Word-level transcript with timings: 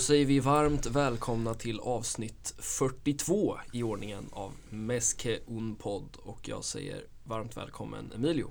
säger 0.00 0.26
vi 0.26 0.40
varmt 0.40 0.86
välkomna 0.86 1.54
till 1.54 1.80
avsnitt 1.80 2.54
42 2.58 3.58
i 3.72 3.82
ordningen 3.82 4.24
av 4.32 4.52
Meske 4.70 5.38
Un 5.48 5.74
Podd 5.76 6.16
och 6.24 6.48
jag 6.48 6.64
säger 6.64 7.00
varmt 7.24 7.56
välkommen 7.56 8.12
Emilio. 8.14 8.50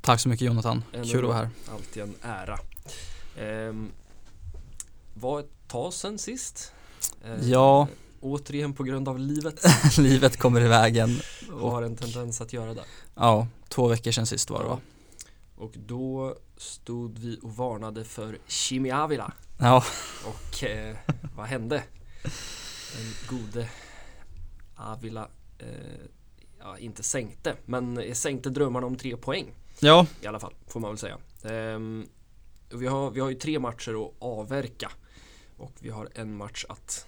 Tack 0.00 0.20
så 0.20 0.28
mycket 0.28 0.46
Jonathan, 0.46 0.84
En 0.92 1.04
kul 1.04 1.18
att 1.18 1.24
vara 1.24 1.36
här. 1.36 1.48
Alltid 1.72 2.02
en 2.02 2.14
ära. 2.22 2.58
Ehm, 3.38 3.90
var 5.14 5.40
ett 5.40 5.50
tag 5.68 5.92
sen 5.92 6.18
sist. 6.18 6.72
Ehm, 7.24 7.38
Ja. 7.50 7.88
Återigen 8.20 8.74
på 8.74 8.82
grund 8.84 9.08
av 9.08 9.18
livet 9.18 9.60
Livet 9.98 10.36
kommer 10.36 10.60
i 10.60 10.68
vägen. 10.68 11.20
Och, 11.52 11.70
har 11.70 11.82
en 11.82 11.96
tendens 11.96 12.40
att 12.40 12.52
göra 12.52 12.74
det. 12.74 12.84
ja, 13.14 13.46
två 13.68 13.88
veckor 13.88 14.10
sedan 14.10 14.26
sist 14.26 14.50
var 14.50 14.62
det 14.62 14.68
va? 14.68 14.78
Och 15.58 15.72
då 15.76 16.36
stod 16.56 17.18
vi 17.18 17.38
och 17.42 17.56
varnade 17.56 18.04
för 18.04 18.38
Chimi 18.46 18.90
Avila. 18.90 19.32
Ja, 19.58 19.84
Och 20.26 20.64
eh, 20.64 20.96
vad 21.36 21.46
hände? 21.46 21.82
Den 22.96 23.38
gode 23.38 23.68
Avila 24.76 25.28
eh, 25.58 25.68
ja, 26.58 26.78
inte 26.78 27.02
sänkte, 27.02 27.56
men 27.64 28.14
sänkte 28.14 28.50
drömmarna 28.50 28.86
om 28.86 28.96
tre 28.96 29.16
poäng 29.16 29.46
ja, 29.80 30.06
i 30.20 30.26
alla 30.26 30.40
fall, 30.40 30.54
får 30.66 30.80
man 30.80 30.90
väl 30.90 30.98
säga. 30.98 31.18
Ehm, 31.44 32.08
vi, 32.70 32.86
har, 32.86 33.10
vi 33.10 33.20
har 33.20 33.28
ju 33.28 33.34
tre 33.34 33.58
matcher 33.58 34.04
att 34.06 34.14
avverka 34.18 34.90
och 35.56 35.72
vi 35.80 35.90
har 35.90 36.08
en 36.14 36.36
match 36.36 36.64
att 36.68 37.06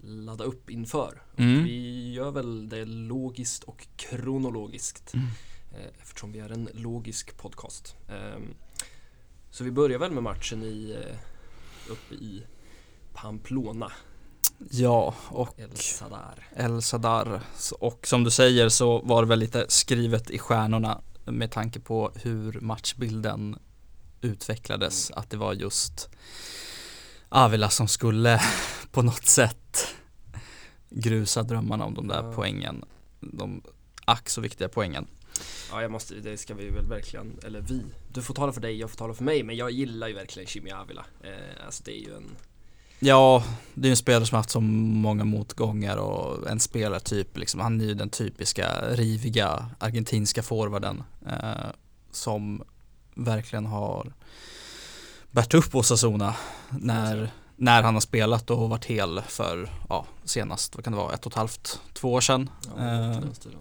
ladda 0.00 0.44
upp 0.44 0.70
inför. 0.70 1.22
Mm. 1.36 1.64
Vi 1.64 2.12
gör 2.12 2.30
väl 2.30 2.68
det 2.68 2.84
logiskt 2.84 3.64
och 3.64 3.86
kronologiskt 3.96 5.14
Mm. 5.14 5.26
Eh, 5.72 6.02
eftersom 6.02 6.32
vi 6.32 6.38
är 6.38 6.52
en 6.52 6.68
logisk 6.74 7.36
podcast. 7.36 7.96
Ehm, 8.08 8.54
så 9.50 9.64
vi 9.64 9.70
börjar 9.70 9.98
väl 9.98 10.10
med 10.10 10.22
matchen 10.22 10.62
i, 10.62 10.96
eh, 11.04 11.16
uppe 11.92 12.14
i 12.14 12.42
Pamplona, 13.14 13.92
ja 14.70 15.14
och 15.28 15.58
El 15.60 15.76
Sadar. 15.76 16.48
El 16.56 16.82
Sadar. 16.82 17.40
Och 17.80 18.06
som 18.06 18.24
du 18.24 18.30
säger 18.30 18.68
så 18.68 18.98
var 19.00 19.22
det 19.22 19.28
väl 19.28 19.38
lite 19.38 19.66
skrivet 19.68 20.30
i 20.30 20.38
stjärnorna 20.38 21.00
med 21.24 21.50
tanke 21.50 21.80
på 21.80 22.12
hur 22.14 22.60
matchbilden 22.60 23.58
utvecklades. 24.20 25.10
Att 25.10 25.30
det 25.30 25.36
var 25.36 25.52
just 25.52 26.08
Avila 27.28 27.70
som 27.70 27.88
skulle 27.88 28.40
på 28.90 29.02
något 29.02 29.24
sätt 29.26 29.86
grusa 30.90 31.42
drömmarna 31.42 31.84
om 31.84 31.94
de 31.94 32.08
där 32.08 32.22
Ja. 32.22 32.32
poängen. 32.34 32.84
De 33.20 33.62
ack 34.04 34.28
så 34.28 34.40
viktiga 34.40 34.68
poängen. 34.68 35.06
Ja, 35.70 35.82
jag 35.82 35.90
måste, 35.90 36.14
det 36.14 36.38
ska 36.38 36.54
vi 36.54 36.70
väl 36.70 36.86
verkligen, 36.86 37.38
eller 37.44 37.60
vi. 37.60 37.82
Du 38.12 38.22
får 38.22 38.34
tala 38.34 38.52
för 38.52 38.60
dig, 38.60 38.80
jag 38.80 38.90
får 38.90 38.96
tala 38.96 39.14
för 39.14 39.24
mig, 39.24 39.42
men 39.42 39.56
jag 39.56 39.70
gillar 39.70 40.08
ju 40.08 40.14
verkligen 40.14 40.46
Chimi 40.46 40.70
Avila. 40.70 41.04
Eh, 41.22 41.66
alltså 41.66 41.82
det 41.84 42.00
är 42.00 42.00
ju 42.04 42.16
en 42.16 42.36
Ja, 43.00 43.44
det 43.74 43.88
är 43.88 43.90
en 43.90 43.96
spelare 43.96 44.26
som 44.26 44.36
haft 44.36 44.50
så 44.50 44.60
många 44.60 45.24
motgångar 45.24 45.96
och 45.96 46.50
en 46.50 46.60
spelartyp 46.60 47.36
liksom. 47.36 47.60
Han 47.60 47.80
är 47.80 47.84
ju 47.84 47.94
den 47.94 48.10
typiska 48.10 48.80
riviga 48.90 49.70
argentinska 49.78 50.42
forwarden 50.42 51.02
eh, 51.26 51.70
som 52.10 52.62
verkligen 53.14 53.66
har 53.66 54.12
bärt 55.30 55.54
upp 55.54 55.74
Osasuna 55.74 56.34
när, 56.70 57.30
när 57.56 57.82
han 57.82 57.94
har 57.94 58.00
spelat 58.00 58.50
och 58.50 58.68
varit 58.68 58.84
hel 58.84 59.22
för, 59.28 59.70
ja, 59.88 60.06
senast, 60.24 60.74
vad 60.74 60.84
kan 60.84 60.92
det 60.92 60.96
vara, 60.98 61.14
ett 61.14 61.26
och 61.26 61.32
ett 61.32 61.36
halvt, 61.36 61.80
två 61.92 62.12
år 62.12 62.20
sedan. 62.20 62.50
Ja, 62.76 62.84
Eh, 62.84 63.32
stilen. 63.32 63.60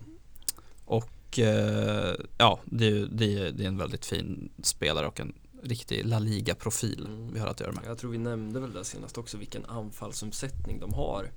Och 1.38 1.44
eh, 1.44 2.16
ja, 2.38 2.60
det 2.66 2.88
är, 2.88 3.08
det, 3.12 3.38
är, 3.38 3.52
det 3.52 3.64
är 3.64 3.68
en 3.68 3.78
väldigt 3.78 4.06
fin 4.06 4.50
spelare 4.64 5.08
och 5.08 5.20
en 5.20 5.34
riktig 5.64 6.06
La 6.06 6.20
Liga-profil 6.20 7.06
Mm. 7.06 7.34
vi 7.34 7.40
har 7.40 7.48
att 7.48 7.60
göra 7.60 7.72
med. 7.72 7.84
Jag 7.86 7.98
tror 7.98 8.12
vi 8.12 8.18
nämnde 8.18 8.60
väl 8.60 8.74
det 8.74 8.84
senast 8.86 9.18
också 9.18 9.38
vilken 9.38 9.66
anfallsomsättning 9.66 10.80
de 10.80 10.94
har 10.94 11.32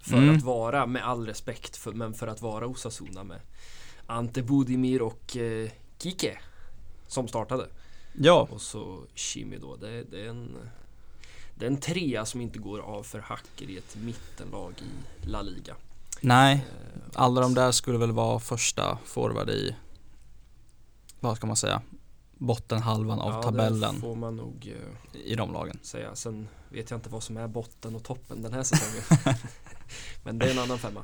För 0.00 0.16
Mm. 0.16 0.36
att 0.36 0.42
vara, 0.42 0.86
med 0.86 1.04
all 1.06 1.26
respekt, 1.26 1.76
för, 1.76 1.92
men 1.92 2.14
för 2.14 2.26
att 2.26 2.42
vara 2.42 2.66
Osasuna 2.66 3.24
med 3.24 3.40
Ante 4.06 4.42
Budimir 4.42 5.02
och 5.02 5.36
eh, 5.36 5.70
Kike 5.98 6.38
Som 7.08 7.28
startade 7.28 7.66
Ja, 8.12 8.48
Och 8.50 8.60
så 8.60 9.04
Chimi 9.14 9.58
då, 9.58 9.76
det, 9.76 10.02
det 10.02 10.20
är 10.20 10.28
en 10.28 10.56
Det 11.54 11.66
är 11.66 11.70
en 11.70 11.80
trea 11.80 12.24
som 12.24 12.40
inte 12.40 12.58
går 12.58 12.78
av 12.78 13.02
för 13.02 13.18
hacker 13.18 13.70
i 13.70 13.76
ett 13.78 13.96
mittenlag 13.96 14.72
i 14.78 15.26
La 15.26 15.42
Liga 15.42 15.76
nej, 16.20 16.66
alla 17.14 17.40
de 17.40 17.54
där 17.54 17.72
skulle 17.72 17.98
väl 17.98 18.12
vara 18.12 18.38
första 18.38 18.98
forward 19.04 19.50
i, 19.50 19.76
vad 21.20 21.36
ska 21.36 21.46
man 21.46 21.56
säga, 21.56 21.82
bottenhalvan 22.38 23.20
av 23.20 23.32
ja, 23.32 23.42
tabellen 23.42 23.94
det 23.94 24.00
får 24.00 24.16
man 24.16 24.36
nog 24.36 24.74
eh, 25.14 25.20
i 25.20 25.34
de 25.34 25.52
lagen. 25.52 25.78
säga. 25.82 26.14
Sen 26.14 26.48
vet 26.68 26.90
jag 26.90 26.98
inte 26.98 27.08
vad 27.08 27.22
som 27.22 27.36
är 27.36 27.48
botten 27.48 27.94
och 27.94 28.04
toppen 28.04 28.42
den 28.42 28.52
här 28.52 28.62
säsongen. 28.62 29.02
Men 30.24 30.38
det 30.38 30.46
är 30.46 30.50
en 30.50 30.58
annan 30.58 30.78
femma. 30.78 31.02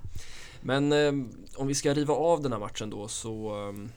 Men 0.60 0.92
eh, 0.92 1.12
om 1.56 1.66
vi 1.66 1.74
ska 1.74 1.94
riva 1.94 2.14
av 2.14 2.42
den 2.42 2.52
här 2.52 2.58
matchen 2.58 2.90
då 2.90 3.08
så 3.08 3.68
eh, 3.68 3.88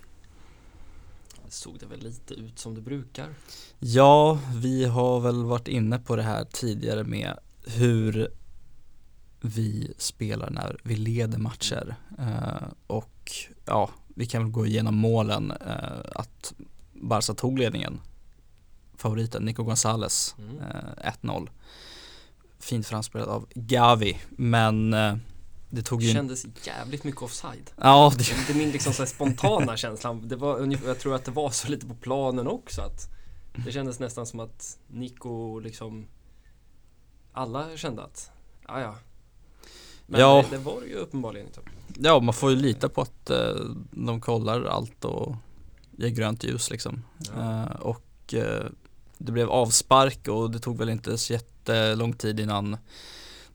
såg 1.49 1.79
det 1.79 1.85
väl 1.85 1.99
lite 1.99 2.33
ut 2.33 2.59
som 2.59 2.75
det 2.75 2.81
brukar. 2.81 3.35
Ja, 3.79 4.39
vi 4.55 4.85
har 4.85 5.19
väl 5.19 5.43
varit 5.43 5.67
inne 5.67 5.99
på 5.99 6.15
det 6.15 6.23
här 6.23 6.45
tidigare 6.45 7.03
med 7.03 7.39
hur 7.65 8.31
vi 9.45 9.93
spelar 9.97 10.49
när 10.49 10.77
vi 10.83 10.95
leder 10.95 11.37
matcher. 11.37 11.95
Eh, 12.19 12.67
och 12.87 13.31
ja, 13.65 13.89
vi 14.07 14.25
kan 14.25 14.43
väl 14.43 14.51
gå 14.51 14.65
igenom 14.65 14.95
målen. 14.95 15.51
Eh, 15.51 15.99
att 16.15 16.53
Barca 16.93 17.33
tog 17.33 17.59
ledningen. 17.59 17.99
Favoriten 18.97 19.43
Nico 19.43 19.63
Gonzales 19.63 20.35
Mm. 20.39 20.59
eh, 20.59 21.11
1-0. 21.21 21.49
Fint 22.59 22.87
framspelat 22.87 23.27
av 23.27 23.47
Gavi, 23.55 24.17
men 24.29 24.93
eh, 24.93 25.15
det 25.69 25.81
tog 25.83 26.03
ju 26.03 26.13
kändes 26.13 26.45
jävligt 26.63 27.03
mycket 27.03 27.21
offside. 27.21 27.71
Ja, 27.81 28.13
det, 28.17 28.23
Det 28.47 28.53
är 28.53 28.57
min 28.57 28.71
liksom 28.71 28.93
så 28.93 29.05
spontana 29.05 29.77
känslan. 29.85 30.27
Det 30.27 30.35
var 30.35 30.73
jag 30.85 30.99
tror 30.99 31.15
att 31.15 31.25
det 31.25 31.31
var 31.31 31.49
så 31.49 31.67
lite 31.67 31.85
på 31.85 31.95
planen 31.95 32.47
också 32.47 32.81
att 32.81 33.09
det 33.65 33.71
kändes 33.71 33.99
nästan 33.99 34.25
som 34.25 34.39
att 34.39 34.77
Nico 34.87 35.59
liksom 35.59 36.07
alla 37.33 37.77
kände 37.77 38.03
att 38.03 38.31
ja 38.67 38.79
ja. 38.81 38.95
Men 40.07 40.19
Ja. 40.21 40.45
det, 40.51 40.57
var 40.57 40.81
det 40.81 40.87
ju 40.87 40.95
uppenbarligen 40.95 41.47
inte. 41.47 41.59
ja, 41.99 42.19
man 42.19 42.33
får 42.33 42.49
ju 42.49 42.55
lita 42.55 42.89
på 42.89 43.01
att 43.01 43.29
eh, 43.29 43.55
de 43.91 44.21
kollar 44.21 44.63
allt 44.65 45.05
och 45.05 45.35
ger 45.97 46.09
grönt 46.09 46.43
ljus 46.43 46.69
liksom. 46.69 47.03
Ja. 47.35 47.63
Eh, 47.63 47.75
och 47.81 48.33
eh, 48.33 48.65
det 49.17 49.31
blev 49.31 49.49
avspark 49.49 50.27
och 50.27 50.51
det 50.51 50.59
tog 50.59 50.77
väl 50.77 50.89
inte 50.89 51.17
så 51.17 51.33
jättelång 51.33 52.13
tid 52.13 52.39
innan 52.39 52.77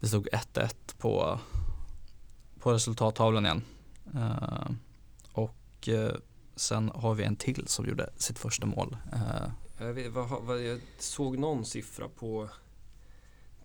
det 0.00 0.08
stod 0.08 0.28
1-1 0.54 0.70
på, 0.98 1.38
på 2.60 2.72
resultattavlan 2.72 3.44
igen. 3.46 3.62
Eh, 4.14 4.70
och 5.32 5.88
eh, 5.88 6.12
sen 6.56 6.90
har 6.94 7.14
vi 7.14 7.24
en 7.24 7.36
till 7.36 7.64
som 7.68 7.86
gjorde 7.88 8.10
sitt 8.16 8.38
första 8.38 8.66
mål. 8.66 8.96
Eh, 9.12 9.50
Jag, 9.86 9.92
vet, 9.92 10.12
vad, 10.12 10.28
vad, 10.42 10.62
jag 10.62 10.80
såg 10.98 11.38
någon 11.38 11.64
siffra 11.64 12.08
på 12.08 12.48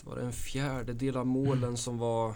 Det 0.02 0.10
var 0.10 0.18
en 0.18 0.32
fjärdedel 0.34 1.18
av 1.18 1.26
målen 1.28 1.64
Mm. 1.64 1.78
som 1.78 1.98
var 1.98 2.34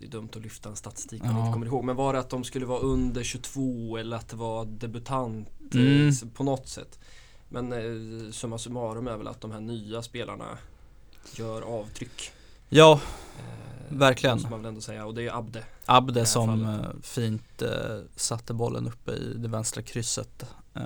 Det 0.00 0.06
är 0.06 0.10
dumt 0.10 0.28
att 0.36 0.42
lyfta 0.42 0.68
en 0.68 0.76
statistik 0.76 1.22
man 1.22 1.36
Ja. 1.36 1.40
inte 1.40 1.52
kommer 1.52 1.66
ihåg 1.66 1.84
Men 1.84 1.96
var 1.96 2.12
det 2.12 2.18
att 2.18 2.30
de 2.30 2.44
skulle 2.44 2.66
vara 2.66 2.78
under 2.80 3.22
22 3.22 3.96
eller 3.96 4.16
att 4.16 4.28
det 4.28 4.36
var 4.36 4.64
debutant 4.64 5.48
Mm. 5.74 6.08
eh, 6.08 6.14
på 6.34 6.44
något 6.44 6.68
sätt 6.68 6.98
Men 7.48 7.72
eh, 7.72 8.32
summa 8.32 8.58
summarum 8.58 9.06
är 9.08 9.16
väl 9.16 9.28
att 9.28 9.40
de 9.40 9.50
här 9.50 9.60
nya 9.60 10.02
spelarna 10.02 10.58
Gör 11.34 11.62
avtryck 11.62 12.32
ja, 12.68 13.00
eh, 13.38 13.96
Verkligen. 13.96 14.36
Måste 14.36 14.50
man 14.50 14.58
väl 14.62 14.68
ändå 14.68 14.80
säga 14.80 15.06
och 15.06 15.14
det 15.14 15.22
är 15.26 15.38
Abde 15.38 15.64
Abde 15.86 16.26
som 16.26 16.64
fallet. 16.64 16.84
eh, 16.84 17.00
fint 17.02 17.62
eh, 17.62 17.98
satte 18.16 18.54
bollen 18.54 18.86
uppe 18.86 19.12
i 19.12 19.34
det 19.36 19.48
vänstra 19.48 19.82
krysset. 19.82 20.44
Eh, 20.74 20.82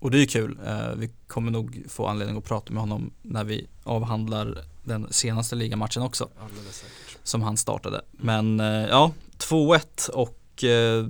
och 0.00 0.10
det 0.10 0.18
är 0.22 0.26
kul. 0.26 0.58
Vi 0.96 1.10
kommer 1.26 1.50
nog 1.50 1.84
få 1.88 2.06
anledning 2.06 2.36
att 2.38 2.44
prata 2.44 2.72
med 2.72 2.80
honom 2.80 3.10
när 3.22 3.44
vi 3.44 3.68
avhandlar 3.84 4.64
den 4.84 5.12
senaste 5.12 5.56
ligamatchen 5.56 6.02
också. 6.02 6.28
Alldeles 6.40 6.76
säkert 6.76 7.07
Som 7.28 7.42
han 7.42 7.56
startade. 7.56 8.00
Men 8.12 8.60
eh, 8.60 8.66
ja, 8.88 9.12
2-1 9.38 10.10
och 10.10 10.64
eh, 10.64 11.04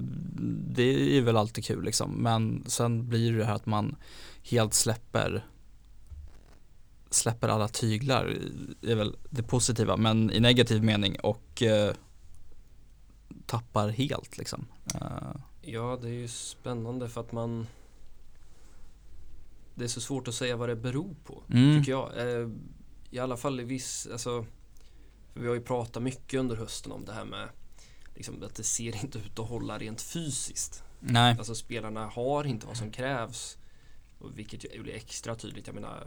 det 0.74 1.18
är 1.18 1.22
väl 1.22 1.36
alltid 1.36 1.64
kul 1.64 1.84
liksom. 1.84 2.10
Men 2.10 2.64
sen 2.66 3.08
blir 3.08 3.32
det 3.32 3.44
här 3.44 3.54
att 3.54 3.66
man 3.66 3.96
helt 4.42 4.74
släpper 4.74 5.44
släpper 7.10 7.48
alla 7.48 7.68
tyglar 7.68 8.36
är 8.82 8.94
väl 8.94 9.16
det 9.30 9.42
positiva 9.42 9.96
men 9.96 10.30
i 10.30 10.40
negativ 10.40 10.82
mening 10.84 11.20
och 11.20 11.62
eh, 11.62 11.94
tappar 13.46 13.88
helt 13.88 14.38
liksom. 14.38 14.66
Eh, 14.94 15.00
Ja, 15.62 15.98
det 16.02 16.08
är 16.08 16.12
ju 16.12 16.28
spännande 16.28 17.08
för 17.08 17.20
att 17.20 17.32
man 17.32 17.66
Det 19.74 19.84
är 19.84 19.88
så 19.88 20.00
svårt 20.00 20.28
att 20.28 20.34
säga 20.34 20.56
vad 20.56 20.68
det 20.68 20.76
beror 20.76 21.14
på, 21.24 21.42
Mm. 21.50 21.78
tycker 21.78 21.92
jag. 21.92 22.10
Eh, 22.18 22.48
I 23.10 23.18
alla 23.18 23.36
fall 23.36 23.60
i 23.60 23.64
viss, 23.64 24.08
alltså 24.12 24.44
Vi 25.38 25.46
har 25.46 25.54
ju 25.54 25.60
pratat 25.60 26.02
mycket 26.02 26.40
under 26.40 26.56
hösten 26.56 26.92
om 26.92 27.04
det 27.04 27.12
här 27.12 27.24
med 27.24 27.48
liksom, 28.14 28.42
att 28.42 28.54
det 28.54 28.62
ser 28.62 28.96
inte 29.04 29.18
ut 29.18 29.38
att 29.38 29.48
hålla 29.48 29.78
rent 29.78 30.00
fysiskt. 30.00 30.82
nej, 31.00 31.36
Alltså 31.38 31.54
spelarna 31.54 32.06
har 32.06 32.44
inte 32.44 32.66
vad 32.66 32.76
som 32.76 32.90
krävs. 32.90 33.58
Och 34.18 34.38
vilket 34.38 34.74
ju 34.74 34.82
blir 34.82 34.94
extra 34.94 35.34
tydligt. 35.34 35.66
Jag 35.66 35.74
menar 35.74 36.06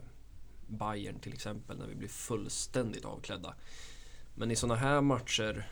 Bayern 0.67 1.19
till 1.19 1.33
exempel 1.33 1.77
när 1.77 1.87
vi 1.87 1.95
blir 1.95 2.07
fullständigt 2.07 3.05
avklädda. 3.05 3.55
Men 4.35 4.51
i 4.51 4.55
sådana 4.55 4.75
här 4.75 5.01
matcher 5.01 5.69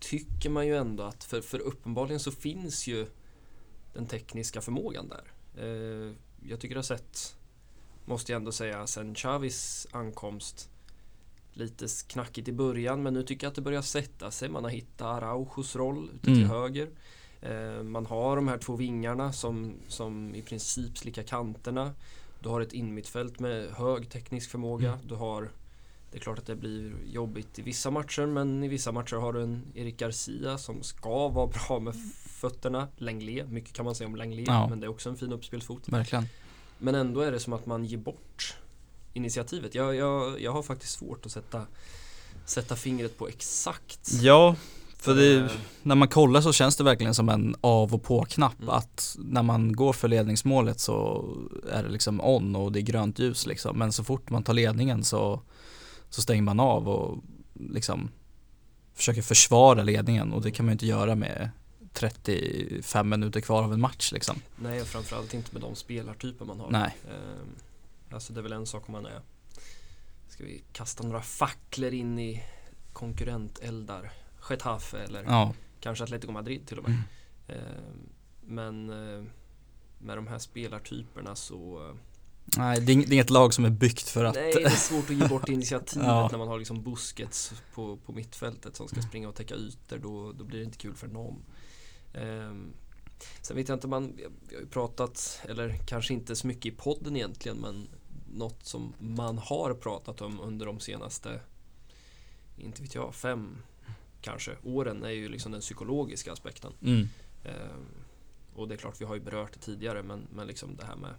tycker 0.00 0.50
man 0.50 0.66
ju 0.66 0.76
ändå 0.76 1.02
att, 1.02 1.24
för, 1.24 1.40
för 1.40 1.58
uppenbarligen 1.58 2.20
så 2.20 2.30
finns 2.30 2.86
ju 2.86 3.06
den 3.94 4.06
tekniska 4.06 4.60
förmågan 4.60 5.08
där. 5.08 5.32
Eh, 5.56 6.14
jag 6.48 6.60
tycker 6.60 6.74
det 6.74 6.78
har 6.78 6.82
sett, 6.82 7.36
måste 8.04 8.32
jag 8.32 8.36
ändå 8.38 8.52
säga, 8.52 8.86
sen 8.86 9.14
Chavis 9.14 9.86
ankomst 9.90 10.70
lite 11.52 11.86
knackigt 12.06 12.48
i 12.48 12.52
början 12.52 13.02
men 13.02 13.14
nu 13.14 13.22
tycker 13.22 13.44
jag 13.46 13.50
att 13.50 13.54
det 13.56 13.62
börjar 13.62 13.82
sätta 13.82 14.30
sig. 14.30 14.48
Man 14.48 14.64
har 14.64 14.70
hittat 14.70 15.06
Araujos 15.22 15.76
roll 15.76 16.10
ute 16.14 16.24
till 16.24 16.36
Mm. 16.44 16.50
höger. 16.50 16.88
Eh, 17.40 17.82
man 17.82 18.06
har 18.06 18.36
de 18.36 18.48
här 18.48 18.58
två 18.58 18.76
vingarna 18.76 19.32
som, 19.32 19.74
som 19.88 20.34
i 20.34 20.42
princip 20.42 20.98
slickar 20.98 21.22
kanterna. 21.22 21.92
Du 22.40 22.48
har 22.48 22.60
ett 22.60 22.72
inmittfält 22.72 23.38
med 23.40 23.70
hög 23.70 24.10
teknisk 24.10 24.50
förmåga. 24.50 24.88
Mm. 24.92 25.06
Du 25.08 25.14
har 25.14 25.50
det 26.10 26.18
är 26.18 26.20
klart 26.22 26.38
att 26.38 26.46
det 26.46 26.56
blir 26.56 26.92
jobbigt 27.12 27.58
i 27.58 27.62
vissa 27.62 27.90
matcher 27.90 28.26
men 28.26 28.64
i 28.64 28.68
vissa 28.68 28.92
matcher 28.92 29.16
har 29.16 29.32
du 29.32 29.42
en 29.42 29.62
Erik 29.74 29.96
Garcia 29.96 30.58
som 30.58 30.82
ska 30.82 31.28
vara 31.28 31.46
bra 31.46 31.80
med 31.80 31.94
fötterna. 32.26 32.88
Lenglet, 32.96 33.50
mycket 33.50 33.72
kan 33.72 33.84
man 33.84 33.94
säga 33.94 34.08
om 34.08 34.16
Lenglet 34.16 34.46
Ja. 34.48 34.68
men 34.68 34.80
det 34.80 34.86
är 34.86 34.88
också 34.88 35.08
en 35.10 35.16
fin 35.16 35.32
uppspelsfot. 35.32 35.88
Verkligen. 35.88 36.24
Men 36.78 36.94
ändå 36.94 37.20
är 37.20 37.32
det 37.32 37.40
som 37.40 37.52
att 37.52 37.66
man 37.66 37.84
ger 37.84 37.98
bort 37.98 38.56
initiativet. 39.12 39.74
Jag, 39.74 39.94
jag, 39.94 40.40
jag 40.40 40.52
har 40.52 40.62
faktiskt 40.62 40.92
svårt 40.92 41.26
att 41.26 41.32
sätta, 41.32 41.66
sätta 42.44 42.76
fingret 42.76 43.18
på 43.18 43.28
exakt. 43.28 44.12
Ja, 44.20 44.56
för 45.02 45.14
det, 45.14 45.40
Eh, 45.40 45.50
när 45.82 45.94
man 45.94 46.08
kollar 46.08 46.40
så 46.40 46.52
känns 46.52 46.76
det 46.76 46.84
verkligen 46.84 47.14
som 47.14 47.28
en 47.28 47.56
av 47.60 47.94
och 47.94 48.02
på-knapp. 48.02 48.60
Mm. 48.60 48.68
Att 48.68 49.16
när 49.18 49.42
man 49.42 49.72
går 49.72 49.92
för 49.92 50.08
ledningsmålet 50.08 50.80
så 50.80 51.28
är 51.72 51.82
det 51.82 51.88
liksom 51.88 52.20
on 52.20 52.56
och 52.56 52.72
det 52.72 52.78
är 52.78 52.82
grönt 52.82 53.18
ljus 53.18 53.46
liksom. 53.46 53.78
Men 53.78 53.92
så 53.92 54.04
fort 54.04 54.30
man 54.30 54.42
tar 54.42 54.54
ledningen 54.54 55.04
så, 55.04 55.42
så 56.10 56.22
stänger 56.22 56.42
man 56.42 56.60
av 56.60 56.88
och 56.88 57.18
liksom 57.54 58.10
försöker 58.94 59.22
försvara 59.22 59.82
ledningen 59.82 60.32
och 60.32 60.42
det 60.42 60.50
kan 60.50 60.66
man 60.66 60.70
ju 60.70 60.72
inte 60.72 60.86
göra 60.86 61.14
med 61.14 61.50
35 61.92 63.08
minuter 63.08 63.40
kvar 63.40 63.62
av 63.62 63.72
en 63.72 63.80
match 63.80 64.12
liksom. 64.12 64.36
Nej, 64.56 64.84
framförallt 64.84 65.34
inte 65.34 65.48
med 65.52 65.62
de 65.62 65.74
spelartyper 65.74 66.44
man 66.44 66.60
har. 66.60 66.70
Nej. 66.70 66.96
Eh, 67.08 67.46
alltså 68.14 68.32
det 68.32 68.40
är 68.40 68.42
väl 68.42 68.52
en 68.52 68.66
sak 68.66 68.88
om 68.88 68.92
man 68.92 69.06
är 69.06 69.20
Ska 70.28 70.44
vi 70.44 70.64
kasta 70.72 71.04
några 71.04 71.22
facklor 71.22 71.92
in 71.92 72.18
i 72.18 72.42
konkurrenteldar 72.92 74.12
Getafe 74.50 74.98
eller 74.98 75.22
Ja, 75.24 75.54
kanske 75.80 76.04
Atletico 76.04 76.32
Madrid 76.32 76.66
till 76.66 76.78
och 76.78 76.88
med. 76.88 77.02
Mm. 77.48 77.60
Eh, 77.60 77.82
men 78.40 78.90
eh, 78.90 79.24
med 79.98 80.18
de 80.18 80.26
här 80.26 80.38
spelartyperna 80.38 81.34
så 81.34 81.88
eh, 81.88 81.94
nej 82.58 82.80
det 82.80 82.92
är 82.92 82.96
ing- 82.96 83.04
det 83.06 83.12
är 83.12 83.14
inget 83.14 83.30
lag 83.30 83.54
som 83.54 83.64
är 83.64 83.70
byggt 83.70 84.08
för 84.08 84.24
att 84.24 84.34
Nej, 84.34 84.52
det 84.56 84.62
är 84.62 84.70
svårt 84.70 85.10
att 85.10 85.16
ge 85.16 85.28
bort 85.28 85.48
initiativet 85.48 86.06
Ja. 86.06 86.28
när 86.32 86.38
man 86.38 86.48
har 86.48 86.58
liksom 86.58 86.82
Busquets 86.82 87.52
på, 87.74 87.96
på 87.96 88.12
mittfältet 88.12 88.76
som 88.76 88.88
ska 88.88 89.02
springa 89.02 89.28
och 89.28 89.34
täcka 89.34 89.54
ytor. 89.54 89.98
Då, 89.98 90.32
då 90.32 90.44
blir 90.44 90.58
det 90.58 90.64
inte 90.64 90.78
kul 90.78 90.94
för 90.94 91.08
någon. 91.08 91.44
Ehm, 92.14 92.72
sen 93.42 93.56
vet 93.56 93.68
jag 93.68 93.76
inte, 93.76 93.88
man, 93.88 94.12
vi 94.48 94.54
har 94.54 94.60
ju 94.60 94.66
pratat, 94.68 95.40
eller 95.48 95.76
kanske 95.86 96.14
inte 96.14 96.36
så 96.36 96.46
mycket 96.46 96.66
i 96.66 96.76
podden 96.76 97.16
egentligen, 97.16 97.56
men 97.58 97.88
något 98.32 98.66
som 98.66 98.92
man 98.98 99.38
har 99.38 99.74
pratat 99.74 100.20
om 100.20 100.40
under 100.40 100.66
de 100.66 100.80
senaste, 100.80 101.40
inte 102.56 102.82
vet 102.82 102.94
jag, 102.94 103.14
fem 103.14 103.56
kanske 104.20 104.56
åren 104.64 105.04
är 105.04 105.10
ju 105.10 105.28
liksom 105.28 105.52
den 105.52 105.60
psykologiska 105.60 106.32
aspekten. 106.32 106.72
mm, 106.82 107.08
Ehm, 107.44 107.86
och 108.54 108.68
det 108.68 108.74
är 108.74 108.78
klart, 108.78 109.00
vi 109.00 109.04
har 109.04 109.14
ju 109.14 109.20
berört 109.20 109.52
det 109.52 109.58
tidigare, 109.60 110.02
men, 110.02 110.26
men 110.34 110.46
liksom 110.46 110.76
det 110.76 110.84
här 110.86 110.96
med 110.96 111.14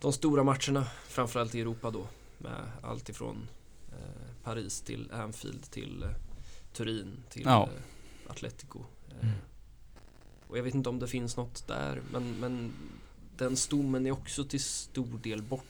de 0.00 0.12
stora 0.12 0.44
matcherna, 0.44 0.86
framförallt 1.08 1.54
i 1.54 1.60
Europa 1.60 1.90
då, 1.90 2.06
med 2.38 2.70
allt 2.82 3.08
ifrån 3.08 3.48
eh, 3.92 4.32
Paris 4.42 4.80
till 4.80 5.12
Anfield 5.12 5.70
till 5.70 6.02
eh, 6.02 6.08
Turin 6.72 7.22
till 7.28 7.42
Ja. 7.44 7.62
eh, 7.76 8.30
Atletico. 8.30 8.78
Eh, 9.08 9.16
Mm. 9.22 9.34
Och 10.48 10.58
jag 10.58 10.62
vet 10.62 10.74
inte 10.74 10.88
om 10.88 10.98
det 10.98 11.08
finns 11.08 11.36
något 11.36 11.66
där, 11.66 12.02
men, 12.12 12.40
men 12.40 12.72
den 13.36 13.56
stommen 13.56 14.06
är 14.06 14.10
också 14.10 14.44
till 14.44 14.62
stor 14.64 15.18
del 15.22 15.42
borta. 15.42 15.64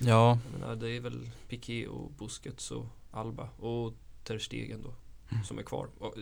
Ja, 0.00 0.38
Jag 0.52 0.60
menar, 0.60 0.76
det 0.76 0.90
är 0.90 1.00
väl 1.00 1.30
Piqué 1.48 1.86
och 1.86 2.10
Busquets 2.12 2.70
och 2.70 2.86
Alba 3.10 3.48
och 3.58 3.94
Ter 4.24 4.38
Stegen 4.38 4.82
då, 4.82 4.94
Mm. 5.30 5.44
som 5.44 5.58
är 5.58 5.62
kvar. 5.62 5.88
Och, 5.98 6.14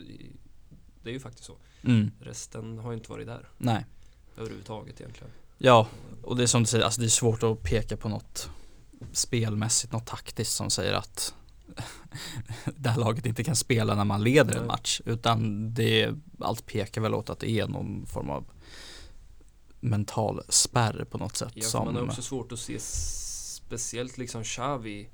det 1.03 1.09
är 1.09 1.13
ju 1.13 1.19
faktiskt 1.19 1.45
så. 1.45 1.57
mm, 1.83 2.11
Resten 2.19 2.77
har 2.77 2.91
ju 2.91 2.97
inte 2.97 3.09
varit 3.11 3.27
där 3.27 3.49
nej. 3.57 3.85
överhuvudtaget 4.37 5.01
egentligen. 5.01 5.31
Ja, 5.57 5.87
och 6.23 6.35
det 6.37 6.43
är 6.43 6.47
som 6.47 6.61
du 6.63 6.67
säger, 6.67 6.85
alltså 6.85 7.01
det 7.01 7.07
är 7.07 7.09
svårt 7.09 7.43
att 7.43 7.63
peka 7.63 7.97
på 7.97 8.09
något 8.09 8.49
spelmässigt, 9.11 9.93
något 9.93 10.05
taktiskt 10.05 10.51
som 10.55 10.69
säger 10.69 10.93
att 10.93 11.33
det 12.75 12.89
här 12.89 12.99
laget 12.99 13.25
inte 13.25 13.43
kan 13.43 13.55
spela 13.55 13.95
när 13.95 14.05
man 14.05 14.23
leder 14.23 14.51
en 14.53 14.57
Nej. 14.59 14.67
match. 14.67 15.01
Utan 15.05 15.73
det, 15.73 16.13
allt 16.39 16.65
pekar 16.65 17.01
väl 17.01 17.13
åt 17.13 17.29
att 17.29 17.39
det 17.39 17.49
är 17.49 17.67
någon 17.67 18.05
form 18.05 18.29
av 18.29 18.45
mental 19.79 20.41
spärr 20.49 21.05
på 21.11 21.17
något 21.17 21.35
sätt. 21.35 21.51
Ja, 21.55 21.63
som, 21.65 21.85
man 21.85 21.95
har 21.95 22.03
också 22.03 22.21
svårt 22.21 22.51
att 22.51 22.59
se 22.59 22.79
speciellt 23.67 24.17
liksom 24.17 24.43
Xavi 24.43 25.09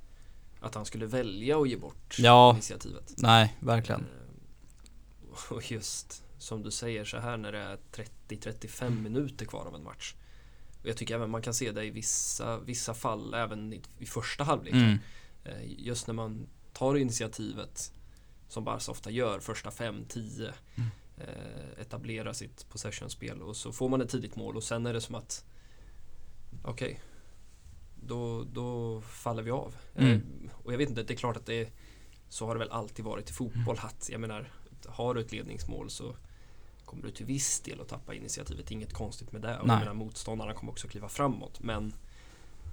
att 0.61 0.75
han 0.75 0.85
skulle 0.85 1.05
välja 1.05 1.57
att 1.61 1.69
ge 1.69 1.77
bort 1.77 2.15
Ja. 2.19 2.51
initiativet. 2.53 3.13
Nej, 3.17 3.55
verkligen. 3.59 4.01
Eh, 4.01 5.51
Och 5.51 5.71
just 5.71 6.23
som 6.37 6.63
du 6.63 6.71
säger 6.71 7.05
så 7.05 7.17
här 7.17 7.37
när 7.37 7.51
det 7.51 7.57
är 7.59 7.77
30-35 8.27 9.01
minuter 9.01 9.45
kvar 9.45 9.65
av 9.65 9.75
en 9.75 9.83
match. 9.83 10.15
Och 10.81 10.89
jag 10.89 10.97
tycker 10.97 11.15
även 11.15 11.29
man 11.29 11.41
kan 11.41 11.53
se 11.53 11.71
det 11.71 11.83
i 11.85 11.89
vissa, 11.89 12.59
vissa 12.59 12.93
fall 12.93 13.33
även 13.33 13.73
i, 13.73 13.81
i 13.99 14.05
första 14.05 14.43
halvlek. 14.43 14.73
Mm. 14.73 14.97
Eh, 15.43 15.63
Just 15.77 16.07
när 16.07 16.13
man 16.13 16.47
tar 16.73 16.95
initiativet 16.97 17.93
som 18.49 18.63
Barca 18.63 18.91
ofta 18.91 19.11
gör, 19.11 19.39
första 19.39 19.69
5-10 19.69 20.53
Mm. 20.75 20.89
eh, 21.17 21.81
etablera 21.81 22.33
sitt 22.33 22.69
possessionspel 22.69 23.41
och 23.41 23.55
så 23.55 23.71
får 23.71 23.89
man 23.89 24.01
ett 24.01 24.09
tidigt 24.09 24.35
mål 24.35 24.55
och 24.57 24.63
sen 24.63 24.85
är 24.85 24.93
det 24.93 25.01
som 25.01 25.15
att 25.15 25.45
okej, 26.63 26.99
då, 28.07 28.43
då 28.43 29.01
faller 29.01 29.43
vi 29.43 29.51
av. 29.51 29.75
Mm. 29.95 30.11
Eh, 30.11 30.51
och 30.53 30.73
jag 30.73 30.77
vet 30.77 30.89
inte, 30.89 31.03
det 31.03 31.13
är 31.13 31.17
klart 31.17 31.37
att 31.37 31.45
det 31.45 31.61
är, 31.61 31.69
så 32.29 32.45
har 32.45 32.55
det 32.55 32.59
väl 32.59 32.71
alltid 32.71 33.05
varit 33.05 33.29
i 33.29 33.33
fotboll 33.33 33.79
att 33.81 34.09
jag 34.11 34.21
menar, 34.21 34.51
har 34.87 35.13
du 35.13 35.21
ett 35.21 35.31
ledningsmål 35.31 35.89
så 35.89 36.15
kommer 36.85 37.03
du 37.03 37.11
till 37.11 37.25
viss 37.25 37.59
del 37.59 37.81
att 37.81 37.87
tappa 37.87 38.13
initiativet. 38.13 38.71
Inget 38.71 38.93
konstigt 38.93 39.31
med 39.31 39.41
det. 39.41 39.59
Och 39.59 39.67
Nej. 39.67 39.75
jag 39.75 39.79
menar, 39.79 39.93
motståndarna 39.93 40.53
kommer 40.53 40.71
också 40.71 40.87
kliva 40.87 41.09
framåt. 41.09 41.59
Men 41.59 41.93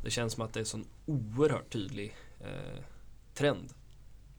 det 0.05 0.11
känns 0.11 0.33
som 0.33 0.45
att 0.45 0.53
det 0.53 0.59
är 0.59 0.63
en 0.63 0.67
sån 0.67 0.87
oerhört 1.07 1.73
tydlig 1.73 2.17
eh, 2.41 2.83
trend 3.35 3.75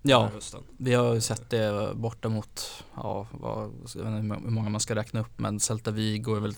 Ja, 0.03 0.31
vi 0.77 0.93
har 0.93 1.13
ju 1.13 1.21
sett 1.21 1.49
det 1.49 1.91
borta 1.95 2.29
mot, 2.29 2.83
ja, 2.95 3.27
vad, 3.31 3.71
jag 3.95 4.03
vet 4.03 4.23
inte 4.23 4.35
hur 4.43 4.49
många 4.49 4.69
man 4.69 4.81
ska 4.81 4.95
räkna 4.95 5.19
upp, 5.19 5.39
men 5.39 5.59
Celta 5.59 5.91
Vigo 5.91 6.35
är 6.35 6.39
väl 6.39 6.55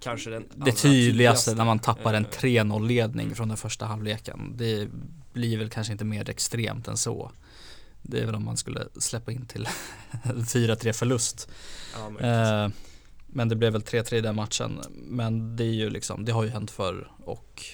Kanske 0.00 0.30
den 0.30 0.48
det 0.54 0.72
tydligaste 0.72 1.54
när 1.54 1.64
man 1.64 1.78
tappar 1.78 2.14
en 2.14 2.24
Eh, 2.24 2.30
3-0 2.30 2.86
ledning 2.86 3.34
från 3.34 3.48
den 3.48 3.56
första 3.56 3.86
halvleken. 3.86 4.54
Det 4.56 4.88
blir 5.32 5.58
väl 5.58 5.70
kanske 5.70 5.92
inte 5.92 6.04
mer 6.04 6.30
extremt 6.30 6.88
än 6.88 6.96
så. 6.96 7.30
Det 8.02 8.20
är 8.20 8.26
väl 8.26 8.34
om 8.34 8.44
man 8.44 8.56
skulle 8.56 8.88
släppa 8.98 9.32
in 9.32 9.46
till 9.46 9.68
4-3 10.22 10.92
förlust. 10.92 11.48
Ja. 11.94 12.26
Eh, 12.26 12.70
men 13.26 13.48
det 13.48 13.56
blev 13.56 13.72
väl 13.72 13.82
3-3 13.82 14.14
i 14.14 14.20
den 14.20 14.36
matchen. 14.36 14.80
Men 14.90 15.56
det 15.56 15.64
är 15.64 15.72
ju 15.72 15.90
liksom, 15.90 16.24
det 16.24 16.32
har 16.32 16.44
ju 16.44 16.50
hänt 16.50 16.70
förr 16.70 17.10
och 17.24 17.64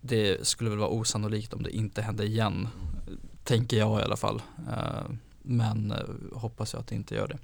det 0.00 0.46
skulle 0.46 0.70
väl 0.70 0.78
vara 0.78 0.88
osannolikt 0.88 1.52
om 1.52 1.62
det 1.62 1.70
inte 1.70 2.02
hände 2.02 2.24
igen. 2.24 2.68
Tänker 3.44 3.76
jag 3.76 4.00
i 4.00 4.02
alla 4.02 4.16
fall. 4.16 4.42
Eh, 4.70 5.10
men 5.42 5.90
eh, 5.90 5.98
hoppas 6.32 6.72
jag 6.72 6.80
att 6.80 6.86
det 6.86 6.94
inte 6.94 7.14
gör 7.14 7.28
det. 7.28 7.38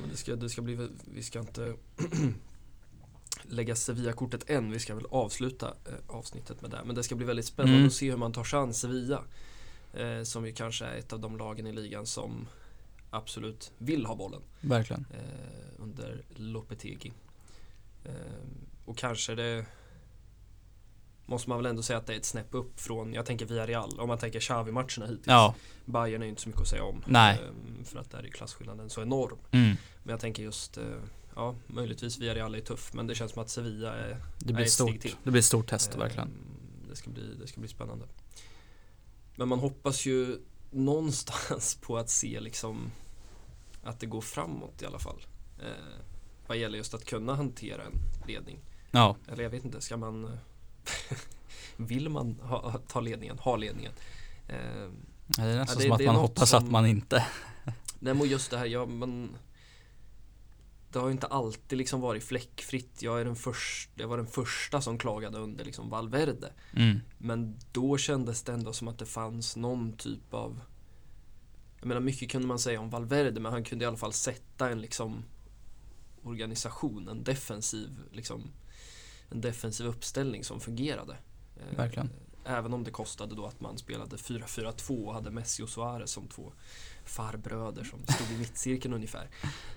Men 0.00 0.10
det, 0.10 0.16
ska, 0.16 0.36
det 0.36 0.48
ska 0.50 0.62
bli, 0.62 0.88
vi 1.14 1.22
ska 1.22 1.38
inte 1.40 1.74
lägga 3.42 3.74
Sevilla-kortet 3.76 4.50
än. 4.50 4.70
Vi 4.70 4.78
ska 4.78 4.94
väl 4.94 5.06
avsluta 5.10 5.66
eh, 5.86 5.92
avsnittet 6.16 6.62
med 6.62 6.70
det. 6.70 6.80
Men 6.86 6.94
det 6.94 7.02
ska 7.02 7.14
bli 7.14 7.26
väldigt 7.26 7.46
spännande 7.46 7.76
Mm. 7.76 7.86
att 7.86 7.92
se 7.92 8.10
hur 8.10 8.16
man 8.16 8.32
tar 8.32 8.44
sig 8.44 8.58
an 8.58 8.74
Sevilla. 8.74 9.22
Eh, 9.94 10.22
som 10.22 10.46
ju 10.46 10.52
kanske 10.52 10.84
är 10.84 10.98
ett 10.98 11.12
av 11.12 11.20
de 11.20 11.36
lagen 11.38 11.66
i 11.66 11.72
ligan 11.72 12.06
som 12.06 12.48
absolut 13.10 13.72
vill 13.78 14.06
ha 14.06 14.14
bollen 14.16 14.40
Verkligen. 14.60 15.06
eh, 15.14 15.82
under 15.82 16.22
Lopetegi. 16.36 17.12
Eh, 18.04 18.12
och 18.84 18.96
kanske 18.98 19.34
det 19.34 19.66
måste 21.30 21.48
man 21.48 21.58
väl 21.58 21.66
ändå 21.66 21.82
säga 21.82 21.98
att 21.98 22.06
det 22.06 22.12
är 22.12 22.16
ett 22.16 22.24
snäpp 22.24 22.54
upp 22.54 22.80
från, 22.80 23.12
jag 23.14 23.26
tänker 23.26 23.46
Villarreal, 23.46 24.00
om 24.00 24.08
man 24.08 24.18
tänker 24.18 24.40
Xavi-matcherna 24.40 25.06
hittills. 25.06 25.26
Ja, 25.26 25.54
Bayern 25.84 26.22
är 26.22 26.26
ju 26.26 26.30
inte 26.30 26.42
så 26.42 26.48
mycket 26.48 26.62
att 26.62 26.68
säga 26.68 26.84
om. 26.84 27.02
Nej. 27.06 27.34
eh, 27.78 27.84
För 27.84 27.98
att 27.98 28.10
där 28.10 28.18
är 28.22 28.28
klasskillnaden 28.28 28.90
så 28.90 29.02
enorm. 29.02 29.38
mm. 29.50 29.76
Men 30.02 30.10
jag 30.12 30.20
tänker 30.20 30.42
just, 30.42 30.78
eh, 30.78 30.84
ja 31.34 31.54
möjligtvis 31.66 32.18
Villarreal 32.18 32.54
är 32.54 32.60
tuff 32.60 32.92
men 32.92 33.06
det 33.06 33.14
känns 33.14 33.32
som 33.32 33.42
att 33.42 33.50
Sevilla 33.50 33.94
är 33.94 34.16
det 34.38 34.44
blir 34.44 34.54
Nej, 34.54 34.62
ett 34.62 34.66
ett 34.68 34.72
steg 34.72 35.00
till. 35.00 35.10
stort, 35.10 35.24
det 35.24 35.30
blir 35.30 35.38
ett 35.38 35.44
stort 35.44 35.66
test 35.68 35.92
eh, 35.94 35.98
verkligen. 35.98 36.28
Det 36.90 36.96
ska, 36.96 37.10
bli, 37.10 37.34
det 37.40 37.46
ska 37.46 37.60
bli 37.60 37.68
spännande. 37.68 38.06
Men 39.36 39.48
man 39.48 39.58
hoppas 39.58 40.06
ju 40.06 40.38
någonstans 40.70 41.74
på 41.82 41.98
att 41.98 42.10
se 42.10 42.40
liksom 42.40 42.90
att 43.82 44.00
det 44.00 44.06
går 44.06 44.20
framåt 44.20 44.82
i 44.82 44.86
alla 44.86 44.98
fall. 44.98 45.22
Eh, 45.58 45.66
vad 46.46 46.56
gäller 46.56 46.78
just 46.78 46.94
att 46.94 47.04
kunna 47.04 47.34
hantera 47.34 47.82
en 47.84 47.92
ledning. 48.26 48.58
Ja, 48.90 49.16
Eller 49.28 49.42
jag 49.42 49.50
vet 49.50 49.64
inte, 49.64 49.80
ska 49.80 49.96
man 49.96 50.24
eh, 50.24 50.30
vill 51.76 52.08
man 52.08 52.40
ha, 52.42 52.78
ta 52.88 53.00
ledningen, 53.00 53.38
ha 53.38 53.56
ledningen. 53.56 53.92
Eh, 54.48 54.56
det 55.26 55.42
är 55.42 55.56
nästan 55.58 55.76
det- 55.78 55.82
som 55.82 55.92
att 55.92 56.04
man 56.04 56.16
hoppas 56.16 56.50
som- 56.50 56.64
att 56.64 56.70
man 56.70 56.86
inte 56.86 57.26
Nej 57.98 58.14
men 58.14 58.28
just 58.28 58.50
det 58.50 58.58
här, 58.58 58.66
ja 58.66 58.86
men 58.86 59.36
Det 60.92 60.98
har 60.98 61.06
ju 61.06 61.12
inte 61.12 61.26
alltid 61.26 61.78
liksom 61.78 62.00
varit 62.00 62.24
fläckfritt. 62.24 63.02
Jag, 63.02 63.20
är 63.20 63.24
den 63.24 63.36
först, 63.36 63.90
jag 63.94 64.08
var 64.08 64.16
den 64.16 64.26
första 64.26 64.80
som 64.80 64.98
klagade 64.98 65.38
under 65.38 65.64
liksom 65.64 65.90
Valverde. 65.90 66.52
mm. 66.76 67.00
Men 67.18 67.58
då 67.72 67.98
kändes 67.98 68.42
det 68.42 68.52
ändå 68.52 68.72
som 68.72 68.88
att 68.88 68.98
det 68.98 69.06
fanns 69.06 69.56
någon 69.56 69.92
typ 69.92 70.34
av 70.34 70.60
Jag 71.78 71.86
menar 71.86 72.00
mycket 72.00 72.30
kunde 72.30 72.48
man 72.48 72.58
säga 72.58 72.80
om 72.80 72.90
Valverde 72.90 73.40
men 73.40 73.52
han 73.52 73.64
kunde 73.64 73.84
i 73.84 73.88
alla 73.88 73.96
fall 73.96 74.12
sätta 74.12 74.70
en 74.70 74.80
liksom 74.80 75.24
Organisation, 76.22 77.08
en 77.08 77.24
defensiv 77.24 77.90
liksom 78.12 78.50
En 79.30 79.40
defensiv 79.40 79.86
uppställning 79.86 80.44
som 80.44 80.60
fungerade. 80.60 81.16
Eh, 81.56 81.76
Verkligen. 81.76 82.10
Även 82.44 82.72
om 82.74 82.84
det 82.84 82.90
kostade 82.90 83.34
då 83.34 83.46
att 83.46 83.60
man 83.60 83.78
spelade 83.78 84.16
4-4-2 84.16 85.04
och 85.06 85.14
hade 85.14 85.30
Messi 85.30 85.62
och 85.62 85.68
Suarez 85.68 86.10
som 86.10 86.28
två 86.28 86.52
farbröder 87.04 87.84
som 87.84 87.98
stod 88.14 88.30
i 88.36 88.38
mittcirkeln 88.38 88.94
ungefär. 88.94 89.28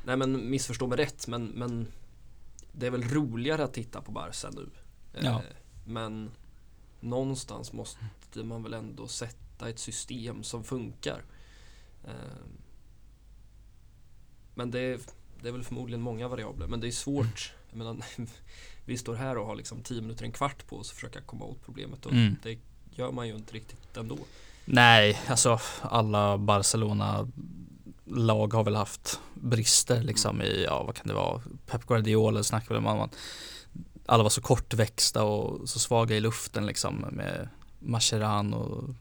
Nej 0.05 0.17
men 0.17 0.50
missförstå 0.50 0.88
mig 0.88 0.98
rätt 0.98 1.27
men, 1.27 1.45
men 1.45 1.88
det 2.72 2.88
är 2.88 2.91
väl 2.91 3.03
roligare 3.03 3.63
att 3.63 3.74
titta 3.74 4.01
på 4.01 4.12
Barca 4.12 4.50
nu. 4.50 4.69
Eh, 5.13 5.25
Ja. 5.25 5.41
Men 5.86 6.31
någonstans 7.00 7.74
måste 7.74 8.00
man 8.43 8.63
väl 8.63 8.74
ändå 8.74 9.07
sätta 9.07 9.69
ett 9.69 9.79
system 9.79 10.43
som 10.43 10.63
funkar. 10.63 11.24
Eh, 12.05 12.12
Men 14.55 14.72
det 14.72 14.79
är, 14.79 15.00
det 15.41 15.48
är 15.48 15.51
väl 15.51 15.63
förmodligen 15.63 16.01
många 16.01 16.27
variabler 16.27 16.67
men 16.67 16.79
det 16.79 16.88
är 16.88 16.91
svårt. 16.91 17.53
Jag 17.69 17.77
menar, 17.77 17.98
vi 18.85 18.97
står 18.97 19.15
här 19.15 19.37
och 19.37 19.45
har 19.45 19.55
liksom 19.55 19.81
10 19.81 20.01
minuter, 20.01 20.25
en 20.25 20.31
kvart 20.31 20.67
på 20.67 20.77
oss 20.77 20.89
att 20.89 20.95
försöka 20.95 21.21
komma 21.21 21.45
åt 21.45 21.61
problemet 21.65 22.05
och 22.05 22.11
Mm. 22.11 22.35
det 22.43 22.57
gör 22.91 23.11
man 23.11 23.27
ju 23.27 23.35
inte 23.35 23.53
riktigt 23.53 23.97
ändå. 23.97 24.17
Nej, 24.65 25.21
alltså 25.27 25.59
alla 25.81 26.37
Barcelona-lag 26.37 28.53
har 28.53 28.63
väl 28.63 28.75
haft 28.75 29.19
brister 29.33 30.03
liksom 30.03 30.41
i, 30.41 30.63
ja 30.63 30.83
vad 30.83 30.95
kan 30.95 31.07
det 31.07 31.13
vara, 31.13 31.41
Pep 31.67 31.85
Guardiola 31.85 32.43
snackade 32.43 32.79
väl 32.79 32.87
om 32.89 32.99
att 33.01 33.15
alla 34.05 34.23
var 34.23 34.29
så 34.29 34.41
kortväxta 34.41 35.23
och 35.23 35.69
så 35.69 35.79
svaga 35.79 36.15
i 36.15 36.19
luften 36.19 36.65
liksom 36.65 36.95
med 37.11 37.49
Mascherano 37.79 38.55
och 38.55 38.95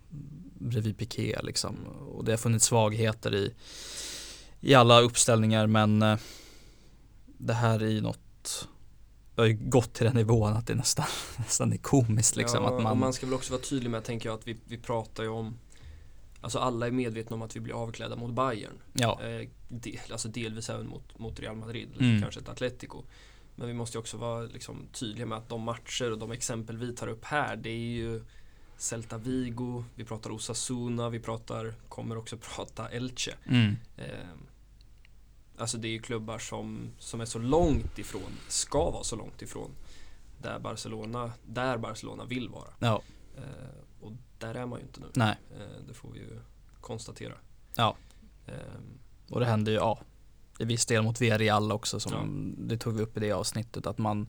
bredvid 0.58 0.98
Piqué 0.98 1.38
liksom. 1.42 1.76
Och 1.86 2.24
det 2.24 2.32
har 2.32 2.36
funnits 2.36 2.66
svagheter 2.66 3.34
i, 3.34 3.54
i 4.60 4.74
alla 4.74 5.00
uppställningar 5.00 5.66
men 5.66 6.02
eh, 6.02 6.18
det 7.26 7.54
här 7.54 7.82
är 7.82 7.88
ju 7.88 8.00
något 8.00 8.68
det 9.34 9.40
har 9.42 9.46
ju 9.46 9.58
gått 9.60 9.92
till 9.94 10.04
den 10.06 10.14
nivån 10.16 10.52
att 10.52 10.66
det 10.66 10.74
nästan, 10.74 11.06
nästan 11.38 11.72
är 11.72 11.76
komiskt 11.76 12.36
liksom. 12.36 12.62
ja, 12.64 12.76
att 12.76 12.82
man, 12.82 12.92
och 12.92 12.98
man 12.98 13.12
ska 13.12 13.26
väl 13.26 13.34
också 13.34 13.52
vara 13.52 13.62
tydlig 13.62 13.90
med, 13.90 14.04
tänker 14.04 14.28
jag, 14.28 14.38
att 14.38 14.48
vi, 14.48 14.56
vi 14.64 14.78
pratar 14.78 15.22
ju 15.22 15.28
om 15.28 15.58
Alltså 16.40 16.58
alla 16.58 16.86
är 16.86 16.90
medvetna 16.90 17.36
om 17.36 17.42
att 17.42 17.56
vi 17.56 17.60
blir 17.60 17.74
avklädda 17.74 18.16
mot 18.16 18.32
Bayern. 18.34 18.72
ja, 18.92 19.20
Eh, 19.22 19.48
del, 19.68 19.98
alltså 20.12 20.28
delvis 20.28 20.70
även 20.70 20.86
mot, 20.86 21.18
mot 21.18 21.40
Real 21.40 21.56
Madrid, 21.56 21.88
Mm. 22.00 22.22
kanske 22.22 22.40
ett 22.40 22.48
Atletico. 22.48 23.02
Men 23.56 23.66
vi 23.68 23.74
måste 23.74 23.96
ju 23.96 24.00
också 24.00 24.16
vara 24.16 24.42
liksom, 24.42 24.86
tydliga 24.92 25.26
med 25.26 25.38
att 25.38 25.48
de 25.48 25.62
matcher 25.62 26.12
och 26.12 26.18
de 26.18 26.32
exempel 26.32 26.76
vi 26.76 26.94
tar 26.96 27.06
upp 27.08 27.24
här, 27.24 27.56
det 27.56 27.70
är 27.70 27.76
ju 27.78 28.22
Celta 28.76 29.18
Vigo, 29.18 29.84
vi 29.94 30.04
pratar 30.04 30.30
Osasuna, 30.30 31.08
vi 31.10 31.20
pratar, 31.20 31.74
kommer 31.88 32.18
också 32.18 32.36
prata 32.56 32.88
Elche. 32.88 33.32
mm, 33.48 33.76
Eh, 33.96 34.04
alltså 35.58 35.78
det 35.78 35.88
är 35.88 35.92
ju 35.92 35.98
klubbar 36.02 36.38
som, 36.38 36.90
som 36.98 37.20
är 37.20 37.24
så 37.24 37.38
långt 37.38 37.98
ifrån, 37.98 38.32
ska 38.48 38.90
vara 38.90 39.04
så 39.04 39.16
långt 39.16 39.42
ifrån 39.42 39.70
där 40.42 40.58
Barcelona, 40.58 41.32
där 41.46 41.78
Barcelona 41.78 42.24
vill 42.24 42.48
vara. 42.48 42.68
ja, 42.78 43.02
Eh, 43.36 44.02
och 44.04 44.12
där 44.38 44.54
är 44.54 44.66
man 44.66 44.78
ju 44.78 44.84
inte 44.86 45.00
nu. 45.00 45.06
nej, 45.14 45.36
Eh, 45.58 45.86
det 45.88 45.94
får 45.94 46.10
vi 46.10 46.18
ju 46.18 46.40
konstatera. 46.80 47.34
Ja. 47.74 47.96
Ehm, 48.46 48.98
och 49.30 49.40
det 49.40 49.46
hände 49.46 49.70
ju, 49.70 49.76
ja, 49.76 49.98
i 50.58 50.64
viss 50.64 50.86
del 50.86 51.02
mot 51.02 51.20
Villarreal 51.20 51.72
också 51.72 52.00
som 52.00 52.54
det 52.58 52.78
tog 52.78 52.94
vi 52.96 53.02
upp 53.02 53.16
i 53.16 53.20
det 53.20 53.32
avsnittet 53.32 53.86
att 53.86 53.98
man 53.98 54.28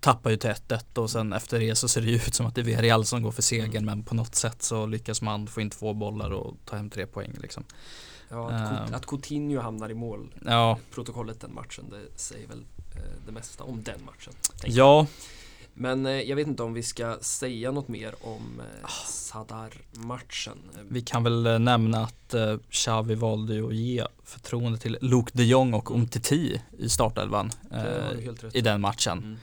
tappar 0.00 0.30
ju 0.30 0.36
till 0.36 0.50
1-1 0.50 0.98
och 0.98 1.10
sen 1.10 1.32
efter 1.32 1.60
det 1.60 1.74
så 1.74 1.88
ser 1.88 2.00
det 2.00 2.06
ju 2.06 2.16
ut 2.16 2.34
som 2.34 2.46
att 2.46 2.54
det 2.54 2.60
är 2.60 2.64
Villarreal 2.64 3.04
som 3.04 3.22
går 3.22 3.32
för 3.32 3.42
segern 3.42 3.70
Mm. 3.70 3.84
men 3.84 4.02
på 4.02 4.14
något 4.14 4.34
sätt 4.34 4.62
så 4.62 4.86
lyckas 4.86 5.22
man 5.22 5.46
få 5.46 5.60
in 5.60 5.70
två 5.70 5.94
bollar 5.94 6.30
och 6.30 6.54
ta 6.64 6.76
hem 6.76 6.90
tre 6.90 7.06
poäng 7.06 7.32
liksom. 7.42 7.64
Ja, 8.30 8.50
att, 8.50 8.88
Ehm. 8.88 8.94
att 8.94 9.06
Coutinho 9.06 9.60
hamnar 9.60 9.90
i 9.90 9.94
mål 9.94 10.34
Ja, 10.44 10.78
protokollet 10.94 11.40
den 11.40 11.54
matchen, 11.54 11.84
det 11.90 12.18
säger 12.20 12.48
väl 12.48 12.64
eh, 12.96 13.02
det 13.26 13.32
mesta 13.32 13.64
om 13.64 13.82
den 13.82 14.04
matchen. 14.04 14.32
tänker 14.60 14.78
jag. 14.78 14.86
ja, 15.02 15.06
Men 15.74 16.06
eh, 16.06 16.12
jag 16.12 16.36
vet 16.36 16.46
inte 16.46 16.62
om 16.62 16.72
vi 16.74 16.82
ska 16.82 17.16
säga 17.20 17.70
något 17.70 17.88
mer 17.88 18.14
om 18.20 18.60
eh, 18.60 18.88
Sadar-matchen. 19.06 20.58
Vi 20.88 21.02
kan 21.02 21.24
väl 21.24 21.60
nämna 21.60 22.02
att 22.02 22.34
Xavi 22.70 23.14
valde 23.14 23.66
att 23.66 23.74
ge 23.74 24.04
förtroende 24.24 24.78
till 24.78 24.98
Luke 25.00 25.30
de 25.34 25.44
Jong 25.44 25.74
och 25.74 25.90
Umtiti 25.90 26.62
i 26.78 26.88
startelvan 26.88 27.50
i 28.52 28.60
den 28.60 28.80
matchen. 28.80 29.38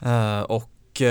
Mm. 0.00 0.44
Och 0.44 1.02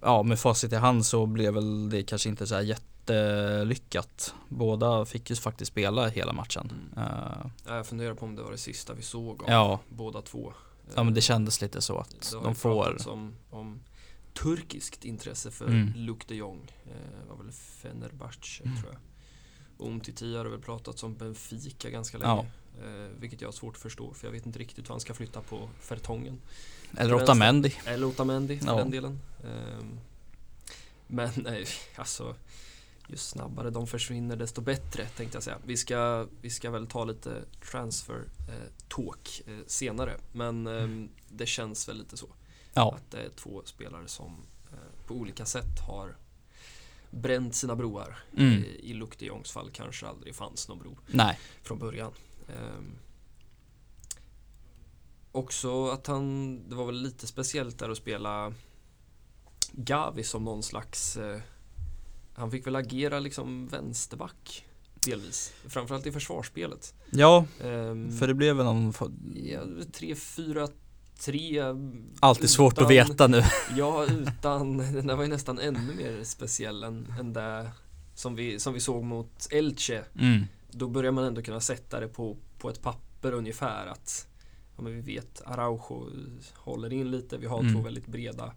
ja, 0.00 0.22
med 0.22 0.38
facit 0.38 0.72
i 0.72 0.76
hand 0.76 1.06
så 1.06 1.26
blev 1.26 1.54
väl 1.54 1.90
det 1.90 2.02
kanske 2.02 2.28
inte 2.28 2.46
så 2.46 2.54
här 2.54 2.62
jättelyckat. 3.08 4.34
Båda 4.48 5.04
fick 5.04 5.30
ju 5.30 5.36
faktiskt 5.36 5.70
spela 5.72 6.08
hela 6.08 6.32
matchen. 6.32 6.72
Mm. 6.96 7.08
Eh, 7.08 7.46
Ja, 7.66 7.76
Jag 7.76 7.86
funderar 7.86 8.14
på 8.14 8.24
om 8.26 8.36
det 8.36 8.42
var 8.42 8.50
det 8.50 8.58
sista 8.58 8.94
vi 8.94 9.02
såg 9.02 9.42
av 9.42 9.48
ja, 9.50 9.80
båda 9.88 10.22
två. 10.22 10.52
ja, 10.94 11.02
men 11.02 11.14
det 11.14 11.18
Eh, 11.20 11.22
kändes 11.22 11.60
lite 11.60 11.80
så 11.80 11.98
att 11.98 12.10
det 12.10 12.40
de 12.42 12.54
får, 12.54 13.08
om, 13.08 13.34
om 13.50 13.80
turkiskt 14.34 15.04
intresse 15.04 15.50
för 15.50 15.66
Mm. 15.66 15.92
Luke 15.96 16.24
de 16.28 16.34
Jong. 16.34 16.72
Eh, 16.86 17.28
var 17.28 17.36
väl 17.44 17.52
Fenerbahce 17.52 18.62
Mm. 18.64 18.76
tror 18.82 18.92
jag. 18.92 19.00
Umtiti 19.88 20.36
har 20.36 20.44
väl 20.44 20.60
pratats 20.60 21.02
om 21.02 21.14
Benfica 21.14 21.90
ganska 21.90 22.18
länge. 22.18 22.46
Eh, 22.84 23.18
vilket 23.20 23.40
jag 23.40 23.48
har 23.48 23.52
svårt 23.52 23.74
att 23.76 23.82
förstå 23.82 24.14
för 24.14 24.26
jag 24.26 24.32
vet 24.32 24.46
inte 24.46 24.58
riktigt 24.58 24.88
vad 24.88 24.94
han 24.94 25.00
ska 25.00 25.14
flytta 25.14 25.40
på 25.40 25.68
Fertongen. 25.80 26.40
eller. 26.96 27.14
Otamendi. 27.14 27.74
Eller 27.86 28.06
Otamendi 28.06 28.58
för 28.58 28.66
Ja. 28.66 28.74
den 28.76 28.90
delen. 28.90 29.20
Ehm, 29.44 29.98
men 31.06 31.30
nej, 31.36 31.66
alltså 31.96 32.34
ju 33.08 33.16
snabbare 33.16 33.70
de 33.70 33.86
försvinner 33.86 34.36
desto 34.36 34.60
bättre 34.60 35.06
tänkte 35.06 35.36
jag 35.36 35.42
säga. 35.42 35.58
Vi 35.64 35.76
ska, 35.76 36.26
vi 36.40 36.50
ska 36.50 36.70
väl 36.70 36.86
ta 36.86 37.04
lite 37.04 37.44
transfer 37.70 38.24
eh, 38.48 38.72
talk 38.88 39.42
eh, 39.46 39.58
senare. 39.66 40.16
Men 40.32 40.66
ehm, 40.66 41.08
det 41.28 41.46
känns 41.46 41.88
väl 41.88 41.98
lite 41.98 42.16
så. 42.16 42.28
Ja, 42.74 42.94
Att 42.94 43.10
det 43.10 43.18
är 43.18 43.28
två 43.28 43.62
spelare 43.64 44.08
som 44.08 44.46
eh, 44.72 45.06
på 45.06 45.14
olika 45.14 45.44
sätt 45.44 45.80
har 45.88 46.16
bränt 47.10 47.54
sina 47.54 47.76
broar. 47.76 48.18
Mm. 48.36 48.52
I, 48.52 48.80
I 48.82 48.94
Luke 48.94 49.16
de 49.18 49.26
Jongs 49.26 49.52
fall 49.52 49.70
kanske 49.70 50.06
aldrig 50.06 50.34
fanns 50.34 50.68
någon 50.68 50.78
bro 50.78 50.98
nej, 51.06 51.38
från 51.62 51.78
början. 51.78 52.12
Ehm, 52.48 52.98
också 55.32 55.88
att 55.88 56.06
han, 56.06 56.58
det 56.68 56.74
var 56.74 56.86
väl 56.86 57.02
lite 57.02 57.26
speciellt 57.26 57.78
där 57.78 57.90
att 57.90 57.96
spela 57.96 58.54
Gavi 59.72 60.24
som 60.24 60.44
någon 60.44 60.62
slags, 60.62 61.16
eh, 61.16 61.40
han 62.34 62.50
fick 62.50 62.66
väl 62.66 62.76
agera 62.76 63.18
liksom 63.18 63.68
vänsterback 63.68 64.64
delvis. 65.06 65.52
Framförallt 65.68 66.06
i 66.06 66.12
försvarsspelet. 66.12 66.94
ja, 67.10 67.44
Ehm, 67.64 68.18
för 68.18 68.26
det 68.26 68.34
blev 68.34 68.56
väl 68.56 68.64
någon, 68.66 68.92
ja, 69.34 69.60
3-4 69.92 70.68
3 71.18 71.62
alltid 72.20 72.50
svårt 72.50 72.72
att 72.72 72.78
utan- 72.78 72.88
veta 72.88 73.26
nu. 73.26 73.42
Ja, 73.76 74.04
utan, 74.06 74.78
den 74.78 75.06
där 75.06 75.16
var 75.16 75.22
ju 75.22 75.28
nästan 75.30 75.58
ännu 75.58 75.94
mer 75.94 76.24
speciell 76.24 76.82
än, 76.84 77.14
än 77.20 77.32
det 77.32 77.70
som 78.14 78.34
vi, 78.34 78.58
som 78.60 78.74
vi 78.74 78.80
såg 78.80 79.04
mot 79.04 79.48
Elche 79.50 80.02
Mm. 80.20 80.42
då 80.70 80.88
börjar 80.88 81.12
man 81.12 81.24
ändå 81.24 81.42
kunna 81.42 81.60
sätta 81.60 82.00
det 82.00 82.08
på, 82.08 82.36
på 82.58 82.70
ett 82.70 82.82
papper 82.82 83.32
ungefär 83.32 83.86
att 83.86 84.26
ja, 84.76 84.82
men 84.82 84.92
vi 84.94 85.00
vet 85.00 85.42
Araujo 85.44 86.10
håller 86.54 86.92
in 86.92 87.10
lite, 87.10 87.36
vi 87.38 87.46
har 87.46 87.60
Mm. 87.60 87.74
två 87.74 87.80
väldigt 87.82 88.06
breda 88.06 88.52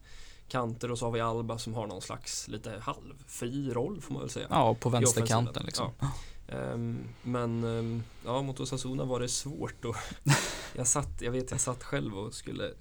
kanter 0.48 0.92
och 0.92 1.00
så 1.00 1.06
har 1.06 1.12
vi 1.12 1.22
Alba 1.22 1.58
som 1.58 1.74
har 1.74 1.88
någon 1.88 2.02
slags 2.02 2.48
lite 2.48 2.80
halvfri 2.82 3.74
roll 3.74 4.02
får 4.02 4.14
man 4.14 4.22
väl 4.22 4.30
säga. 4.30 4.48
Ja, 4.50 4.76
på 4.76 4.90
I 4.90 4.92
vänsterkanten 4.92 5.66
liksom. 5.66 5.92
Ja. 6.00 6.12
Ehm, 6.48 7.08
men 7.24 7.64
ehm, 7.64 8.04
ja, 8.26 8.42
mot 8.42 8.60
Osasuna 8.60 9.06
var 9.06 9.20
det 9.20 9.30
svårt 9.30 9.86
och 9.86 9.96
jag 10.76 10.88
satt, 10.88 11.22
jag 11.22 11.32
vet 11.32 11.52
jag 11.52 11.60
satt 11.60 11.84
själv 11.84 12.18
och 12.18 12.34
skulle 12.34 12.74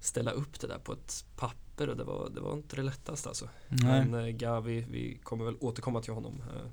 ställa 0.00 0.30
upp 0.30 0.60
det 0.60 0.66
där 0.66 0.78
på 0.78 0.92
ett 0.92 1.24
papper 1.36 1.88
och 1.88 1.96
det 1.96 2.04
var, 2.04 2.30
det 2.30 2.40
var 2.40 2.52
inte 2.52 2.76
det 2.76 2.82
lättaste 2.82 3.28
alltså. 3.28 3.48
Nej. 3.68 4.04
Men 4.04 4.26
eh, 4.26 4.30
Gavi, 4.30 4.86
vi 4.90 5.18
kommer 5.22 5.44
väl 5.44 5.56
återkomma 5.60 6.02
till 6.02 6.12
honom. 6.12 6.42
Eh, 6.54 6.70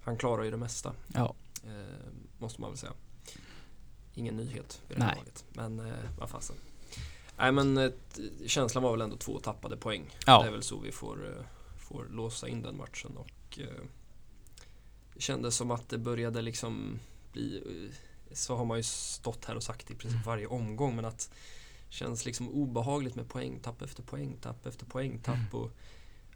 han 0.00 0.16
klarar 0.16 0.44
ju 0.44 0.50
det 0.50 0.56
mesta. 0.56 0.92
Ja. 1.14 1.34
Eh, 1.64 2.12
måste 2.38 2.60
man 2.60 2.70
väl 2.70 2.78
säga. 2.78 2.92
Ingen 4.14 4.36
nyhet 4.36 4.80
vid 4.88 4.98
det 4.98 5.04
här 5.04 5.16
laget. 5.16 5.44
Men 5.52 5.80
eh, 5.80 5.94
vad 6.18 6.30
fasen. 6.30 6.56
Nej 7.38 7.52
men 7.52 7.78
eh, 7.78 7.90
känslan 8.46 8.82
var 8.84 8.90
väl 8.90 9.00
ändå 9.00 9.16
två 9.16 9.38
tappade 9.38 9.76
poäng. 9.76 10.16
Ja. 10.26 10.42
Det 10.42 10.48
är 10.48 10.52
väl 10.52 10.62
så 10.62 10.78
vi 10.78 10.92
får, 10.92 11.26
eh, 11.38 11.44
får 11.78 12.06
låsa 12.10 12.48
in 12.48 12.62
den 12.62 12.76
matchen. 12.76 13.16
Och 13.16 13.58
eh, 13.58 13.82
det 15.14 15.20
kändes 15.20 15.56
som 15.56 15.70
att 15.70 15.88
det 15.88 15.98
började 15.98 16.42
liksom 16.42 16.98
bli 17.32 17.62
eh, 17.66 17.96
så 18.32 18.56
har 18.56 18.64
man 18.64 18.76
ju 18.76 18.82
stått 18.82 19.44
här 19.44 19.54
och 19.54 19.62
sagt 19.62 19.90
i 19.90 19.94
princip 19.94 20.26
varje 20.26 20.46
omgång 20.46 20.96
men 20.96 21.04
att 21.04 21.30
Känns 21.88 22.24
liksom 22.26 22.48
obehagligt 22.48 23.14
med 23.14 23.28
poängtapp 23.28 23.82
efter 23.82 24.02
poängtapp 24.02 24.66
efter 24.66 24.86
poängtapp. 24.86 25.34
Mm. 25.34 25.48
Och, 25.52 25.70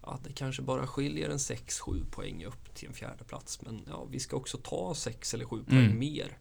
ja, 0.02 0.18
det 0.24 0.32
kanske 0.32 0.62
bara 0.62 0.86
skiljer 0.86 1.30
en 1.30 1.38
6-7 1.38 2.04
poäng 2.10 2.44
upp 2.44 2.74
till 2.74 2.88
en 2.88 2.94
fjärde 2.94 3.24
plats. 3.24 3.62
Men 3.62 3.80
ja, 3.88 4.04
vi 4.10 4.20
ska 4.20 4.36
också 4.36 4.58
ta 4.58 4.94
6 4.94 5.34
eller 5.34 5.44
7 5.44 5.64
poäng 5.64 5.78
Mm. 5.84 5.98
mer. 5.98 6.38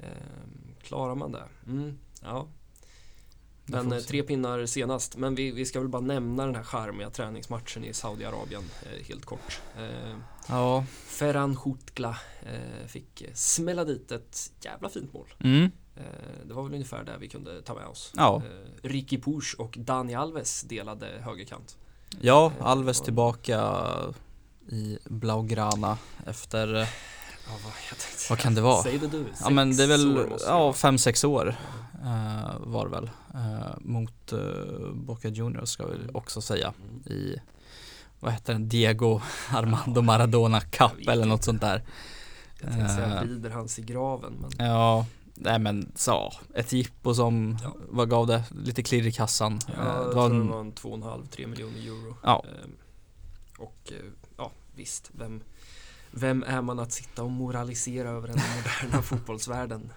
Ehm, 0.00 0.74
klarar 0.82 1.14
man 1.14 1.32
det? 1.32 1.44
Mm, 1.66 1.98
ja. 2.22 2.46
Det 3.68 3.82
Men 3.82 3.92
eh, 3.92 3.98
tre 3.98 4.22
pinnar 4.22 4.66
senast. 4.66 5.16
Men 5.16 5.34
vi, 5.34 5.50
vi 5.50 5.64
ska 5.66 5.78
väl 5.80 5.88
bara 5.88 6.02
nämna 6.02 6.46
den 6.46 6.54
här 6.54 6.62
charmiga 6.62 7.10
träningsmatchen 7.10 7.84
i 7.84 7.94
Saudiarabien 7.94 8.62
eh, 8.82 9.06
helt 9.08 9.24
kort. 9.24 9.60
Eh, 9.78 10.16
Ja, 10.48 10.84
Ferran 11.06 11.56
Hutgla 11.56 12.16
eh, 12.42 12.86
fick 12.86 13.22
eh, 13.22 13.28
smälla 13.34 13.84
dit 13.84 14.12
ett 14.12 14.52
jävla 14.60 14.88
fint 14.88 15.12
mål. 15.12 15.26
mm. 15.44 15.70
Det 16.44 16.54
var 16.54 16.62
väl 16.62 16.74
ungefär 16.74 17.04
där 17.04 17.18
vi 17.18 17.28
kunde 17.28 17.62
ta 17.62 17.74
med 17.74 17.86
oss. 17.86 18.12
ja. 18.16 18.42
Ricky 18.82 19.18
Puch 19.20 19.54
och 19.58 19.76
Dani 19.80 20.14
Alves 20.14 20.62
delade 20.62 21.06
högerkant. 21.24 21.76
ja 22.20 22.52
Alves 22.60 23.00
tillbaka 23.00 23.84
i 24.68 24.98
Blaugrana 25.04 25.98
efter, 26.26 26.68
Ja, 27.48 27.52
vad, 27.64 27.72
vad 28.30 28.38
kan 28.38 28.54
det 28.54 28.60
vara? 28.60 28.82
Säg 28.82 28.98
det 28.98 29.06
du. 29.06 29.24
Ja 29.40 29.50
men 29.50 29.76
det 29.76 29.82
är 29.82 29.86
väl, 29.86 30.14
det 30.14 30.28
ja 30.46 30.72
fem, 30.72 30.98
sex 30.98 31.24
år 31.24 31.56
var 32.60 32.84
det 32.84 32.90
väl. 32.90 33.10
Eh, 33.34 33.74
mot 33.80 34.32
uh, 34.32 34.92
Boca 34.94 35.28
Juniors 35.28 35.68
ska 35.68 35.86
vi 35.86 35.98
också 36.12 36.40
säga. 36.40 36.72
Mm. 36.82 37.02
I, 37.18 37.40
vad 38.20 38.32
heter 38.32 38.52
den, 38.52 38.68
Diego 38.68 39.20
Armando 39.50 40.02
Maradona 40.02 40.60
Cup 40.60 41.08
eller 41.08 41.26
något 41.26 41.44
sånt 41.44 41.60
där. 41.60 41.82
Jag 42.60 42.70
tänkte 42.72 42.94
säga 42.94 43.06
Eh. 43.20 43.22
rider 43.22 43.50
hans 43.50 43.78
i 43.78 43.82
graven. 43.82 44.32
Men 44.40 44.66
Ja, 44.66 45.06
nej 45.34 45.58
men 45.58 45.92
så, 45.94 46.32
ett 46.54 46.72
jippo 46.72 47.14
som, 47.14 47.58
Ja. 47.62 47.76
vad 47.88 48.10
gav 48.10 48.26
det? 48.26 48.44
Lite 48.64 48.82
klirr 48.82 49.06
i 49.06 49.12
kassan. 49.12 49.58
ja, 49.66 49.72
Eh, 49.82 49.86
jag 49.88 50.06
det 50.06 50.12
tror 50.12 50.14
var 50.22 50.30
det 50.30 50.36
en, 50.36 50.48
var 50.48 50.60
en 50.60 50.72
2,5-3 50.72 51.46
miljoner 51.46 51.78
euro. 51.86 52.16
Ja. 52.22 52.44
Ehm, 52.64 52.70
och 53.58 53.78
eh, 53.92 53.96
ja, 54.36 54.50
visst. 54.74 55.10
Vem, 55.18 55.40
vem 56.10 56.42
är 56.42 56.62
man 56.62 56.78
att 56.78 56.92
sitta 56.92 57.22
och 57.22 57.30
moralisera 57.30 58.08
över 58.10 58.28
den 58.28 58.36
moderna 58.56 59.02
fotbollsvärlden? 59.10 59.92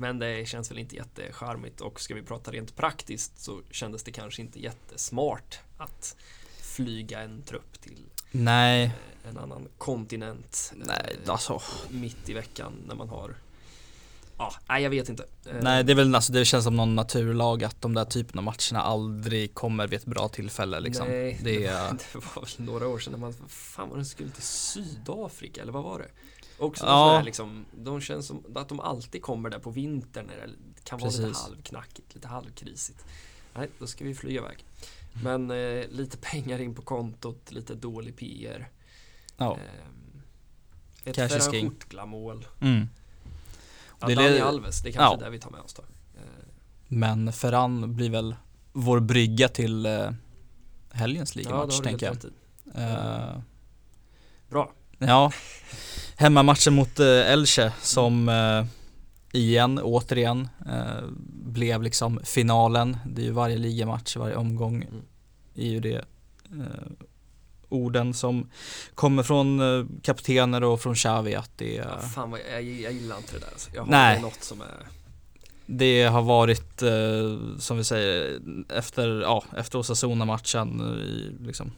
Eh, 0.00 0.06
men 0.06 0.18
det 0.18 0.48
känns 0.48 0.70
väl 0.70 0.78
inte 0.78 0.96
jättecharmigt 0.96 1.80
och 1.80 2.00
ska 2.00 2.14
vi 2.14 2.22
prata 2.22 2.50
rent 2.50 2.76
praktiskt 2.76 3.38
så 3.38 3.62
kändes 3.70 4.02
det 4.02 4.12
kanske 4.12 4.42
inte 4.42 4.60
jättesmart 4.60 5.60
att 5.78 6.16
flyga 6.62 7.20
en 7.20 7.42
trupp 7.42 7.80
till 7.80 8.04
nej, 8.30 8.84
eh, 8.84 9.30
en 9.30 9.38
annan 9.38 9.68
kontinent 9.78 10.72
eh, 10.72 10.86
nej 10.86 11.18
alltså. 11.26 11.62
mitt 11.88 12.28
i 12.28 12.32
veckan 12.32 12.72
när 12.86 12.94
man 12.94 13.08
har 13.08 13.36
Ja, 14.40 14.54
nej 14.68 14.82
jag 14.82 14.90
vet 14.90 15.08
inte. 15.08 15.24
Eh, 15.46 15.56
Nej 15.62 15.84
det 15.84 15.92
är 15.92 15.96
väl, 15.96 16.14
alltså 16.14 16.32
det 16.32 16.44
känns 16.44 16.64
som 16.64 16.76
någon 16.76 16.94
naturlag 16.94 17.64
att 17.64 17.82
de 17.82 17.94
där 17.94 18.04
typen 18.04 18.38
av 18.38 18.44
matcherna 18.44 18.84
aldrig 18.84 19.54
kommer 19.54 19.86
vid 19.86 19.98
ett 19.98 20.06
bra 20.06 20.28
tillfälle 20.28 20.80
liksom. 20.80 21.08
Nej, 21.08 21.40
det 21.42 21.66
är, 21.66 21.82
var, 21.82 21.90
det 22.12 22.14
var 22.14 22.42
väl 22.42 22.66
några 22.66 22.88
år 22.88 22.98
sedan 22.98 23.12
när 23.12 23.18
man, 23.18 23.34
fan 23.48 23.88
var 23.88 23.98
det 23.98 24.04
skulle 24.04 24.30
till 24.30 24.42
Sydafrika 24.42 25.62
eller 25.62 25.72
vad 25.72 25.84
var 25.84 25.98
det? 25.98 26.08
Också 26.60 26.84
Ja. 26.86 27.08
sådär 27.10 27.22
liksom, 27.24 27.64
de 27.76 28.00
känns 28.00 28.26
som 28.26 28.44
att 28.54 28.68
de 28.68 28.80
alltid 28.80 29.22
kommer 29.22 29.50
där 29.50 29.58
på 29.58 29.70
vintern 29.70 30.26
när 30.26 30.36
det 30.46 30.52
kan 30.84 30.98
vara 30.98 31.10
lite 31.10 31.22
Precis. 31.22 31.42
halvknackigt, 31.42 32.14
lite 32.14 32.28
halvkrisigt. 32.28 33.04
Nej, 33.54 33.68
då 33.78 33.86
ska 33.86 34.04
vi 34.04 34.14
flyga 34.14 34.40
iväg. 34.40 34.64
Men 35.24 35.50
eh, 35.50 35.88
lite 35.90 36.16
pengar 36.16 36.58
in 36.60 36.74
på 36.74 36.82
kontot, 36.82 37.52
lite 37.52 37.74
dålig 37.74 38.16
PR. 38.16 38.68
ja. 39.36 39.54
Ehm, 39.56 40.22
ett 41.04 41.16
Ferran 41.16 41.52
king. 41.52 41.64
Hurtgla-mål. 41.68 42.46
Mm. 42.60 42.88
Ja, 44.00 44.06
Det 44.06 44.14
Dani 44.14 44.28
det- 44.28 44.44
Alves, 44.44 44.82
det 44.82 44.88
är 44.88 44.92
kanske 44.92 45.14
Ja. 45.16 45.20
där 45.24 45.30
vi 45.30 45.38
tar 45.40 45.50
med 45.50 45.60
oss 45.60 45.74
då. 45.74 45.82
Eh, 45.82 46.22
Men 46.88 47.32
Ferran 47.32 47.96
blir 47.96 48.10
väl 48.10 48.36
vår 48.72 49.00
brygga 49.00 49.48
till 49.48 49.86
eh, 49.86 50.10
helgens 50.90 51.36
ja, 51.36 51.40
det 51.42 51.44
ligamatch 51.48 51.72
helt 51.72 51.84
tänker 51.84 52.06
jag. 52.06 53.30
Eh, 53.30 53.38
Bra. 54.48 54.72
Ja, 55.06 55.32
hemmamatchen 56.16 56.74
mot 56.74 57.00
eh, 57.00 57.06
Elche 57.32 57.72
som 57.82 58.28
eh, 58.28 58.64
igen, 59.32 59.78
återigen, 59.82 60.48
eh, 60.66 61.04
blev 61.44 61.82
liksom 61.82 62.20
finalen. 62.24 62.96
Det 63.06 63.22
är 63.22 63.26
ju 63.26 63.30
varje 63.32 63.56
ligamatch, 63.56 64.16
varje 64.16 64.36
omgång 64.36 64.74
Mm. 64.76 65.02
är 65.54 65.66
ju 65.70 65.80
det 65.80 66.04
orden 67.68 68.14
som 68.14 68.50
kommer 68.94 69.22
från 69.22 69.60
kaptener 70.02 70.64
och 70.64 70.80
från 70.80 70.94
Xavi 70.94 71.34
att 71.34 71.50
det, 71.58 71.74
Ja, 71.74 71.98
fan 72.14 72.30
vad, 72.30 72.40
jag, 72.52 72.62
jag 72.62 72.92
gillar 72.92 73.16
inte 73.16 73.32
det 73.32 73.38
där 73.38 73.48
alltså. 73.52 73.70
Jag 73.74 73.82
har 73.82 73.90
Nej. 73.90 74.20
något 74.22 74.42
som 74.44 74.60
är 74.60 74.66
det 75.66 76.02
har 76.02 76.22
varit, 76.22 76.82
eh, 76.82 77.58
som 77.58 77.76
vi 77.76 77.84
säger, 77.84 78.40
efter, 78.68 79.20
ja, 79.20 79.44
efter 79.56 79.78
Osasuna-matchen 79.78 80.78
liksom 81.40 81.72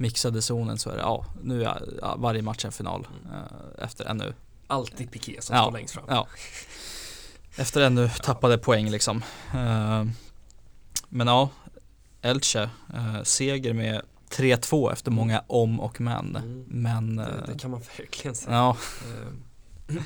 mixade 0.00 0.42
zonen 0.42 0.78
så 0.78 0.90
är 0.90 0.94
det, 0.96 1.00
ja, 1.02 1.24
nu 1.42 1.64
är 1.64 1.82
varje 2.16 2.42
match 2.42 2.64
en 2.64 2.72
final 2.72 3.06
Mm. 3.24 3.36
eh, 3.36 3.84
efter 3.84 4.04
ännu 4.04 4.34
alltid 4.66 5.10
Piqué 5.10 5.40
som 5.42 5.56
Ja, 5.56 5.62
står 5.62 5.72
längst 5.72 5.94
fram. 5.94 6.04
Ja. 6.08 6.26
Efter 7.56 7.80
ännu 7.80 8.08
tappade 8.22 8.58
poäng 8.58 8.90
liksom. 8.90 9.22
Eh, 9.54 10.04
Men 11.08 11.26
ja, 11.26 11.48
Elche, 12.22 12.70
eh, 12.94 13.22
seger 13.22 13.74
med 13.74 14.02
3-2 14.30 14.92
efter 14.92 15.10
många 15.10 15.44
om 15.46 15.80
och 15.80 16.00
men. 16.00 16.36
Mm. 16.36 16.64
Men, 16.68 17.16
Det, 17.16 17.44
det 17.46 17.58
kan 17.58 17.70
man 17.70 17.80
verkligen 17.98 18.34
säga. 18.34 18.54
ja, 18.56 18.76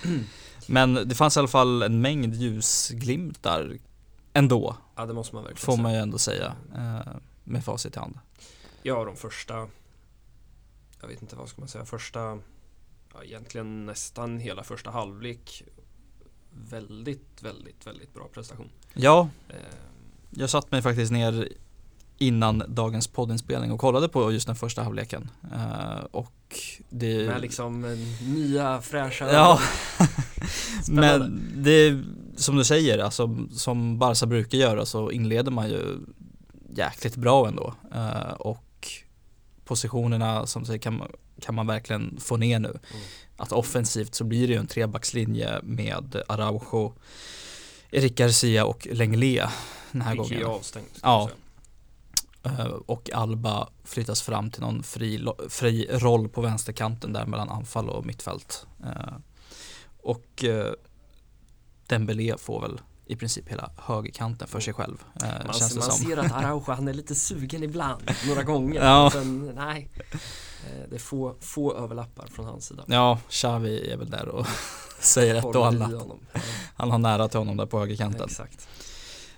men 0.66 0.94
det 1.09 1.14
fanns 1.14 1.37
i 1.37 1.38
alla 1.40 1.48
fall 1.48 1.83
en 1.83 2.00
mängd 2.00 2.35
ljusglimtar 2.35 3.78
ändå, 4.33 4.76
Ja, 4.96 5.07
det 5.07 5.12
måste 5.14 5.35
man 5.35 5.44
verkligen 5.44 5.64
får 5.76 5.83
man 5.83 5.92
ju 5.92 5.98
ändå 5.98 6.18
säga. 6.18 6.52
eh, 6.74 7.12
Med 7.44 7.64
facit 7.64 7.96
i 7.96 7.98
hand. 7.98 8.18
Ja, 8.83 9.04
de 9.04 9.16
första, 9.16 9.68
jag 11.05 11.09
vet 11.09 11.23
inte 11.23 11.37
vad 11.37 11.49
ska 11.49 11.61
man 11.61 11.69
säga, 11.69 11.85
första, 11.85 12.38
ja, 13.14 13.25
egentligen 13.25 13.87
nästan 13.87 14.38
hela 14.38 14.62
första 14.64 14.90
halvlek. 14.90 15.62
Väldigt, 16.71 17.43
väldigt, 17.43 17.87
väldigt 17.87 18.14
bra 18.14 18.29
prestation. 18.35 18.69
Ja, 18.95 19.29
Eh, 19.49 19.57
jag 20.31 20.51
satt 20.51 20.71
mig 20.71 20.83
faktiskt 20.83 21.12
ner 21.12 21.49
innan 22.19 22.62
dagens 22.69 23.09
poddinspelning 23.09 23.73
och 23.73 23.81
kollade 23.81 24.09
på 24.09 24.33
just 24.33 24.47
den 24.47 24.57
första 24.57 24.83
halvleken. 24.83 25.31
Eh, 25.53 26.05
Och 26.11 26.59
det... 26.90 27.27
med 27.27 27.40
liksom 27.40 27.85
eh, 27.85 27.99
nya 28.29 28.81
fräscha 28.81 29.33
Ja, 29.33 29.61
men 30.88 31.43
det 31.57 32.03
som 32.37 32.57
du 32.57 32.64
säger, 32.64 32.99
alltså, 32.99 33.37
som 33.51 33.99
Barca 33.99 34.27
brukar 34.27 34.59
göra 34.59 34.87
så 34.87 35.11
inleder 35.11 35.51
man 35.51 35.69
ju 35.69 35.99
jäkligt 36.77 37.17
bra 37.17 37.49
ändå. 37.49 37.75
Eh, 37.95 38.33
och 38.33 38.63
positionerna 39.64 40.46
som 40.46 40.64
säger 40.64 40.79
kan 40.79 40.96
man, 40.98 41.12
kan 41.40 41.55
man 41.55 41.66
verkligen 41.66 42.20
få 42.20 42.37
ner 42.37 42.59
nu. 42.59 42.68
Mm. 42.68 43.03
Att 43.37 43.53
offensivt 43.53 44.14
så 44.14 44.24
blir 44.24 44.46
det 44.46 44.53
ju 44.53 44.59
en 44.59 44.66
trebackslinje 44.66 45.61
med 45.62 46.22
Araujo, 46.29 46.92
Erik 47.90 48.14
Garcia 48.14 48.64
och 48.64 48.87
Lenglet 48.90 49.50
den 49.92 50.03
här 50.03 50.12
Piqué 50.16 50.35
gången. 50.35 50.46
avstängd. 50.46 50.87
ska 50.92 51.07
Ja. 51.09 51.31
Eh, 52.42 52.66
Och 52.66 53.11
Alba 53.12 53.68
flyttas 53.85 54.22
fram 54.22 54.50
till 54.50 54.61
någon 54.62 54.83
fri, 54.83 55.27
fri 55.48 55.88
roll 55.90 56.29
på 56.29 56.40
vänsterkanten 56.40 57.12
där 57.12 57.27
mellan 57.27 57.48
anfall 57.48 57.88
och 57.90 58.07
mittfält. 58.07 58.66
Eh, 58.85 59.14
Och 60.03 60.44
eh, 60.44 60.72
Dembélé 61.87 62.35
får 62.38 62.61
väl 62.61 62.81
i 63.07 63.17
princip 63.17 63.49
hela 63.49 63.71
högerkanten 63.77 64.49
för 64.49 64.61
sig 64.61 64.75
själv. 64.75 64.97
eh, 65.23 65.29
Man, 65.45 65.55
känns 65.55 65.73
det 65.73 65.81
man 65.81 65.90
som. 65.90 66.07
ser 66.07 66.17
att 66.17 66.33
Araujo, 66.33 66.64
han 66.73 66.88
är 66.88 66.95
lite 66.95 67.14
sugen 67.14 67.62
ibland, 67.62 68.03
några 68.29 68.43
gånger. 68.43 68.85
Ja. 68.85 69.11
Men 69.14 69.47
nej, 69.55 69.90
Eh, 70.67 70.88
det 70.90 70.97
är 70.97 71.01
få, 71.01 71.35
få 71.40 71.75
överlappar 71.77 72.27
från 72.27 72.47
hans 72.47 72.67
sida. 72.67 72.85
Ja, 72.87 73.19
Xavi 73.29 73.90
är 73.93 73.97
väl 73.97 74.11
där 74.11 74.29
och 74.29 74.47
säger 75.01 75.35
ett 75.35 75.45
och 75.45 75.67
annat. 75.67 75.93
Han 76.77 76.90
har 76.90 76.99
nära 76.99 77.29
till 77.29 77.38
honom 77.38 77.57
där 77.57 77.67
på 77.67 77.79
högerkanten. 77.79 78.25
Exakt. 78.25 78.69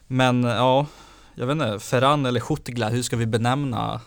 Men 0.06 0.44
ja, 0.44 0.86
jag 1.34 1.46
vet 1.46 1.52
inte, 1.54 1.78
Ferran 1.78 2.26
eller 2.26 2.40
Schutgla, 2.40 2.88
hur 2.88 3.02
ska 3.02 3.16
vi 3.16 3.26
benämna? 3.26 4.00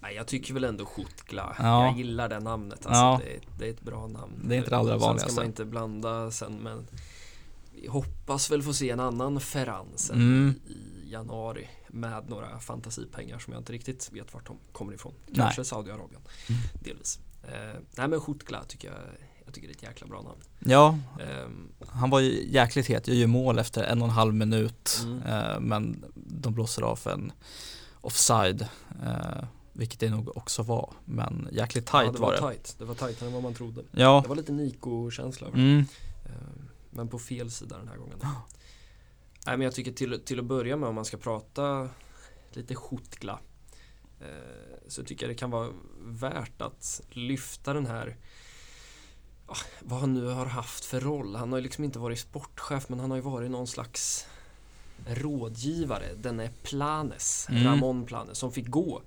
Nej, 0.00 0.14
jag 0.14 0.26
tycker 0.26 0.54
väl 0.54 0.64
ändå 0.64 0.86
Schutgla. 0.86 1.56
Ja. 1.58 1.84
Jag 1.86 1.96
gillar 1.98 2.28
det 2.28 2.40
namnet. 2.40 2.86
Alltså. 2.86 2.90
Ja. 3.00 3.20
Det, 3.24 3.34
är, 3.34 3.40
det 3.58 3.66
är 3.66 3.70
ett 3.70 3.80
bra 3.82 4.06
namn. 4.06 4.44
Det 4.48 4.54
är 4.54 4.58
inte 4.58 4.70
det 4.70 4.76
allra 4.76 4.90
Sen 4.92 4.98
ska 5.00 5.06
vanligaste. 5.06 5.34
man 5.40 5.46
inte 5.46 5.64
blanda 5.64 6.30
sen 6.30 6.52
men 6.62 6.86
vi 6.90 6.96
hoppas 7.86 8.50
väl 8.50 8.62
få 8.62 8.72
se 8.74 8.90
en 8.90 9.00
annan 9.00 9.40
Ferran 9.40 9.86
Mm. 10.12 10.54
i, 10.66 11.10
januari 11.10 11.68
med 11.88 12.28
några 12.28 12.58
fantasipengar 12.60 13.38
som 13.38 13.52
jag 13.52 13.60
inte 13.60 13.72
riktigt 13.72 14.10
vet 14.12 14.34
vart 14.34 14.46
de 14.46 14.56
kommer 14.72 14.92
ifrån. 14.92 15.12
Nej. 15.26 15.36
Kanske 15.36 15.64
Saudiarabien 15.64 16.20
Mm. 16.48 16.60
delvis. 16.84 17.18
Eh, 17.42 17.80
nej 17.96 18.08
men 18.08 18.20
Schutgla 18.20 18.64
tycker 18.64 18.88
jag, 18.88 18.98
jag 19.44 19.54
tycker 19.54 19.68
det 19.68 19.72
är 19.72 19.76
ett 19.76 19.82
jäkla 19.82 20.06
bra 20.06 20.22
namn. 20.22 20.40
Ja, 20.58 20.98
Ehm, 21.20 21.68
han 21.88 22.10
var 22.10 22.20
ju 22.20 22.48
jäkligt 22.52 22.86
het, 22.86 23.06
jag 23.08 23.14
gör 23.16 23.20
ju 23.20 23.26
mål 23.26 23.58
efter 23.58 23.82
en 23.84 24.02
och 24.02 24.08
en 24.08 24.14
halv 24.14 24.34
minut 24.34 25.00
Mm. 25.04 25.22
eh, 25.22 25.60
men 25.60 26.04
de 26.14 26.54
blåser 26.54 26.82
av 26.82 27.00
en 27.06 27.32
offside 28.00 28.68
eh, 29.04 29.44
vilket 29.72 30.00
det 30.00 30.10
nog 30.10 30.36
också 30.36 30.62
var 30.62 30.92
men 31.04 31.48
jäkligt 31.52 31.90
ja, 31.92 32.00
tight 32.00 32.12
det 32.14 32.20
var, 32.20 32.28
var 32.40 32.48
det. 32.50 32.54
tight. 32.56 32.76
Det 32.78 32.84
var 32.84 32.94
tajtare 32.94 33.26
än 33.28 33.32
vad 33.34 33.42
man 33.42 33.54
trodde. 33.54 33.82
Ja, 33.90 34.20
Det 34.22 34.28
var 34.28 34.36
lite 34.36 34.52
över 35.46 35.56
det. 35.56 35.62
mm, 35.62 35.84
Ehm, 36.26 36.65
Men 36.96 37.08
på 37.08 37.18
fel 37.18 37.50
sida 37.50 37.78
den 37.78 37.88
här 37.88 37.96
gången. 37.96 38.18
Nej 39.46 39.56
men 39.56 39.60
jag 39.60 39.74
tycker 39.74 39.92
till, 39.92 40.20
till 40.24 40.38
att 40.38 40.44
börja 40.44 40.76
med 40.76 40.88
om 40.88 40.94
man 40.94 41.04
ska 41.04 41.16
prata 41.16 41.90
lite 42.52 42.74
skotgla 42.74 43.40
eh, 44.20 44.78
så 44.88 45.02
tycker 45.04 45.26
jag 45.26 45.34
det 45.34 45.38
kan 45.38 45.50
vara 45.50 45.70
värt 46.00 46.62
att 46.62 47.00
lyfta 47.10 47.72
den 47.72 47.86
här 47.86 48.16
oh, 49.46 49.62
vad 49.80 50.00
han 50.00 50.14
nu 50.14 50.26
har 50.26 50.46
haft 50.46 50.84
för 50.84 51.00
roll. 51.00 51.36
Han 51.36 51.52
har 51.52 51.58
ju 51.58 51.62
liksom 51.62 51.84
inte 51.84 51.98
varit 51.98 52.18
sportchef 52.18 52.88
men 52.88 53.00
han 53.00 53.10
har 53.10 53.16
ju 53.16 53.22
varit 53.22 53.50
någon 53.50 53.66
slags 53.66 54.26
rådgivare. 55.06 56.14
Den 56.16 56.40
är 56.40 56.50
Planes, 56.62 57.46
Mm. 57.50 57.64
Ramon 57.64 58.06
Planes 58.06 58.38
som 58.38 58.52
fick 58.52 58.68
gå 58.68 59.02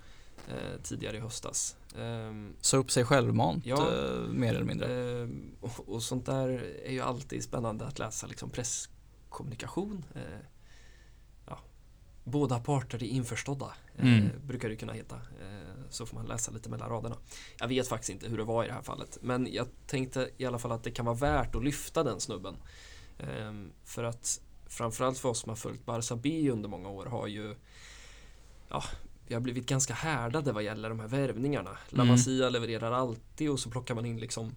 eh, 0.47 0.81
tidigare 0.83 1.17
i 1.17 1.19
höstas. 1.19 1.75
Ehm, 1.97 2.55
Så 2.61 2.77
upp 2.77 2.91
sig 2.91 3.05
självmant 3.05 3.65
Ja. 3.65 3.77
eh, 3.93 4.19
mer 4.29 4.53
eller 4.53 4.63
mindre. 4.65 5.21
Ehm, 5.21 5.51
och, 5.61 5.89
och 5.89 6.03
sånt 6.03 6.25
där 6.25 6.49
är 6.85 6.91
ju 6.91 7.01
alltid 7.01 7.43
spännande 7.43 7.85
att 7.85 7.99
läsa 7.99 8.27
liksom 8.27 8.49
presskommunikation. 8.49 10.05
Eh, 10.15 10.21
ja, 11.47 11.59
båda 12.23 12.59
parter 12.59 13.03
är 13.03 13.07
införstådda, 13.07 13.73
eh, 13.97 14.05
Mm. 14.17 14.29
brukar 14.47 14.69
det 14.69 14.75
kunna 14.75 14.93
heta. 14.93 15.21
Så 15.91 16.05
får 16.05 16.15
man 16.17 16.25
läsa 16.25 16.51
lite 16.51 16.69
mellan 16.69 16.89
raderna. 16.89 17.15
Jag 17.59 17.67
vet 17.67 17.87
faktiskt 17.87 18.09
inte 18.09 18.27
hur 18.27 18.37
det 18.37 18.43
var 18.43 18.63
i 18.63 18.67
det 18.67 18.73
här 18.73 18.81
fallet. 18.81 19.17
Men 19.21 19.47
jag 19.53 19.67
tänkte 19.87 20.29
i 20.37 20.45
alla 20.45 20.59
fall 20.59 20.71
att 20.71 20.83
det 20.83 20.91
kan 20.91 21.05
vara 21.05 21.15
värt 21.15 21.55
att 21.55 21.63
lyfta 21.63 22.03
den 22.03 22.19
snubben. 22.19 22.55
Ehm, 23.19 23.71
för 23.85 24.03
att 24.03 24.41
framförallt 24.67 25.17
för 25.17 25.29
oss 25.29 25.39
som 25.39 25.49
har 25.49 25.55
följt 25.55 25.85
Barça 25.85 26.15
B 26.15 26.49
under 26.51 26.69
många 26.69 26.89
år 26.89 27.05
har 27.05 27.27
ju 27.27 27.55
ja, 28.69 28.83
vi 29.29 29.33
har 29.35 29.41
blivit 29.41 29.65
ganska 29.65 29.93
härdade 29.93 30.51
vad 30.51 30.63
gäller 30.63 30.89
de 30.89 30.99
här 30.99 31.07
värvningarna. 31.07 31.77
La 31.89 32.03
Mm. 32.03 32.07
Masia 32.13 32.49
levererar 32.49 32.91
alltid 32.91 33.49
och 33.49 33.59
så 33.59 33.69
plockar 33.69 33.95
man 33.95 34.05
in 34.05 34.19
liksom 34.19 34.55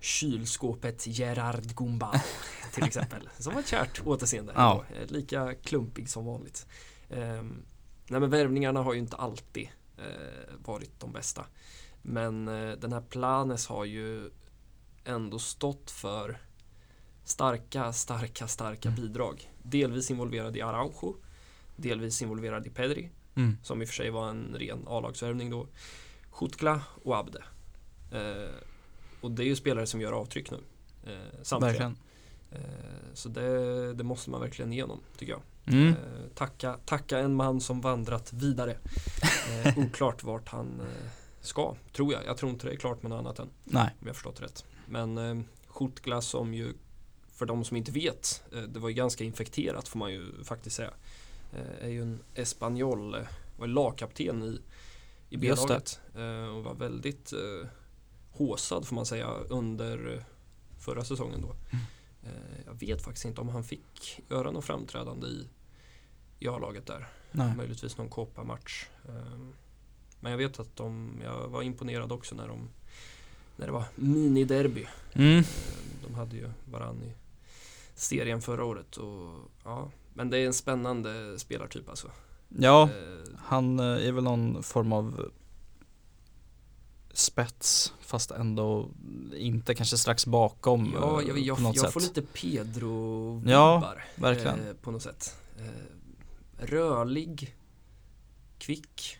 kylskåpet 0.00 1.06
Gerard 1.06 1.62
Gumbau 1.76 2.12
till 2.74 2.84
exempel. 2.84 3.28
Som 3.38 3.52
var 3.54 3.60
ett 3.60 3.68
kärt 3.68 4.06
återseende. 4.06 4.52
Ja. 4.56 4.84
Eh, 4.94 5.06
Lika 5.10 5.54
klumpig 5.54 6.08
som 6.08 6.24
vanligt. 6.26 6.66
Um, 7.08 7.64
nej 8.08 8.20
men 8.20 8.30
värvningarna 8.30 8.82
har 8.82 8.92
ju 8.92 8.98
inte 8.98 9.16
alltid 9.16 9.68
eh, 9.98 10.54
varit 10.58 11.00
de 11.00 11.12
bästa. 11.12 11.44
Men 12.02 12.48
eh, 12.48 12.72
den 12.72 12.92
här 12.92 13.00
Planes 13.00 13.66
har 13.66 13.84
ju 13.84 14.30
ändå 15.04 15.38
stått 15.38 15.90
för 15.90 16.38
starka, 17.24 17.92
starka, 17.92 18.46
starka 18.48 18.88
Mm. 18.88 19.00
bidrag. 19.00 19.50
Delvis 19.62 20.10
involverad 20.10 20.56
i 20.56 20.62
Araujo, 20.62 21.16
delvis 21.76 22.22
involverad 22.22 22.66
i 22.66 22.70
Pedri, 22.70 23.10
Mm. 23.34 23.56
som 23.62 23.82
i 23.82 23.84
och 23.84 23.88
för 23.88 23.94
sig 23.94 24.10
var 24.10 24.28
en 24.28 24.56
ren 24.58 24.84
A-lagsvärvning 24.86 25.50
då. 25.50 25.66
Chutkla 26.30 26.82
och 27.02 27.16
Abde. 27.16 27.42
Eh, 28.12 28.54
och 29.20 29.30
det 29.30 29.42
är 29.42 29.46
ju 29.46 29.56
spelare 29.56 29.86
som 29.86 30.00
gör 30.00 30.12
avtryck 30.12 30.50
nu. 30.50 30.58
Eh, 31.06 31.42
samtliga. 31.42 31.70
Verkligen. 31.70 31.96
Eh, 32.50 33.14
så 33.14 33.28
det, 33.28 33.94
det 33.94 34.04
måste 34.04 34.30
man 34.30 34.40
verkligen 34.40 34.72
igenom, 34.72 35.00
tycker 35.18 35.32
jag. 35.32 35.42
Mm. 35.66 35.88
Eh, 35.88 35.94
tacka, 36.34 36.78
tacka 36.86 37.18
en 37.18 37.34
man 37.34 37.60
som 37.60 37.80
vandrat 37.80 38.32
vidare. 38.32 38.76
Eh, 39.64 39.78
oklart 39.86 40.22
vart 40.22 40.48
han 40.48 40.80
eh, 40.80 41.10
ska, 41.40 41.76
tror 41.92 42.12
jag. 42.12 42.24
Jag 42.26 42.36
tror 42.36 42.50
inte 42.50 42.66
det 42.66 42.72
är 42.72 42.76
klart 42.76 43.02
med 43.02 43.10
något 43.10 43.18
annat 43.18 43.38
än, 43.38 43.48
Nej. 43.64 43.90
om 44.00 44.06
jag 44.06 44.16
förstått 44.16 44.42
rätt. 44.42 44.64
Men 44.86 45.18
eh, 45.18 45.44
Chutkla 45.68 46.20
som 46.20 46.54
ju, 46.54 46.74
för 47.32 47.46
de 47.46 47.64
som 47.64 47.76
inte 47.76 47.92
vet, 47.92 48.42
eh, 48.52 48.62
det 48.62 48.80
var 48.80 48.88
ju 48.88 48.94
ganska 48.94 49.24
infekterat 49.24 49.88
får 49.88 49.98
man 49.98 50.12
ju 50.12 50.44
faktiskt 50.44 50.76
säga. 50.76 50.90
Eh, 51.52 51.84
är 51.86 51.88
ju 51.88 52.02
en 52.02 52.20
espanjol, 52.34 53.14
eh, 53.14 53.20
var 53.56 53.66
lagkapten 53.66 54.42
i, 54.42 54.60
i. 55.30 55.36
B-laget. 55.36 56.00
Eh, 56.16 56.46
och 56.56 56.64
var 56.64 56.74
väldigt 56.74 57.32
eh, 57.32 57.68
håsad 58.30 58.86
får 58.86 58.94
man 58.94 59.06
säga 59.06 59.26
under 59.48 60.14
eh, 60.14 60.22
förra 60.78 61.04
säsongen 61.04 61.40
då. 61.40 61.48
Mm. 61.70 61.84
Eh, 62.22 62.60
jag 62.66 62.74
vet 62.74 63.02
faktiskt 63.02 63.24
inte 63.24 63.40
om 63.40 63.48
han 63.48 63.64
fick 63.64 64.20
göra 64.30 64.50
något 64.50 64.64
framträdande 64.64 65.26
i, 65.26 65.48
i 66.38 66.48
A-laget 66.48 66.86
där. 66.86 67.08
Nej. 67.32 67.56
Möjligtvis 67.56 67.98
någon 67.98 68.08
Copa-match. 68.08 68.86
Ehm, 69.08 69.52
Men 70.20 70.30
jag 70.32 70.38
vet 70.38 70.60
att 70.60 70.76
de, 70.76 71.20
jag 71.24 71.48
var 71.48 71.62
imponerad 71.62 72.12
också 72.12 72.34
när 72.34 72.48
de 72.48 72.68
när 73.56 73.66
det 73.66 73.72
var 73.72 73.84
miniderby. 73.94 74.86
Mm. 75.12 75.38
Ehm, 75.38 75.44
De 76.06 76.14
hade 76.14 76.36
ju 76.36 76.50
varann 76.64 77.02
i 77.02 77.12
serien 77.94 78.42
förra 78.42 78.64
året. 78.64 78.96
Och, 78.96 79.50
ja, 79.64 79.90
men 80.14 80.30
det 80.30 80.38
är 80.38 80.46
en 80.46 80.52
spännande 80.54 81.38
spelartyp 81.38 81.88
alltså. 81.88 82.10
Ja, 82.58 82.82
Ehm, 82.82 83.36
han 83.38 83.80
eh, 83.80 84.06
är 84.08 84.12
väl 84.12 84.24
någon 84.24 84.62
form 84.62 84.92
av 84.92 85.30
spets 87.12 87.92
fast 88.00 88.30
ändå 88.30 88.88
inte 89.36 89.74
kanske 89.74 89.96
strax 89.98 90.26
bakom 90.26 90.92
Ja, 91.00 91.20
eh, 91.22 91.28
jag, 91.28 91.38
jag, 91.38 91.58
jag 91.60 91.78
sätt. 91.78 91.92
får 91.92 92.00
lite 92.00 92.22
Pedro-vibbar. 92.22 93.50
Ja, 93.50 93.94
verkligen. 94.16 94.60
Eh, 94.68 94.74
på 94.74 94.90
något 94.90 95.02
sätt. 95.02 95.36
Eh, 95.58 96.66
rörlig, 96.66 97.56
kvick, 98.58 99.16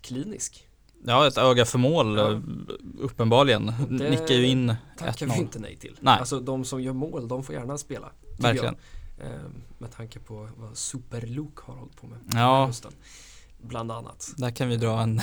klinisk. 0.00 0.68
Ja, 1.06 1.26
ett 1.26 1.38
öga 1.38 1.64
för 1.64 1.78
mål 1.78 2.18
Ja. 2.18 2.32
eh, 2.32 2.40
uppenbarligen. 2.98 3.66
Det 3.66 4.10
Nickar 4.10 4.34
ju 4.34 4.46
in 4.46 4.74
tackar 4.98 5.26
vi 5.26 5.32
1-0. 5.32 5.38
inte 5.40 5.58
nej 5.58 5.76
till. 5.76 5.96
Nej. 6.00 6.18
Alltså 6.18 6.40
de 6.40 6.64
som 6.64 6.82
gör 6.82 6.92
mål, 6.92 7.28
de 7.28 7.44
får 7.44 7.54
gärna 7.54 7.78
spela. 7.78 8.12
Verkligen. 8.38 8.64
Jag. 8.74 8.76
Eh, 9.18 9.42
med 9.78 9.92
tanke 9.92 10.18
på 10.20 10.48
vad 10.56 10.76
Super-Luke 10.76 11.62
har 11.62 11.74
hållit 11.74 11.96
på 11.96 12.06
med. 12.06 12.18
Ja. 12.32 12.66
Hösten. 12.66 12.92
Bland 13.62 13.92
annat. 13.92 14.32
Där 14.36 14.50
kan 14.50 14.68
vi 14.68 14.76
dra 14.76 15.00
en, 15.02 15.20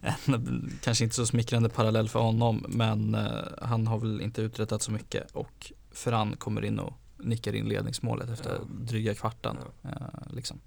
en 0.24 0.78
kanske 0.82 1.04
inte 1.04 1.16
så 1.16 1.26
smickrande 1.26 1.68
parallell 1.68 2.08
för 2.08 2.20
honom 2.20 2.64
men 2.68 3.14
eh, 3.14 3.44
han 3.62 3.86
har 3.86 3.98
väl 3.98 4.20
inte 4.20 4.42
uträttat 4.42 4.82
så 4.82 4.92
mycket 4.92 5.30
och 5.30 5.72
Ferran 5.90 6.36
kommer 6.36 6.64
in 6.64 6.78
och 6.78 6.92
nickar 7.18 7.54
in 7.54 7.68
ledningsmålet 7.68 8.30
efter 8.30 8.50
Ja. 8.54 8.60
dryga 8.80 9.14
kvarten. 9.14 9.56
Eh, 9.82 9.90
liksom. 10.32 10.60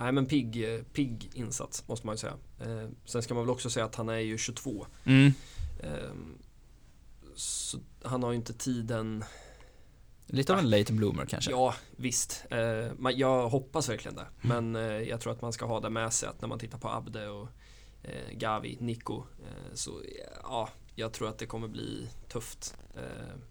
Nej 0.00 0.12
men 0.12 0.26
pigg, 0.26 0.74
eh, 0.74 0.82
pigg 0.82 1.30
insats 1.34 1.88
måste 1.88 2.06
man 2.06 2.14
ju 2.14 2.18
säga. 2.18 2.34
Eh, 2.60 2.88
sen 3.04 3.22
ska 3.22 3.34
man 3.34 3.42
väl 3.42 3.50
också 3.50 3.70
säga 3.70 3.84
att 3.86 3.94
han 3.94 4.08
är 4.08 4.18
ju 4.18 4.38
22. 4.38 4.86
mm. 5.04 5.32
Eh, 5.80 6.12
så 7.34 7.78
han 8.02 8.22
har 8.22 8.30
ju 8.30 8.36
inte 8.36 8.52
tiden 8.52 9.24
Lite 10.34 10.52
av 10.52 10.58
en 10.58 10.70
late 10.70 10.92
bloomer 10.92 11.26
kanske. 11.26 11.50
Ja, 11.50 11.74
visst. 11.96 12.44
Eh, 12.50 13.10
jag 13.10 13.48
hoppas 13.48 13.88
verkligen 13.88 14.14
det. 14.16 14.26
Men 14.40 14.76
eh, 14.76 14.82
jag 14.82 15.20
tror 15.20 15.32
att 15.32 15.42
man 15.42 15.52
ska 15.52 15.66
ha 15.66 15.80
det 15.80 15.90
med 15.90 16.12
sig 16.12 16.28
att 16.28 16.40
när 16.40 16.48
man 16.48 16.58
tittar 16.58 16.78
på 16.78 16.88
Abde 16.88 17.28
och 17.28 17.48
eh, 18.02 18.32
Gavi, 18.32 18.76
Nico 18.80 19.22
så 19.74 20.02
ja, 20.42 20.68
jag 20.94 21.12
tror 21.12 21.28
att 21.28 21.38
det 21.38 21.46
kommer 21.46 21.68
bli 21.68 22.08
tufft. 22.28 22.76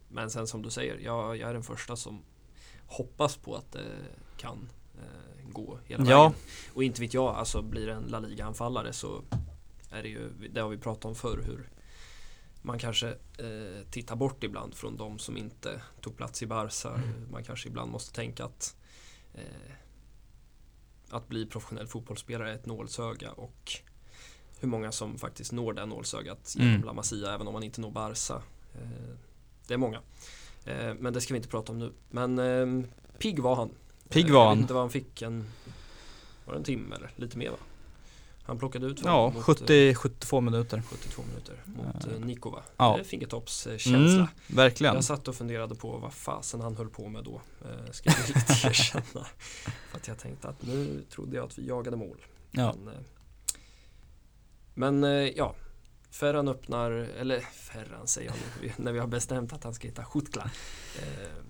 Men 0.10 0.30
sen 0.30 0.48
som 0.48 0.62
du 0.62 0.70
säger, 0.70 0.98
jag, 1.00 1.38
jag 1.38 1.50
är 1.50 1.54
den 1.54 1.64
första 1.64 1.96
som 1.96 2.22
hoppas 2.88 3.38
på 3.38 3.56
att 3.56 3.72
det 3.72 3.86
kan 4.38 4.70
gå 5.50 5.80
hela 5.86 6.10
Ja. 6.10 6.24
vägen. 6.24 6.34
Och 6.74 6.84
inte 6.84 7.02
vet 7.02 7.14
jag, 7.14 7.36
alltså 7.36 7.62
blir 7.62 7.88
det 7.88 7.94
en 7.94 8.04
La 8.04 8.20
Liga-anfallare 8.20 8.94
så 8.94 9.22
är 9.92 10.04
det 10.04 10.10
ju, 10.10 10.30
det 10.54 10.62
har 10.62 10.70
vi 10.70 10.78
pratat 10.78 11.06
om 11.06 11.16
förr 11.16 11.44
hur 11.46 11.70
man 12.62 12.80
kanske 12.80 13.08
eh, 13.38 13.86
tittar 13.90 14.16
bort 14.16 14.44
ibland 14.44 14.76
från 14.76 14.98
de 14.98 15.20
som 15.20 15.38
inte 15.38 15.82
tog 16.02 16.18
plats 16.18 16.44
i 16.44 16.46
Barca. 16.48 16.90
Mm. 16.90 17.32
Man 17.32 17.44
kanske 17.44 17.70
ibland 17.70 17.92
måste 17.92 18.14
tänka 18.16 18.46
att 18.46 18.76
eh, 19.34 19.72
att 21.10 21.28
bli 21.28 21.46
professionell 21.46 21.88
fotbollsspelare 21.88 22.52
är 22.52 22.56
ett 22.56 22.66
nålsöga 22.66 23.32
och 23.32 23.72
hur 24.60 24.68
många 24.68 24.92
som 24.92 25.18
faktiskt 25.18 25.52
når 25.52 25.74
det 25.74 25.86
nålsögat 25.86 26.54
genom 26.58 26.74
Mm. 26.74 26.86
La 26.86 26.94
Masia 26.94 27.34
även 27.34 27.48
om 27.48 27.54
man 27.54 27.64
inte 27.64 27.82
når 27.82 27.92
Barca. 27.92 28.42
Eh, 28.74 29.16
det 29.68 29.74
är 29.74 29.78
många. 29.78 30.02
Eh, 30.66 30.94
men 31.00 31.14
det 31.14 31.22
ska 31.22 31.34
vi 31.34 31.38
inte 31.38 31.50
prata 31.50 31.72
om 31.72 31.80
nu. 31.80 31.92
Men 32.10 32.40
eh, 32.40 32.88
pigg 33.18 33.40
var 33.40 33.56
han. 33.56 33.70
Pigg 34.10 34.32
var 34.32 34.40
Jag 34.40 34.48
han. 34.48 34.58
vet 34.58 34.62
inte 34.62 34.74
vad 34.74 34.84
han 34.84 34.90
fick. 34.90 35.22
En, 35.22 35.46
var 36.46 36.54
det 36.54 36.60
en 36.60 36.64
timme 36.64 36.96
eller 36.96 37.12
lite 37.16 37.38
mer 37.38 37.50
va? 37.50 37.58
Han 38.44 38.58
plockade 38.60 38.86
ut 38.88 39.02
Ja, 39.04 39.30
mot, 39.30 39.48
eh, 39.62 39.64
70-72 39.64 40.42
minuter. 40.42 40.82
72 40.90 41.24
minuter 41.28 41.62
mot 41.66 41.96
Ja. 42.06 42.12
eh, 42.12 42.20
Nikova. 42.26 42.64
Ja. 42.78 43.00
Fingertoppskänsla. 43.04 43.98
Mm, 43.98 44.28
verkligen. 44.48 44.96
Jag 44.96 45.04
satt 45.04 45.28
och 45.28 45.36
funderade 45.36 45.76
på 45.76 45.98
vad 45.98 46.14
fasen 46.14 46.62
han 46.62 46.76
höll 46.76 46.90
på 46.90 47.08
med 47.10 47.24
då. 47.24 47.42
Eh, 47.62 47.92
ska 47.92 48.10
jag 48.10 48.20
riktigt 48.20 48.50
erkänna. 48.66 49.28
För 49.92 49.98
att 49.98 50.08
jag 50.08 50.20
tänkte 50.20 50.48
att 50.50 50.62
nu 50.62 51.04
trodde 51.10 51.36
jag 51.36 51.46
att 51.46 51.60
vi 51.60 51.68
jagade 51.68 51.98
mål. 51.98 52.18
Ja. 52.52 52.76
Men, 52.86 52.94
eh, 52.94 53.00
men 54.74 55.04
eh, 55.04 55.10
ja, 55.12 55.56
Ferran 56.12 56.48
öppnar, 56.48 56.92
eller 56.92 57.40
Ferran 57.40 58.08
säger 58.08 58.30
jag 58.30 58.38
nu, 58.62 58.72
när 58.84 58.92
vi 58.92 59.00
har 59.00 59.08
bestämt 59.08 59.54
att 59.54 59.64
han 59.64 59.74
ska 59.74 59.88
hitta 59.88 60.06
Chutkla. 60.06 60.52
Eh, 61.00 61.44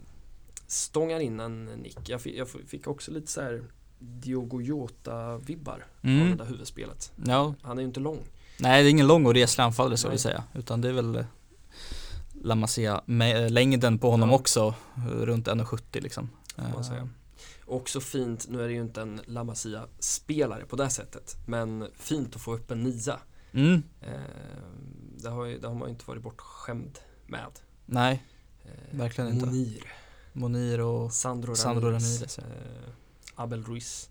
stångar 0.68 1.20
in 1.20 1.40
en 1.40 1.66
nick. 1.66 1.98
Jag 2.10 2.22
fick, 2.22 2.36
jag 2.36 2.48
fick 2.50 2.88
också 2.88 3.12
lite 3.12 3.32
så 3.32 3.42
här 3.42 3.64
Diogo 4.02 4.62
Jota-vibbar 4.62 5.72
av 5.74 5.80
det 6.02 6.08
Mm. 6.10 6.38
där 6.38 6.46
huvudspelet. 6.46 7.12
Ja, 7.26 7.54
Han 7.62 7.78
är 7.78 7.82
ju 7.82 7.88
inte 7.88 8.00
lång. 8.00 8.20
nej 8.60 8.84
det 8.84 8.90
är 8.90 8.92
ingen 8.92 9.08
lång 9.08 9.26
och 9.26 9.34
reslig 9.34 9.64
anfallare 9.64 9.98
ska 9.98 10.10
vi 10.10 10.18
säga. 10.18 10.44
Utan 10.54 10.82
det 10.82 10.90
är 10.90 10.94
väl 10.94 11.16
eh, 11.16 11.26
La 12.44 12.56
Masia, 12.56 13.02
eh, 13.08 13.50
längden 13.52 14.00
på 14.00 14.12
honom 14.12 14.30
Ja. 14.30 14.36
också, 14.36 14.74
eh, 14.96 15.02
runt 15.08 15.48
1,70 15.48 16.02
liksom. 16.02 16.30
man 16.74 16.84
säga. 16.84 17.10
Också 17.66 18.00
fint, 18.00 18.48
nu 18.50 18.62
är 18.64 18.68
det 18.68 18.74
ju 18.74 18.82
inte 18.82 19.02
en 19.02 19.22
La 19.26 19.44
Masia-spelare 19.44 20.66
på 20.66 20.76
det 20.76 20.90
sättet, 20.90 21.36
men 21.48 21.88
fint 21.96 22.36
att 22.36 22.42
få 22.42 22.54
upp 22.54 22.72
en 22.72 22.84
nia. 22.84 23.20
Mm, 23.54 23.84
det, 25.18 25.30
har 25.30 25.46
ju, 25.46 25.58
det 25.60 25.68
har 25.68 25.76
man 25.76 25.88
ju 25.88 25.94
inte 25.94 26.06
varit 26.08 26.24
bortskämd 26.24 27.00
med. 27.28 27.60
nej, 27.86 28.24
Verkligen 28.92 29.34
inte. 29.34 29.46
Monir 29.46 29.84
Monir 30.34 30.80
och 30.82 31.14
Sandro, 31.14 31.56
Sandro 31.56 31.86
Ramirez, 31.86 32.14
Ramirez, 32.14 32.38
ja. 32.38 32.44
Abel 33.36 33.64
Ruiz. 33.64 34.10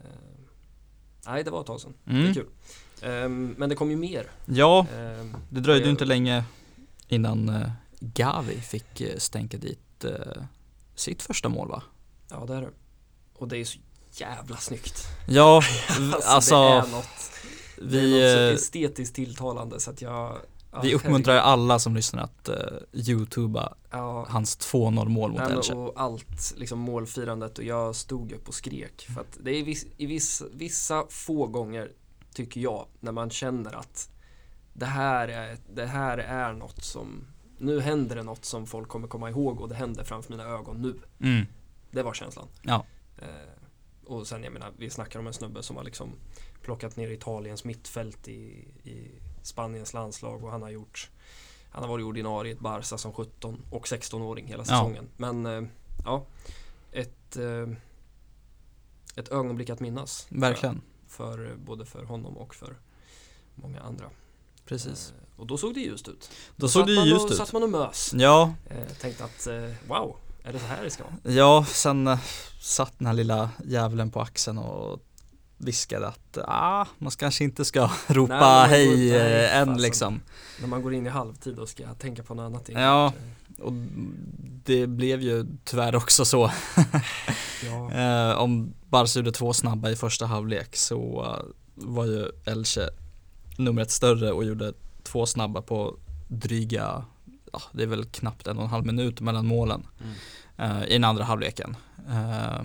Eh, 0.00 0.06
nej, 1.26 1.44
det 1.44 1.50
var 1.50 1.60
ett 1.60 1.66
tag 1.66 1.80
sedan. 1.80 1.94
Det 2.04 2.10
mm. 2.10 2.30
är 2.30 2.34
kul. 2.34 2.46
Ehm, 3.02 3.54
men 3.58 3.68
det 3.68 3.74
kom 3.74 3.90
ju 3.90 3.96
mer. 3.96 4.30
Ja, 4.46 4.86
Ehm, 4.96 5.36
det 5.48 5.60
dröjde 5.60 5.78
ju 5.80 5.84
det- 5.84 5.90
inte 5.90 6.04
länge 6.04 6.44
innan 7.08 7.48
eh, 7.48 7.70
Gavi 8.00 8.60
fick 8.60 9.00
eh, 9.00 9.16
stänka 9.18 9.56
dit 9.58 10.04
eh, 10.04 10.42
sitt 10.94 11.22
första 11.22 11.48
mål 11.48 11.68
va? 11.68 11.82
ja, 12.30 12.44
det 12.46 12.54
är 12.54 12.60
det. 12.60 12.70
Och 13.34 13.48
det 13.48 13.56
är 13.58 13.64
så 13.64 13.78
jävla 14.12 14.56
snyggt. 14.56 15.04
Ja, 15.28 15.62
Alltså, 15.88 16.20
alltså, 16.26 16.54
det 16.54 16.76
är 16.88 16.90
något, 16.90 17.30
det 17.76 17.98
är 17.98 18.02
vi, 18.02 18.10
något 18.12 18.58
så 18.58 18.64
estetiskt 18.64 19.14
tilltalande 19.14 19.80
så 19.80 19.90
att 19.90 20.02
jag 20.02 20.38
ja, 20.72 20.80
vi 20.80 20.94
uppmuntrar 20.94 21.34
herregud. 21.34 21.52
alla 21.52 21.78
som 21.78 21.96
lyssnar 21.96 22.22
att 22.22 22.48
uh, 22.48 22.56
youtuba 22.92 23.74
Ja, 23.90 24.26
hans 24.28 24.58
2-0 24.58 25.08
mål 25.08 25.30
mot 25.30 25.40
Elche. 25.40 25.74
och 25.74 25.92
allt, 25.96 26.54
liksom 26.56 26.78
målfirandet 26.78 27.58
och 27.58 27.64
jag 27.64 27.96
stod 27.96 28.32
upp 28.32 28.48
och 28.48 28.54
skrek. 28.54 29.06
För 29.14 29.20
att 29.20 29.38
det 29.40 29.50
är 29.50 29.64
viss, 29.64 29.86
i 29.96 30.06
viss, 30.06 30.42
vissa 30.52 31.06
få 31.08 31.46
gånger, 31.46 31.92
tycker 32.34 32.60
jag, 32.60 32.86
när 33.00 33.12
man 33.12 33.30
känner 33.30 33.72
att 33.72 34.10
det 34.72 34.86
här, 34.86 35.28
är, 35.28 35.58
det 35.74 35.86
här 35.86 36.18
är 36.18 36.52
något 36.52 36.84
som, 36.84 37.26
nu 37.58 37.80
händer 37.80 38.16
det 38.16 38.22
något 38.22 38.44
som 38.44 38.66
folk 38.66 38.88
kommer 38.88 39.08
komma 39.08 39.30
ihåg 39.30 39.60
och 39.60 39.68
det 39.68 39.74
händer 39.74 40.04
framför 40.04 40.30
mina 40.32 40.44
ögon 40.44 40.82
nu. 40.82 40.94
Mm. 41.28 41.46
Det 41.90 42.02
var 42.02 42.14
känslan. 42.14 42.46
Ja. 42.62 42.84
Eh, 43.18 43.26
och 44.04 44.26
sen 44.26 44.44
jag 44.44 44.52
menar, 44.52 44.72
vi 44.76 44.90
snackar 44.90 45.18
om 45.18 45.26
en 45.26 45.32
snubbe 45.32 45.62
som 45.62 45.76
har 45.76 45.84
liksom 45.84 46.12
plockat 46.62 46.96
ner 46.96 47.10
Italiens 47.10 47.64
mittfält 47.64 48.28
i, 48.28 48.68
i 48.84 49.10
Spaniens 49.42 49.94
landslag 49.94 50.44
och 50.44 50.50
han 50.50 50.62
har 50.62 50.70
gjort 50.70 51.10
Han 51.72 51.82
har 51.82 51.88
varit 51.90 52.04
ordinarie 52.04 52.52
i 52.52 52.54
ett 52.54 52.60
Barca 52.60 52.98
som 52.98 53.12
17 53.12 53.62
och 53.70 53.86
16-åring 53.86 54.46
hela 54.46 54.60
Ja. 54.62 54.64
säsongen. 54.64 55.08
Men 55.16 55.46
eh, 55.46 55.62
ja, 56.04 56.24
ett, 56.92 57.36
eh, 57.36 57.68
ett 59.16 59.28
ögonblick 59.28 59.70
att 59.70 59.80
minnas. 59.80 60.26
Verkligen, 60.30 60.82
För, 61.08 61.36
för 61.36 61.56
både 61.56 61.86
för 61.86 62.04
honom 62.04 62.36
och 62.36 62.54
för 62.54 62.76
många 63.54 63.80
andra. 63.80 64.10
precis. 64.66 65.12
Eh, 65.16 65.40
och 65.40 65.46
då 65.46 65.56
såg 65.58 65.74
det 65.74 65.80
ljust 65.80 66.08
ut. 66.08 66.30
Då 66.56 66.68
såg 66.68 66.80
satt 66.80 66.86
det 66.86 66.92
ju 66.92 67.00
och, 67.00 67.06
ljust 67.06 67.30
ut. 67.30 67.36
satt 67.36 67.52
man 67.52 67.62
och 67.62 67.70
mös. 67.70 68.12
Ja, 68.14 68.54
tänkte 69.00 69.24
att 69.24 69.46
wow, 69.88 70.16
är 70.44 70.52
det 70.52 70.58
så 70.58 70.66
här 70.66 70.84
det 70.84 70.90
ska 70.90 71.04
vara? 71.04 71.34
ja, 71.34 71.64
sen 71.68 72.16
satt 72.60 72.98
den 72.98 73.06
här 73.06 73.14
lilla 73.14 73.50
djävulen 73.64 74.10
på 74.10 74.20
axeln 74.20 74.58
och 74.58 75.00
viskade 75.60 76.08
att 76.08 76.38
ah, 76.46 76.86
man 76.98 77.10
kanske 77.10 77.44
inte 77.44 77.64
ska 77.64 77.90
ropa 78.06 78.66
Nej, 78.66 78.68
hej 78.68 79.16
eh, 79.16 79.56
än 79.56 79.66
fasen. 79.66 79.82
liksom. 79.82 80.20
När 80.60 80.68
man 80.68 80.82
går 80.82 80.94
in 80.94 81.06
i 81.06 81.08
halvtid 81.08 81.58
och 81.58 81.68
ska 81.68 81.94
tänka 81.94 82.22
på 82.22 82.34
något 82.34 82.42
annat. 82.46 82.68
Ja. 82.68 83.06
Eh, 83.06 83.64
Och 83.64 83.72
det 84.64 84.86
blev 84.86 85.20
ju 85.22 85.46
tyvärr 85.64 85.94
också 85.94 86.24
så. 86.24 86.50
ja. 87.64 87.90
Eh, 88.30 88.38
om 88.38 88.74
Barca 88.88 89.18
gjorde 89.18 89.32
två 89.32 89.52
snabba 89.52 89.90
i 89.90 89.96
första 89.96 90.26
halvlek 90.26 90.76
så 90.76 91.26
var 91.74 92.04
ju 92.04 92.26
Elche 92.44 92.88
numret 93.58 93.90
större 93.90 94.32
och 94.32 94.44
gjorde 94.44 94.72
två 95.02 95.26
snabba 95.26 95.62
på 95.62 95.96
dryga, 96.28 97.04
ja, 97.52 97.62
det 97.72 97.82
är 97.82 97.86
väl 97.86 98.04
knappt 98.04 98.46
en 98.46 98.58
och 98.58 98.64
en 98.64 98.70
halv 98.70 98.86
minut 98.86 99.20
mellan 99.20 99.46
målen 99.46 99.86
Mm. 100.00 100.76
eh, 100.76 100.84
i 100.88 100.92
den 100.92 101.04
andra 101.04 101.24
halvleken. 101.24 101.76
Eh, 102.10 102.62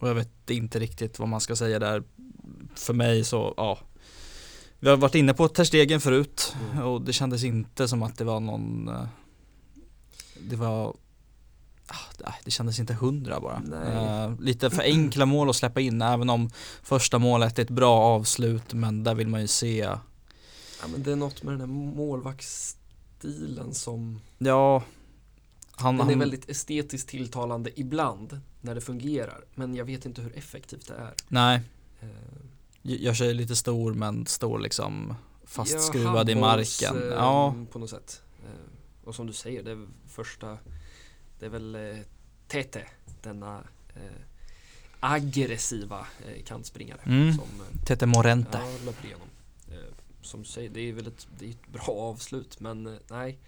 och 0.00 0.08
jag 0.08 0.14
vet 0.14 0.50
inte 0.50 0.78
riktigt 0.78 1.18
vad 1.18 1.28
man 1.28 1.40
ska 1.40 1.56
säga 1.56 1.78
där. 1.78 2.02
För 2.74 2.94
mig 2.94 3.24
så, 3.24 3.54
ja. 3.56 3.78
Vi 4.78 4.88
har 4.88 4.96
varit 4.96 5.14
inne 5.14 5.34
på 5.34 5.48
Ter 5.48 5.64
Stegen 5.64 6.00
förut 6.00 6.56
Mm. 6.72 6.84
och 6.84 7.02
det 7.02 7.12
kändes 7.12 7.44
inte 7.44 7.88
som 7.88 8.02
att 8.02 8.18
det 8.18 8.24
var 8.24 8.40
någon 8.40 8.88
eh, 8.88 9.04
Det 10.50 10.56
var 10.56 10.86
ah, 11.86 11.94
det- 12.18 12.32
det 12.44 12.50
kändes 12.50 12.78
inte 12.80 12.94
hundra 12.94 13.40
bara. 13.40 13.62
Eh, 13.92 14.40
lite 14.40 14.70
för 14.70 14.82
enkla 14.82 15.26
mål 15.26 15.50
att 15.50 15.56
släppa 15.56 15.80
in 15.80 16.02
även 16.02 16.30
om 16.30 16.50
första 16.82 17.18
målet 17.18 17.58
är 17.58 17.62
ett 17.62 17.70
bra 17.70 17.98
avslut 18.00 18.72
men 18.74 19.04
där 19.04 19.14
vill 19.14 19.28
man 19.28 19.40
ju 19.40 19.46
se 19.46 19.76
ja 20.82 20.88
men 20.92 21.02
det 21.02 21.12
är 21.12 21.16
något 21.16 21.42
med 21.42 21.52
den 21.52 21.60
här 21.60 21.66
målvaktsstilen 21.66 23.74
som 23.74 24.20
Ja 24.38 24.82
han, 25.80 25.96
Den 25.96 26.06
är 26.06 26.10
han, 26.10 26.18
väldigt 26.18 26.48
estetiskt 26.50 27.08
tilltalande 27.08 27.80
ibland 27.80 28.40
när 28.60 28.74
det 28.74 28.80
fungerar 28.80 29.44
men 29.54 29.74
jag 29.74 29.84
vet 29.84 30.06
inte 30.06 30.22
hur 30.22 30.36
effektivt 30.38 30.88
det 30.88 30.94
är. 30.94 31.14
Nej, 31.28 31.60
Eh, 32.02 32.08
gör 32.82 33.14
sig 33.14 33.34
lite 33.34 33.56
stor 33.56 33.94
men 33.94 34.26
står 34.26 34.58
liksom 34.58 35.14
fastskruvad 35.44 36.28
ja, 36.28 36.32
i 36.32 36.40
marken. 36.40 36.96
eh, 37.02 37.08
Ja, 37.08 37.54
På 37.72 37.78
något 37.78 37.90
sätt. 37.90 38.22
Eh, 38.44 39.08
och 39.08 39.14
som 39.14 39.26
du 39.26 39.32
säger, 39.32 39.62
det 39.62 39.70
är 39.70 39.86
första 40.08 40.58
Det 41.38 41.46
är 41.46 41.50
väl 41.50 41.74
eh, 41.74 41.96
Tete, 42.48 42.82
denna 43.22 43.62
aggressiva 45.00 46.06
kantspringare 46.46 47.00
Mm. 47.06 47.32
som 47.34 47.46
Tete 47.86 48.06
Morente. 48.06 48.60
Ja, 48.64 48.84
löper 48.86 49.06
igenom. 49.06 49.26
Som 50.22 50.42
du 50.42 50.48
säger, 50.48 50.70
det 50.70 50.80
är 50.80 50.92
väl 50.92 51.06
ett, 51.06 51.26
det 51.38 51.46
är 51.46 51.50
ett 51.50 51.72
bra 51.72 51.88
avslut 51.88 52.60
men 52.60 52.98
nej. 53.10 53.38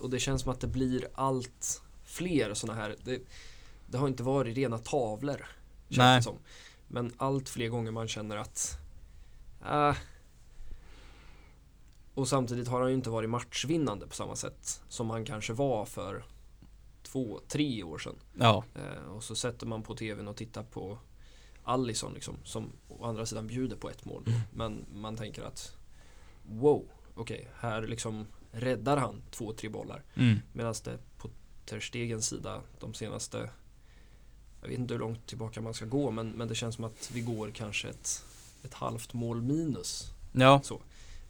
Och 0.00 0.10
det 0.10 0.18
känns 0.18 0.42
som 0.42 0.52
att 0.52 0.60
det 0.60 0.66
blir 0.66 1.08
allt 1.14 1.82
fler 2.04 2.54
sådana 2.54 2.80
här. 2.80 2.96
Det, 3.04 3.22
det 3.86 3.98
har 3.98 4.08
inte 4.08 4.22
varit 4.22 4.56
rena 4.56 4.78
tavlor. 4.78 5.46
Känns 5.88 6.24
som. 6.24 6.38
Men 6.88 7.12
allt 7.16 7.48
fler 7.48 7.68
gånger 7.68 7.90
man 7.90 8.08
känner 8.08 8.36
att 8.36 8.78
äh, 9.66 9.94
och 12.14 12.28
samtidigt 12.28 12.68
har 12.68 12.80
han 12.80 12.88
ju 12.90 12.94
inte 12.94 13.10
varit 13.10 13.30
matchvinnande 13.30 14.06
på 14.06 14.14
samma 14.14 14.36
sätt 14.36 14.82
som 14.88 15.10
han 15.10 15.24
kanske 15.24 15.52
var 15.52 15.84
för 15.84 16.24
två, 17.02 17.40
tre 17.48 17.82
år 17.82 17.98
sedan. 17.98 18.16
Ja, 18.38 18.64
Eh, 18.74 19.12
och 19.12 19.24
så 19.24 19.34
sätter 19.34 19.66
man 19.66 19.82
på 19.82 19.94
tvn 19.94 20.28
och 20.28 20.36
tittar 20.36 20.62
på 20.62 20.98
Allison 21.64 22.14
liksom, 22.14 22.36
som 22.44 22.72
å 22.88 23.04
andra 23.04 23.26
sidan 23.26 23.46
bjuder 23.46 23.76
på 23.76 23.90
ett 23.90 24.04
mål. 24.04 24.24
Mm. 24.26 24.40
Men 24.52 24.86
man 24.94 25.16
tänker 25.16 25.42
att 25.42 25.76
wow, 26.42 26.88
okej, 27.14 27.48
här 27.60 27.82
liksom 27.82 28.26
räddar 28.52 28.96
han 28.96 29.22
två, 29.30 29.52
tre 29.52 29.68
bollar. 29.68 30.02
mm. 30.14 30.38
Medan 30.52 30.74
det 30.84 30.98
på 31.18 31.30
Ter 31.66 31.80
Stegens 31.80 32.26
sida 32.26 32.60
de 32.80 32.94
senaste, 32.94 33.50
jag 34.62 34.68
vet 34.68 34.78
inte 34.78 34.94
hur 34.94 34.98
långt 34.98 35.26
tillbaka 35.26 35.60
man 35.60 35.74
ska 35.74 35.84
gå, 35.84 36.10
men, 36.10 36.30
men 36.30 36.48
det 36.48 36.54
känns 36.54 36.74
som 36.74 36.84
att 36.84 37.10
vi 37.14 37.20
går 37.20 37.50
kanske 37.50 37.88
ett, 37.88 38.24
ett 38.64 38.74
halvt 38.74 39.12
mål 39.12 39.42
minus. 39.42 40.12
ja. 40.32 40.62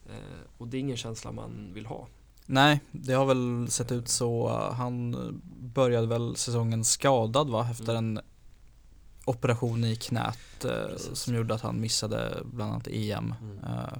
Eh, 0.05 0.15
och 0.57 0.67
det 0.67 0.77
är 0.77 0.79
ingen 0.79 0.97
känsla 0.97 1.31
man 1.31 1.71
vill 1.73 1.85
ha. 1.85 2.07
Nej, 2.45 2.79
det 2.91 3.13
har 3.13 3.25
väl 3.25 3.67
sett 3.69 3.91
ut 3.91 4.07
så. 4.07 4.49
Han 4.71 5.15
började 5.73 6.07
väl 6.07 6.35
säsongen 6.35 6.83
skadad 6.83 7.49
va? 7.49 7.67
Efter 7.71 7.95
Mm. 7.95 8.17
en 8.17 8.23
operation 9.25 9.83
i 9.83 9.95
knät 9.95 10.65
eh, 10.65 10.97
som 11.13 11.35
gjorde 11.35 11.53
att 11.53 11.61
han 11.61 11.79
missade 11.81 12.43
bland 12.45 12.71
annat 12.71 12.87
EM. 12.87 13.33
Mm. 13.41 13.57
Eh, 13.63 13.97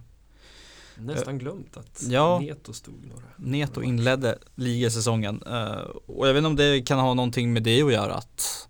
Nästan 1.06 1.38
glömt 1.38 1.78
att 1.78 2.04
ja. 2.10 2.40
Neto 2.40 2.74
stod 2.74 3.06
några. 3.06 3.24
Neto 3.38 3.82
inledde 3.82 4.38
ligasäsongen 4.56 5.44
eh, 5.48 5.82
och 6.06 6.28
jag 6.28 6.34
vet 6.34 6.38
inte 6.40 6.48
om 6.48 6.56
det 6.56 6.82
kan 6.82 7.00
ha 7.00 7.14
någonting 7.14 7.54
med 7.54 7.64
det 7.64 7.82
att 7.84 7.94
göra 7.94 8.14
att, 8.14 8.68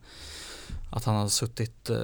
att 0.92 1.04
han 1.04 1.16
har 1.16 1.28
suttit 1.28 1.90
eh, 1.90 1.98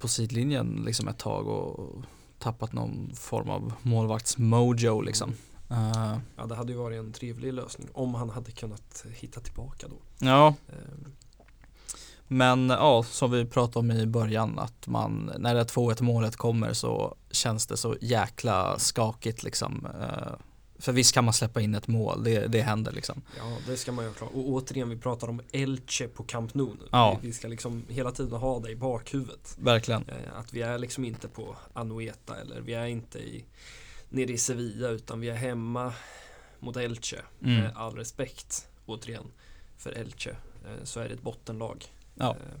på 0.00 0.08
sidlinjen 0.08 0.82
liksom 0.86 1.08
ett 1.08 1.18
tag 1.18 1.46
och 1.48 2.02
tappat 2.38 2.72
någon 2.72 3.10
form 3.14 3.50
av 3.50 3.72
målvaktsmojo 3.82 5.00
liksom. 5.00 5.32
Eh, 5.70 6.16
Ja, 6.36 6.46
det 6.46 6.54
hade 6.54 6.72
ju 6.72 6.78
varit 6.78 6.98
en 6.98 7.12
trevlig 7.12 7.52
lösning 7.52 7.88
om 7.92 8.14
han 8.14 8.30
hade 8.30 8.50
kunnat 8.50 9.04
hitta 9.14 9.40
tillbaka 9.40 9.86
då. 9.88 10.26
ja, 10.26 10.54
Ehm, 10.68 11.12
men 12.32 12.70
ja, 12.70 13.02
som 13.02 13.30
vi 13.30 13.44
pratade 13.44 13.78
om 13.78 13.90
i 13.90 14.06
början 14.06 14.58
att 14.58 14.86
man, 14.86 15.32
när 15.38 15.54
det 15.54 15.62
2-1 15.62 16.02
målet 16.02 16.36
kommer 16.36 16.72
så 16.72 17.16
känns 17.30 17.66
det 17.66 17.76
så 17.76 17.96
jäkla 18.00 18.78
skakigt 18.78 19.42
liksom. 19.42 19.86
Eh, 20.00 20.32
för 20.78 20.92
visst 20.92 21.14
kan 21.14 21.24
man 21.24 21.34
släppa 21.34 21.60
in 21.60 21.74
ett 21.74 21.88
mål, 21.88 22.24
det, 22.24 22.46
det 22.46 22.62
händer 22.62 22.92
liksom. 22.92 23.22
Ja, 23.38 23.56
det 23.66 23.76
ska 23.76 23.92
man 23.92 24.04
ju 24.04 24.12
klara. 24.12 24.30
Och 24.30 24.48
återigen, 24.48 24.88
vi 24.88 24.96
pratar 24.96 25.28
om 25.28 25.40
Elche 25.52 26.08
på 26.08 26.22
Camp 26.22 26.54
Nou 26.54 26.74
nu. 26.80 26.88
Ja. 26.92 27.18
Vi, 27.22 27.28
vi 27.28 27.34
ska 27.34 27.48
liksom 27.48 27.84
hela 27.88 28.10
tiden 28.10 28.38
ha 28.38 28.60
det 28.60 28.70
i 28.70 28.76
bakhuvudet. 28.76 29.56
Verkligen. 29.58 30.08
Eh, 30.08 30.38
att 30.38 30.52
vi 30.52 30.62
är 30.62 30.78
liksom 30.78 31.04
inte 31.04 31.28
på 31.28 31.56
Anoeta 31.72 32.36
eller 32.40 32.60
vi 32.60 32.74
är 32.74 32.86
inte 32.86 33.18
i, 33.18 33.44
nere 34.08 34.32
i 34.32 34.38
Sevilla 34.38 34.88
utan 34.88 35.20
vi 35.20 35.28
är 35.28 35.34
hemma 35.34 35.92
mot 36.60 36.76
Elche. 36.76 37.18
Mm. 37.42 37.60
Med 37.60 37.72
all 37.76 37.96
respekt, 37.96 38.68
återigen, 38.86 39.26
för 39.78 39.92
Elche. 39.92 40.30
Eh, 40.64 40.84
så 40.84 41.00
är 41.00 41.08
det 41.08 41.14
ett 41.14 41.22
bottenlag. 41.22 41.86
Ja. 42.14 42.30
Eh, 42.30 42.58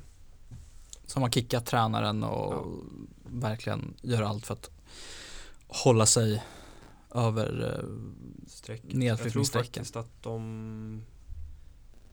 Som 1.06 1.22
har 1.22 1.30
kickat 1.30 1.66
tränaren 1.66 2.24
och 2.24 2.52
Ja. 2.54 2.64
verkligen 3.24 3.94
gör 4.02 4.22
allt 4.22 4.46
för 4.46 4.54
att 4.54 4.70
hålla 5.68 6.06
sig 6.06 6.42
över 7.14 7.74
eh, 7.78 8.48
streck. 8.48 8.82
Jag 8.88 9.18
tror 9.32 9.44
faktiskt 9.44 9.96
att 9.96 10.22
de 10.22 11.02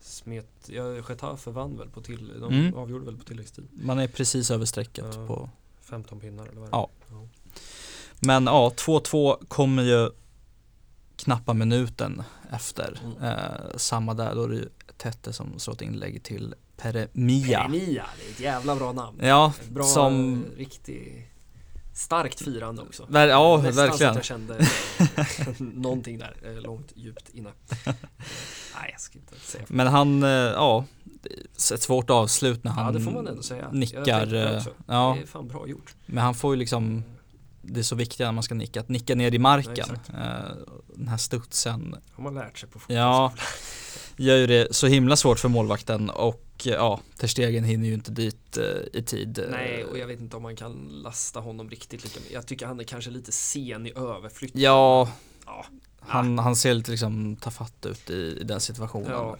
smet, 0.00 0.48
ja 0.66 0.94
Getafe 1.08 1.50
vann 1.50 1.76
väl 1.78 1.88
på 1.88 2.00
till, 2.00 2.40
de 2.40 2.52
Mm. 2.54 2.74
avgjorde 2.74 3.04
väl 3.04 3.16
på 3.16 3.24
tilläggstid. 3.24 3.68
Man 3.72 3.98
är 3.98 4.08
precis 4.08 4.50
över 4.50 4.64
strecket 4.64 5.04
Ja. 5.14 5.26
på 5.26 5.50
15 5.80 6.20
pinnar 6.20 6.46
eller 6.46 6.60
vad 6.60 6.68
Ja. 6.72 6.88
det 7.08 7.14
är. 7.14 7.28
Men 8.26 8.46
ja, 8.46 8.72
2-2 8.76 9.36
kommer 9.48 9.82
ju 9.82 10.10
knappa 11.24 11.52
minuten 11.54 12.22
efter. 12.52 13.00
Mm. 13.04 13.22
Eh, 13.22 13.76
samma 13.76 14.14
där, 14.14 14.34
då 14.34 14.44
är 14.44 14.48
det 14.48 14.54
ju 14.56 14.68
Tette 14.96 15.32
som 15.32 15.58
slår 15.58 15.74
ett 15.74 15.82
inlägg 15.82 16.22
till 16.22 16.54
Peremia. 16.76 17.58
Peremia, 17.60 18.06
det 18.18 18.26
är 18.26 18.30
ett 18.30 18.40
jävla 18.40 18.76
bra 18.76 18.92
namn. 18.92 19.18
Ja, 19.22 19.52
bra, 19.70 19.84
som, 19.84 20.44
riktigt 20.56 21.26
starkt 21.94 22.40
firande 22.44 22.82
också. 22.82 23.06
ver, 23.08 23.28
ja 23.28 23.56
Nästan 23.56 23.74
så 23.74 23.80
att 23.80 23.88
verkligen. 23.90 24.14
jag 24.14 24.24
kände 24.24 24.66
någonting 25.80 26.18
där, 26.18 26.36
eh, 26.44 26.60
långt 26.62 26.92
djupt 26.94 27.28
inne. 27.28 27.50
Nej, 28.74 28.88
jag 28.92 29.00
ska 29.00 29.18
inte 29.18 29.40
säga. 29.40 29.64
Men 29.68 29.86
han, 29.86 30.22
eh, 30.22 30.28
ja, 30.28 30.84
ett 31.74 31.82
svårt 31.82 32.10
avslut 32.10 32.64
när 32.64 32.70
han 32.70 32.86
Ja, 32.86 32.92
det 32.92 33.00
får 33.04 33.10
man 33.12 33.26
ändå 33.28 33.42
säga. 33.42 33.62
Jag 33.62 33.74
nickar. 33.74 34.26
på 34.26 34.32
det 34.32 34.50
eh, 34.50 34.56
också. 34.56 34.70
Ja, 34.86 35.14
Det 35.18 35.22
är 35.22 35.26
fan 35.26 35.48
bra 35.48 35.68
gjort. 35.68 35.94
men 36.06 36.24
han 36.24 36.34
får 36.34 36.54
ju 36.54 36.58
liksom, 36.58 37.04
det 37.74 37.80
är 37.80 37.84
så 37.84 37.96
viktigt 37.96 38.18
när 38.18 38.32
man 38.32 38.42
ska 38.42 38.54
nicka, 38.54 38.80
att 38.80 38.88
nicka 38.88 39.14
ner 39.14 39.30
i 39.32 39.34
Ja, 39.34 39.40
marken. 39.40 39.72
exakt. 39.74 40.08
Eh, 40.08 40.16
Den 40.96 41.08
här 41.08 41.16
studsen 41.16 41.96
Har 42.12 42.24
man 42.24 42.34
lärt 42.34 42.58
sig 42.58 42.68
på 42.68 42.78
Ja. 42.88 43.28
fotbollsskolan. 43.36 44.26
gör 44.28 44.36
ju 44.36 44.46
det 44.46 44.74
så 44.74 44.86
himla 44.86 45.16
svårt 45.16 45.38
för 45.38 45.48
målvakten 45.48 46.10
och 46.10 46.44
eh, 46.66 46.72
ja, 46.72 47.00
Ter 47.16 47.26
Stegen 47.28 47.64
hinner 47.64 47.88
ju 47.88 47.94
inte 47.94 48.10
dit 48.10 48.56
eh, 48.56 48.64
i 49.00 49.02
tid. 49.02 49.44
Nej, 49.50 49.84
och 49.84 49.98
jag 49.98 50.06
vet 50.06 50.20
inte 50.20 50.36
om 50.36 50.42
man 50.42 50.56
kan 50.56 50.72
lasta 51.02 51.40
honom 51.40 51.70
riktigt 51.70 52.04
lika 52.04 52.20
mycket. 52.20 52.32
Jag 52.34 52.46
tycker 52.46 52.66
han 52.66 52.80
är 52.80 52.84
kanske 52.84 53.10
lite 53.10 53.32
sen 53.32 53.86
i 53.86 53.92
överflyttningen. 53.96 54.64
Ja, 54.70 55.08
Ja, 55.46 55.64
han, 56.00 56.38
han 56.38 56.56
ser 56.56 56.74
lite 56.74 56.90
liksom 56.90 57.36
tafatt 57.36 57.86
ut 57.86 58.10
i, 58.10 58.38
i 58.40 58.44
den 58.44 58.60
situationen. 58.60 59.10
Ja. 59.10 59.36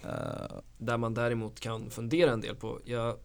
Där 0.77 0.97
man 0.97 1.13
däremot 1.13 1.59
kan 1.59 1.89
fundera 1.89 2.31
en 2.31 2.41
del 2.41 2.55
på. 2.55 2.79
Jag 2.85 3.15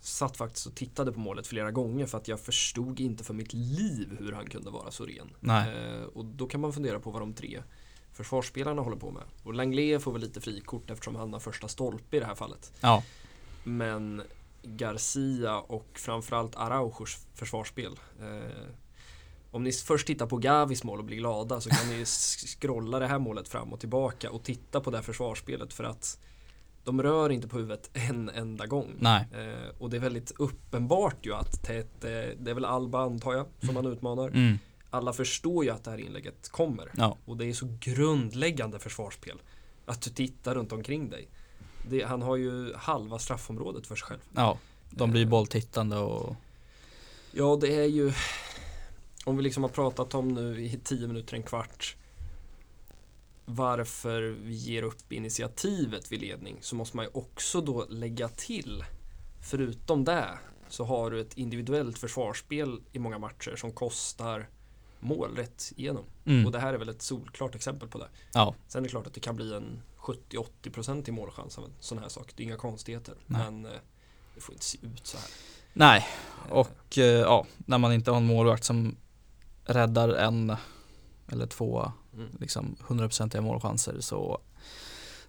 satt 0.00 0.36
faktiskt 0.36 0.66
och 0.66 0.74
tittade 0.74 1.12
på 1.12 1.20
målet 1.20 1.46
flera 1.46 1.70
gånger 1.70 2.06
för 2.06 2.18
att 2.18 2.28
jag 2.28 2.40
förstod 2.40 3.00
inte 3.00 3.24
för 3.24 3.34
mitt 3.34 3.52
liv 3.52 4.16
hur 4.18 4.32
han 4.32 4.46
kunde 4.46 4.70
vara 4.70 4.90
så 4.90 5.06
ren. 5.06 5.30
Eh, 5.68 6.02
och 6.02 6.24
då 6.24 6.46
kan 6.46 6.60
man 6.60 6.72
fundera 6.72 7.00
på 7.00 7.10
vad 7.10 7.22
de 7.22 7.34
tre 7.34 7.62
försvarsspelarna 8.12 8.82
håller 8.82 8.96
på 8.96 9.10
med. 9.10 9.22
Och 9.42 9.54
Langley 9.54 9.98
får 9.98 10.12
väl 10.12 10.20
lite 10.20 10.40
frikort 10.40 10.90
eftersom 10.90 11.16
han 11.16 11.32
har 11.32 11.40
första 11.40 11.68
stolpe 11.68 12.16
i 12.16 12.20
det 12.20 12.26
här 12.26 12.34
fallet. 12.34 12.72
ja, 12.80 13.02
Men 13.64 14.22
Garcia 14.62 15.58
och 15.58 15.88
framförallt 15.94 16.56
Araujos 16.56 17.26
försvarsspel. 17.34 17.98
Eh, 18.20 18.68
om 19.50 19.64
ni 19.64 19.72
först 19.72 20.06
tittar 20.06 20.26
på 20.26 20.36
Gavis 20.36 20.84
mål 20.84 20.98
och 20.98 21.04
blir 21.04 21.16
glada 21.16 21.60
så 21.60 21.70
kan 21.70 21.88
ni 21.88 22.04
scrolla 22.04 22.98
det 22.98 23.06
här 23.06 23.18
målet 23.18 23.48
fram 23.48 23.72
och 23.72 23.80
tillbaka 23.80 24.30
och 24.30 24.42
titta 24.42 24.80
på 24.80 24.90
det 24.90 24.96
här 24.96 25.04
försvarsspelet 25.04 25.72
för 25.72 25.84
att 25.84 26.18
de 26.88 27.02
rör 27.02 27.30
inte 27.30 27.48
på 27.48 27.56
huvudet 27.56 27.90
en 27.92 28.28
enda 28.28 28.66
gång. 28.66 28.94
nej, 28.98 29.26
Eh, 29.34 29.68
och 29.78 29.90
det 29.90 29.96
är 29.96 30.00
väldigt 30.00 30.32
uppenbart 30.38 31.26
ju 31.26 31.34
att 31.34 31.62
Tete, 31.62 32.34
det 32.38 32.50
är 32.50 32.54
väl 32.54 32.64
Alba 32.64 33.00
antar 33.02 33.32
jag 33.32 33.46
som 33.62 33.76
han 33.76 33.86
utmanar. 33.86 34.28
mm, 34.28 34.58
Alla 34.90 35.12
förstår 35.12 35.64
ju 35.64 35.70
att 35.70 35.84
det 35.84 35.90
här 35.90 35.98
inlägget 35.98 36.48
kommer. 36.48 36.90
ja, 36.96 37.16
Och 37.26 37.36
det 37.36 37.46
är 37.46 37.52
så 37.52 37.68
grundläggande 37.80 38.78
försvarsspel. 38.78 39.38
Att 39.86 40.02
du 40.02 40.10
tittar 40.10 40.54
runt 40.54 40.72
omkring 40.72 41.10
dig. 41.10 41.28
Det, 41.88 42.02
han 42.02 42.22
har 42.22 42.36
ju 42.36 42.74
halva 42.76 43.18
straffområdet 43.18 43.86
för 43.86 43.96
sig 43.96 44.06
själv. 44.06 44.20
ja. 44.34 44.58
De 44.90 45.10
blir 45.10 45.22
Eh. 45.22 45.28
bolltittande 45.28 45.96
och 45.98 46.36
Ja, 47.32 47.58
det 47.60 47.74
är 47.76 47.84
ju 47.86 48.12
om 49.24 49.36
vi 49.36 49.42
liksom 49.42 49.62
har 49.62 49.70
pratat 49.70 50.14
om 50.14 50.28
nu 50.28 50.60
i 50.64 50.78
tio 50.84 51.06
minuter, 51.06 51.34
en 51.36 51.42
kvart 51.42 51.96
varför 53.50 54.22
vi 54.22 54.54
ger 54.54 54.82
upp 54.82 55.12
initiativet 55.12 56.12
vid 56.12 56.20
ledning 56.20 56.58
så 56.60 56.76
måste 56.76 56.96
man 56.96 57.04
ju 57.04 57.10
också 57.14 57.60
då 57.60 57.86
lägga 57.88 58.28
till 58.28 58.84
förutom 59.50 60.04
det 60.04 60.38
så 60.68 60.84
har 60.84 61.10
du 61.10 61.20
ett 61.20 61.34
individuellt 61.34 61.98
försvarsspel 61.98 62.80
i 62.92 62.98
många 62.98 63.18
matcher 63.18 63.56
som 63.56 63.72
kostar 63.72 64.48
mål 65.00 65.36
rätt 65.36 65.72
igenom. 65.76 66.04
mm, 66.26 66.46
Och 66.46 66.52
det 66.52 66.58
här 66.58 66.74
är 66.74 66.78
väl 66.78 66.88
ett 66.88 67.02
solklart 67.02 67.54
exempel 67.54 67.88
på 67.88 67.98
det. 67.98 68.08
ja, 68.34 68.54
Sen 68.68 68.78
är 68.78 68.82
det 68.82 68.88
klart 68.90 69.06
att 69.06 69.14
det 69.14 69.20
kan 69.20 69.36
bli 69.36 69.54
en 69.54 69.82
70-80% 69.98 71.08
i 71.08 71.12
målchans 71.12 71.58
av 71.58 71.64
en 71.64 71.72
sån 71.80 71.98
här 71.98 72.08
sak. 72.08 72.32
Det 72.36 72.42
är 72.42 72.44
inga 72.44 72.56
konstigheter. 72.56 73.14
Nej. 73.26 73.40
Men 73.44 73.64
eh, 73.66 73.78
det 74.34 74.40
får 74.40 74.52
inte 74.54 74.64
se 74.64 74.78
ut 74.82 75.06
så 75.06 75.16
här. 75.18 75.26
nej. 75.72 76.06
Och 76.50 76.98
eh, 76.98 77.04
ja, 77.04 77.46
när 77.56 77.78
man 77.78 77.92
inte 77.92 78.10
har 78.10 78.18
en 78.18 78.26
målvakt 78.26 78.64
som 78.64 78.96
räddar 79.64 80.08
en 80.08 80.56
eller 81.32 81.46
två 81.46 81.92
mm. 82.18 82.30
liksom 82.40 82.76
100% 82.88 83.40
målchanser 83.40 83.96
så 84.00 84.40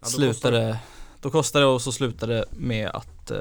Ja, 0.02 0.08
då 0.18 0.28
kostar 0.28 0.52
det. 0.52 0.80
då 1.22 1.30
kostar 1.32 1.60
det 1.60 1.66
och 1.66 1.82
så 1.82 1.92
slutar 1.92 2.28
det 2.28 2.46
med 2.52 2.90
att 2.90 3.32
eh, 3.32 3.38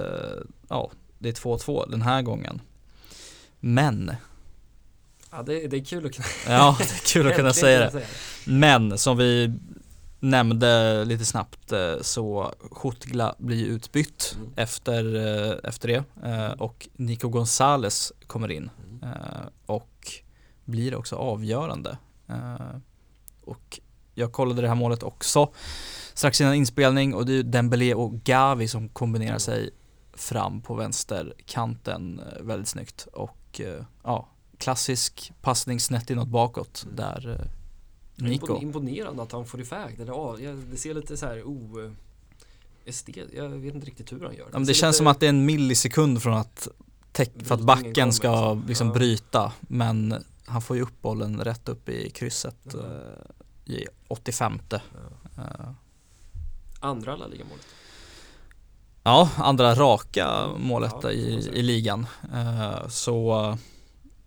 ja, 0.69 0.91
det 1.19 1.29
är 1.29 1.33
2-2 1.33 1.91
den 1.91 2.03
här 2.03 2.23
gången. 2.23 2.61
Men, 3.61 4.13
Ja, 5.31 5.43
det, 5.43 5.67
det 5.69 5.77
är 5.77 5.85
kul 5.85 6.07
att 6.07 6.13
kunna, 6.15 6.27
ja 6.47 6.77
det 6.79 6.85
är 6.85 7.07
kul 7.13 7.27
att 7.29 7.37
kunna 7.37 7.53
säga 7.65 7.91
det. 7.91 8.07
Men 8.47 8.99
som 8.99 9.17
vi 9.17 9.53
nämnde 10.21 11.05
lite 11.05 11.25
snabbt 11.25 11.73
eh, 11.73 11.95
så 12.01 12.55
Schutgla 12.71 13.35
blir 13.39 13.67
utbytt 13.67 14.37
Mm. 14.39 14.53
efter, 14.57 15.15
eh, 15.17 15.57
efter 15.65 15.89
det 15.89 16.05
eh, 16.29 16.51
och 16.53 16.89
Nico 16.93 17.29
Gonzales 17.29 18.13
kommer 18.27 18.51
in 18.51 18.71
Mm. 19.03 19.15
och 19.67 20.13
blir 20.65 20.95
också 20.95 21.17
avgörande. 21.17 21.99
Och 23.49 23.81
jag 24.15 24.33
kollade 24.33 24.63
det 24.63 24.69
här 24.69 24.75
målet 24.75 25.03
också 25.03 25.53
strax 26.15 26.41
innan 26.41 26.55
inspelning 26.55 27.15
och 27.15 27.27
det 27.27 27.33
är 27.33 27.43
Dembélé 27.43 27.95
och 27.95 28.13
Gavi 28.15 28.69
som 28.69 28.89
kombinerar 28.89 29.29
Mm. 29.31 29.41
sig 29.41 29.71
fram 30.15 30.61
på 30.61 30.75
vänsterkanten 30.75 32.21
eh, 32.21 32.43
väldigt 32.43 32.69
snyggt 32.69 33.09
och 33.13 33.61
eh, 33.61 33.85
ja, 34.05 34.29
klassisk 34.59 35.33
passning 35.41 35.81
snett 35.81 36.11
inåt 36.11 36.29
bakåt 36.29 36.83
Mm. 36.85 36.97
där 36.97 37.31
eh, 37.31 37.47
Impon- 38.25 38.29
Nico. 38.29 38.59
Imponerande 38.63 39.23
att 39.23 39.33
han 39.33 39.47
får 39.47 39.61
iväg 39.61 39.99
det 39.99 40.05
där 40.05 40.71
det 40.71 40.77
ser 40.77 40.95
lite 40.95 41.17
så 41.17 41.27
här 41.27 41.43
o... 41.47 41.91
estet- 42.87 43.31
Jag 43.37 43.49
vet 43.49 43.75
inte 43.75 43.87
riktigt 43.87 44.13
hur 44.13 44.21
han 44.25 44.35
gör. 44.35 44.47
Det 44.47 44.67
ser 44.67 44.75
känns 44.75 44.81
lite- 44.83 44.93
som 44.93 45.07
att 45.07 45.21
det 45.21 45.27
är 45.27 45.31
en 45.31 45.45
millisekund 45.47 46.23
från 46.23 46.35
att, 46.35 46.69
för 47.45 47.55
att 47.55 47.61
backen 47.61 48.13
ska 48.13 48.29
liksom. 48.53 48.65
liksom 48.69 48.87
Ja. 48.89 48.95
bryta 48.95 49.53
men 49.61 50.25
han 50.47 50.63
får 50.63 50.77
ju 50.77 50.83
upp 50.83 51.03
bollen 51.03 51.41
rätt 51.41 51.69
upp 51.69 51.89
i 51.89 52.11
krysset 52.11 52.57
Ja. 52.73 52.79
I 53.69 53.87
85 54.09 54.61
Ja. 54.71 54.79
Eh, 55.37 55.71
Andra 56.81 57.17
La 57.17 57.27
Liga-målet. 57.27 57.67
Ja, 59.03 59.31
andra 59.37 59.75
raka 59.75 60.49
målet 60.59 60.95
Ja, 61.03 61.11
i, 61.11 61.49
i 61.53 61.63
ligan. 61.63 62.07
Eh, 62.35 62.89
Så 62.89 63.45
eh, 63.51 63.57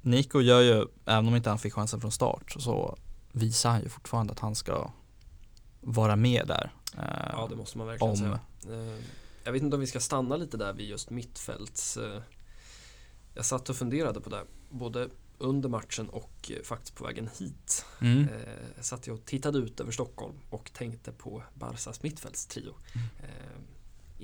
Nico 0.01 0.41
gör 0.41 0.61
ju, 0.61 0.85
även 1.05 1.27
om 1.27 1.35
inte 1.35 1.49
han 1.49 1.59
fick 1.59 1.73
chansen 1.73 2.01
från 2.01 2.11
start, 2.11 2.55
så 2.59 2.97
visar 3.31 3.69
han 3.69 3.81
ju 3.81 3.89
fortfarande 3.89 4.33
att 4.33 4.39
han 4.39 4.55
ska 4.55 4.91
vara 5.81 6.15
med 6.15 6.47
där. 6.47 6.71
Ja, 7.31 7.47
det 7.49 7.55
måste 7.55 7.77
man 7.77 7.87
verkligen 7.87 8.11
om, 8.11 8.17
säga. 8.17 8.39
Jag 9.43 9.51
vet 9.51 9.61
inte 9.61 9.75
om 9.75 9.79
vi 9.79 9.87
ska 9.87 9.99
stanna 9.99 10.37
lite 10.37 10.57
där 10.57 10.73
vid 10.73 10.89
just 10.89 11.09
mittfälts. 11.09 11.97
Jag 13.33 13.45
satt 13.45 13.69
och 13.69 13.75
funderade 13.75 14.21
på 14.21 14.29
det, 14.29 14.43
både 14.69 15.09
under 15.41 15.69
matchen 15.69 16.09
och 16.09 16.51
eh, 16.57 16.63
faktiskt 16.63 16.95
på 16.95 17.03
vägen 17.03 17.29
hit. 17.39 17.85
mm, 18.01 18.23
Eh, 18.29 18.81
satt 18.81 19.07
jag 19.07 19.13
och 19.17 19.25
tittade 19.25 19.57
ut 19.57 19.79
över 19.79 19.91
Stockholm 19.91 20.33
och 20.49 20.71
tänkte 20.73 21.11
på 21.11 21.43
Barsas 21.53 22.03
mittfältstrio. 22.03 22.73
Mm. 22.95 23.07
Eh, 23.19 23.57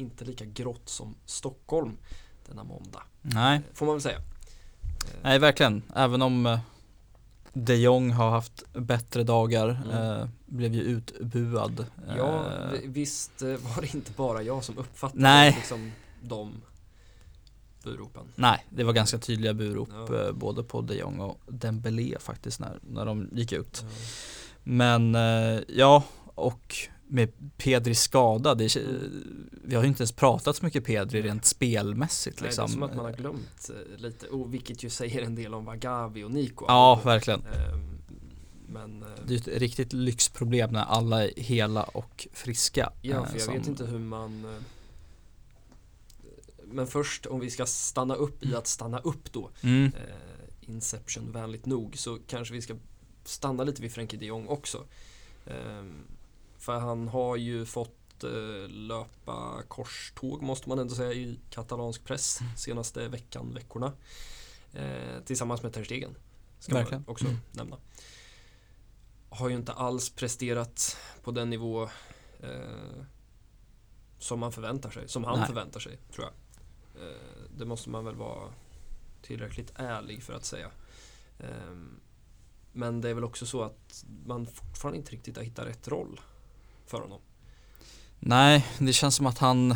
Inte 0.01 0.25
lika 0.25 0.45
grått 0.45 0.89
som 0.89 1.15
Stockholm 1.25 1.97
denna 2.47 2.63
måndag, 2.63 3.03
nej, 3.21 3.55
eh, 3.57 3.61
får 3.73 3.85
man 3.85 3.95
väl 3.95 4.01
säga. 4.01 4.17
Eh, 4.17 4.23
nej, 5.23 5.39
verkligen. 5.39 5.83
Även 5.95 6.21
om 6.21 6.59
de 7.53 7.75
Jong 7.75 8.11
har 8.11 8.29
haft 8.29 8.73
bättre 8.73 9.23
dagar, 9.23 9.69
Mm. 9.69 10.19
eh, 10.21 10.27
blev 10.45 10.73
ju 10.73 10.81
utbuad. 10.81 11.85
Ja, 12.17 12.45
vi- 12.71 12.87
visst 12.87 13.41
var 13.41 13.81
det 13.81 13.93
inte 13.95 14.11
bara 14.11 14.41
jag 14.41 14.63
som 14.63 14.77
uppfattade 14.77 15.21
Nej. 15.21 15.53
liksom 15.57 15.91
de 16.21 16.53
buropen. 17.91 18.23
Nej, 18.35 18.65
det 18.69 18.83
var 18.83 18.93
ganska 18.93 19.17
tydliga 19.17 19.53
burop 19.53 19.89
Ja. 20.09 20.25
eh, 20.27 20.31
både 20.31 20.63
på 20.63 20.81
de 20.81 20.95
Jong 20.95 21.19
och 21.19 21.39
Dembélé 21.47 22.19
faktiskt 22.19 22.59
när, 22.59 22.79
när 22.81 23.05
de 23.05 23.29
gick 23.31 23.51
ut. 23.51 23.79
Ja. 23.83 23.87
Men 24.63 25.15
eh, 25.15 25.59
ja, 25.67 26.03
och 26.35 26.75
med 27.07 27.31
Pedri 27.57 27.95
skadad, 27.95 28.57
det, 28.57 28.77
vi 29.63 29.75
har 29.75 29.83
ju 29.83 29.89
inte 29.89 30.01
ens 30.01 30.11
pratat 30.11 30.55
så 30.55 30.65
mycket 30.65 30.85
Pedri 30.85 31.21
rent 31.21 31.45
spelmässigt 31.45 32.41
Nej, 32.41 32.47
liksom. 32.47 32.65
Det 32.65 32.69
är 32.71 32.73
som 32.73 32.83
att 32.83 32.95
man 32.95 33.05
har 33.05 33.11
glömt 33.13 33.69
eh, 33.69 33.97
lite, 34.01 34.27
och 34.27 34.53
vilket 34.53 34.83
ju 34.83 34.89
säger 34.89 35.21
en 35.21 35.35
del 35.35 35.53
om 35.53 35.65
vad 35.65 35.79
Gavi 35.79 36.23
och 36.23 36.31
Nico 36.31 36.65
Ja, 36.67 37.01
verkligen. 37.05 37.39
Ehm, 37.39 37.97
Men 38.69 39.03
eh, 39.03 39.07
Det 39.27 39.33
är 39.33 39.37
ett 39.37 39.47
riktigt 39.47 39.93
lyxproblem 39.93 40.71
när 40.71 40.83
alla 40.83 41.23
är 41.27 41.31
hela 41.35 41.83
och 41.83 42.27
friska. 42.33 42.93
ja, 43.01 43.15
eh, 43.15 43.25
för 43.25 43.33
jag 43.33 43.41
som- 43.41 43.53
vet 43.53 43.67
inte 43.67 43.85
hur 43.85 43.99
man 43.99 44.45
eh, 44.45 44.61
Men 46.77 46.87
först 46.87 47.25
om 47.25 47.39
vi 47.39 47.49
ska 47.51 47.65
stanna 47.65 48.15
upp 48.15 48.43
i 48.45 48.55
att 48.55 48.67
stanna 48.67 48.99
upp 48.99 49.31
då 49.33 49.49
Mm, 49.61 49.85
eh, 49.85 50.69
Inception 50.69 51.31
vänligt 51.31 51.65
nog 51.65 51.97
så 51.97 52.19
kanske 52.27 52.53
vi 52.53 52.61
ska 52.61 52.75
stanna 53.23 53.63
lite 53.63 53.81
vid 53.81 53.91
Frenkie 53.91 54.19
de 54.19 54.25
Jong 54.25 54.47
också. 54.47 54.85
Ehm, 55.45 56.03
för 56.57 56.79
han 56.79 57.07
har 57.07 57.35
ju 57.35 57.65
fått 57.65 58.23
eh, 58.23 58.69
löpa 58.69 59.63
korståg 59.67 60.41
måste 60.41 60.69
man 60.69 60.79
ändå 60.79 60.95
säga 60.95 61.13
i 61.13 61.39
katalansk 61.49 62.03
press 62.03 62.39
senaste 62.57 63.07
veckan, 63.07 63.53
veckorna. 63.53 63.93
Eh, 64.73 65.19
tillsammans 65.25 65.63
med 65.63 65.73
Ter 65.73 65.83
Stegen. 65.83 66.15
Ska 66.59 66.73
Verkligen. 66.73 67.01
man 67.07 67.11
också 67.11 67.25
Mm. 67.25 67.37
nämna. 67.51 67.77
har 69.29 69.49
ju 69.49 69.55
inte 69.55 69.71
alls 69.73 70.09
presterat 70.09 70.97
på 71.23 71.31
den 71.31 71.49
nivå 71.49 71.83
eh, 72.39 73.03
som 74.19 74.39
man 74.39 74.51
förväntar 74.51 74.89
sig, 74.89 75.07
som 75.09 75.23
han 75.23 75.39
Nej. 75.39 75.47
förväntar 75.47 75.79
sig, 75.79 75.97
tror 76.13 76.25
jag. 76.25 76.33
Eh, 77.01 77.49
det 77.57 77.65
måste 77.65 77.89
man 77.89 78.05
väl 78.05 78.15
vara 78.15 78.49
tillräckligt 79.21 79.71
ärlig 79.75 80.23
för 80.23 80.33
att 80.33 80.45
säga. 80.45 80.71
Eh, 81.39 81.75
men 82.71 83.01
det 83.01 83.09
är 83.09 83.13
väl 83.13 83.23
också 83.23 83.45
så 83.45 83.63
att 83.63 84.05
man 84.25 84.45
fortfarande 84.45 84.97
inte 84.97 85.11
riktigt 85.11 85.37
har 85.37 85.43
hittat 85.43 85.67
rätt 85.67 85.87
roll 85.87 86.19
för 86.85 87.01
honom. 87.01 87.19
Nej, 88.19 88.65
det 88.79 88.93
känns 88.93 89.15
som 89.15 89.25
att 89.25 89.37
han 89.37 89.75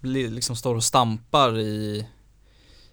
liksom 0.00 0.56
står 0.56 0.74
och 0.74 0.84
stampar 0.84 1.58
i 1.58 2.06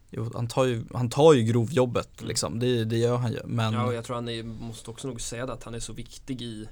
Jo, 0.10 0.32
han 0.34 0.48
tar 0.48 0.66
ju, 0.66 0.86
han 0.94 1.10
tar 1.10 1.34
ju 1.34 1.44
grovjobbet 1.44 2.20
Mm. 2.20 2.28
liksom, 2.28 2.60
det, 2.60 2.86
det 2.86 2.98
gör 2.98 3.18
han 3.18 3.32
ju 3.32 3.40
men 3.46 3.74
Ja, 3.74 3.86
och 3.86 3.94
jag 3.94 4.06
tror 4.06 4.16
han 4.16 4.30
är, 4.30 4.44
måste 4.44 4.92
också 4.92 5.08
nog 5.08 5.22
säga 5.22 5.46
det 5.46 5.54
att 5.54 5.64
han 5.64 5.74
är 5.74 5.80
så 5.80 5.94
viktig 5.94 6.42
i 6.42 6.68